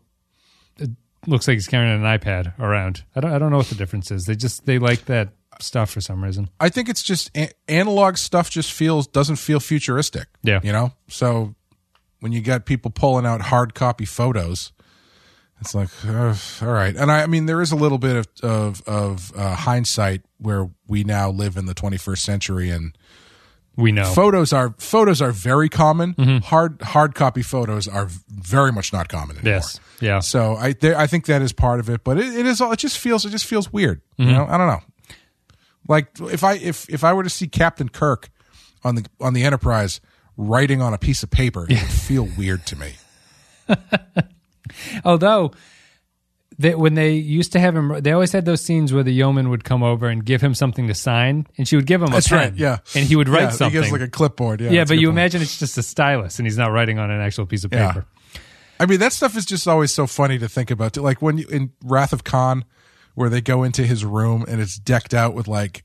looks 1.27 1.47
like 1.47 1.55
he's 1.55 1.67
carrying 1.67 1.93
an 1.93 2.01
iPad 2.01 2.57
around. 2.59 3.03
I 3.15 3.19
don't, 3.19 3.31
I 3.33 3.39
don't 3.39 3.51
know 3.51 3.57
what 3.57 3.67
the 3.67 3.75
difference 3.75 4.11
is. 4.11 4.25
They 4.25 4.35
just, 4.35 4.65
they 4.65 4.79
like 4.79 5.05
that 5.05 5.29
stuff 5.59 5.91
for 5.91 6.01
some 6.01 6.23
reason. 6.23 6.49
I 6.59 6.69
think 6.69 6.89
it's 6.89 7.03
just 7.03 7.35
a- 7.37 7.51
analog 7.67 8.17
stuff 8.17 8.49
just 8.49 8.71
feels 8.71 9.07
doesn't 9.07 9.35
feel 9.37 9.59
futuristic. 9.59 10.27
Yeah. 10.43 10.59
you 10.63 10.71
know. 10.71 10.93
So 11.07 11.55
when 12.19 12.31
you 12.31 12.41
got 12.41 12.65
people 12.65 12.91
pulling 12.91 13.25
out 13.25 13.41
hard 13.41 13.73
copy 13.73 14.05
photos, 14.05 14.71
it's 15.59 15.75
like, 15.75 15.89
uh, 16.07 16.33
all 16.61 16.67
right. 16.71 16.95
And 16.95 17.11
I, 17.11 17.21
I 17.21 17.27
mean, 17.27 17.45
there 17.45 17.61
is 17.61 17.71
a 17.71 17.75
little 17.75 17.99
bit 17.99 18.15
of 18.15 18.27
of, 18.41 18.81
of 18.87 19.31
uh, 19.35 19.55
hindsight 19.55 20.23
where 20.39 20.69
we 20.87 21.03
now 21.03 21.29
live 21.29 21.55
in 21.55 21.67
the 21.67 21.75
21st 21.75 22.17
century, 22.17 22.69
and 22.71 22.97
We 23.81 23.91
know. 23.91 24.05
photos 24.13 24.53
are 24.53 24.73
photos 24.77 25.21
are 25.21 25.31
very 25.31 25.67
common. 25.69 26.13
Mm-hmm. 26.13 26.37
Hard 26.45 26.81
hard 26.81 27.15
copy 27.15 27.41
photos 27.41 27.87
are 27.87 28.07
very 28.29 28.71
much 28.71 28.93
not 28.93 29.09
common 29.09 29.37
anymore. 29.37 29.55
yes. 29.55 29.79
Yeah. 29.99 30.19
So 30.19 30.55
I 30.55 30.73
there, 30.73 30.97
I 30.97 31.07
think 31.07 31.25
that 31.25 31.41
is 31.41 31.51
part 31.51 31.79
of 31.79 31.89
it, 31.89 32.03
but 32.03 32.17
it, 32.17 32.33
it 32.33 32.45
is 32.45 32.61
all. 32.61 32.71
It 32.71 32.79
just 32.79 32.97
feels 32.97 33.25
it 33.25 33.29
just 33.31 33.45
feels 33.45 33.71
weird. 33.73 34.01
Mm-hmm. 34.19 34.29
You 34.29 34.35
know, 34.35 34.45
I 34.47 34.57
don't 34.57 34.67
know. 34.67 34.81
Like 35.87 36.07
if 36.21 36.43
I 36.43 36.53
if 36.53 36.89
if 36.89 37.03
I 37.03 37.13
were 37.13 37.23
to 37.23 37.29
see 37.29 37.47
Captain 37.47 37.89
Kirk 37.89 38.29
on 38.83 38.95
the 38.95 39.05
on 39.19 39.33
the 39.33 39.43
Enterprise 39.43 39.99
writing 40.37 40.81
on 40.81 40.93
a 40.93 40.97
piece 40.97 41.23
of 41.23 41.29
paper, 41.29 41.65
it 41.69 41.79
would 41.79 41.79
feel 41.91 42.27
weird 42.37 42.65
to 42.67 42.75
me. 42.75 42.93
Although, 45.05 45.51
they, 46.61 46.75
when 46.75 46.93
they 46.93 47.11
used 47.13 47.51
to 47.53 47.59
have 47.59 47.75
him, 47.75 48.01
they 48.01 48.11
always 48.11 48.31
had 48.31 48.45
those 48.45 48.61
scenes 48.61 48.93
where 48.93 49.03
the 49.03 49.11
yeoman 49.11 49.49
would 49.49 49.63
come 49.63 49.83
over 49.83 50.07
and 50.07 50.23
give 50.25 50.41
him 50.41 50.53
something 50.53 50.87
to 50.87 50.93
sign, 50.93 51.47
and 51.57 51.67
she 51.67 51.75
would 51.75 51.85
give 51.87 52.01
him 52.01 52.13
a 52.13 52.21
pen, 52.21 52.37
right. 52.37 52.53
Yeah, 52.55 52.77
and 52.95 53.05
he 53.05 53.15
would 53.15 53.29
write 53.29 53.41
Yeah, 53.43 53.49
something. 53.49 53.69
He 53.81 53.89
gives 53.89 53.91
like 53.91 54.01
a 54.01 54.07
clipboard. 54.09 54.61
Yeah, 54.61 54.71
yeah, 54.71 54.85
but 54.85 54.97
you 54.97 55.07
point. 55.07 55.17
imagine 55.17 55.41
it's 55.41 55.59
just 55.59 55.77
a 55.77 55.83
stylus, 55.83 56.39
and 56.39 56.45
he's 56.45 56.57
not 56.57 56.71
writing 56.71 56.99
on 56.99 57.11
an 57.11 57.21
actual 57.21 57.45
piece 57.45 57.63
of 57.63 57.73
Yeah. 57.73 57.87
paper. 57.91 58.05
I 58.79 58.85
mean, 58.87 58.99
that 58.99 59.13
stuff 59.13 59.37
is 59.37 59.45
just 59.45 59.67
always 59.67 59.91
so 59.93 60.07
funny 60.07 60.39
to 60.39 60.49
think 60.49 60.71
about. 60.71 60.97
Like 60.97 61.21
when 61.21 61.37
you 61.37 61.47
in 61.47 61.71
Wrath 61.83 62.13
of 62.13 62.23
Khan, 62.23 62.65
where 63.13 63.29
they 63.29 63.41
go 63.41 63.61
into 63.63 63.83
his 63.83 64.03
room 64.03 64.43
and 64.47 64.59
it's 64.59 64.77
decked 64.77 65.13
out 65.13 65.33
with 65.35 65.47
like 65.47 65.83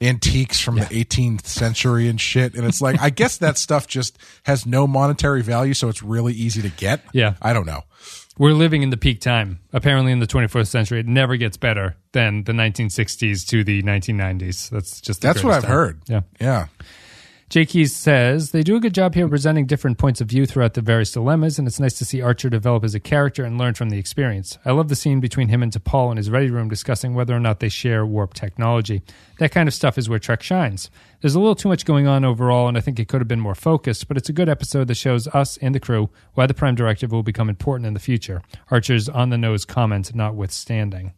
antiques 0.00 0.58
from 0.60 0.76
the 0.76 0.86
18th 0.86 1.44
century 1.46 2.08
and 2.08 2.18
shit. 2.20 2.54
And 2.54 2.64
it's 2.64 2.80
like, 2.80 2.98
I 3.00 3.10
guess 3.10 3.36
that 3.38 3.58
stuff 3.58 3.86
just 3.86 4.16
has 4.44 4.64
no 4.64 4.86
monetary 4.86 5.42
value, 5.42 5.74
so 5.74 5.88
it's 5.90 6.02
really 6.02 6.32
easy 6.32 6.62
to 6.62 6.70
get. 6.70 7.02
Yeah. 7.12 7.34
I 7.42 7.52
don't 7.52 7.66
know. 7.66 7.82
We're 8.40 8.54
living 8.54 8.82
in 8.82 8.88
the 8.88 8.96
peak 8.96 9.20
time. 9.20 9.60
Apparently, 9.70 10.12
in 10.12 10.18
the 10.18 10.26
21st 10.26 10.68
century, 10.68 11.00
it 11.00 11.06
never 11.06 11.36
gets 11.36 11.58
better 11.58 11.96
than 12.12 12.44
the 12.44 12.52
1960s 12.52 13.46
to 13.48 13.62
the 13.62 13.82
1990s. 13.82 14.70
That's 14.70 14.98
just 15.02 15.20
the 15.20 15.26
That's 15.28 15.44
what 15.44 15.52
I've 15.52 15.62
time. 15.64 15.70
heard. 15.70 16.00
Yeah. 16.06 16.20
Yeah. 16.40 16.66
J. 17.50 17.66
Keys 17.66 17.94
says 17.94 18.52
they 18.52 18.62
do 18.62 18.76
a 18.76 18.80
good 18.80 18.94
job 18.94 19.14
here 19.14 19.28
presenting 19.28 19.66
different 19.66 19.98
points 19.98 20.22
of 20.22 20.28
view 20.28 20.46
throughout 20.46 20.72
the 20.72 20.80
various 20.80 21.12
dilemmas, 21.12 21.58
and 21.58 21.68
it's 21.68 21.78
nice 21.78 21.98
to 21.98 22.06
see 22.06 22.22
Archer 22.22 22.48
develop 22.48 22.82
as 22.82 22.94
a 22.94 23.00
character 23.00 23.44
and 23.44 23.58
learn 23.58 23.74
from 23.74 23.90
the 23.90 23.98
experience. 23.98 24.56
I 24.64 24.70
love 24.70 24.88
the 24.88 24.96
scene 24.96 25.20
between 25.20 25.48
him 25.48 25.62
and 25.62 25.70
T'Pol 25.70 26.10
in 26.10 26.16
his 26.16 26.30
ready 26.30 26.48
room 26.48 26.70
discussing 26.70 27.12
whether 27.12 27.36
or 27.36 27.40
not 27.40 27.60
they 27.60 27.68
share 27.68 28.06
warp 28.06 28.32
technology. 28.32 29.02
That 29.38 29.52
kind 29.52 29.68
of 29.68 29.74
stuff 29.74 29.98
is 29.98 30.08
where 30.08 30.18
Trek 30.18 30.42
shines. 30.42 30.90
There's 31.20 31.34
a 31.34 31.40
little 31.40 31.54
too 31.54 31.68
much 31.68 31.84
going 31.84 32.06
on 32.06 32.24
overall, 32.24 32.66
and 32.66 32.78
I 32.78 32.80
think 32.80 32.98
it 32.98 33.08
could 33.08 33.20
have 33.20 33.28
been 33.28 33.40
more 33.40 33.54
focused, 33.54 34.08
but 34.08 34.16
it's 34.16 34.30
a 34.30 34.32
good 34.32 34.48
episode 34.48 34.88
that 34.88 34.94
shows 34.94 35.28
us 35.28 35.58
and 35.58 35.74
the 35.74 35.80
crew 35.80 36.08
why 36.32 36.46
the 36.46 36.54
Prime 36.54 36.74
Directive 36.74 37.12
will 37.12 37.22
become 37.22 37.50
important 37.50 37.86
in 37.86 37.92
the 37.92 38.00
future. 38.00 38.40
Archer's 38.70 39.06
on 39.08 39.28
the 39.28 39.36
nose 39.36 39.66
comment 39.66 40.14
notwithstanding. 40.14 41.12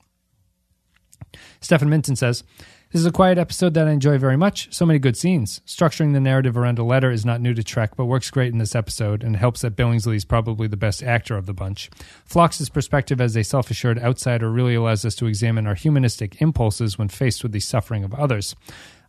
Stephen 1.61 1.89
Minton 1.89 2.17
says, 2.17 2.43
This 2.91 3.01
is 3.01 3.07
a 3.07 3.13
quiet 3.13 3.39
episode 3.39 3.75
that 3.75 3.87
I 3.87 3.93
enjoy 3.93 4.19
very 4.19 4.37
much. 4.37 4.75
So 4.75 4.85
many 4.85 4.99
good 4.99 5.17
scenes. 5.17 5.61
Structuring 5.67 6.13
the 6.13 6.21
narrative 6.21 6.57
around 6.57 6.81
a 6.81 6.85
letter 6.85 7.11
is 7.11 7.25
not 7.25 7.41
new 7.41 7.55
to 7.55 7.63
Trek, 7.63 7.97
but 7.97 8.07
works 8.07 8.31
great 8.31 8.53
in 8.53 8.59
this 8.59 8.75
episode 8.75 9.23
and 9.23 9.37
helps 9.37 9.61
that 9.61 9.77
Billingsley 9.77 10.17
is 10.17 10.25
probably 10.25 10.67
the 10.67 10.77
best 10.77 11.03
actor 11.03 11.37
of 11.37 11.47
the 11.47 11.55
bunch. 11.55 11.91
Phlox's 12.25 12.69
perspective 12.69 13.21
as 13.21 13.37
a 13.37 13.45
self 13.45 13.71
assured 13.71 14.01
outsider 14.01 14.51
really 14.51 14.75
allows 14.75 15.05
us 15.05 15.15
to 15.15 15.27
examine 15.27 15.67
our 15.67 15.77
humanistic 15.77 16.43
impulses 16.43 16.99
when 16.99 17.09
faced 17.09 17.45
with 17.45 17.53
the 17.53 17.61
suffering 17.61 18.03
of 18.03 18.13
others. 18.15 18.57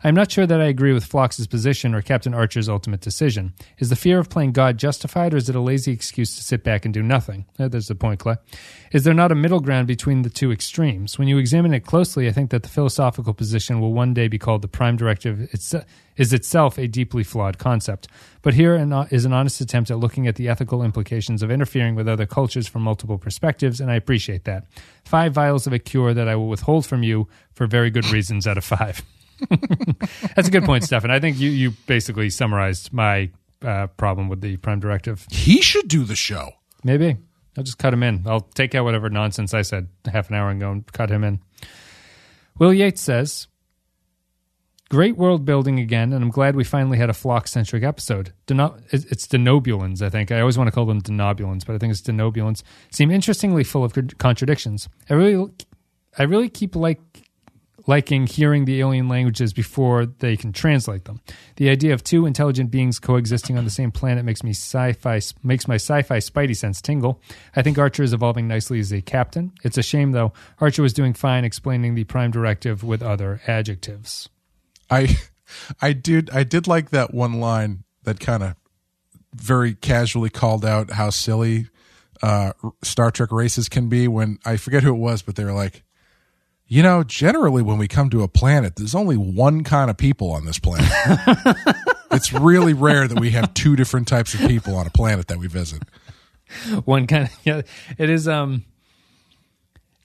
I'm 0.06 0.16
not 0.16 0.30
sure 0.30 0.45
that 0.45 0.60
I 0.60 0.66
agree 0.66 0.91
with 0.91 1.06
Phlox's 1.06 1.47
position 1.47 1.95
or 1.95 2.01
Captain 2.01 2.34
Archer's 2.34 2.68
ultimate 2.68 2.99
decision. 2.99 3.54
Is 3.80 3.89
the 3.89 3.95
fear 3.95 4.20
of 4.20 4.30
playing 4.30 4.51
God 4.51 4.78
justified, 4.78 5.34
or 5.34 5.38
is 5.38 5.47
it 5.47 5.56
a 5.56 5.62
lazy 5.62 5.93
excuse 5.93 6.36
to 6.36 6.43
sit 6.43 6.62
back 6.62 6.84
and 6.84 6.93
do 6.93 7.01
nothing? 7.01 7.45
Uh, 7.58 7.70
there's 7.70 7.88
the 7.88 7.95
point, 7.95 8.20
Clay. 8.20 8.36
Is 8.91 9.06
there 9.06 9.14
not 9.14 9.32
a 9.32 9.36
middle 9.36 9.62
ground 9.62 9.88
between 9.88 10.24
the 10.24 10.30
two 10.30 10.51
extremes? 10.51 11.18
When 11.18 11.30
you 11.30 11.38
examine 11.38 11.74
it 11.74 11.86
closely, 11.86 12.28
I 12.28 12.34
think 12.34 12.49
that 12.49 12.64
the 12.64 12.70
philosophical 12.70 13.34
position 13.34 13.80
will 13.80 13.93
one 13.93 14.14
day 14.14 14.28
be 14.28 14.38
called 14.38 14.62
the 14.62 14.68
prime 14.68 14.97
directive 14.97 15.47
it's, 15.54 15.74
is 16.18 16.34
itself 16.34 16.78
a 16.78 16.88
deeply 16.88 17.24
flawed 17.24 17.58
concept. 17.58 18.10
But 18.41 18.56
here 18.56 18.76
is 19.10 19.24
an 19.24 19.34
honest 19.34 19.62
attempt 19.62 19.89
at 19.89 19.99
looking 19.99 20.28
at 20.28 20.36
the 20.36 20.49
ethical 20.49 20.84
implications 20.84 21.41
of 21.41 21.49
interfering 21.49 21.95
with 21.95 22.10
other 22.10 22.26
cultures 22.26 22.68
from 22.68 22.82
multiple 22.82 23.18
perspectives, 23.18 23.80
and 23.80 23.89
I 23.89 23.95
appreciate 23.95 24.43
that. 24.43 24.66
Five 25.06 25.34
vials 25.34 25.66
of 25.66 25.72
a 25.72 25.80
cure 25.80 26.14
that 26.14 26.28
I 26.28 26.36
will 26.36 26.49
withhold 26.49 26.86
from 26.86 27.04
you 27.04 27.30
for 27.54 27.68
very 27.68 27.89
good 27.89 28.10
reasons 28.12 28.45
out 28.45 28.58
of 28.58 28.66
five. 28.66 29.01
That's 30.36 30.48
a 30.48 30.52
good 30.52 30.64
point, 30.64 30.84
Stefan. 30.84 31.12
I 31.12 31.20
think 31.20 31.40
you, 31.40 31.50
you 31.50 31.72
basically 31.88 32.30
summarized 32.30 32.94
my 32.94 33.30
uh, 33.62 33.88
problem 33.88 34.30
with 34.30 34.42
the 34.42 34.58
Prime 34.58 34.80
Directive. 34.80 35.26
He 35.32 35.62
should 35.62 35.88
do 35.88 36.04
the 36.04 36.16
show. 36.16 36.52
Maybe. 36.84 37.18
I'll 37.58 37.64
just 37.64 37.78
cut 37.78 37.94
him 37.94 38.04
in. 38.04 38.24
I'll 38.26 38.42
take 38.42 38.74
out 38.76 38.84
whatever 38.84 39.10
nonsense 39.10 39.54
I 39.54 39.62
said 39.62 39.88
half 40.12 40.30
an 40.30 40.36
hour 40.36 40.50
ago 40.50 40.72
and 40.72 40.92
cut 40.92 41.10
him 41.10 41.24
in. 41.24 41.40
Will 42.58 42.74
Yates 42.74 43.02
says, 43.02 43.48
Great 44.90 45.18
world 45.18 45.44
building 45.44 45.80
again, 45.80 46.14
and 46.14 46.24
I'm 46.24 46.30
glad 46.30 46.56
we 46.56 46.64
finally 46.64 47.00
had 47.00 47.10
a 47.10 47.14
Phlox 47.14 47.50
centric 47.50 47.84
episode. 47.84 48.32
Deno- 48.46 48.80
it's 48.92 49.26
Denobulans, 49.26 50.04
I 50.04 50.10
think. 50.10 50.32
I 50.32 50.40
always 50.40 50.56
want 50.56 50.68
to 50.68 50.72
call 50.72 50.86
them 50.86 51.02
Denobulans, 51.02 51.66
but 51.66 51.74
I 51.74 51.80
think 51.80 51.92
it's 51.92 52.02
Denobulans. 52.02 52.62
Seem 52.92 53.10
interestingly 53.10 53.64
full 53.64 53.84
of 53.84 53.94
contradictions. 54.20 54.88
I 55.10 55.16
really, 55.16 55.52
I 56.20 56.24
really 56.24 56.48
keep 56.48 56.76
like 56.76 57.23
liking 57.86 58.28
hearing 58.28 58.66
the 58.66 58.80
alien 58.80 59.08
languages 59.08 59.54
before 59.54 60.06
they 60.06 60.38
can 60.38 60.54
translate 60.54 61.06
them. 61.06 61.22
The 61.58 61.70
idea 61.70 61.94
of 61.94 62.04
two 62.04 62.26
intelligent 62.26 62.72
beings 62.72 63.00
coexisting 63.00 63.58
on 63.58 63.66
the 63.66 63.72
same 63.72 63.92
planet 63.92 64.26
makes 64.26 64.44
me 64.44 64.52
sci-fi 64.52 65.20
makes 65.44 65.68
my 65.68 65.76
sci-fi 65.76 66.18
spidey 66.18 66.56
sense 66.56 66.82
tingle. 66.82 67.22
I 67.56 67.62
think 67.62 67.78
Archer 67.78 68.04
is 68.04 68.14
evolving 68.14 68.48
nicely 68.48 68.80
as 68.80 68.92
a 68.94 69.02
captain. 69.02 69.52
It's 69.64 69.78
a 69.78 69.84
shame 69.84 70.12
though. 70.12 70.34
Archer 70.60 70.82
was 70.82 70.94
doing 70.94 71.14
fine 71.14 71.44
explaining 71.44 71.96
the 71.96 72.06
prime 72.06 72.32
directive 72.32 72.84
with 72.84 73.02
other 73.02 73.42
adjectives. 73.48 74.30
I 74.90 75.18
I 75.82 75.94
did 75.94 76.30
I 76.32 76.44
did 76.44 76.68
like 76.68 76.90
that 76.92 77.14
one 77.14 77.40
line 77.40 77.84
that 78.04 78.20
kind 78.20 78.44
of 78.44 78.56
very 79.34 79.74
casually 79.74 80.30
called 80.30 80.64
out 80.64 80.92
how 80.92 81.10
silly 81.10 81.68
uh, 82.22 82.54
Star 82.84 83.12
Trek 83.12 83.32
races 83.32 83.68
can 83.68 83.90
be 83.90 84.08
when 84.08 84.38
I 84.46 84.58
forget 84.58 84.84
who 84.84 84.94
it 84.94 85.00
was, 85.00 85.22
but 85.22 85.36
they 85.36 85.44
were 85.44 85.54
like, 85.54 85.84
you 86.74 86.82
know, 86.82 87.04
generally 87.04 87.62
when 87.62 87.78
we 87.78 87.88
come 87.88 88.10
to 88.10 88.24
a 88.24 88.28
planet, 88.28 88.78
there's 88.78 88.96
only 88.96 89.16
one 89.16 89.64
kind 89.64 89.92
of 89.92 89.98
people 89.98 90.32
on 90.32 90.46
this 90.46 90.58
planet. 90.58 90.90
it's 92.12 92.34
really 92.34 92.74
rare 92.74 93.08
that 93.08 93.20
we 93.20 93.30
have 93.30 93.54
two 93.54 93.76
different 93.76 94.08
types 94.08 94.34
of 94.34 94.40
people 94.48 94.76
on 94.76 94.88
a 94.88 94.90
planet 94.90 95.28
that 95.28 95.38
we 95.38 95.46
visit. 95.46 95.84
One 96.86 97.06
kind 97.06 97.26
of 97.26 97.32
yeah, 97.44 97.62
it 98.00 98.10
is 98.10 98.28
um 98.28 98.66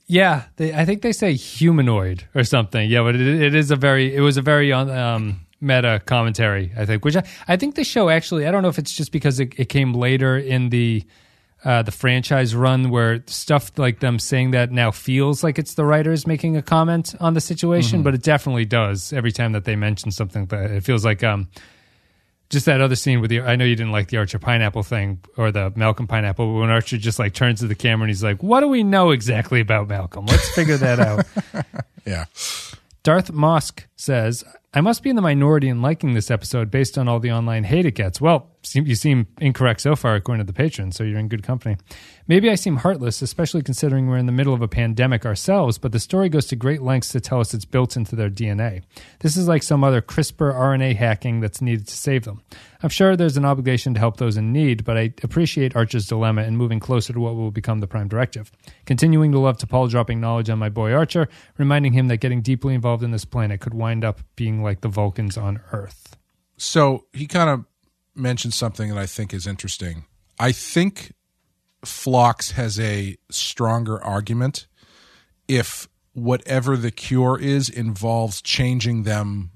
yeah, 0.09 0.45
they, 0.57 0.75
I 0.75 0.85
think 0.85 1.01
they 1.01 1.13
say 1.13 1.33
humanoid 1.33 2.25
or 2.35 2.45
something. 2.45 2.91
Yeah, 2.91 3.01
but 3.01 3.15
it, 3.15 3.27
it 3.27 3.55
is 3.55 3.71
a 3.71 3.77
very 3.77 4.15
it 4.15 4.21
was 4.21 4.37
a 4.37 4.43
very 4.43 4.71
um 4.71 5.47
meta 5.63 6.03
commentary, 6.05 6.71
I 6.77 6.85
think, 6.85 7.03
which 7.03 7.17
I, 7.17 7.23
I 7.49 7.57
think 7.57 7.77
the 7.77 7.85
show 7.85 8.11
actually 8.11 8.47
I 8.47 8.51
don't 8.51 8.63
know 8.63 8.69
if 8.69 8.79
it's 8.79 8.93
just 8.93 9.11
because 9.11 9.41
it, 9.41 9.59
it 9.59 9.71
came 9.71 9.95
later 9.95 10.37
in 10.37 10.69
the 10.69 11.03
uh, 11.65 11.83
the 11.83 11.91
franchise 11.91 12.55
run 12.55 12.91
where 12.91 13.23
stuff 13.27 13.77
like 13.77 14.01
them 14.01 14.19
saying 14.19 14.53
that 14.53 14.71
now 14.71 14.91
feels 14.91 15.43
like 15.43 15.59
it's 15.59 15.75
the 15.75 15.85
writers 15.85 16.27
making 16.27 16.57
a 16.57 16.63
comment 16.63 17.15
on 17.21 17.35
the 17.35 17.41
situation, 17.41 17.99
mm-hmm. 17.99 18.05
but 18.05 18.15
it 18.15 18.23
definitely 18.23 18.65
does 18.65 19.13
every 19.13 19.33
time 19.33 19.53
that 19.53 19.65
they 19.65 19.75
mention 19.75 20.11
something. 20.11 20.47
That 20.47 20.71
it 20.71 20.85
feels 20.85 21.05
like 21.05 21.25
um, 21.25 21.49
just 22.49 22.67
that 22.67 22.81
other 22.81 22.95
scene 22.95 23.21
with 23.21 23.31
the. 23.31 23.41
I 23.41 23.57
know 23.57 23.65
you 23.65 23.75
didn't 23.75 23.93
like 23.93 24.09
the 24.09 24.19
Archer 24.19 24.39
pineapple 24.39 24.85
thing 24.85 25.21
or 25.37 25.51
the 25.51 25.73
Malcolm 25.75 26.07
pineapple, 26.07 26.47
but 26.47 26.61
when 26.61 26.71
Archer 26.71 26.97
just 26.97 27.19
like 27.19 27.35
turns 27.35 27.61
to 27.61 27.67
the 27.67 27.75
camera 27.75 28.05
and 28.05 28.11
he's 28.11 28.23
like, 28.23 28.41
"What 28.43 28.61
do 28.61 28.69
we 28.69 28.85
know 28.85 29.11
exactly 29.11 29.61
about 29.61 29.89
Malcolm? 29.89 30.27
Let's 30.27 30.49
figure 30.55 30.77
that 30.77 31.01
out." 31.01 31.27
yeah. 32.07 32.27
Darth 33.03 33.33
Mosk 33.33 33.85
says, 33.97 34.45
I 34.75 34.83
must 34.83 35.03
be 35.03 35.09
in 35.09 35.17
the 35.17 35.23
minority 35.23 35.69
in 35.69 35.81
liking 35.81 36.13
this 36.13 36.31
episode 36.31 36.71
based 36.71 36.99
on 36.99 37.09
all 37.09 37.21
the 37.21 37.33
online 37.33 37.65
hate 37.65 37.87
it 37.87 37.93
gets. 37.93 38.21
Well, 38.21 38.51
you 38.75 38.95
seem 38.95 39.27
incorrect 39.41 39.81
so 39.81 39.97
far, 39.97 40.15
according 40.15 40.45
to 40.45 40.53
the 40.53 40.57
patron, 40.57 40.93
so 40.93 41.05
you're 41.05 41.19
in 41.19 41.29
good 41.29 41.43
company. 41.43 41.77
Maybe 42.27 42.51
I 42.51 42.57
seem 42.57 42.77
heartless, 42.77 43.23
especially 43.23 43.63
considering 43.63 44.09
we're 44.09 44.19
in 44.19 44.27
the 44.27 44.33
middle 44.33 44.55
of 44.55 44.63
a 44.63 44.69
pandemic 44.69 45.25
ourselves, 45.25 45.79
but 45.79 45.93
the 45.93 46.01
story 46.01 46.29
goes 46.29 46.47
to 46.47 46.57
great 46.57 46.83
lengths 46.83 47.11
to 47.13 47.21
tell 47.21 47.41
us 47.41 47.55
it's 47.55 47.65
built 47.65 47.97
into 47.97 48.17
their 48.17 48.31
DNA. 48.31 48.83
This 49.21 49.37
is 49.37 49.49
like 49.49 49.63
some 49.63 49.83
other 49.83 50.03
CRISPR 50.03 50.55
RNA 50.55 50.97
hacking 50.97 51.41
that's 51.41 51.63
needed 51.63 51.87
to 51.89 51.97
save 51.97 52.25
them. 52.25 52.43
I'm 52.83 52.91
sure 52.91 53.17
there's 53.17 53.37
an 53.37 53.45
obligation 53.45 53.95
to 53.95 54.01
help 54.01 54.19
those 54.19 54.37
in 54.37 54.53
need, 54.53 54.85
but 54.85 54.97
I 54.97 55.13
appreciate 55.23 55.75
Archer's 55.75 56.07
dilemma 56.07 56.43
in 56.43 56.57
moving 56.57 56.81
closer 56.81 57.13
to 57.13 57.21
what 57.21 57.35
will 57.35 57.51
become 57.51 57.81
the 57.81 57.87
prime 57.87 58.09
directive. 58.09 58.53
Continuing 58.87 59.33
to 59.33 59.39
love 59.39 59.59
T'Pol 59.59 59.89
dropping 59.89 60.21
knowledge 60.21 60.51
on 60.51 60.59
my 60.59 60.69
boy 60.69 60.93
Archer, 60.93 61.29
reminding 61.57 61.93
him 61.93 62.09
that 62.09 62.19
getting 62.19 62.43
deeply 62.43 62.75
involved 62.75 63.03
in 63.03 63.11
this 63.11 63.25
planet 63.25 63.61
could 63.61 63.75
wind 63.75 64.05
up 64.05 64.21
being 64.37 64.63
like 64.63 64.83
the 64.83 64.89
Vulcans 64.89 65.37
on 65.37 65.61
Earth. 65.73 66.17
So 66.59 67.07
he 67.13 67.27
kind 67.27 67.49
of 67.49 67.65
mentioned 68.19 68.55
something 68.55 68.89
that 68.91 68.99
I 68.99 69.07
think 69.07 69.33
is 69.33 69.47
interesting. 69.47 70.05
I 70.39 70.53
think 70.53 71.13
Phlox 71.85 72.53
has 72.53 72.79
a 72.79 73.17
stronger 73.31 74.03
argument 74.03 74.67
if 75.47 75.89
whatever 76.13 76.77
the 76.77 76.91
cure 76.91 77.39
is 77.41 77.69
involves 77.69 78.43
changing 78.43 79.05
them 79.05 79.53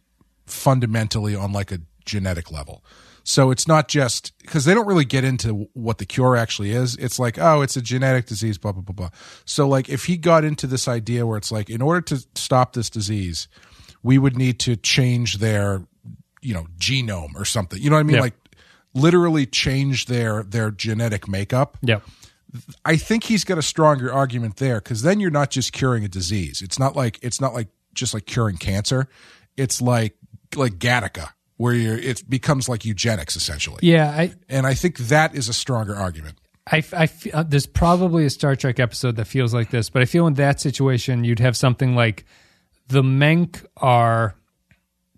fundamentally 0.46 1.34
on 1.34 1.52
like 1.52 1.72
a 1.72 1.80
genetic 2.04 2.50
level. 2.50 2.84
So 3.24 3.50
it's 3.50 3.68
not 3.68 3.88
just 3.88 4.36
because 4.38 4.64
they 4.64 4.74
don't 4.74 4.86
really 4.86 5.04
get 5.04 5.22
into 5.24 5.68
what 5.74 5.98
the 5.98 6.06
cure 6.06 6.36
actually 6.36 6.72
is. 6.72 6.96
It's 6.96 7.18
like, 7.18 7.38
oh, 7.38 7.62
it's 7.62 7.76
a 7.76 7.82
genetic 7.82 8.26
disease, 8.26 8.58
blah, 8.58 8.72
blah, 8.72 8.82
blah, 8.82 8.94
blah. 8.94 9.10
So, 9.44 9.68
like, 9.68 9.88
if 9.88 10.06
he 10.06 10.16
got 10.16 10.44
into 10.44 10.66
this 10.66 10.88
idea 10.88 11.24
where 11.24 11.38
it's 11.38 11.52
like, 11.52 11.70
in 11.70 11.80
order 11.80 12.00
to 12.00 12.26
stop 12.34 12.72
this 12.72 12.90
disease, 12.90 13.46
we 14.02 14.18
would 14.18 14.36
need 14.36 14.58
to 14.60 14.74
change 14.74 15.38
their, 15.38 15.86
you 16.40 16.52
know, 16.52 16.66
genome 16.78 17.36
or 17.36 17.44
something. 17.44 17.80
You 17.80 17.90
know 17.90 17.96
what 17.96 18.00
I 18.00 18.04
mean? 18.04 18.18
Like, 18.18 18.34
literally 18.94 19.46
change 19.46 20.06
their 20.06 20.42
their 20.42 20.70
genetic 20.70 21.28
makeup. 21.28 21.78
Yeah. 21.82 22.00
I 22.84 22.96
think 22.96 23.24
he's 23.24 23.44
got 23.44 23.56
a 23.56 23.62
stronger 23.62 24.12
argument 24.12 24.56
there 24.56 24.76
because 24.80 25.02
then 25.02 25.20
you're 25.20 25.30
not 25.30 25.50
just 25.50 25.72
curing 25.72 26.04
a 26.04 26.08
disease. 26.08 26.60
It's 26.60 26.78
not 26.78 26.94
like 26.94 27.18
it's 27.22 27.40
not 27.40 27.54
like 27.54 27.68
just 27.94 28.12
like 28.12 28.26
curing 28.26 28.58
cancer. 28.58 29.08
It's 29.56 29.80
like 29.80 30.16
like 30.54 30.74
Gattaca, 30.74 31.30
where 31.56 31.72
you're 31.72 31.96
it 31.96 32.28
becomes 32.28 32.68
like 32.68 32.84
eugenics 32.84 33.36
essentially. 33.36 33.78
Yeah, 33.82 34.10
I, 34.10 34.34
and 34.48 34.66
I 34.66 34.74
think 34.74 34.98
that 34.98 35.34
is 35.34 35.48
a 35.48 35.54
stronger 35.54 35.94
argument. 35.94 36.38
I, 36.70 36.84
I 36.92 37.08
uh, 37.32 37.42
there's 37.42 37.66
probably 37.66 38.26
a 38.26 38.30
Star 38.30 38.54
Trek 38.54 38.78
episode 38.78 39.16
that 39.16 39.24
feels 39.24 39.54
like 39.54 39.70
this, 39.70 39.88
but 39.88 40.02
I 40.02 40.04
feel 40.04 40.26
in 40.26 40.34
that 40.34 40.60
situation 40.60 41.24
you'd 41.24 41.40
have 41.40 41.56
something 41.56 41.96
like 41.96 42.24
the 42.88 43.02
Menk 43.02 43.64
are 43.78 44.34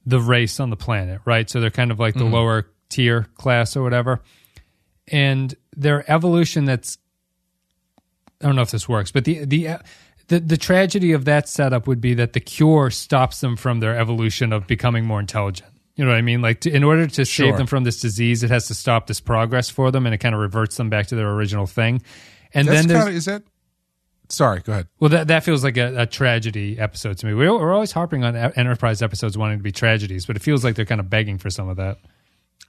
the 0.07 0.21
race 0.21 0.61
on 0.61 0.71
the 0.71 0.77
planet, 0.77 1.21
right? 1.25 1.49
So 1.51 1.61
they're 1.61 1.71
kind 1.71 1.91
of 1.91 1.99
like 1.99 2.15
the 2.15 2.21
mm-hmm. 2.21 2.35
lower 2.35 2.67
tier 2.89 3.27
class 3.37 3.77
or 3.77 3.83
whatever. 3.83 4.21
And 5.09 5.55
their 5.77 6.11
evolution 6.11 6.65
that's 6.65 6.99
I 8.41 8.47
don't 8.47 8.57
know 8.57 8.63
if 8.63 8.71
this 8.71 8.89
works, 8.89 9.11
but 9.11 9.25
the 9.25 9.45
the 9.45 9.77
the, 10.29 10.41
the 10.41 10.57
tragedy 10.57 11.13
of 11.13 11.25
that 11.27 11.49
setup 11.49 11.87
would 11.87 12.01
be 12.01 12.15
that 12.15 12.33
the 12.33 12.41
cure 12.41 12.91
stops 12.91 13.41
them 13.41 13.57
from 13.57 13.81
their 13.81 13.97
evolution 13.97 14.53
of 14.53 14.67
becoming 14.67 15.05
more 15.05 15.21
intelligent. 15.21 15.71
You 15.97 16.05
know 16.05 16.11
what 16.11 16.19
I 16.19 16.23
mean? 16.23 16.43
Like, 16.43 16.61
to, 16.61 16.73
in 16.75 16.83
order 16.83 17.07
to 17.07 17.25
sure. 17.25 17.47
save 17.47 17.57
them 17.57 17.67
from 17.67 17.85
this 17.85 18.01
disease, 18.01 18.43
it 18.43 18.51
has 18.51 18.67
to 18.67 18.75
stop 18.75 19.07
this 19.07 19.21
progress 19.21 19.71
for 19.71 19.91
them, 19.91 20.07
and 20.07 20.15
it 20.15 20.19
kind 20.19 20.35
of 20.35 20.41
reverts 20.41 20.77
them 20.77 20.91
back 20.91 21.07
to 21.09 21.15
their 21.15 21.31
original 21.31 21.67
thing. 21.67 22.03
And 22.53 22.67
That's 22.67 22.87
then 22.87 22.97
kinda, 22.97 23.13
is 23.13 23.27
that. 23.27 23.43
Sorry, 24.29 24.61
go 24.61 24.73
ahead. 24.73 24.89
Well, 24.99 25.11
that 25.11 25.29
that 25.29 25.45
feels 25.45 25.63
like 25.63 25.77
a, 25.77 26.03
a 26.03 26.07
tragedy 26.07 26.79
episode 26.79 27.19
to 27.19 27.27
me. 27.27 27.35
We're, 27.35 27.53
we're 27.53 27.75
always 27.75 27.93
harping 27.93 28.25
on 28.25 28.35
Enterprise 28.35 29.03
episodes 29.03 29.37
wanting 29.37 29.59
to 29.59 29.63
be 29.63 29.71
tragedies, 29.71 30.27
but 30.27 30.35
it 30.35 30.43
feels 30.43 30.65
like 30.65 30.75
they're 30.75 30.87
kind 30.87 31.01
of 31.01 31.11
begging 31.11 31.39
for 31.39 31.51
some 31.51 31.69
of 31.69 31.77
that. 31.77 31.99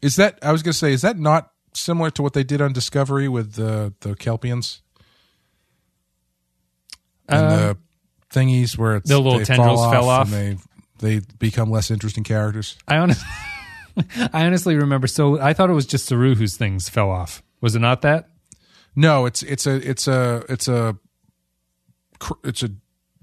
Is 0.02 0.16
that 0.18 0.40
I 0.42 0.52
was 0.52 0.64
going 0.64 0.74
to 0.74 0.78
say? 0.78 0.94
Is 0.94 1.02
that 1.02 1.18
not 1.18 1.52
similar 1.74 2.10
to 2.12 2.22
what 2.22 2.34
they 2.34 2.44
did 2.44 2.62
on 2.62 2.74
Discovery 2.74 3.28
with 3.28 3.54
the 3.54 3.94
the 4.02 4.16
Kelpiens 4.16 4.82
and 7.28 7.46
uh, 7.46 7.50
the 7.50 7.78
thingies 8.32 8.78
where 8.78 8.98
it's 8.98 9.10
the 9.10 9.20
little 9.20 9.44
tendrils 9.44 9.80
fall 9.80 9.92
fell 9.92 10.10
off, 10.10 10.32
and 10.32 10.60
they 11.00 11.18
they 11.20 11.26
become 11.40 11.70
less 11.70 11.92
interesting 11.92 12.24
characters? 12.24 12.78
I 12.88 12.98
honestly, 12.98 13.28
I 14.34 14.46
honestly 14.46 14.76
remember. 14.76 15.08
So 15.08 15.40
I 15.40 15.54
thought 15.54 15.70
it 15.70 15.74
was 15.74 15.86
just 15.86 16.06
Saru 16.06 16.36
whose 16.36 16.58
things 16.58 16.90
fell 16.90 17.10
off. 17.10 17.44
Was 17.62 17.76
it 17.76 17.80
not 17.80 18.02
that? 18.04 18.30
No, 18.96 19.26
it's 19.26 19.44
it's 19.44 19.68
a 19.68 19.76
it's 19.90 20.08
a 20.08 20.44
it's 20.50 20.68
a 20.68 20.98
it's 22.44 22.64
a 22.64 22.70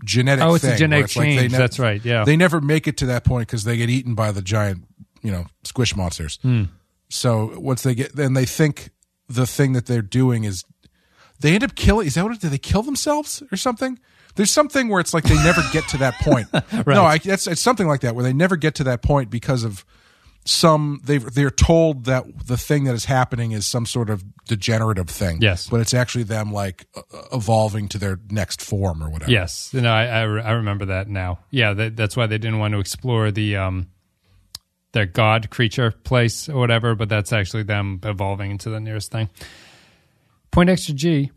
genetic. 0.05 0.45
Oh, 0.45 0.55
it's 0.55 0.65
a 0.65 0.77
genetic 0.77 1.05
it's 1.05 1.15
change. 1.15 1.53
Like 1.53 1.59
That's 1.59 1.79
right. 1.79 2.05
Yeah, 2.05 2.25
they 2.25 2.37
never 2.37 2.61
make 2.61 2.87
it 2.87 2.99
to 2.99 3.07
that 3.07 3.25
point 3.25 3.49
because 3.49 3.65
they 3.65 3.77
get 3.77 3.89
eaten 3.89 4.15
by 4.15 4.33
the 4.33 4.43
giant 4.43 4.85
you 5.23 5.31
know 5.31 5.47
squish 5.65 5.97
monsters. 5.97 6.39
Mm. 6.45 6.69
So 7.09 7.59
once 7.59 7.83
they 7.83 7.95
get, 7.95 8.17
then 8.17 8.35
they 8.35 8.47
think 8.47 8.91
the 9.29 9.47
thing 9.47 9.73
that 9.75 9.87
they're 9.87 10.03
doing 10.03 10.45
is 10.45 10.65
they 11.41 11.55
end 11.55 11.65
up 11.65 11.75
killing. 11.75 12.07
Is 12.07 12.15
that 12.15 12.25
what? 12.25 12.39
Did 12.41 12.51
they 12.51 12.59
kill 12.59 12.83
themselves 12.83 13.43
or 13.53 13.57
something? 13.57 13.99
there's 14.35 14.51
something 14.51 14.89
where 14.89 15.01
it's 15.01 15.13
like 15.13 15.25
they 15.25 15.35
never 15.37 15.63
get 15.73 15.87
to 15.89 15.99
that 15.99 16.15
point. 16.21 16.49
No, 16.87 17.05
I, 17.05 17.19
it's 17.23 17.47
it's 17.47 17.61
something 17.61 17.87
like 17.87 18.01
that 18.01 18.15
where 18.15 18.23
they 18.23 18.33
never 18.33 18.57
get 18.57 18.75
to 18.77 18.85
that 18.85 19.03
point 19.03 19.31
because 19.31 19.63
of 19.63 19.85
some 20.45 21.01
they 21.05 21.19
they're 21.19 21.51
told 21.51 22.05
that 22.07 22.25
the 22.47 22.57
thing 22.57 22.85
that 22.85 22.95
is 22.95 23.05
happening 23.05 23.53
is 23.53 23.67
some 23.67 23.87
sort 23.87 24.11
of 24.11 24.25
degenerative 24.47 25.09
thing. 25.09 25.39
Yes. 25.41 25.69
but 25.69 25.81
it's 25.81 25.95
actually 25.95 26.25
them 26.25 26.53
like 26.53 26.87
evolving 27.33 27.89
to 27.89 27.99
their 27.99 28.19
next 28.31 28.61
form 28.63 29.03
or 29.03 29.11
whatever. 29.11 29.31
Yes, 29.31 29.73
no, 29.73 29.91
I 29.91 30.05
I, 30.07 30.23
re- 30.23 30.43
I 30.43 30.53
remember 30.53 30.87
that 30.87 31.09
now. 31.09 31.41
Yeah, 31.51 31.73
that, 31.75 31.97
that's 31.97 32.17
why 32.17 32.27
they 32.27 32.39
didn't 32.39 32.59
want 32.59 32.73
to 32.73 32.81
explore 32.81 33.31
the 33.31 33.57
um, 33.57 33.89
their 34.93 35.07
god 35.07 35.51
creature 35.51 35.91
place 35.91 36.49
or 36.49 36.59
whatever. 36.59 36.95
But 36.95 37.09
that's 37.09 37.33
actually 37.33 37.65
them 37.65 38.01
evolving 38.03 38.51
into 38.51 38.71
the 38.71 38.81
nearest 38.81 39.11
thing. 39.11 39.29
Point 40.51 40.71
extra 40.71 40.95
G 40.95 41.31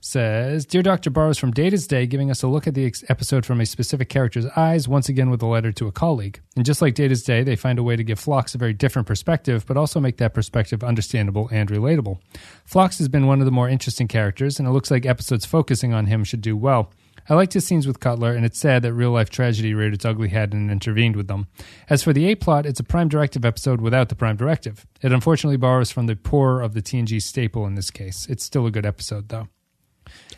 says, 0.00 0.64
"Dear 0.66 0.82
Doctor 0.82 1.10
borrows 1.10 1.36
from 1.36 1.50
Data's 1.50 1.86
Day, 1.88 2.06
giving 2.06 2.30
us 2.30 2.42
a 2.42 2.46
look 2.46 2.68
at 2.68 2.74
the 2.74 2.84
ex- 2.84 3.02
episode 3.08 3.44
from 3.44 3.60
a 3.60 3.66
specific 3.66 4.08
character's 4.08 4.46
eyes, 4.54 4.86
once 4.86 5.08
again 5.08 5.30
with 5.30 5.42
a 5.42 5.46
letter 5.46 5.72
to 5.72 5.88
a 5.88 5.92
colleague. 5.92 6.38
And 6.54 6.64
just 6.64 6.80
like 6.80 6.94
Data's 6.94 7.24
Day, 7.24 7.42
they 7.42 7.56
find 7.56 7.78
a 7.78 7.82
way 7.82 7.96
to 7.96 8.04
give 8.04 8.20
Phlox 8.20 8.54
a 8.54 8.58
very 8.58 8.72
different 8.72 9.08
perspective, 9.08 9.64
but 9.66 9.76
also 9.76 9.98
make 9.98 10.18
that 10.18 10.34
perspective 10.34 10.84
understandable 10.84 11.48
and 11.50 11.68
relatable. 11.68 12.18
Phlox 12.66 12.98
has 12.98 13.08
been 13.08 13.26
one 13.26 13.40
of 13.40 13.46
the 13.46 13.50
more 13.50 13.68
interesting 13.68 14.06
characters, 14.06 14.60
and 14.60 14.68
it 14.68 14.72
looks 14.72 14.92
like 14.92 15.06
episodes 15.06 15.44
focusing 15.44 15.92
on 15.92 16.06
him 16.06 16.22
should 16.22 16.42
do 16.42 16.56
well." 16.56 16.92
I 17.28 17.34
liked 17.34 17.52
his 17.54 17.66
scenes 17.66 17.86
with 17.86 18.00
Cutler, 18.00 18.32
and 18.32 18.44
it's 18.44 18.58
sad 18.58 18.82
that 18.82 18.92
real 18.92 19.10
life 19.10 19.30
tragedy 19.30 19.74
reared 19.74 19.94
its 19.94 20.04
ugly 20.04 20.28
head 20.28 20.52
and 20.52 20.70
intervened 20.70 21.16
with 21.16 21.26
them. 21.28 21.46
As 21.90 22.02
for 22.02 22.12
the 22.12 22.26
A 22.30 22.34
plot, 22.36 22.66
it's 22.66 22.80
a 22.80 22.84
Prime 22.84 23.08
Directive 23.08 23.44
episode 23.44 23.80
without 23.80 24.08
the 24.08 24.14
Prime 24.14 24.36
Directive. 24.36 24.86
It 25.02 25.12
unfortunately 25.12 25.56
borrows 25.56 25.90
from 25.90 26.06
the 26.06 26.16
poor 26.16 26.60
of 26.60 26.74
the 26.74 26.82
TNG 26.82 27.20
staple 27.20 27.66
in 27.66 27.74
this 27.74 27.90
case. 27.90 28.26
It's 28.28 28.44
still 28.44 28.66
a 28.66 28.70
good 28.70 28.86
episode, 28.86 29.28
though. 29.28 29.48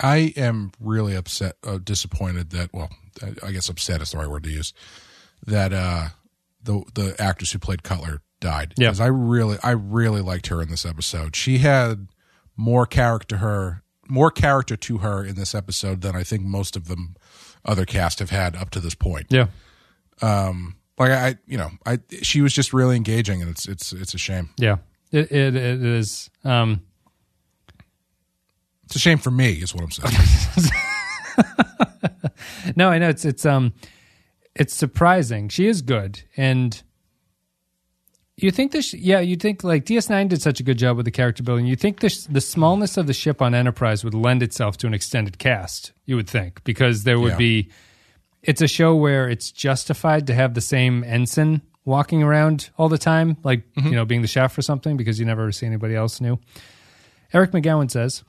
I 0.01 0.33
am 0.35 0.71
really 0.79 1.15
upset, 1.15 1.57
uh, 1.65 1.77
disappointed 1.77 2.49
that. 2.51 2.73
Well, 2.73 2.89
I- 3.43 3.51
guess 3.51 3.69
upset 3.69 4.01
is 4.01 4.11
the 4.11 4.17
right 4.17 4.29
word 4.29 4.43
to 4.45 4.49
use. 4.49 4.73
That 5.45 5.71
uh, 5.73 6.09
the 6.63 6.83
the 6.95 7.15
actress 7.21 7.51
who 7.51 7.59
played 7.59 7.83
Cutler 7.83 8.21
died. 8.39 8.73
Yeah. 8.77 8.87
because 8.89 8.99
I 9.01 9.07
really, 9.07 9.57
I 9.63 9.71
really 9.71 10.21
liked 10.21 10.47
her 10.47 10.61
in 10.61 10.69
this 10.69 10.85
episode. 10.85 11.35
She 11.35 11.59
had 11.59 12.07
more 12.57 12.85
character 12.85 13.37
her, 13.37 13.83
more 14.09 14.31
character 14.31 14.75
to 14.75 14.97
her 14.99 15.23
in 15.23 15.35
this 15.35 15.53
episode 15.55 16.01
than 16.01 16.15
I 16.15 16.23
think 16.23 16.43
most 16.43 16.75
of 16.75 16.87
them 16.87 17.15
other 17.63 17.85
cast 17.85 18.19
have 18.19 18.29
had 18.31 18.55
up 18.55 18.69
to 18.71 18.79
this 18.79 18.95
point. 18.95 19.27
Yeah. 19.29 19.47
Like 20.21 21.11
I, 21.11 21.35
you 21.47 21.57
know, 21.57 21.69
I 21.85 21.99
she 22.21 22.41
was 22.41 22.51
just 22.53 22.73
really 22.73 22.97
engaging, 22.97 23.41
and 23.41 23.49
it's 23.49 23.67
it's 23.69 23.93
it's 23.93 24.13
a 24.13 24.17
shame. 24.17 24.49
Yeah. 24.57 24.77
It, 25.11 25.31
it, 25.31 25.55
it 25.55 25.83
is. 25.83 26.29
Um, 26.43 26.81
It's 28.85 28.95
a 28.95 28.99
shame 28.99 29.17
for 29.17 29.31
me, 29.31 29.53
is 29.53 29.73
what 29.73 29.83
I'm 29.83 29.91
saying. 29.91 30.71
no, 32.75 32.89
I 32.89 32.97
know 32.99 33.09
it's 33.09 33.23
it's 33.23 33.45
um 33.45 33.73
it's 34.55 34.73
surprising. 34.73 35.47
She 35.49 35.67
is 35.67 35.81
good, 35.81 36.23
and 36.35 36.81
you 38.41 38.51
think 38.51 38.71
this? 38.71 38.93
Yeah, 38.93 39.19
you 39.19 39.35
think 39.35 39.63
like 39.63 39.85
DS9 39.85 40.29
did 40.29 40.41
such 40.41 40.59
a 40.59 40.63
good 40.63 40.77
job 40.77 40.97
with 40.97 41.05
the 41.05 41.11
character 41.11 41.43
building. 41.43 41.65
You 41.65 41.75
think 41.75 41.99
this 41.99 42.25
the 42.25 42.41
smallness 42.41 42.97
of 42.97 43.07
the 43.07 43.13
ship 43.13 43.41
on 43.41 43.53
Enterprise 43.53 44.03
would 44.03 44.13
lend 44.13 44.43
itself 44.43 44.77
to 44.77 44.87
an 44.87 44.93
extended 44.93 45.37
cast. 45.39 45.91
You 46.05 46.15
would 46.15 46.29
think 46.29 46.63
because 46.63 47.03
there 47.03 47.19
would 47.19 47.33
Yeah. 47.33 47.37
be. 47.37 47.69
It's 48.41 48.61
a 48.61 48.67
show 48.67 48.95
where 48.95 49.27
it's 49.29 49.51
justified 49.51 50.27
to 50.27 50.33
have 50.33 50.53
the 50.53 50.61
same 50.61 51.03
ensign 51.03 51.61
walking 51.83 52.23
around 52.23 52.69
all 52.77 52.87
the 52.87 52.97
time, 52.97 53.35
like 53.43 53.65
mm-hmm. 53.73 53.89
you 53.89 53.95
know 53.95 54.05
being 54.05 54.21
the 54.21 54.27
chef 54.27 54.57
or 54.57 54.61
something, 54.61 54.95
because 54.95 55.19
you 55.19 55.25
never 55.25 55.51
see 55.51 55.65
anybody 55.65 55.95
else 55.95 56.21
new. 56.21 56.39
Eric 57.33 57.51
McGowan 57.51 57.91
says, 57.91 58.23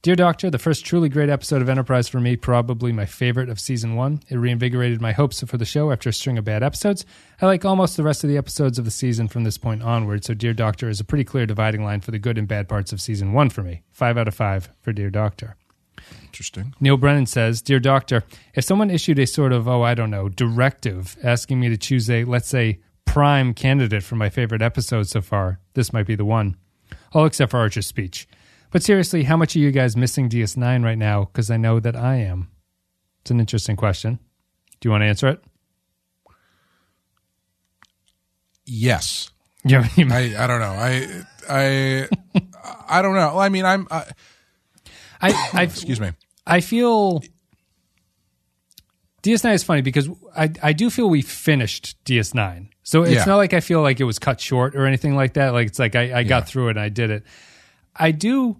Dear 0.00 0.14
Doctor, 0.14 0.48
the 0.48 0.60
first 0.60 0.84
truly 0.84 1.08
great 1.08 1.28
episode 1.28 1.60
of 1.60 1.68
Enterprise 1.68 2.06
for 2.06 2.20
me, 2.20 2.36
probably 2.36 2.92
my 2.92 3.04
favorite 3.04 3.48
of 3.48 3.58
season 3.58 3.96
one. 3.96 4.20
It 4.28 4.36
reinvigorated 4.36 5.00
my 5.00 5.10
hopes 5.10 5.42
for 5.42 5.56
the 5.56 5.64
show 5.64 5.90
after 5.90 6.08
a 6.08 6.12
string 6.12 6.38
of 6.38 6.44
bad 6.44 6.62
episodes. 6.62 7.04
I 7.42 7.46
like 7.46 7.64
almost 7.64 7.96
the 7.96 8.04
rest 8.04 8.22
of 8.22 8.30
the 8.30 8.36
episodes 8.36 8.78
of 8.78 8.84
the 8.84 8.92
season 8.92 9.26
from 9.26 9.42
this 9.42 9.58
point 9.58 9.82
onward, 9.82 10.24
so 10.24 10.34
Dear 10.34 10.54
Doctor 10.54 10.88
is 10.88 11.00
a 11.00 11.04
pretty 11.04 11.24
clear 11.24 11.46
dividing 11.46 11.82
line 11.82 12.00
for 12.00 12.12
the 12.12 12.20
good 12.20 12.38
and 12.38 12.46
bad 12.46 12.68
parts 12.68 12.92
of 12.92 13.00
season 13.00 13.32
one 13.32 13.50
for 13.50 13.64
me. 13.64 13.82
Five 13.90 14.16
out 14.16 14.28
of 14.28 14.36
five 14.36 14.70
for 14.82 14.92
Dear 14.92 15.10
Doctor. 15.10 15.56
Interesting. 16.22 16.76
Neil 16.78 16.96
Brennan 16.96 17.26
says, 17.26 17.60
Dear 17.60 17.80
Doctor, 17.80 18.22
if 18.54 18.64
someone 18.64 18.90
issued 18.90 19.18
a 19.18 19.26
sort 19.26 19.52
of, 19.52 19.66
oh, 19.66 19.82
I 19.82 19.94
don't 19.94 20.10
know, 20.10 20.28
directive 20.28 21.16
asking 21.24 21.58
me 21.58 21.70
to 21.70 21.76
choose 21.76 22.08
a, 22.08 22.22
let's 22.22 22.48
say, 22.48 22.78
prime 23.04 23.52
candidate 23.52 24.04
for 24.04 24.14
my 24.14 24.30
favorite 24.30 24.62
episode 24.62 25.08
so 25.08 25.22
far, 25.22 25.58
this 25.74 25.92
might 25.92 26.06
be 26.06 26.14
the 26.14 26.24
one. 26.24 26.56
All 27.12 27.24
except 27.26 27.50
for 27.50 27.58
Archer's 27.58 27.88
speech. 27.88 28.28
But 28.70 28.82
seriously, 28.82 29.24
how 29.24 29.36
much 29.36 29.56
are 29.56 29.60
you 29.60 29.70
guys 29.70 29.96
missing 29.96 30.28
DS9 30.28 30.84
right 30.84 30.98
now? 30.98 31.24
Because 31.24 31.50
I 31.50 31.56
know 31.56 31.80
that 31.80 31.96
I 31.96 32.16
am. 32.16 32.50
It's 33.22 33.30
an 33.30 33.40
interesting 33.40 33.76
question. 33.76 34.18
Do 34.80 34.86
you 34.86 34.90
want 34.90 35.02
to 35.02 35.06
answer 35.06 35.28
it? 35.28 35.42
Yes. 38.64 39.30
Yeah, 39.64 39.86
I 39.98 40.34
I 40.38 40.46
don't 40.46 40.60
know. 40.60 40.70
I 40.78 41.24
I 41.50 42.08
I 42.88 43.02
don't 43.02 43.16
know. 43.16 43.38
I 43.38 43.48
mean, 43.48 43.64
I'm. 43.66 43.88
I, 43.90 44.04
I, 45.20 45.50
I, 45.52 45.62
excuse 45.64 46.00
me. 46.00 46.12
I 46.46 46.60
feel 46.60 47.22
DS9 49.24 49.52
is 49.54 49.64
funny 49.64 49.82
because 49.82 50.08
I, 50.34 50.50
I 50.62 50.72
do 50.72 50.90
feel 50.90 51.10
we 51.10 51.22
finished 51.22 52.02
DS9. 52.04 52.68
So 52.84 53.02
it's 53.02 53.12
Yeah. 53.12 53.24
not 53.24 53.36
like 53.36 53.52
I 53.52 53.60
feel 53.60 53.82
like 53.82 53.98
it 53.98 54.04
was 54.04 54.20
cut 54.20 54.40
short 54.40 54.76
or 54.76 54.86
anything 54.86 55.16
like 55.16 55.34
that. 55.34 55.52
Like 55.52 55.66
it's 55.66 55.80
like 55.80 55.96
I, 55.96 56.02
I 56.02 56.20
Yeah. 56.20 56.22
got 56.22 56.46
through 56.48 56.68
it 56.68 56.70
and 56.70 56.80
I 56.80 56.88
did 56.88 57.10
it. 57.10 57.24
I 57.98 58.10
do. 58.12 58.56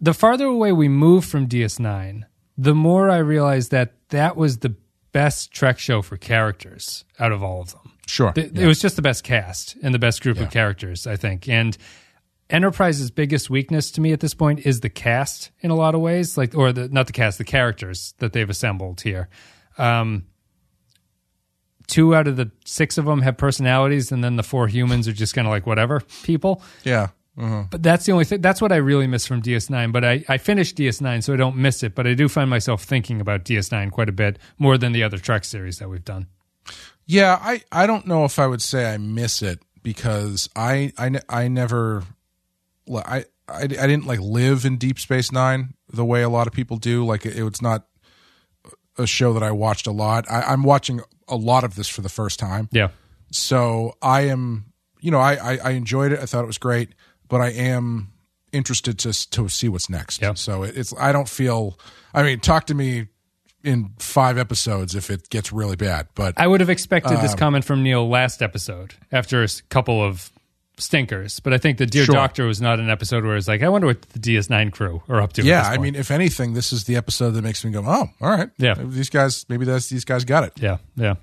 The 0.00 0.14
farther 0.14 0.44
away 0.46 0.72
we 0.72 0.88
move 0.88 1.24
from 1.24 1.48
DS9, 1.48 2.24
the 2.58 2.74
more 2.74 3.08
I 3.10 3.18
realize 3.18 3.70
that 3.70 3.94
that 4.10 4.36
was 4.36 4.58
the 4.58 4.74
best 5.12 5.50
Trek 5.52 5.78
show 5.78 6.02
for 6.02 6.16
characters 6.18 7.04
out 7.18 7.32
of 7.32 7.42
all 7.42 7.62
of 7.62 7.72
them. 7.72 7.92
Sure. 8.06 8.32
Th- 8.32 8.52
Yeah. 8.52 8.64
It 8.64 8.66
was 8.66 8.78
just 8.78 8.96
the 8.96 9.02
best 9.02 9.24
cast 9.24 9.76
and 9.82 9.94
the 9.94 9.98
best 9.98 10.20
group 10.22 10.36
Yeah. 10.36 10.44
of 10.44 10.50
characters, 10.50 11.06
I 11.06 11.16
think. 11.16 11.48
And 11.48 11.76
Enterprise's 12.50 13.10
biggest 13.10 13.48
weakness 13.50 13.90
to 13.92 14.00
me 14.00 14.12
at 14.12 14.20
this 14.20 14.34
point 14.34 14.60
is 14.66 14.80
the 14.80 14.90
cast 14.90 15.50
in 15.60 15.70
a 15.70 15.74
lot 15.74 15.94
of 15.96 16.00
ways, 16.02 16.36
like 16.36 16.54
or 16.54 16.72
the 16.72 16.88
not 16.88 17.06
the 17.06 17.12
cast, 17.12 17.38
the 17.38 17.44
characters 17.44 18.14
that 18.18 18.32
they've 18.34 18.48
assembled 18.50 19.00
here. 19.00 19.28
Um, 19.78 20.26
two 21.86 22.14
out 22.14 22.28
of 22.28 22.36
the 22.36 22.50
six 22.64 22.98
of 22.98 23.04
them 23.06 23.22
have 23.22 23.36
personalities, 23.36 24.12
and 24.12 24.22
then 24.22 24.36
the 24.36 24.42
four 24.42 24.68
humans 24.68 25.08
are 25.08 25.12
just 25.12 25.34
kind 25.34 25.46
of 25.46 25.50
like 25.50 25.66
whatever 25.66 26.00
people. 26.22 26.62
Yeah. 26.84 27.08
Uh-huh. 27.38 27.64
But 27.70 27.82
that's 27.82 28.06
the 28.06 28.12
only 28.12 28.24
thing. 28.24 28.40
That's 28.40 28.60
what 28.62 28.72
I 28.72 28.76
really 28.76 29.06
miss 29.06 29.26
from 29.26 29.42
DS9. 29.42 29.92
But 29.92 30.04
I, 30.04 30.24
I 30.28 30.38
finished 30.38 30.76
DS9, 30.76 31.22
so 31.22 31.34
I 31.34 31.36
don't 31.36 31.56
miss 31.56 31.82
it. 31.82 31.94
But 31.94 32.06
I 32.06 32.14
do 32.14 32.28
find 32.28 32.48
myself 32.48 32.82
thinking 32.84 33.20
about 33.20 33.44
DS9 33.44 33.90
quite 33.90 34.08
a 34.08 34.12
bit 34.12 34.38
more 34.58 34.78
than 34.78 34.92
the 34.92 35.02
other 35.02 35.18
Trek 35.18 35.44
series 35.44 35.78
that 35.78 35.88
we've 35.90 36.04
done. 36.04 36.28
Yeah, 37.04 37.38
I, 37.40 37.62
I 37.70 37.86
don't 37.86 38.06
know 38.06 38.24
if 38.24 38.38
I 38.38 38.46
would 38.46 38.62
say 38.62 38.92
I 38.92 38.96
miss 38.96 39.42
it 39.42 39.60
because 39.82 40.48
I 40.56 40.92
I, 40.98 41.20
I 41.28 41.48
never 41.48 42.02
I, 42.92 43.24
I 43.48 43.62
I 43.62 43.66
didn't 43.66 44.06
like 44.06 44.20
live 44.20 44.64
in 44.64 44.76
Deep 44.76 44.98
Space 44.98 45.30
Nine 45.30 45.74
the 45.92 46.04
way 46.04 46.22
a 46.22 46.28
lot 46.28 46.46
of 46.46 46.52
people 46.52 46.78
do. 46.78 47.04
Like 47.04 47.24
it, 47.26 47.36
it 47.36 47.42
was 47.44 47.60
not 47.62 47.86
a 48.98 49.06
show 49.06 49.32
that 49.34 49.42
I 49.42 49.50
watched 49.52 49.86
a 49.86 49.92
lot. 49.92 50.24
I, 50.30 50.40
I'm 50.42 50.62
watching 50.62 51.00
a 51.28 51.36
lot 51.36 51.64
of 51.64 51.74
this 51.76 51.86
for 51.88 52.00
the 52.00 52.08
first 52.08 52.38
time, 52.38 52.68
Yeah. 52.72 52.88
so 53.30 53.94
I 54.00 54.22
am 54.22 54.72
you 55.00 55.10
know 55.10 55.20
I, 55.20 55.34
I 55.34 55.58
I 55.64 55.70
enjoyed 55.72 56.12
it. 56.12 56.18
I 56.18 56.26
thought 56.26 56.42
it 56.42 56.46
was 56.48 56.58
great, 56.58 56.90
but 57.28 57.40
I 57.40 57.48
am 57.50 58.12
interested 58.52 58.98
to 59.00 59.12
to 59.30 59.48
see 59.48 59.68
what's 59.68 59.90
next. 59.90 60.22
Yeah. 60.22 60.34
So 60.34 60.62
it, 60.62 60.76
it's 60.76 60.94
I 60.98 61.12
don't 61.12 61.28
feel. 61.28 61.78
I 62.14 62.22
mean, 62.22 62.40
talk 62.40 62.66
to 62.66 62.74
me 62.74 63.08
in 63.64 63.90
five 63.98 64.38
episodes 64.38 64.94
if 64.94 65.10
it 65.10 65.28
gets 65.28 65.52
really 65.52 65.76
bad, 65.76 66.06
but 66.14 66.34
I 66.36 66.46
would 66.46 66.60
have 66.60 66.70
expected 66.70 67.14
Um, 67.16 67.22
this 67.22 67.34
comment 67.34 67.64
from 67.64 67.82
Neil 67.82 68.08
last 68.08 68.40
episode 68.40 68.94
after 69.10 69.42
a 69.42 69.48
couple 69.70 70.02
of 70.02 70.30
stinkers, 70.78 71.40
but 71.40 71.52
I 71.52 71.58
think 71.58 71.78
the 71.78 71.86
Dear 71.86 72.04
Sure. 72.04 72.14
Doctor 72.14 72.46
was 72.46 72.60
not 72.60 72.78
an 72.78 72.90
episode 72.90 73.24
where 73.24 73.34
it's 73.36 73.48
like, 73.48 73.62
I 73.62 73.68
wonder 73.68 73.86
what 73.86 74.02
the 74.02 74.18
DS9 74.18 74.70
crew 74.72 75.02
are 75.08 75.20
up 75.20 75.32
to. 75.34 75.42
yeah, 75.42 75.62
I 75.62 75.78
mean, 75.78 75.94
if 75.94 76.10
anything, 76.10 76.52
this 76.54 76.72
is 76.72 76.84
the 76.84 76.96
episode 76.96 77.30
that 77.32 77.42
makes 77.42 77.64
me 77.64 77.70
go, 77.72 77.82
"Oh, 77.84 78.08
all 78.20 78.30
right, 78.30 78.50
Yeah. 78.58 78.74
These 78.78 79.10
guys, 79.10 79.44
maybe 79.48 79.64
that's 79.64 79.88
these 79.88 80.04
guys 80.04 80.24
got 80.24 80.44
it." 80.44 80.52
yeah, 80.60 80.76
yeah. 80.94 81.14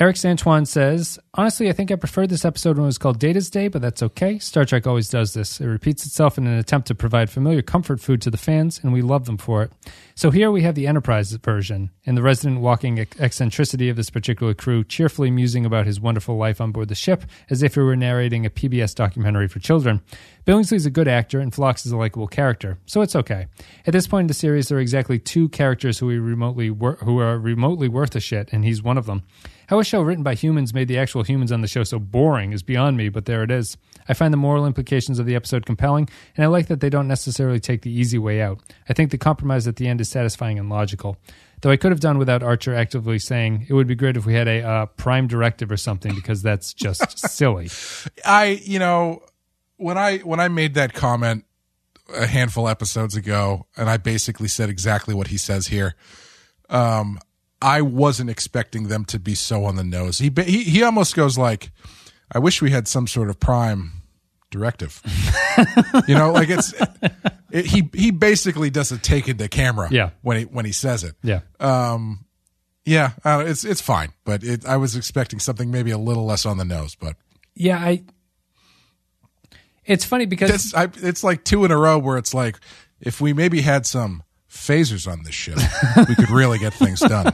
Eric 0.00 0.16
Santuan 0.16 0.66
says, 0.66 1.20
honestly, 1.34 1.68
I 1.68 1.72
think 1.72 1.92
I 1.92 1.94
preferred 1.94 2.28
this 2.28 2.44
episode 2.44 2.76
when 2.76 2.82
it 2.82 2.86
was 2.86 2.98
called 2.98 3.20
Data's 3.20 3.48
Day, 3.48 3.68
but 3.68 3.80
that's 3.80 4.02
okay. 4.02 4.40
Star 4.40 4.64
Trek 4.64 4.88
always 4.88 5.08
does 5.08 5.34
this. 5.34 5.60
It 5.60 5.66
repeats 5.68 6.04
itself 6.04 6.36
in 6.36 6.48
an 6.48 6.58
attempt 6.58 6.88
to 6.88 6.96
provide 6.96 7.30
familiar 7.30 7.62
comfort 7.62 8.00
food 8.00 8.20
to 8.22 8.30
the 8.30 8.36
fans, 8.36 8.80
and 8.82 8.92
we 8.92 9.02
love 9.02 9.26
them 9.26 9.38
for 9.38 9.62
it. 9.62 9.70
So 10.16 10.32
here 10.32 10.50
we 10.50 10.62
have 10.62 10.74
the 10.74 10.88
Enterprise 10.88 11.30
version, 11.30 11.90
and 12.04 12.16
the 12.16 12.22
resident 12.22 12.60
walking 12.60 12.98
eccentricity 13.20 13.88
of 13.88 13.94
this 13.94 14.10
particular 14.10 14.52
crew 14.52 14.82
cheerfully 14.82 15.30
musing 15.30 15.64
about 15.64 15.86
his 15.86 16.00
wonderful 16.00 16.36
life 16.36 16.60
on 16.60 16.72
board 16.72 16.88
the 16.88 16.96
ship 16.96 17.22
as 17.48 17.62
if 17.62 17.74
he 17.74 17.80
were 17.80 17.94
narrating 17.94 18.44
a 18.44 18.50
PBS 18.50 18.96
documentary 18.96 19.46
for 19.46 19.60
children. 19.60 20.00
Billingsley's 20.44 20.86
a 20.86 20.90
good 20.90 21.06
actor, 21.06 21.38
and 21.38 21.54
Phlox 21.54 21.86
is 21.86 21.92
a 21.92 21.96
likable 21.96 22.26
character, 22.26 22.78
so 22.86 23.00
it's 23.00 23.14
okay. 23.14 23.46
At 23.86 23.92
this 23.92 24.08
point 24.08 24.24
in 24.24 24.26
the 24.26 24.34
series, 24.34 24.66
there 24.66 24.78
are 24.78 24.80
exactly 24.80 25.20
two 25.20 25.48
characters 25.50 26.00
who 26.00 26.06
we 26.06 26.18
remotely 26.18 26.68
wor- 26.68 26.96
who 26.96 27.20
are 27.20 27.38
remotely 27.38 27.86
worth 27.86 28.16
a 28.16 28.20
shit, 28.20 28.48
and 28.50 28.64
he's 28.64 28.82
one 28.82 28.98
of 28.98 29.06
them. 29.06 29.22
How 29.68 29.78
a 29.78 29.84
show 29.84 30.00
written 30.02 30.22
by 30.22 30.34
humans 30.34 30.74
made 30.74 30.88
the 30.88 30.98
actual 30.98 31.22
humans 31.22 31.52
on 31.52 31.60
the 31.60 31.68
show 31.68 31.84
so 31.84 31.98
boring 31.98 32.52
is 32.52 32.62
beyond 32.62 32.96
me, 32.96 33.08
but 33.08 33.24
there 33.24 33.42
it 33.42 33.50
is. 33.50 33.76
I 34.08 34.14
find 34.14 34.32
the 34.32 34.38
moral 34.38 34.66
implications 34.66 35.18
of 35.18 35.26
the 35.26 35.34
episode 35.34 35.64
compelling, 35.64 36.08
and 36.36 36.44
I 36.44 36.48
like 36.48 36.66
that 36.66 36.80
they 36.80 36.90
don't 36.90 37.08
necessarily 37.08 37.60
take 37.60 37.82
the 37.82 37.90
easy 37.90 38.18
way 38.18 38.42
out. 38.42 38.60
I 38.88 38.92
think 38.92 39.10
the 39.10 39.18
compromise 39.18 39.66
at 39.66 39.76
the 39.76 39.88
end 39.88 40.00
is 40.00 40.08
satisfying 40.08 40.58
and 40.58 40.68
logical. 40.68 41.16
Though 41.62 41.70
I 41.70 41.78
could 41.78 41.92
have 41.92 42.00
done 42.00 42.18
without 42.18 42.42
Archer 42.42 42.74
actively 42.74 43.18
saying, 43.18 43.66
it 43.68 43.72
would 43.72 43.86
be 43.86 43.94
great 43.94 44.18
if 44.18 44.26
we 44.26 44.34
had 44.34 44.48
a 44.48 44.62
uh, 44.62 44.86
prime 44.86 45.26
directive 45.26 45.72
or 45.72 45.78
something, 45.78 46.14
because 46.14 46.42
that's 46.42 46.74
just 46.74 47.18
silly. 47.30 47.70
I, 48.24 48.60
you 48.64 48.78
know, 48.78 49.22
when 49.76 49.96
I 49.96 50.18
when 50.18 50.40
I 50.40 50.48
made 50.48 50.74
that 50.74 50.92
comment 50.92 51.44
a 52.14 52.26
handful 52.26 52.68
episodes 52.68 53.16
ago, 53.16 53.66
and 53.76 53.88
I 53.88 53.96
basically 53.96 54.48
said 54.48 54.68
exactly 54.68 55.14
what 55.14 55.28
he 55.28 55.38
says 55.38 55.68
here. 55.68 55.94
Um, 56.68 57.18
I 57.64 57.80
wasn't 57.80 58.28
expecting 58.28 58.88
them 58.88 59.06
to 59.06 59.18
be 59.18 59.34
so 59.34 59.64
on 59.64 59.76
the 59.76 59.84
nose. 59.84 60.18
He 60.18 60.30
he 60.44 60.64
he 60.64 60.82
almost 60.82 61.16
goes 61.16 61.38
like, 61.38 61.72
"I 62.30 62.38
wish 62.38 62.60
we 62.60 62.70
had 62.70 62.86
some 62.86 63.06
sort 63.06 63.30
of 63.30 63.40
prime 63.40 64.02
directive." 64.50 65.00
you 66.06 66.14
know, 66.14 66.30
like 66.30 66.50
it's 66.50 66.74
it, 67.50 67.64
he 67.64 67.88
he 67.94 68.10
basically 68.10 68.68
doesn't 68.68 69.02
take 69.02 69.28
it 69.28 69.38
to 69.38 69.48
camera. 69.48 69.88
Yeah. 69.90 70.10
when 70.20 70.40
he 70.40 70.44
when 70.44 70.66
he 70.66 70.72
says 70.72 71.04
it. 71.04 71.14
Yeah. 71.22 71.40
Yeah, 72.86 73.12
uh, 73.24 73.42
it's 73.46 73.64
it's 73.64 73.80
fine, 73.80 74.12
but 74.24 74.44
it, 74.44 74.66
I 74.66 74.76
was 74.76 74.94
expecting 74.94 75.38
something 75.38 75.70
maybe 75.70 75.90
a 75.90 75.96
little 75.96 76.26
less 76.26 76.44
on 76.44 76.58
the 76.58 76.66
nose, 76.66 76.94
but 76.94 77.16
Yeah, 77.54 77.78
I. 77.78 78.04
It's 79.86 80.04
funny 80.04 80.26
because 80.26 80.50
it's 80.50 80.74
I, 80.74 80.88
it's 80.96 81.24
like 81.24 81.44
two 81.44 81.64
in 81.64 81.70
a 81.70 81.78
row 81.78 81.98
where 81.98 82.18
it's 82.18 82.34
like 82.34 82.58
if 83.00 83.22
we 83.22 83.32
maybe 83.32 83.62
had 83.62 83.86
some 83.86 84.22
phasers 84.54 85.10
on 85.10 85.22
this 85.24 85.34
ship, 85.34 85.58
we 86.08 86.14
could 86.14 86.30
really 86.30 86.58
get 86.58 86.72
things 86.72 87.00
done. 87.00 87.32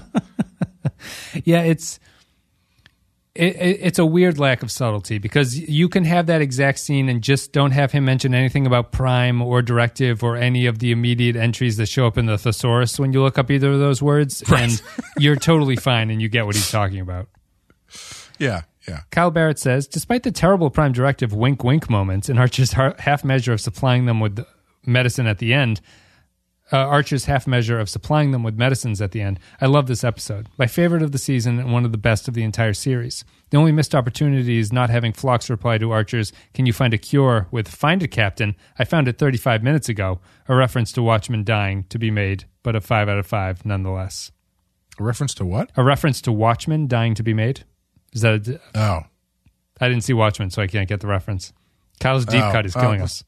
yeah, 1.45 1.63
it's 1.63 2.01
it, 3.35 3.57
it, 3.57 3.79
it's 3.81 3.99
a 3.99 4.05
weird 4.05 4.39
lack 4.39 4.63
of 4.63 4.73
subtlety 4.73 5.19
because 5.19 5.57
you 5.57 5.89
can 5.89 6.05
have 6.05 6.27
that 6.27 6.41
exact 6.41 6.81
scene 6.81 7.09
and 7.09 7.23
just 7.23 7.53
don't 7.53 7.71
have 7.71 7.93
him 7.93 8.05
mention 8.05 8.35
anything 8.35 8.67
about 8.67 8.91
Prime 8.91 9.41
or 9.41 9.63
Directive 9.63 10.25
or 10.25 10.37
any 10.37 10.67
of 10.67 10.81
the 10.81 10.91
immediate 10.91 11.37
entries 11.37 11.77
that 11.77 11.87
show 11.87 12.07
up 12.07 12.19
in 12.19 12.27
the 12.27 12.37
thesaurus 12.37 12.99
when 12.99 13.13
you 13.13 13.23
look 13.23 13.39
up 13.39 13.51
either 13.51 13.71
of 13.71 13.79
those 13.79 14.03
words, 14.03 14.43
and 14.55 14.83
you're 15.17 15.37
totally 15.37 15.77
fine 15.77 16.11
and 16.11 16.21
you 16.21 16.29
get 16.29 16.45
what 16.45 16.57
he's 16.57 16.71
talking 16.71 17.01
about. 17.01 17.29
Yeah, 18.39 18.63
yeah. 18.89 19.03
Kyle 19.11 19.31
Barrett 19.31 19.59
says, 19.59 19.87
despite 19.87 20.25
the 20.25 20.33
terrible 20.33 20.71
Prime 20.71 20.93
Directive 20.93 21.33
wink 21.33 21.63
wink 21.63 21.89
moments 21.89 22.29
and 22.29 22.39
Archer's 22.39 22.73
half 22.73 23.25
measure 23.25 23.53
of 23.53 23.61
supplying 23.61 24.07
them 24.07 24.19
with 24.19 24.45
medicine 24.85 25.27
at 25.27 25.39
the 25.39 25.55
end, 25.55 25.81
uh, 26.73 26.77
Archer's 26.77 27.25
half 27.25 27.47
measure 27.47 27.79
of 27.81 27.89
supplying 27.89 28.31
them 28.31 28.43
with 28.43 28.57
medicines 28.57 29.01
at 29.01 29.11
the 29.13 29.21
end, 29.21 29.41
I 29.61 29.67
love 29.67 29.87
this 29.87 30.05
episode. 30.05 30.49
My 30.59 30.67
favorite 30.67 31.03
of 31.03 31.13
the 31.13 31.19
season 31.19 31.59
and 31.59 31.73
one 31.73 31.85
of 31.85 31.93
the 31.93 31.99
best 31.99 32.29
of 32.29 32.35
the 32.35 32.43
entire 32.45 32.75
series. 32.75 33.25
The 33.51 33.57
only 33.57 33.73
missed 33.73 33.95
opportunity 33.95 34.59
is 34.59 34.73
not 34.73 34.91
having 34.91 35.13
Phlox 35.13 35.51
reply 35.51 35.79
to 35.79 35.91
Archer's 35.91 36.33
Can 36.55 36.67
you 36.67 36.73
find 36.73 36.95
a 36.95 36.99
cure 36.99 37.49
with 37.51 37.67
Find 37.69 38.03
it, 38.03 38.09
Captain? 38.09 38.55
I 38.79 38.85
found 38.85 39.09
it 39.09 39.19
35 39.19 39.63
minutes 39.65 39.89
ago, 39.89 40.21
a 40.49 40.55
reference 40.55 40.93
to 40.93 41.03
Watchmen 41.03 41.43
dying 41.45 41.85
to 41.89 41.99
be 41.99 42.11
made, 42.11 42.45
but 42.63 42.77
a 42.77 42.81
5 42.81 43.09
out 43.09 43.19
of 43.19 43.27
5 43.27 43.65
nonetheless. 43.67 44.31
A 44.99 45.03
reference 45.03 45.35
to 45.35 45.45
what? 45.45 45.71
A 45.77 45.83
reference 45.83 46.21
to 46.23 46.33
Watchmen 46.33 46.87
dying 46.87 47.15
to 47.15 47.23
be 47.23 47.35
made? 47.35 47.65
Is 48.13 48.21
that 48.21 48.47
a, 48.47 48.61
Oh, 48.75 49.01
I 49.81 49.89
didn't 49.89 50.05
see 50.05 50.13
Watchmen, 50.13 50.51
so 50.51 50.63
I 50.63 50.67
can't 50.67 50.89
get 50.89 51.01
the 51.01 51.07
reference. 51.09 51.53
Kyle's 52.01 52.27
deep 52.27 52.43
Oh, 52.43 52.53
cut 52.53 52.67
is 52.67 52.77
oh, 52.77 52.81
killing 52.81 53.01
was- 53.01 53.25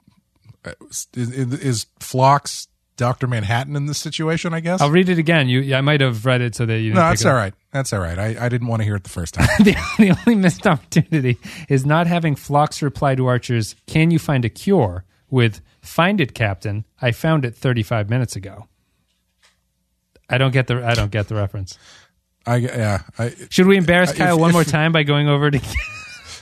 us. 0.65 1.07
is, 1.15 1.31
is 1.33 1.87
Phlox 1.99 2.69
Doctor 2.97 3.27
Manhattan 3.27 3.75
in 3.77 3.87
this 3.87 3.99
situation? 3.99 4.53
I 4.55 4.61
guess. 4.61 4.81
I'll 4.81 4.91
read 4.91 5.09
it 5.09 5.19
again. 5.19 5.49
You, 5.49 5.75
I 5.75 5.81
might 5.81 6.01
have 6.01 6.25
read 6.27 6.41
it 6.41 6.55
so 6.55 6.67
that 6.67 6.79
you. 6.79 6.91
Didn't 6.91 6.95
no, 6.97 7.01
that's 7.09 7.25
all 7.25 7.35
right. 7.35 7.55
That's 7.73 7.93
all 7.93 8.01
right. 8.01 8.19
I, 8.19 8.37
I 8.47 8.49
didn't 8.49 8.69
want 8.69 8.81
to 8.81 8.85
hear 8.85 8.97
it 8.97 9.05
the 9.05 9.11
first 9.11 9.35
time. 9.35 9.49
the, 9.59 9.73
the 9.99 10.11
only 10.27 10.35
missed 10.41 10.67
opportunity 10.67 11.39
is 11.69 11.87
not 11.87 12.07
having 12.07 12.35
Phlox 12.37 12.83
reply 12.83 13.15
to 13.15 13.27
Archer's 13.27 13.75
"Can 13.87 14.11
you 14.11 14.19
find 14.19 14.45
a 14.45 14.49
cure?" 14.49 15.05
with 15.31 15.61
"Find 15.81 16.21
it, 16.21 16.35
Captain. 16.35 16.85
I 17.01 17.13
found 17.13 17.45
it 17.45 17.57
35 17.57 18.11
minutes 18.11 18.37
ago." 18.37 18.69
I 20.29 20.39
don't 20.39 20.53
get 20.53 20.67
the 20.67 20.85
I 20.85 20.95
don't 20.95 21.11
get 21.11 21.29
the 21.29 21.35
reference. 21.35 21.79
I 22.47 22.57
yeah. 22.57 23.03
I, 23.19 23.35
Should 23.51 23.67
we 23.67 23.77
embarrass 23.77 24.11
Uh, 24.11 24.13
if- 24.13 24.19
Kyle 24.19 24.39
one 24.39 24.51
if- 24.51 24.55
more 24.55 24.65
time 24.65 24.93
by 24.93 25.03
going 25.03 25.29
over 25.29 25.51
to? 25.51 25.61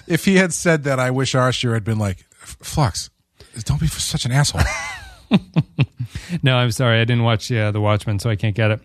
if 0.07 0.25
he 0.25 0.37
had 0.37 0.53
said 0.53 0.85
that, 0.85 0.99
I 0.99 1.11
wish 1.11 1.35
Archer 1.35 1.75
had 1.75 1.85
been 1.85 1.99
like, 1.99 2.25
Phlox, 2.39 3.11
don't 3.65 3.81
be 3.81 3.87
such 3.87 4.25
an 4.25 4.33
asshole. 4.33 4.63
no, 6.43 6.57
I'm 6.57 6.71
sorry, 6.71 7.01
I 7.01 7.05
didn't 7.05 7.25
watch 7.25 7.51
uh, 7.53 7.71
the 7.71 7.81
Watchmen, 7.81 8.19
so 8.19 8.31
I 8.31 8.37
can't 8.37 8.55
get 8.55 8.71
it. 8.71 8.81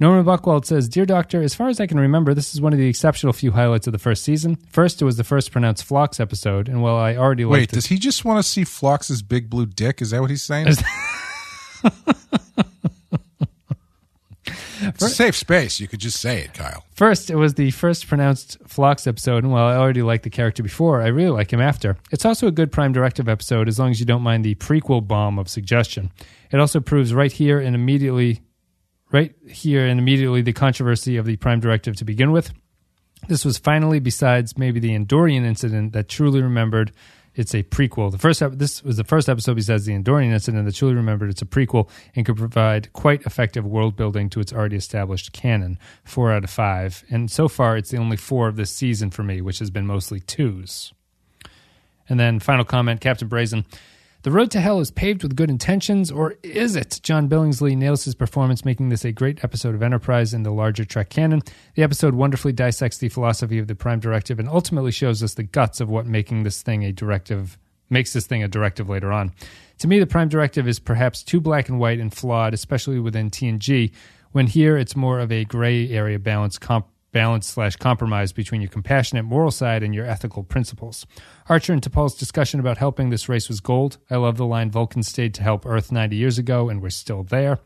Norman 0.00 0.24
Buckwald 0.24 0.64
says, 0.64 0.88
Dear 0.88 1.04
Doctor, 1.04 1.42
as 1.42 1.56
far 1.56 1.68
as 1.68 1.80
I 1.80 1.88
can 1.88 1.98
remember, 1.98 2.32
this 2.32 2.54
is 2.54 2.60
one 2.60 2.72
of 2.72 2.78
the 2.78 2.88
exceptional 2.88 3.32
few 3.32 3.50
highlights 3.50 3.88
of 3.88 3.92
the 3.92 3.98
first 3.98 4.22
season. 4.22 4.56
First, 4.70 5.02
it 5.02 5.04
was 5.04 5.16
the 5.16 5.24
first 5.24 5.50
pronounced 5.50 5.84
Phlox 5.84 6.20
episode, 6.20 6.68
and 6.68 6.82
while 6.82 6.96
I 6.96 7.16
already 7.16 7.44
Wait, 7.44 7.60
liked 7.60 7.72
it, 7.72 7.76
does 7.76 7.86
he 7.86 7.98
just 7.98 8.24
want 8.24 8.38
to 8.38 8.48
see 8.48 8.62
Phlox's 8.62 9.22
big 9.22 9.50
blue 9.50 9.66
dick? 9.66 10.00
Is 10.00 10.10
that 10.10 10.20
what 10.20 10.30
he's 10.30 10.42
saying? 10.42 10.68
it's 14.80 15.02
a 15.02 15.08
safe 15.08 15.36
space. 15.36 15.80
You 15.80 15.88
could 15.88 16.00
just 16.00 16.20
say 16.20 16.40
it, 16.42 16.54
Kyle. 16.54 16.84
First, 16.94 17.30
it 17.30 17.36
was 17.36 17.54
the 17.54 17.70
first 17.70 18.06
pronounced 18.06 18.58
Phlox 18.66 19.06
episode, 19.06 19.44
and 19.44 19.52
while 19.52 19.66
I 19.66 19.76
already 19.76 20.02
liked 20.02 20.24
the 20.24 20.30
character 20.30 20.62
before, 20.62 21.02
I 21.02 21.08
really 21.08 21.30
like 21.30 21.52
him 21.52 21.60
after. 21.60 21.96
It's 22.10 22.24
also 22.24 22.46
a 22.46 22.52
good 22.52 22.72
Prime 22.72 22.92
Directive 22.92 23.28
episode 23.28 23.68
as 23.68 23.78
long 23.78 23.90
as 23.90 24.00
you 24.00 24.06
don't 24.06 24.22
mind 24.22 24.44
the 24.44 24.54
prequel 24.56 25.06
bomb 25.06 25.38
of 25.38 25.48
suggestion. 25.48 26.10
It 26.50 26.60
also 26.60 26.80
proves 26.80 27.14
right 27.14 27.32
here 27.32 27.60
and 27.60 27.74
immediately, 27.74 28.40
right 29.12 29.34
here 29.46 29.86
and 29.86 29.98
immediately 29.98 30.42
the 30.42 30.52
controversy 30.52 31.16
of 31.16 31.26
the 31.26 31.36
Prime 31.36 31.60
Directive 31.60 31.96
to 31.96 32.04
begin 32.04 32.32
with. 32.32 32.52
This 33.26 33.44
was 33.44 33.58
finally, 33.58 33.98
besides 33.98 34.56
maybe 34.56 34.80
the 34.80 34.96
Andorian 34.96 35.44
incident, 35.44 35.92
that 35.92 36.08
truly 36.08 36.40
remembered 36.40 36.92
it's 37.38 37.54
a 37.54 37.62
prequel. 37.62 38.10
The 38.10 38.18
first 38.18 38.42
this 38.58 38.82
was 38.82 38.96
the 38.96 39.04
first 39.04 39.28
episode 39.28 39.54
besides 39.54 39.86
the 39.86 39.92
Andorian 39.92 40.32
incident 40.32 40.64
that 40.64 40.74
truly 40.74 40.94
remembered 40.94 41.30
it's 41.30 41.40
a 41.40 41.46
prequel 41.46 41.88
and 42.16 42.26
could 42.26 42.36
provide 42.36 42.92
quite 42.92 43.22
effective 43.22 43.64
world 43.64 43.96
building 43.96 44.28
to 44.30 44.40
its 44.40 44.52
already 44.52 44.76
established 44.76 45.32
canon. 45.32 45.78
Four 46.04 46.32
out 46.32 46.44
of 46.44 46.50
five, 46.50 47.04
and 47.08 47.30
so 47.30 47.46
far 47.48 47.76
it's 47.76 47.90
the 47.90 47.96
only 47.96 48.16
four 48.16 48.48
of 48.48 48.56
this 48.56 48.70
season 48.70 49.10
for 49.10 49.22
me, 49.22 49.40
which 49.40 49.60
has 49.60 49.70
been 49.70 49.86
mostly 49.86 50.18
twos. 50.18 50.92
And 52.08 52.18
then 52.18 52.40
final 52.40 52.64
comment, 52.64 53.00
Captain 53.00 53.28
Brazen. 53.28 53.64
The 54.22 54.32
road 54.32 54.50
to 54.50 54.60
hell 54.60 54.80
is 54.80 54.90
paved 54.90 55.22
with 55.22 55.36
good 55.36 55.48
intentions, 55.48 56.10
or 56.10 56.34
is 56.42 56.74
it? 56.74 56.98
John 57.04 57.28
Billingsley 57.28 57.76
nails 57.76 58.04
his 58.04 58.16
performance, 58.16 58.64
making 58.64 58.88
this 58.88 59.04
a 59.04 59.12
great 59.12 59.44
episode 59.44 59.76
of 59.76 59.82
Enterprise 59.82 60.34
in 60.34 60.42
the 60.42 60.50
larger 60.50 60.84
Trek 60.84 61.08
canon. 61.08 61.40
The 61.76 61.84
episode 61.84 62.14
wonderfully 62.14 62.52
dissects 62.52 62.98
the 62.98 63.10
philosophy 63.10 63.60
of 63.60 63.68
the 63.68 63.76
Prime 63.76 64.00
Directive 64.00 64.40
and 64.40 64.48
ultimately 64.48 64.90
shows 64.90 65.22
us 65.22 65.34
the 65.34 65.44
guts 65.44 65.80
of 65.80 65.88
what 65.88 66.04
making 66.04 66.42
this 66.42 66.62
thing 66.62 66.84
a 66.84 66.92
directive 66.92 67.58
makes 67.90 68.12
this 68.12 68.26
thing 68.26 68.42
a 68.42 68.48
directive 68.48 68.88
later 68.88 69.12
on. 69.12 69.32
To 69.78 69.88
me, 69.88 70.00
the 70.00 70.06
Prime 70.06 70.28
Directive 70.28 70.66
is 70.66 70.80
perhaps 70.80 71.22
too 71.22 71.40
black 71.40 71.68
and 71.68 71.78
white 71.78 72.00
and 72.00 72.12
flawed, 72.12 72.54
especially 72.54 72.98
within 72.98 73.30
TNG. 73.30 73.92
When 74.32 74.48
here, 74.48 74.76
it's 74.76 74.96
more 74.96 75.20
of 75.20 75.30
a 75.30 75.44
gray 75.44 75.90
area 75.90 76.18
balance 76.18 76.58
comp- 76.58 76.88
balance 77.12 77.46
slash 77.46 77.76
compromise 77.76 78.32
between 78.32 78.60
your 78.60 78.70
compassionate 78.70 79.24
moral 79.24 79.50
side 79.50 79.82
and 79.82 79.94
your 79.94 80.06
ethical 80.06 80.42
principles. 80.42 81.06
Archer 81.48 81.72
and 81.72 81.82
T'Pol's 81.82 82.14
discussion 82.14 82.60
about 82.60 82.78
helping 82.78 83.10
this 83.10 83.28
race 83.28 83.48
was 83.48 83.60
gold. 83.60 83.98
I 84.10 84.16
love 84.16 84.36
the 84.36 84.46
line 84.46 84.70
Vulcan 84.70 85.02
stayed 85.02 85.34
to 85.34 85.42
help 85.42 85.64
Earth 85.66 85.90
90 85.90 86.16
years 86.16 86.38
ago 86.38 86.68
and 86.68 86.82
we're 86.82 86.90
still 86.90 87.22
there. 87.22 87.58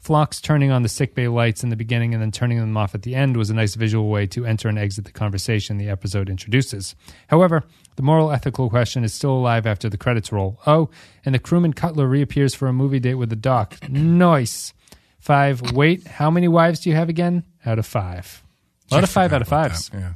Phlox's 0.00 0.40
turning 0.40 0.70
on 0.70 0.82
the 0.82 0.88
sickbay 0.88 1.28
lights 1.28 1.62
in 1.62 1.68
the 1.68 1.76
beginning 1.76 2.14
and 2.14 2.22
then 2.22 2.32
turning 2.32 2.58
them 2.58 2.76
off 2.76 2.94
at 2.94 3.02
the 3.02 3.14
end 3.14 3.36
was 3.36 3.50
a 3.50 3.54
nice 3.54 3.74
visual 3.74 4.08
way 4.08 4.26
to 4.28 4.46
enter 4.46 4.68
and 4.68 4.78
exit 4.78 5.04
the 5.04 5.12
conversation 5.12 5.76
the 5.76 5.90
episode 5.90 6.30
introduces. 6.30 6.94
However, 7.26 7.64
the 7.96 8.02
moral 8.02 8.30
ethical 8.30 8.70
question 8.70 9.04
is 9.04 9.12
still 9.12 9.32
alive 9.32 9.66
after 9.66 9.90
the 9.90 9.98
credits 9.98 10.32
roll. 10.32 10.58
Oh, 10.66 10.88
and 11.26 11.34
the 11.34 11.38
crewman 11.38 11.74
Cutler 11.74 12.06
reappears 12.06 12.54
for 12.54 12.66
a 12.66 12.72
movie 12.72 13.00
date 13.00 13.16
with 13.16 13.28
the 13.28 13.36
doc. 13.36 13.76
Nice. 13.90 14.72
Five. 15.18 15.72
Wait, 15.72 16.06
how 16.06 16.30
many 16.30 16.48
wives 16.48 16.80
do 16.80 16.88
you 16.88 16.96
have 16.96 17.10
again? 17.10 17.44
Out 17.66 17.78
of 17.78 17.84
five. 17.84 18.42
A 18.90 18.94
lot 18.94 19.04
of 19.04 19.10
five 19.10 19.32
out 19.32 19.42
of 19.42 19.48
fives. 19.48 19.88
that, 19.88 19.98
Yeah. 19.98 20.12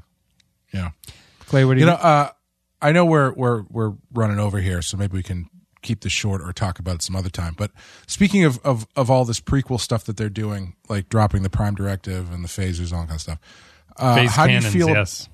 Yeah. 0.72 0.90
Clay, 1.46 1.64
what 1.64 1.74
do 1.74 1.80
you, 1.80 1.86
You 1.86 1.92
know, 1.92 1.98
uh, 1.98 2.30
I 2.82 2.92
know 2.92 3.04
we're 3.04 3.32
we're 3.32 3.62
we're 3.70 3.92
running 4.12 4.38
over 4.38 4.58
here, 4.58 4.82
so 4.82 4.96
maybe 4.96 5.16
we 5.16 5.22
can 5.22 5.48
keep 5.82 6.00
this 6.00 6.12
short 6.12 6.42
or 6.42 6.52
talk 6.52 6.78
about 6.78 6.96
it 6.96 7.02
some 7.02 7.14
other 7.14 7.30
time. 7.30 7.54
But 7.56 7.70
speaking 8.06 8.44
of 8.44 8.58
of, 8.64 8.86
of 8.96 9.10
all 9.10 9.24
this 9.24 9.40
prequel 9.40 9.80
stuff 9.80 10.04
that 10.04 10.16
they're 10.16 10.28
doing, 10.28 10.74
like 10.88 11.08
dropping 11.08 11.42
the 11.42 11.50
Prime 11.50 11.74
Directive 11.74 12.32
and 12.32 12.42
the 12.42 12.48
phasers, 12.48 12.92
all 12.92 13.00
that 13.00 13.08
kind 13.08 13.16
of 13.16 13.20
stuff. 13.20 13.38
Uh, 13.96 14.14
phase 14.16 14.30
how 14.32 14.46
cannons, 14.46 14.72
do 14.72 14.78
you 14.78 14.86
feel? 14.86 14.94
yes. 14.94 15.28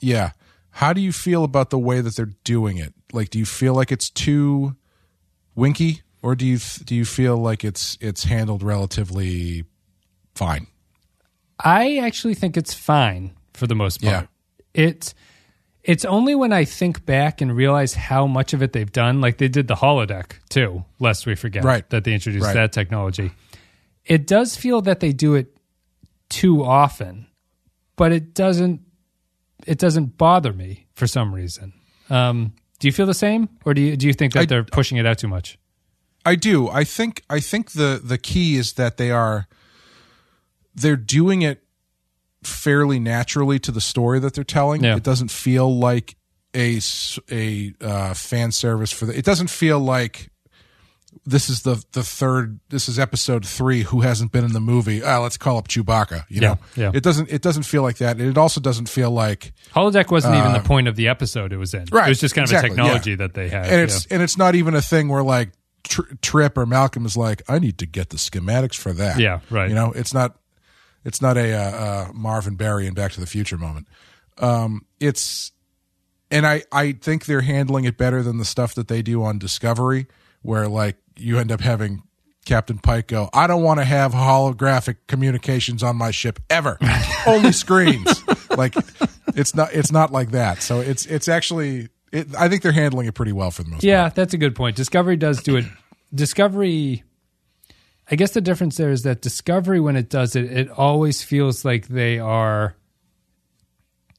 Yeah. 0.00 0.30
How 0.70 0.92
do 0.92 1.00
you 1.00 1.12
feel 1.12 1.44
about 1.44 1.70
the 1.70 1.78
way 1.78 2.00
that 2.00 2.16
they're 2.16 2.32
doing 2.44 2.78
it? 2.78 2.94
Like, 3.12 3.30
do 3.30 3.38
you 3.38 3.44
feel 3.44 3.74
like 3.74 3.90
it's 3.90 4.08
too 4.08 4.76
winky, 5.54 6.02
or 6.22 6.34
do 6.34 6.46
you 6.46 6.58
do 6.84 6.94
you 6.94 7.04
feel 7.04 7.36
like 7.36 7.64
it's 7.64 7.98
it's 8.00 8.24
handled 8.24 8.62
relatively 8.62 9.64
fine? 10.34 10.68
I 11.62 11.98
actually 11.98 12.34
think 12.34 12.56
it's 12.56 12.74
fine 12.74 13.32
for 13.54 13.66
the 13.66 13.74
most 13.74 14.02
part. 14.02 14.28
Yeah. 14.74 14.84
It 14.84 15.14
it's 15.84 16.04
only 16.04 16.34
when 16.34 16.52
I 16.52 16.64
think 16.64 17.06
back 17.06 17.40
and 17.40 17.54
realize 17.56 17.94
how 17.94 18.26
much 18.26 18.52
of 18.52 18.62
it 18.62 18.72
they've 18.72 18.92
done, 18.92 19.20
like 19.20 19.38
they 19.38 19.48
did 19.48 19.68
the 19.68 19.74
holodeck 19.76 20.32
too, 20.50 20.84
lest 20.98 21.24
we 21.26 21.34
forget 21.34 21.64
Right. 21.64 21.88
that 21.90 22.04
they 22.04 22.12
introduced 22.12 22.44
Right. 22.46 22.54
that 22.54 22.72
technology. 22.72 23.30
It 24.04 24.26
does 24.26 24.56
feel 24.56 24.82
that 24.82 25.00
they 25.00 25.12
do 25.12 25.34
it 25.34 25.56
too 26.28 26.62
often, 26.64 27.26
but 27.96 28.12
it 28.12 28.34
doesn't 28.34 28.82
it 29.66 29.78
doesn't 29.78 30.16
bother 30.16 30.52
me 30.52 30.86
for 30.94 31.06
some 31.06 31.34
reason. 31.34 31.72
Um, 32.10 32.52
do 32.78 32.86
you 32.86 32.92
feel 32.92 33.06
the 33.06 33.14
same, 33.14 33.48
or 33.64 33.74
do 33.74 33.80
you 33.82 33.96
do 33.96 34.06
you 34.06 34.12
think 34.12 34.34
that 34.34 34.40
I- 34.42 34.46
they're 34.46 34.64
pushing 34.64 34.98
it 34.98 35.06
out 35.06 35.18
too 35.18 35.28
much? 35.28 35.58
I 36.24 36.34
do. 36.36 36.68
I 36.68 36.84
think 36.84 37.22
I 37.30 37.40
think 37.40 37.72
the 37.72 38.00
the 38.02 38.18
key 38.18 38.56
is 38.56 38.74
that 38.74 38.98
they 38.98 39.10
are 39.10 39.48
they're 40.80 40.96
doing 40.96 41.42
it 41.42 41.62
fairly 42.42 42.98
naturally 43.00 43.58
to 43.60 43.72
the 43.72 43.80
story 43.80 44.20
that 44.20 44.34
they're 44.34 44.44
telling. 44.44 44.82
Yeah. 44.84 44.96
It 44.96 45.02
doesn't 45.02 45.30
feel 45.30 45.76
like 45.76 46.16
a 46.54 46.80
uh, 47.80 48.14
fan 48.14 48.52
service 48.52 48.90
for 48.92 49.06
the. 49.06 49.16
It 49.16 49.24
doesn't 49.24 49.50
feel 49.50 49.78
like 49.78 50.30
this 51.26 51.48
is 51.50 51.62
the 51.62 51.84
the 51.92 52.02
third. 52.02 52.60
This 52.70 52.88
is 52.88 52.98
episode 52.98 53.46
three. 53.46 53.82
Who 53.82 54.00
hasn't 54.00 54.32
been 54.32 54.44
in 54.44 54.52
the 54.52 54.60
movie? 54.60 55.02
Ah, 55.02 55.18
let's 55.18 55.36
call 55.36 55.58
up 55.58 55.68
Chewbacca. 55.68 56.24
You 56.28 56.40
Yeah, 56.40 56.48
know, 56.48 56.58
yeah. 56.74 56.90
It 56.94 57.02
doesn't. 57.02 57.30
It 57.30 57.42
doesn't 57.42 57.64
feel 57.64 57.82
like 57.82 57.98
that. 57.98 58.20
It 58.20 58.38
also 58.38 58.60
doesn't 58.60 58.88
feel 58.88 59.10
like 59.10 59.52
Holodeck 59.74 60.10
wasn't 60.10 60.36
even 60.36 60.52
the 60.52 60.60
point 60.60 60.88
of 60.88 60.96
the 60.96 61.08
episode 61.08 61.52
it 61.52 61.58
was 61.58 61.74
in. 61.74 61.82
Uh, 61.82 61.86
right, 61.92 62.06
It 62.06 62.10
was 62.10 62.20
just 62.20 62.34
kind 62.34 62.44
of 62.46 62.50
exactly, 62.50 62.70
a 62.72 62.76
technology 62.76 63.10
yeah. 63.10 63.16
that 63.16 63.34
they 63.34 63.48
had. 63.48 63.66
and 63.66 63.80
it's 63.82 64.06
and 64.06 64.22
it's 64.22 64.36
not 64.38 64.54
even 64.54 64.74
a 64.74 64.82
thing 64.82 65.08
where 65.08 65.22
like 65.22 65.50
Tr- 65.84 66.14
Trip 66.22 66.56
or 66.56 66.66
Malcolm 66.66 67.04
is 67.06 67.16
like, 67.16 67.42
I 67.48 67.58
need 67.58 67.78
to 67.78 67.86
get 67.86 68.08
the 68.10 68.16
schematics 68.16 68.74
for 68.74 68.92
that. 68.94 69.18
Yeah, 69.20 69.40
right. 69.50 69.68
You 69.68 69.74
know, 69.74 69.92
it's 69.92 70.14
not 70.14 70.36
it's 71.04 71.20
not 71.22 71.36
a 71.36 71.52
uh, 71.52 71.60
uh, 71.60 72.08
Marvin 72.14 72.56
Berry 72.56 72.86
and 72.86 72.94
Back 72.96 73.12
to 73.12 73.20
the 73.20 73.26
Future 73.26 73.58
moment. 73.58 73.86
Um, 74.38 74.84
it's 75.00 75.52
and 76.30 76.46
I 76.46 76.62
I 76.72 76.92
think 76.92 77.26
they're 77.26 77.40
handling 77.40 77.84
it 77.84 77.96
better 77.96 78.22
than 78.22 78.38
the 78.38 78.44
stuff 78.44 78.74
that 78.74 78.88
they 78.88 79.02
do 79.02 79.22
on 79.24 79.38
Discovery, 79.38 80.06
where 80.42 80.68
like 80.68 80.96
you 81.16 81.38
end 81.38 81.52
up 81.52 81.60
having. 81.60 82.02
Captain 82.44 82.78
Pike 82.78 83.08
go, 83.08 83.28
I 83.34 83.46
don't 83.46 83.62
want 83.62 83.78
to 83.78 83.84
have 83.84 84.12
holographic 84.14 84.96
communications 85.06 85.82
on 85.82 85.96
my 85.96 86.10
ship 86.10 86.38
ever. 86.48 86.78
Only 87.26 87.52
screens. 87.52 88.22
like 88.56 88.74
it's 89.34 89.54
not 89.54 89.74
it's 89.74 89.92
not 89.92 90.12
like 90.12 90.30
that. 90.30 90.62
So 90.62 90.80
it's 90.80 91.04
it's 91.04 91.28
actually 91.28 91.88
it, 92.10 92.28
I 92.38 92.48
think 92.48 92.62
they're 92.62 92.72
handling 92.72 93.06
it 93.06 93.12
pretty 93.14 93.32
well 93.32 93.50
for 93.50 93.64
the 93.64 93.68
most 93.68 93.84
Yeah, 93.84 94.04
part. 94.04 94.14
that's 94.14 94.32
a 94.32 94.38
good 94.38 94.56
point. 94.56 94.76
Discovery 94.76 95.16
does 95.16 95.42
do 95.42 95.56
it. 95.56 95.66
Discovery, 96.14 97.04
I 98.10 98.16
guess 98.16 98.32
the 98.32 98.40
difference 98.40 98.76
there 98.76 98.90
is 98.90 99.02
that 99.02 99.20
Discovery, 99.20 99.80
when 99.80 99.96
it 99.96 100.08
does 100.08 100.34
it, 100.34 100.50
it 100.50 100.70
always 100.70 101.22
feels 101.22 101.64
like 101.64 101.88
they 101.88 102.18
are 102.18 102.74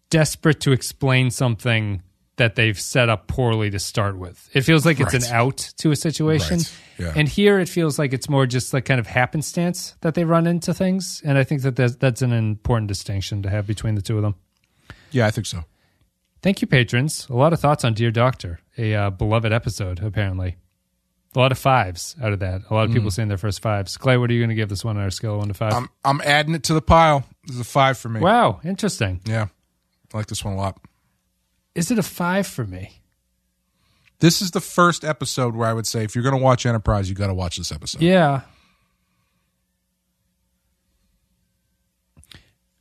desperate 0.09 0.59
to 0.61 0.71
explain 0.71 1.31
something 1.31 2.03
that 2.37 2.55
they've 2.55 2.79
set 2.79 3.09
up 3.09 3.27
poorly 3.27 3.69
to 3.69 3.79
start 3.79 4.17
with. 4.17 4.49
It 4.53 4.61
feels 4.61 4.85
like 4.85 4.99
it's 4.99 5.13
an 5.13 5.25
out 5.33 5.57
to 5.77 5.91
a 5.91 5.95
situation. 5.95 6.57
Right. 6.57 6.73
Yeah. 6.97 7.13
And 7.15 7.27
here 7.27 7.59
it 7.59 7.67
feels 7.67 7.99
like 7.99 8.13
it's 8.13 8.29
more 8.29 8.45
just 8.45 8.73
like 8.73 8.85
kind 8.85 8.99
of 8.99 9.07
happenstance 9.07 9.95
that 10.01 10.15
they 10.15 10.23
run 10.23 10.47
into 10.47 10.73
things. 10.73 11.21
And 11.25 11.37
I 11.37 11.43
think 11.43 11.63
that 11.63 11.75
that's, 11.75 11.97
that's 11.97 12.21
an 12.21 12.31
important 12.31 12.87
distinction 12.87 13.43
to 13.43 13.49
have 13.49 13.67
between 13.67 13.95
the 13.95 14.01
two 14.01 14.15
of 14.15 14.23
them. 14.23 14.35
Yeah, 15.11 15.27
I 15.27 15.31
think 15.31 15.47
so. 15.47 15.65
Thank 16.41 16.61
you, 16.61 16.67
patrons. 16.67 17.27
A 17.29 17.35
lot 17.35 17.51
of 17.51 17.59
thoughts 17.59 17.83
on 17.83 17.93
Dear 17.93 18.11
Doctor, 18.11 18.61
a 18.77 18.95
uh, 18.95 19.09
beloved 19.09 19.51
episode, 19.51 20.01
apparently. 20.01 20.55
A 21.35 21.39
lot 21.39 21.51
of 21.51 21.59
fives 21.59 22.15
out 22.21 22.33
of 22.33 22.39
that. 22.39 22.61
A 22.69 22.73
lot 22.73 22.85
of 22.85 22.89
people 22.89 23.03
hmm. 23.03 23.09
saying 23.09 23.27
their 23.29 23.37
first 23.37 23.61
fives. 23.61 23.97
Clay, 23.97 24.17
what 24.17 24.31
are 24.31 24.33
you 24.33 24.39
going 24.39 24.49
to 24.49 24.55
give 24.55 24.69
this 24.69 24.83
one 24.83 24.97
on 24.97 25.03
our 25.03 25.11
scale 25.11 25.33
of 25.33 25.39
one 25.39 25.47
to 25.49 25.53
5 25.53 25.73
I'm 25.73 25.89
I'm 26.03 26.21
adding 26.21 26.55
it 26.55 26.63
to 26.63 26.73
the 26.73 26.81
pile. 26.81 27.23
This 27.45 27.55
is 27.55 27.61
a 27.61 27.65
five 27.65 27.97
for 27.97 28.09
me. 28.09 28.19
wow, 28.19 28.59
interesting. 28.63 29.21
Yeah, 29.25 29.47
I 30.13 30.17
like 30.17 30.27
this 30.27 30.43
one 30.43 30.55
a 30.55 30.57
lot. 30.57 30.79
Is 31.75 31.91
it 31.91 31.99
a 31.99 32.03
five 32.03 32.47
for 32.47 32.65
me? 32.65 32.99
This 34.19 34.41
is 34.41 34.51
the 34.51 34.59
first 34.59 35.05
episode 35.05 35.55
where 35.55 35.67
I 35.69 35.73
would 35.73 35.87
say 35.87 36.03
if 36.03 36.13
you're 36.13 36.23
going 36.23 36.35
to 36.35 36.43
watch 36.43 36.65
Enterprise, 36.65 37.09
you 37.09 37.15
got 37.15 37.27
to 37.27 37.33
watch 37.33 37.57
this 37.57 37.71
episode. 37.71 38.01
Yeah. 38.01 38.41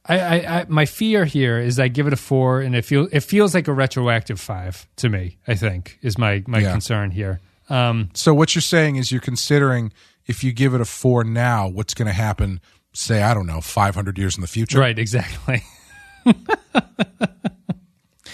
I, 0.04 0.18
I, 0.18 0.60
I, 0.60 0.66
my 0.68 0.86
fear 0.86 1.26
here 1.26 1.58
is 1.58 1.78
I 1.78 1.88
give 1.88 2.06
it 2.06 2.12
a 2.14 2.16
four, 2.16 2.60
and 2.60 2.74
it 2.74 2.84
feels 2.84 3.10
it 3.12 3.20
feels 3.20 3.54
like 3.54 3.68
a 3.68 3.72
retroactive 3.74 4.40
five 4.40 4.88
to 4.96 5.08
me. 5.10 5.36
I 5.46 5.54
think 5.54 5.98
is 6.00 6.16
my 6.16 6.42
my 6.46 6.60
Yeah. 6.60 6.72
concern 6.72 7.10
here. 7.10 7.40
Um, 7.69 8.11
So 8.15 8.35
what 8.35 8.55
you're 8.55 8.62
saying 8.62 8.97
is 8.97 9.12
you're 9.12 9.20
considering 9.20 9.93
if 10.27 10.45
you 10.45 10.53
give 10.53 10.74
it 10.74 10.81
a 10.81 10.85
four 10.85 11.24
now, 11.24 11.69
what's 11.69 11.95
going 11.95 12.07
to 12.07 12.12
happen? 12.12 12.61
Say 12.93 13.23
I 13.23 13.35
don't 13.35 13.47
know, 13.47 13.61
500 13.61 14.19
years 14.19 14.36
in 14.36 14.40
the 14.40 14.47
future. 14.47 14.78
Right, 14.78 14.99
exactly. 14.99 15.62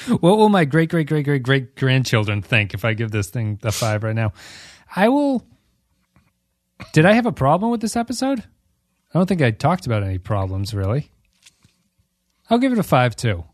what 0.08 0.38
will 0.38 0.48
my 0.48 0.64
great 0.64 0.90
great 0.90 1.06
great 1.08 1.24
great 1.24 1.42
great 1.42 1.76
grandchildren 1.76 2.42
think 2.42 2.74
if 2.74 2.84
I 2.84 2.94
give 2.94 3.10
this 3.10 3.28
thing 3.28 3.58
a 3.62 3.72
five 3.72 4.02
right 4.02 4.14
now? 4.14 4.32
I 4.94 5.08
will. 5.08 5.46
Did 6.92 7.06
I 7.06 7.12
have 7.12 7.26
a 7.26 7.32
problem 7.32 7.70
with 7.70 7.80
this 7.80 7.96
episode? 7.96 8.40
I 8.40 9.18
don't 9.18 9.26
think 9.26 9.42
I 9.42 9.50
talked 9.50 9.86
about 9.86 10.02
any 10.02 10.18
problems 10.18 10.74
really. 10.74 11.10
I'll 12.50 12.58
give 12.58 12.72
it 12.72 12.78
a 12.78 12.82
five 12.82 13.16
too. 13.16 13.44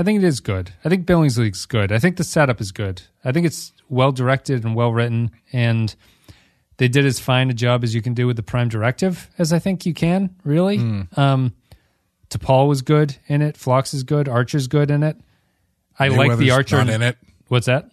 I 0.00 0.02
think 0.02 0.22
it 0.22 0.26
is 0.26 0.40
good. 0.40 0.72
I 0.82 0.88
think 0.88 1.04
Billingsley's 1.04 1.66
good. 1.66 1.92
I 1.92 1.98
think 1.98 2.16
the 2.16 2.24
setup 2.24 2.58
is 2.58 2.72
good. 2.72 3.02
I 3.22 3.32
think 3.32 3.44
it's 3.44 3.74
well 3.90 4.12
directed 4.12 4.64
and 4.64 4.74
well 4.74 4.94
written, 4.94 5.30
and 5.52 5.94
they 6.78 6.88
did 6.88 7.04
as 7.04 7.20
fine 7.20 7.50
a 7.50 7.52
job 7.52 7.84
as 7.84 7.94
you 7.94 8.00
can 8.00 8.14
do 8.14 8.26
with 8.26 8.36
the 8.36 8.42
Prime 8.42 8.70
Directive 8.70 9.28
as 9.36 9.52
I 9.52 9.58
think 9.58 9.84
you 9.84 9.92
can. 9.92 10.34
Really, 10.42 10.78
um, 11.18 11.52
T'Pol 12.30 12.66
was 12.66 12.80
good 12.80 13.18
in 13.26 13.42
it. 13.42 13.58
Phlox 13.58 13.92
is 13.92 14.02
good. 14.02 14.26
Archer's 14.26 14.68
good 14.68 14.90
in 14.90 15.02
it. 15.02 15.18
I 15.98 16.08
like 16.08 16.38
the 16.38 16.52
Archer 16.52 16.78
not 16.78 16.88
in, 16.88 16.94
in 16.94 17.02
it. 17.02 17.18
What's 17.48 17.66
that? 17.66 17.90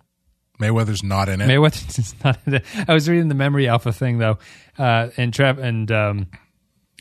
Mayweather's 0.61 1.03
not 1.03 1.27
in 1.27 1.41
it. 1.41 1.49
Mayweather's 1.49 2.15
not 2.23 2.39
in 2.45 2.53
it. 2.53 2.65
I 2.87 2.93
was 2.93 3.09
reading 3.09 3.27
the 3.27 3.35
Memory 3.35 3.67
Alpha 3.67 3.91
thing 3.91 4.17
though, 4.17 4.37
uh, 4.77 5.09
and 5.17 5.33
Trav 5.33 5.57
and 5.57 5.91
um, 5.91 6.27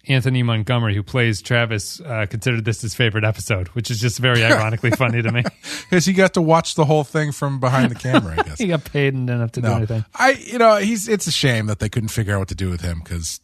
Anthony 0.08 0.42
Montgomery, 0.42 0.94
who 0.94 1.02
plays 1.02 1.42
Travis, 1.42 2.00
uh, 2.00 2.26
considered 2.30 2.64
this 2.64 2.80
his 2.80 2.94
favorite 2.94 3.24
episode, 3.24 3.68
which 3.68 3.90
is 3.90 4.00
just 4.00 4.18
very 4.18 4.44
ironically 4.44 4.90
funny 4.96 5.20
to 5.22 5.32
me. 5.32 5.42
Because 5.90 6.04
he 6.06 6.12
got 6.12 6.34
to 6.34 6.42
watch 6.42 6.74
the 6.76 6.84
whole 6.84 7.02
thing 7.04 7.32
from 7.32 7.58
behind 7.60 7.90
the 7.90 7.96
camera. 7.96 8.34
I 8.38 8.42
guess. 8.42 8.58
he 8.58 8.68
got 8.68 8.84
paid 8.84 9.14
and 9.14 9.26
didn't 9.26 9.40
have 9.40 9.52
to 9.52 9.60
do 9.62 9.68
anything. 9.68 10.04
I 10.14 10.30
you 10.32 10.58
know 10.58 10.76
he's 10.76 11.08
it's 11.08 11.26
a 11.26 11.32
shame 11.32 11.66
that 11.66 11.78
they 11.80 11.88
couldn't 11.88 12.10
figure 12.10 12.34
out 12.34 12.38
what 12.38 12.48
to 12.48 12.54
do 12.54 12.70
with 12.70 12.80
him 12.82 13.00
because 13.02 13.40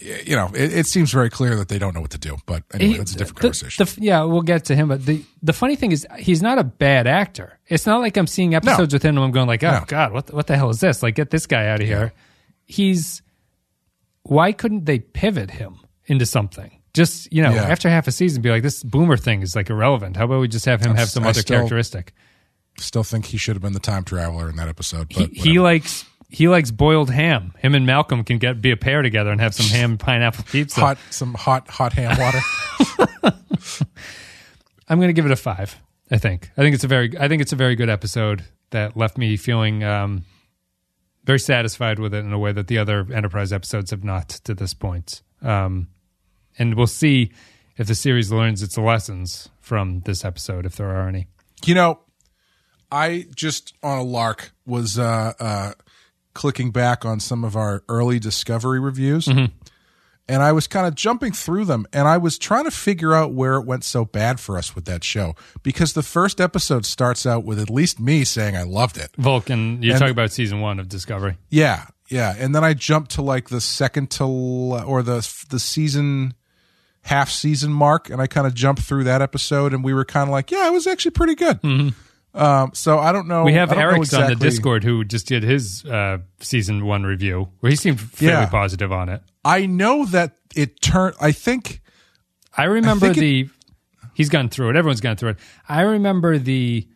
you 0.00 0.34
know 0.34 0.46
it, 0.54 0.72
it 0.72 0.86
seems 0.86 1.12
very 1.12 1.28
clear 1.28 1.56
that 1.56 1.68
they 1.68 1.78
don't 1.78 1.94
know 1.94 2.00
what 2.00 2.12
to 2.12 2.18
do. 2.18 2.36
But 2.46 2.62
anyway, 2.72 2.98
that's 2.98 3.12
a 3.14 3.18
different 3.18 3.36
the- 3.36 3.42
conversation. 3.42 3.84
the- 3.84 4.00
yeah, 4.02 4.22
we'll 4.24 4.42
get 4.42 4.64
to 4.66 4.76
him. 4.76 4.88
But 4.88 5.04
the 5.04 5.24
the 5.42 5.52
funny 5.52 5.76
thing 5.76 5.92
is, 5.92 6.06
he's 6.18 6.40
not 6.40 6.58
a 6.58 6.64
bad 6.64 7.06
actor. 7.06 7.58
It's 7.66 7.84
not 7.86 8.00
like 8.00 8.16
I'm 8.16 8.26
seeing 8.26 8.54
episodes 8.54 8.92
with 8.94 9.02
him 9.02 9.16
and 9.16 9.24
I'm 9.24 9.32
going 9.32 9.48
like, 9.48 9.64
oh 9.64 9.70
No. 9.72 9.84
god, 9.86 10.12
what 10.12 10.26
the, 10.28 10.36
what 10.36 10.46
the 10.46 10.56
hell 10.56 10.70
is 10.70 10.80
this? 10.80 11.02
Like, 11.02 11.16
get 11.16 11.30
this 11.30 11.46
guy 11.46 11.66
out 11.66 11.80
of 11.80 11.86
here. 11.86 12.12
He's 12.66 13.20
why 14.24 14.52
couldn't 14.52 14.84
they 14.84 14.98
pivot 14.98 15.50
him 15.52 15.78
into 16.06 16.26
something? 16.26 16.80
Just 16.92 17.32
you 17.32 17.42
know, 17.42 17.52
Yeah. 17.54 17.62
after 17.64 17.88
half 17.88 18.06
a 18.06 18.12
season, 18.12 18.42
be 18.42 18.50
like, 18.50 18.62
this 18.62 18.82
boomer 18.82 19.16
thing 19.16 19.42
is 19.42 19.56
like 19.56 19.70
irrelevant. 19.70 20.16
How 20.16 20.24
about 20.26 20.40
we 20.40 20.48
just 20.48 20.64
have 20.66 20.80
him 20.84 20.94
have 20.96 21.08
some 21.08 21.24
I 21.24 21.30
other 21.30 21.40
still- 21.40 21.56
characteristic? 21.58 22.12
Still 22.78 23.04
think 23.04 23.26
he 23.26 23.36
should 23.36 23.54
have 23.54 23.62
been 23.62 23.72
the 23.72 23.78
time 23.78 24.02
traveler 24.02 24.50
in 24.50 24.56
that 24.56 24.68
episode. 24.68 25.12
He, 25.12 25.20
But 25.26 25.30
he 25.32 25.50
whatever. 25.50 25.62
likes 25.62 26.04
he 26.28 26.48
likes 26.48 26.72
boiled 26.72 27.10
ham. 27.10 27.52
Him 27.58 27.74
and 27.76 27.86
Malcolm 27.86 28.24
can 28.24 28.38
get 28.38 28.60
be 28.60 28.72
a 28.72 28.76
pair 28.76 29.02
together 29.02 29.30
and 29.30 29.40
have 29.40 29.54
some 29.54 29.66
ham 29.66 29.92
and 29.92 30.00
pineapple 30.00 30.44
pizza. 30.50 30.80
hot 30.80 30.98
some 31.10 31.34
hot 31.34 31.68
hot 31.68 31.92
ham 31.92 32.18
water. 32.18 32.40
I'm 34.88 34.98
going 34.98 35.08
to 35.08 35.12
give 35.14 35.24
it 35.26 35.30
a 35.32 35.36
five. 35.36 35.76
I 36.10 36.18
think. 36.18 36.50
I 36.56 36.60
think 36.62 36.74
it's 36.74 36.84
a 36.84 36.88
very. 36.88 37.16
I 37.18 37.28
think 37.28 37.42
it's 37.42 37.52
a 37.52 37.56
very 37.56 37.76
good 37.76 37.88
episode 37.88 38.44
that 38.70 38.96
left 38.96 39.16
me 39.18 39.36
feeling 39.36 39.82
um, 39.84 40.24
very 41.24 41.38
satisfied 41.38 41.98
with 41.98 42.14
it 42.14 42.18
in 42.18 42.32
a 42.32 42.38
way 42.38 42.52
that 42.52 42.66
the 42.66 42.78
other 42.78 43.06
Enterprise 43.12 43.52
episodes 43.52 43.90
have 43.90 44.04
not 44.04 44.28
to 44.28 44.54
this 44.54 44.74
point. 44.74 45.22
Um, 45.42 45.88
and 46.58 46.74
we'll 46.74 46.86
see 46.86 47.32
if 47.76 47.86
the 47.86 47.94
series 47.94 48.30
learns 48.30 48.62
its 48.62 48.78
lessons 48.78 49.48
from 49.60 50.00
this 50.00 50.24
episode, 50.24 50.66
if 50.66 50.76
there 50.76 50.88
are 50.88 51.08
any. 51.08 51.26
You 51.64 51.74
know, 51.74 52.00
I 52.92 53.26
just 53.34 53.74
on 53.82 53.98
a 53.98 54.02
lark 54.02 54.52
was 54.66 54.98
uh, 54.98 55.32
uh, 55.40 55.72
clicking 56.34 56.70
back 56.70 57.04
on 57.04 57.20
some 57.20 57.44
of 57.44 57.56
our 57.56 57.82
early 57.88 58.18
Discovery 58.18 58.78
reviews, 58.78 59.26
and 60.28 60.42
I 60.42 60.52
was 60.52 60.66
kind 60.66 60.86
of 60.86 60.94
jumping 60.94 61.32
through 61.32 61.66
them, 61.66 61.86
and 61.92 62.08
I 62.08 62.16
was 62.18 62.38
trying 62.38 62.64
to 62.64 62.70
figure 62.70 63.12
out 63.14 63.32
where 63.32 63.54
it 63.56 63.66
went 63.66 63.84
so 63.84 64.04
bad 64.04 64.40
for 64.40 64.56
us 64.56 64.74
with 64.74 64.84
that 64.86 65.04
show 65.04 65.34
because 65.62 65.92
the 65.92 66.02
first 66.02 66.40
episode 66.40 66.86
starts 66.86 67.26
out 67.26 67.44
with 67.44 67.58
at 67.60 67.68
least 67.70 68.00
me 68.00 68.24
saying 68.24 68.56
I 68.56 68.62
loved 68.62 68.96
it. 68.96 69.10
Vulcan, 69.18 69.82
you're 69.82 69.92
And- 69.94 70.00
talking 70.00 70.12
about 70.12 70.32
season 70.32 70.60
one 70.60 70.78
of 70.80 70.88
Discovery. 70.88 71.36
Yeah, 71.50 71.86
yeah, 72.08 72.34
and 72.38 72.54
then 72.54 72.64
I 72.64 72.74
jumped 72.74 73.12
to 73.12 73.22
like 73.22 73.48
the 73.48 73.60
second 73.60 74.10
to 74.12 74.24
or 74.24 75.02
the 75.02 75.16
the 75.50 75.58
season 75.58 76.34
half 77.02 77.28
season 77.28 77.70
mark, 77.70 78.08
and 78.08 78.22
I 78.22 78.26
kind 78.26 78.46
of 78.46 78.54
jumped 78.54 78.80
through 78.82 79.04
that 79.04 79.20
episode, 79.20 79.74
and 79.74 79.84
we 79.84 79.92
were 79.92 80.06
kind 80.06 80.28
of 80.28 80.32
like, 80.32 80.50
yeah, 80.50 80.66
it 80.68 80.72
was 80.72 80.86
actually 80.86 81.10
pretty 81.10 81.34
good. 81.34 81.60
Mm-hmm. 81.60 81.88
Um, 82.34 82.70
so 82.74 82.98
I 82.98 83.12
don't 83.12 83.28
know. 83.28 83.44
We 83.44 83.52
have 83.54 83.70
I 83.72 83.76
know 83.76 83.80
Eric's 83.82 84.12
on 84.12 84.28
the 84.28 84.34
Discord 84.36 84.82
who 84.82 85.04
just 85.04 85.26
did 85.28 85.42
his 85.44 85.84
uh, 85.84 86.18
season 86.40 86.84
one 86.84 87.04
review, 87.04 87.48
where 87.60 87.70
he 87.70 87.76
seemed 87.76 88.00
fairly 88.00 88.32
Yeah. 88.42 88.46
positive 88.46 88.90
on 88.92 89.08
it. 89.08 89.22
I 89.44 89.66
know 89.66 90.04
that 90.06 90.36
it 90.56 90.80
turned. 90.80 91.14
I 91.20 91.30
think 91.32 91.80
I 92.56 92.64
remember 92.64 93.06
think 93.12 93.18
it- 93.18 93.20
the. 93.20 93.48
he's 94.14 94.28
gone 94.30 94.48
through 94.48 94.70
it. 94.70 94.76
Everyone's 94.76 95.00
gone 95.00 95.16
through 95.16 95.30
it. 95.30 95.36
I 95.68 95.82
remember 95.82 96.38
the 96.38 96.88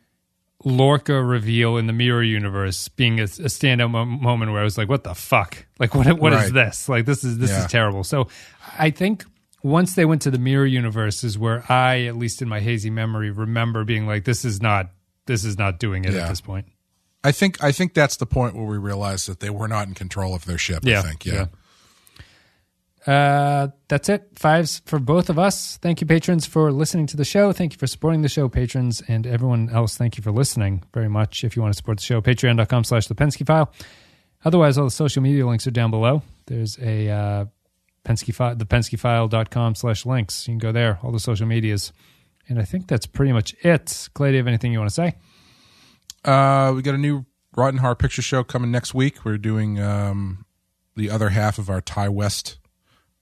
Lorca 0.65 1.23
reveal 1.23 1.77
in 1.77 1.87
the 1.87 1.93
Mirror 1.93 2.25
Universe 2.25 2.89
being 2.89 3.21
a, 3.21 3.25
a 3.25 3.47
standout 3.47 3.91
mo- 3.93 4.05
moment 4.05 4.51
where 4.51 4.61
I 4.61 4.65
was 4.65 4.77
like, 4.77 4.89
"What 4.89 5.05
the 5.05 5.15
fuck? 5.15 5.67
Like, 5.79 5.95
what? 5.95 6.19
What 6.19 6.33
is 6.33 6.45
Right. 6.51 6.53
this? 6.67 6.89
Like, 6.89 7.07
this 7.07 7.23
is 7.23 7.39
this 7.39 7.51
Yeah. 7.51 7.65
is 7.65 7.71
terrible." 7.71 8.03
So, 8.03 8.27
I 8.77 8.91
think 8.91 9.25
once 9.63 9.95
they 9.95 10.05
went 10.05 10.23
to 10.23 10.33
the 10.33 10.39
mirror 10.39 10.67
universe 10.67 11.23
is 11.23 11.39
where 11.39 11.65
I, 11.71 12.07
at 12.07 12.17
least 12.17 12.43
in 12.43 12.49
my 12.49 12.59
hazy 12.61 12.91
memory, 12.91 13.31
remember 13.31 13.85
being 13.85 14.07
like, 14.07 14.25
this 14.25 14.45
is 14.45 14.61
not 14.61 14.91
this 15.29 15.45
is 15.45 15.57
not 15.57 15.79
doing 15.79 16.05
it 16.05 16.13
Yeah. 16.13 16.25
at 16.25 16.29
this 16.31 16.41
point. 16.41 16.67
I 17.23 17.31
think 17.31 17.63
I 17.63 17.71
think 17.71 17.95
that's 17.95 18.17
the 18.17 18.27
point 18.27 18.57
where 18.57 18.65
we 18.67 18.79
realized 18.79 19.29
that 19.29 19.39
they 19.39 19.51
were 19.51 19.69
not 19.69 19.87
in 19.87 19.95
control 19.95 20.35
of 20.35 20.45
their 20.45 20.59
ship. 20.59 20.81
Yeah, 20.85 20.99
I 20.99 21.03
think. 21.03 21.25
Yeah. 21.25 21.47
Uh, 23.07 23.69
that's 23.89 24.09
it. 24.09 24.29
Fives 24.35 24.83
for 24.85 24.99
both 24.99 25.31
of 25.31 25.39
us. 25.39 25.79
Thank 25.79 26.01
you, 26.01 26.07
patrons, 26.07 26.45
for 26.47 26.71
listening 26.73 27.07
to 27.07 27.17
the 27.17 27.25
show. 27.25 27.53
Thank 27.53 27.73
you 27.73 27.79
for 27.79 27.87
supporting 27.87 28.21
the 28.23 28.29
show, 28.29 28.49
patrons, 28.49 29.03
and 29.09 29.27
everyone 29.27 29.71
else. 29.71 29.97
Thank 29.97 30.17
you 30.19 30.23
for 30.23 30.31
listening 30.33 30.83
very 30.93 31.09
much. 31.09 31.43
If 31.45 31.57
you 31.57 31.63
want 31.63 31.73
to 31.73 31.77
support 31.77 31.99
the 31.99 32.05
show, 32.05 32.21
patreon.com 32.21 32.85
slash 32.85 33.07
the 33.07 33.15
Pensky 33.15 33.47
file. 33.47 33.73
Otherwise, 34.45 34.77
all 34.79 34.85
the 34.85 34.91
social 34.91 35.23
media 35.23 35.47
links 35.47 35.67
are 35.67 35.71
down 35.71 35.91
below. 35.91 36.23
There's 36.47 36.79
a 36.81 37.09
uh, 37.09 37.45
Pensky 38.05 38.35
file, 38.35 38.55
the 38.57 38.67
penskyfile.com 38.67 39.75
slash 39.75 40.05
links. 40.05 40.47
You 40.47 40.53
can 40.53 40.59
go 40.59 40.73
there, 40.73 40.99
all 41.03 41.11
the 41.13 41.21
social 41.21 41.47
medias. 41.47 41.93
And 42.49 42.59
I 42.59 42.65
think 42.65 42.87
that's 42.89 43.07
pretty 43.07 43.33
much 43.33 43.55
it. 43.63 44.09
Clay, 44.15 44.29
do 44.29 44.33
you 44.33 44.39
have 44.39 44.47
anything 44.49 44.73
you 44.73 44.79
want 44.79 44.91
to 44.91 44.95
say? 44.95 45.17
Uh, 46.25 46.73
we 46.75 46.83
got 46.83 46.95
a 46.95 46.99
new 46.99 47.27
Rotten 47.57 47.79
Horror 47.79 47.95
Picture 47.95 48.23
Show 48.23 48.43
coming 48.45 48.71
next 48.71 48.95
week. 48.95 49.25
We're 49.25 49.39
doing 49.39 49.81
um, 49.81 50.45
the 50.97 51.11
other 51.11 51.29
half 51.31 51.59
of 51.59 51.69
our 51.71 51.81
Ti 51.81 52.09
West 52.09 52.59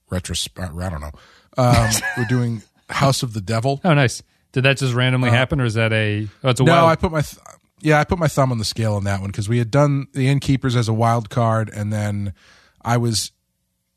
retrospect. 0.09 0.73
I 0.79 0.89
don't 0.89 1.01
know. 1.01 1.11
Um, 1.57 1.89
we're 2.17 2.25
doing 2.25 2.63
House 2.89 3.23
of 3.23 3.33
the 3.33 3.41
Devil. 3.41 3.81
Oh, 3.83 3.93
nice. 3.93 4.23
Did 4.53 4.63
that 4.63 4.77
just 4.77 4.93
randomly 4.93 5.29
happen, 5.29 5.59
or 5.59 5.65
is 5.65 5.73
that 5.75 5.91
a? 5.93 6.27
Oh, 6.43 6.49
it's 6.49 6.59
a 6.59 6.63
Uh, 6.63 6.67
No, 6.67 6.71
wild. 6.73 6.89
I 6.89 6.95
put 6.95 7.11
my 7.11 7.21
th- 7.21 7.39
yeah, 7.81 7.99
I 7.99 8.05
put 8.05 8.17
my 8.17 8.27
thumb 8.27 8.51
on 8.51 8.57
the 8.57 8.65
scale 8.65 8.95
on 8.95 9.03
that 9.03 9.19
one 9.21 9.29
because 9.29 9.47
we 9.49 9.57
had 9.59 9.69
done 9.69 10.07
the 10.13 10.27
Innkeepers 10.29 10.75
as 10.75 10.87
a 10.87 10.93
wild 10.93 11.29
card, 11.29 11.69
and 11.73 11.91
then 11.93 12.33
I 12.81 12.97
was 12.97 13.31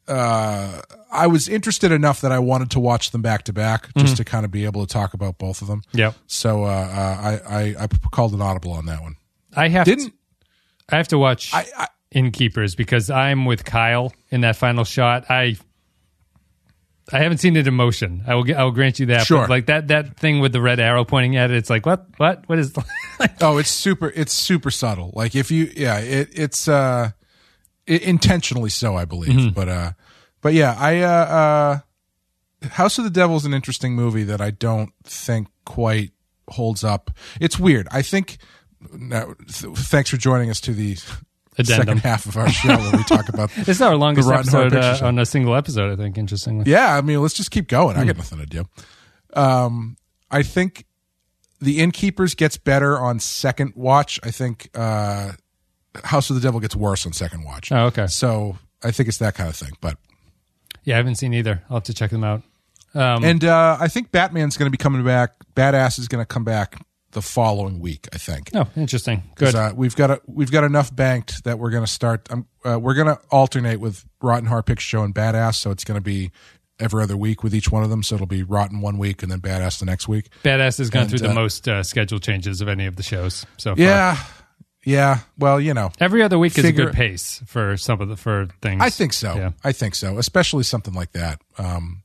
uh, 0.08 0.80
I 1.12 1.26
was 1.26 1.48
interested 1.48 1.92
enough 1.92 2.20
that 2.22 2.32
I 2.32 2.38
wanted 2.38 2.70
to 2.72 2.80
watch 2.80 3.10
them 3.10 3.22
back 3.22 3.44
to 3.44 3.52
back 3.52 3.86
Mm-hmm. 3.88 4.00
just 4.00 4.16
to 4.18 4.24
kind 4.24 4.44
of 4.44 4.50
be 4.50 4.64
able 4.64 4.86
to 4.86 4.92
talk 4.92 5.14
about 5.14 5.38
both 5.38 5.62
of 5.62 5.68
them. 5.68 5.82
Yep. 5.92 6.14
So 6.26 6.64
uh, 6.64 6.66
uh, 6.68 7.40
I, 7.48 7.60
I 7.60 7.74
I 7.84 7.86
called 8.10 8.32
an 8.34 8.40
audible 8.42 8.72
on 8.72 8.86
that 8.86 9.02
one. 9.02 9.16
I 9.56 9.68
have 9.68 9.84
Didn't 9.84 10.10
to, 10.10 10.12
I 10.90 10.96
have 10.96 11.08
to 11.08 11.18
watch 11.18 11.52
I, 11.54 11.66
I 11.76 11.88
Innkeepers 12.12 12.74
because 12.74 13.08
I'm 13.10 13.44
with 13.44 13.64
Kyle 13.64 14.12
in 14.30 14.40
that 14.40 14.56
final 14.56 14.84
shot. 14.84 15.30
I 15.30 15.56
I 17.12 17.18
haven't 17.18 17.38
seen 17.38 17.56
it 17.56 17.66
in 17.66 17.74
motion. 17.74 18.22
I 18.26 18.34
will 18.36 18.44
I 18.56 18.62
will 18.62 18.70
grant 18.70 19.00
you 19.00 19.06
that. 19.06 19.26
Sure. 19.26 19.40
But 19.42 19.50
like 19.50 19.66
that 19.66 19.88
that 19.88 20.16
thing 20.16 20.40
with 20.40 20.52
the 20.52 20.60
red 20.60 20.78
arrow 20.80 21.04
pointing 21.04 21.36
at 21.36 21.50
it, 21.50 21.56
it's 21.56 21.70
like 21.70 21.86
what 21.86 22.06
what 22.18 22.48
what 22.48 22.58
is? 22.58 22.72
Oh, 23.42 23.58
it's 23.58 23.68
super. 23.70 24.08
It's 24.14 24.32
super 24.32 24.70
subtle. 24.70 25.10
Like 25.14 25.34
if 25.34 25.50
you, 25.50 25.70
yeah, 25.76 25.98
it, 25.98 26.30
it's 26.32 26.68
uh, 26.68 27.10
intentionally 27.90 28.70
so, 28.70 28.96
I 28.96 29.04
believe. 29.04 29.32
Mm-hmm. 29.32 29.54
But 29.54 29.68
uh, 29.68 29.92
but 30.40 30.54
yeah, 30.54 30.76
I 30.78 31.00
uh, 31.00 31.80
uh, 32.64 32.68
House 32.68 32.98
of 32.98 33.04
the 33.04 33.10
Devil 33.10 33.36
is 33.36 33.44
an 33.44 33.54
interesting 33.54 33.94
movie 33.94 34.24
that 34.24 34.40
I 34.40 34.50
don't 34.50 34.92
think 35.04 35.48
quite 35.64 36.12
holds 36.48 36.84
up. 36.84 37.10
It's 37.40 37.58
weird. 37.58 37.88
I 37.90 38.02
think. 38.02 38.38
Now, 38.92 39.34
th- 39.46 39.76
thanks 39.76 40.08
for 40.08 40.16
joining 40.16 40.48
us 40.48 40.58
to 40.62 40.72
the 40.72 40.96
Addendum. 41.58 41.86
second 41.86 41.98
half 41.98 42.24
of 42.24 42.36
our 42.38 42.48
show 42.48 42.68
where 42.68 42.92
we 42.96 43.04
talk 43.04 43.28
about. 43.28 43.50
it's 43.56 43.80
our 43.82 43.94
longest 43.94 44.30
episode 44.30 44.74
uh, 44.74 44.98
on 45.02 45.18
a 45.18 45.26
single 45.26 45.54
episode. 45.54 45.92
I 45.92 45.96
think 45.96 46.16
interestingly. 46.16 46.70
Yeah, 46.70 46.96
I 46.96 47.02
mean, 47.02 47.20
let's 47.20 47.34
just 47.34 47.50
keep 47.50 47.68
going. 47.68 47.96
Hmm. 47.96 48.02
I 48.02 48.04
got 48.06 48.16
nothing 48.16 48.38
to 48.38 48.46
do. 48.46 48.64
Um, 49.34 49.96
I 50.30 50.42
think 50.42 50.86
the 51.60 51.78
Innkeepers 51.78 52.34
gets 52.34 52.56
better 52.56 52.98
on 52.98 53.20
second 53.20 53.74
watch. 53.76 54.18
I 54.22 54.30
think 54.30 54.70
uh, 54.74 55.32
House 56.04 56.30
of 56.30 56.36
the 56.36 56.42
Devil 56.42 56.60
gets 56.60 56.76
worse 56.76 57.06
on 57.06 57.12
second 57.12 57.44
watch. 57.44 57.72
Oh, 57.72 57.86
okay. 57.86 58.06
So 58.06 58.58
I 58.82 58.90
think 58.90 59.08
it's 59.08 59.18
that 59.18 59.34
kind 59.34 59.48
of 59.48 59.56
thing. 59.56 59.72
But 59.80 59.96
Yeah, 60.84 60.94
I 60.94 60.96
haven't 60.98 61.16
seen 61.16 61.34
either. 61.34 61.62
I'll 61.68 61.76
have 61.76 61.84
to 61.84 61.94
check 61.94 62.10
them 62.10 62.24
out. 62.24 62.42
Um, 62.94 63.24
and 63.24 63.44
uh, 63.44 63.76
I 63.78 63.88
think 63.88 64.10
Batman's 64.10 64.56
going 64.56 64.66
to 64.66 64.70
be 64.70 64.82
coming 64.82 65.04
back. 65.04 65.32
Badass 65.54 65.98
is 65.98 66.08
going 66.08 66.22
to 66.22 66.26
come 66.26 66.44
back 66.44 66.84
the 67.12 67.22
following 67.22 67.80
week. 67.80 68.08
I 68.12 68.18
think. 68.18 68.50
oh, 68.54 68.68
interesting. 68.76 69.22
Good. 69.36 69.54
Uh, 69.54 69.72
we've 69.74 69.96
got 69.96 70.10
a, 70.10 70.20
we've 70.26 70.50
got 70.50 70.64
enough 70.64 70.94
banked 70.94 71.44
that 71.44 71.58
we're 71.58 71.70
going 71.70 71.84
to 71.84 71.90
start. 71.90 72.30
Um, 72.30 72.46
uh, 72.64 72.78
we're 72.78 72.94
going 72.94 73.08
to 73.08 73.20
alternate 73.30 73.80
with 73.80 74.04
Rotten 74.20 74.46
Horror 74.46 74.62
Picture 74.62 74.84
Show 74.84 75.02
and 75.02 75.14
Badass. 75.14 75.56
So 75.56 75.70
it's 75.70 75.84
going 75.84 75.98
to 75.98 76.04
be 76.04 76.30
every 76.80 77.02
other 77.02 77.16
week 77.16 77.42
with 77.42 77.54
each 77.54 77.70
one 77.70 77.82
of 77.82 77.90
them. 77.90 78.02
So 78.02 78.14
it'll 78.14 78.26
be 78.26 78.42
Rotten 78.42 78.80
one 78.80 78.98
week 78.98 79.22
and 79.22 79.30
then 79.30 79.40
Badass 79.40 79.78
the 79.78 79.86
next 79.86 80.08
week. 80.08 80.30
Badass 80.42 80.78
has 80.78 80.90
gone 80.90 81.02
and, 81.02 81.10
through 81.10 81.20
the 81.20 81.30
uh, 81.30 81.34
most 81.34 81.68
uh, 81.68 81.82
schedule 81.82 82.18
changes 82.18 82.60
of 82.60 82.68
any 82.68 82.86
of 82.86 82.96
the 82.96 83.02
shows 83.02 83.46
so 83.56 83.76
far. 83.76 83.84
Yeah, 83.84 84.18
yeah. 84.84 85.18
Well, 85.38 85.60
you 85.60 85.74
know, 85.74 85.90
Every 86.00 86.22
other 86.22 86.38
week 86.38 86.52
is 86.52 86.64
a 86.64 86.68
Figure- 86.68 86.86
good 86.86 86.94
pace 86.94 87.42
for 87.46 87.76
some 87.76 88.00
of 88.00 88.08
the 88.08 88.16
for 88.16 88.48
things. 88.62 88.80
I 88.82 88.90
think 88.90 89.12
so. 89.12 89.34
Yeah. 89.34 89.50
I 89.64 89.72
think 89.72 89.94
so, 89.94 90.18
especially 90.18 90.62
something 90.64 90.94
like 90.94 91.12
that. 91.12 91.40
Um, 91.58 92.02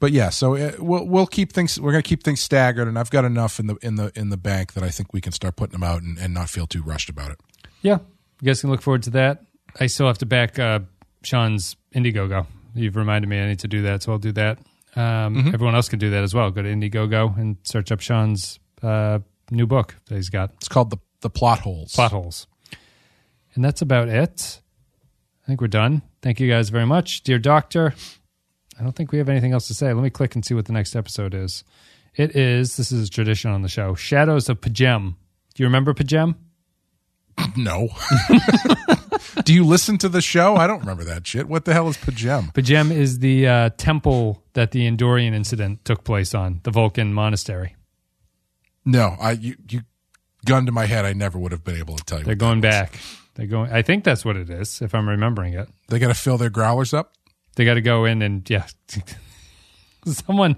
but 0.00 0.12
yeah, 0.12 0.28
so 0.30 0.54
uh, 0.56 0.72
we'll 0.78 1.04
we'll 1.06 1.26
keep 1.26 1.52
things. 1.52 1.80
We're 1.80 1.90
going 1.92 2.02
to 2.04 2.08
keep 2.08 2.22
things 2.22 2.40
staggered, 2.40 2.86
and 2.86 2.98
I've 2.98 3.10
got 3.10 3.24
enough 3.24 3.58
in 3.58 3.66
the 3.66 3.76
in 3.82 3.96
the 3.96 4.12
in 4.14 4.30
the 4.30 4.36
bank 4.36 4.74
that 4.74 4.84
I 4.84 4.90
think 4.90 5.12
we 5.12 5.20
can 5.20 5.32
start 5.32 5.56
putting 5.56 5.72
them 5.72 5.82
out 5.82 6.02
and, 6.02 6.16
and 6.18 6.32
not 6.32 6.48
feel 6.50 6.66
too 6.68 6.82
rushed 6.82 7.08
about 7.08 7.32
it. 7.32 7.40
Yeah, 7.82 7.98
you 8.40 8.46
guys 8.46 8.60
can 8.60 8.70
look 8.70 8.80
forward 8.82 9.02
to 9.04 9.10
that. 9.10 9.42
I 9.80 9.86
still 9.86 10.06
have 10.06 10.18
to 10.18 10.26
back 10.26 10.58
uh, 10.58 10.80
Sean's 11.24 11.76
Indiegogo. 11.94 12.46
You've 12.74 12.94
reminded 12.96 13.28
me 13.28 13.40
I 13.40 13.48
need 13.48 13.58
to 13.60 13.68
do 13.68 13.82
that, 13.82 14.02
so 14.04 14.12
I'll 14.12 14.18
do 14.18 14.32
that. 14.32 14.58
Um, 14.94 15.34
Mm-hmm. 15.36 15.54
Everyone 15.54 15.74
else 15.74 15.88
can 15.88 15.98
do 15.98 16.10
that 16.10 16.22
as 16.22 16.32
well. 16.34 16.50
Go 16.52 16.62
to 16.62 16.68
Indiegogo 16.68 17.36
and 17.36 17.56
search 17.64 17.90
up 17.90 18.00
Sean's 18.00 18.58
uh, 18.82 19.18
new 19.50 19.66
book 19.66 19.96
that 20.06 20.14
he's 20.16 20.28
got, 20.30 20.50
It's 20.58 20.68
called 20.68 20.90
the 20.90 20.98
the 21.20 21.30
plot 21.30 21.60
holes. 21.60 21.92
Plot 21.94 22.12
Holes. 22.12 22.46
And 23.54 23.64
that's 23.64 23.82
about 23.82 24.08
it. 24.08 24.60
I 25.42 25.46
think 25.46 25.60
we're 25.60 25.68
done. 25.68 26.02
Thank 26.22 26.40
you 26.40 26.48
guys 26.48 26.68
very 26.68 26.86
much. 26.86 27.22
Dear 27.22 27.38
Doctor, 27.38 27.94
I 28.78 28.82
don't 28.82 28.94
think 28.94 29.12
we 29.12 29.18
have 29.18 29.28
anything 29.28 29.52
else 29.52 29.66
to 29.68 29.74
say. 29.74 29.92
Let 29.92 30.02
me 30.02 30.10
click 30.10 30.34
and 30.34 30.44
see 30.44 30.54
what 30.54 30.66
the 30.66 30.72
next 30.72 30.94
episode 30.94 31.34
is. 31.34 31.64
It 32.14 32.36
is, 32.36 32.76
this 32.76 32.92
is 32.92 33.08
a 33.08 33.10
tradition 33.10 33.50
on 33.50 33.62
the 33.62 33.68
show, 33.68 33.94
Shadows 33.94 34.48
of 34.48 34.60
P'Jem. 34.60 35.14
Do 35.54 35.62
you 35.62 35.66
remember 35.66 35.94
P'Jem? 35.94 36.34
No. 37.56 37.88
Do 39.44 39.54
you 39.54 39.64
listen 39.64 39.96
to 39.98 40.08
the 40.08 40.20
show? 40.20 40.56
I 40.56 40.66
don't 40.66 40.80
remember 40.80 41.04
that 41.04 41.26
shit. 41.26 41.48
What 41.48 41.64
the 41.64 41.72
hell 41.72 41.88
is 41.88 41.96
P'Jem? 41.96 42.52
P'Jem 42.52 42.90
is 42.90 43.20
the 43.20 43.46
uh, 43.46 43.70
temple 43.76 44.42
that 44.54 44.72
the 44.72 44.90
Andorian 44.90 45.34
incident 45.34 45.84
took 45.84 46.02
place 46.02 46.34
on, 46.34 46.60
the 46.64 46.70
Vulcan 46.72 47.14
monastery. 47.14 47.76
No, 48.84 49.16
I 49.20 49.32
you, 49.32 49.56
you 49.68 49.82
gun 50.48 50.66
to 50.66 50.72
my 50.72 50.86
head. 50.86 51.04
I 51.04 51.12
never 51.12 51.38
would 51.38 51.52
have 51.52 51.64
been 51.64 51.76
able 51.76 51.96
to 51.96 52.04
tell 52.04 52.18
you. 52.18 52.24
They're 52.24 52.34
going 52.34 52.60
back. 52.60 52.98
They're 53.34 53.46
going. 53.46 53.70
I 53.70 53.82
think 53.82 54.04
that's 54.04 54.24
what 54.24 54.36
it 54.36 54.50
is, 54.50 54.82
if 54.82 54.94
I'm 54.94 55.08
remembering 55.08 55.54
it. 55.54 55.68
They 55.88 55.98
got 55.98 56.08
to 56.08 56.14
fill 56.14 56.38
their 56.38 56.50
growlers 56.50 56.92
up. 56.92 57.12
They 57.56 57.64
got 57.64 57.74
to 57.74 57.80
go 57.80 58.04
in 58.04 58.22
and 58.22 58.48
yeah. 58.48 58.66
someone, 60.04 60.56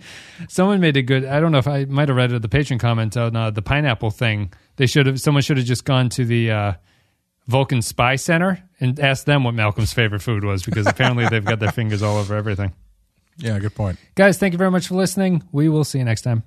someone 0.49 0.81
made 0.81 0.97
a 0.97 1.03
good. 1.03 1.25
I 1.25 1.41
don't 1.41 1.53
know 1.53 1.59
if 1.59 1.69
I 1.69 1.85
might 1.85 2.09
have 2.09 2.17
read 2.17 2.33
it. 2.33 2.43
The 2.43 2.49
patron 2.49 2.79
comment 2.79 3.17
on 3.17 3.37
uh, 3.37 3.51
the 3.51 3.63
pineapple 3.63 4.11
thing. 4.11 4.53
They 4.77 4.87
should 4.87 5.07
have. 5.07 5.21
Someone 5.21 5.43
should 5.43 5.59
have 5.59 5.67
just 5.67 5.85
gone 5.85 6.09
to 6.11 6.25
the 6.25 6.51
uh, 6.51 6.73
Vulcan 7.49 7.83
Spy 7.83 8.17
Center 8.17 8.63
and 8.81 8.99
asked 8.99 9.27
them 9.27 9.45
what 9.45 9.55
Malcolm's 9.55 9.93
favorite 9.93 10.23
food 10.23 10.45
was 10.45 10.63
because 10.63 10.87
apparently 10.87 11.29
they've 11.29 11.45
got 11.45 11.59
their 11.59 11.73
fingers 11.73 12.03
all 12.03 12.17
over 12.19 12.35
everything. 12.35 12.73
Yeah, 13.43 13.59
good 13.59 13.75
point. 13.75 13.99
Guys, 14.17 14.37
thank 14.37 14.53
you 14.53 14.59
very 14.59 14.71
much 14.71 14.89
for 14.89 14.97
listening. 14.97 15.43
We 15.51 15.71
will 15.71 15.85
see 15.85 15.99
you 15.99 16.05
next 16.05 16.23
time. 16.23 16.43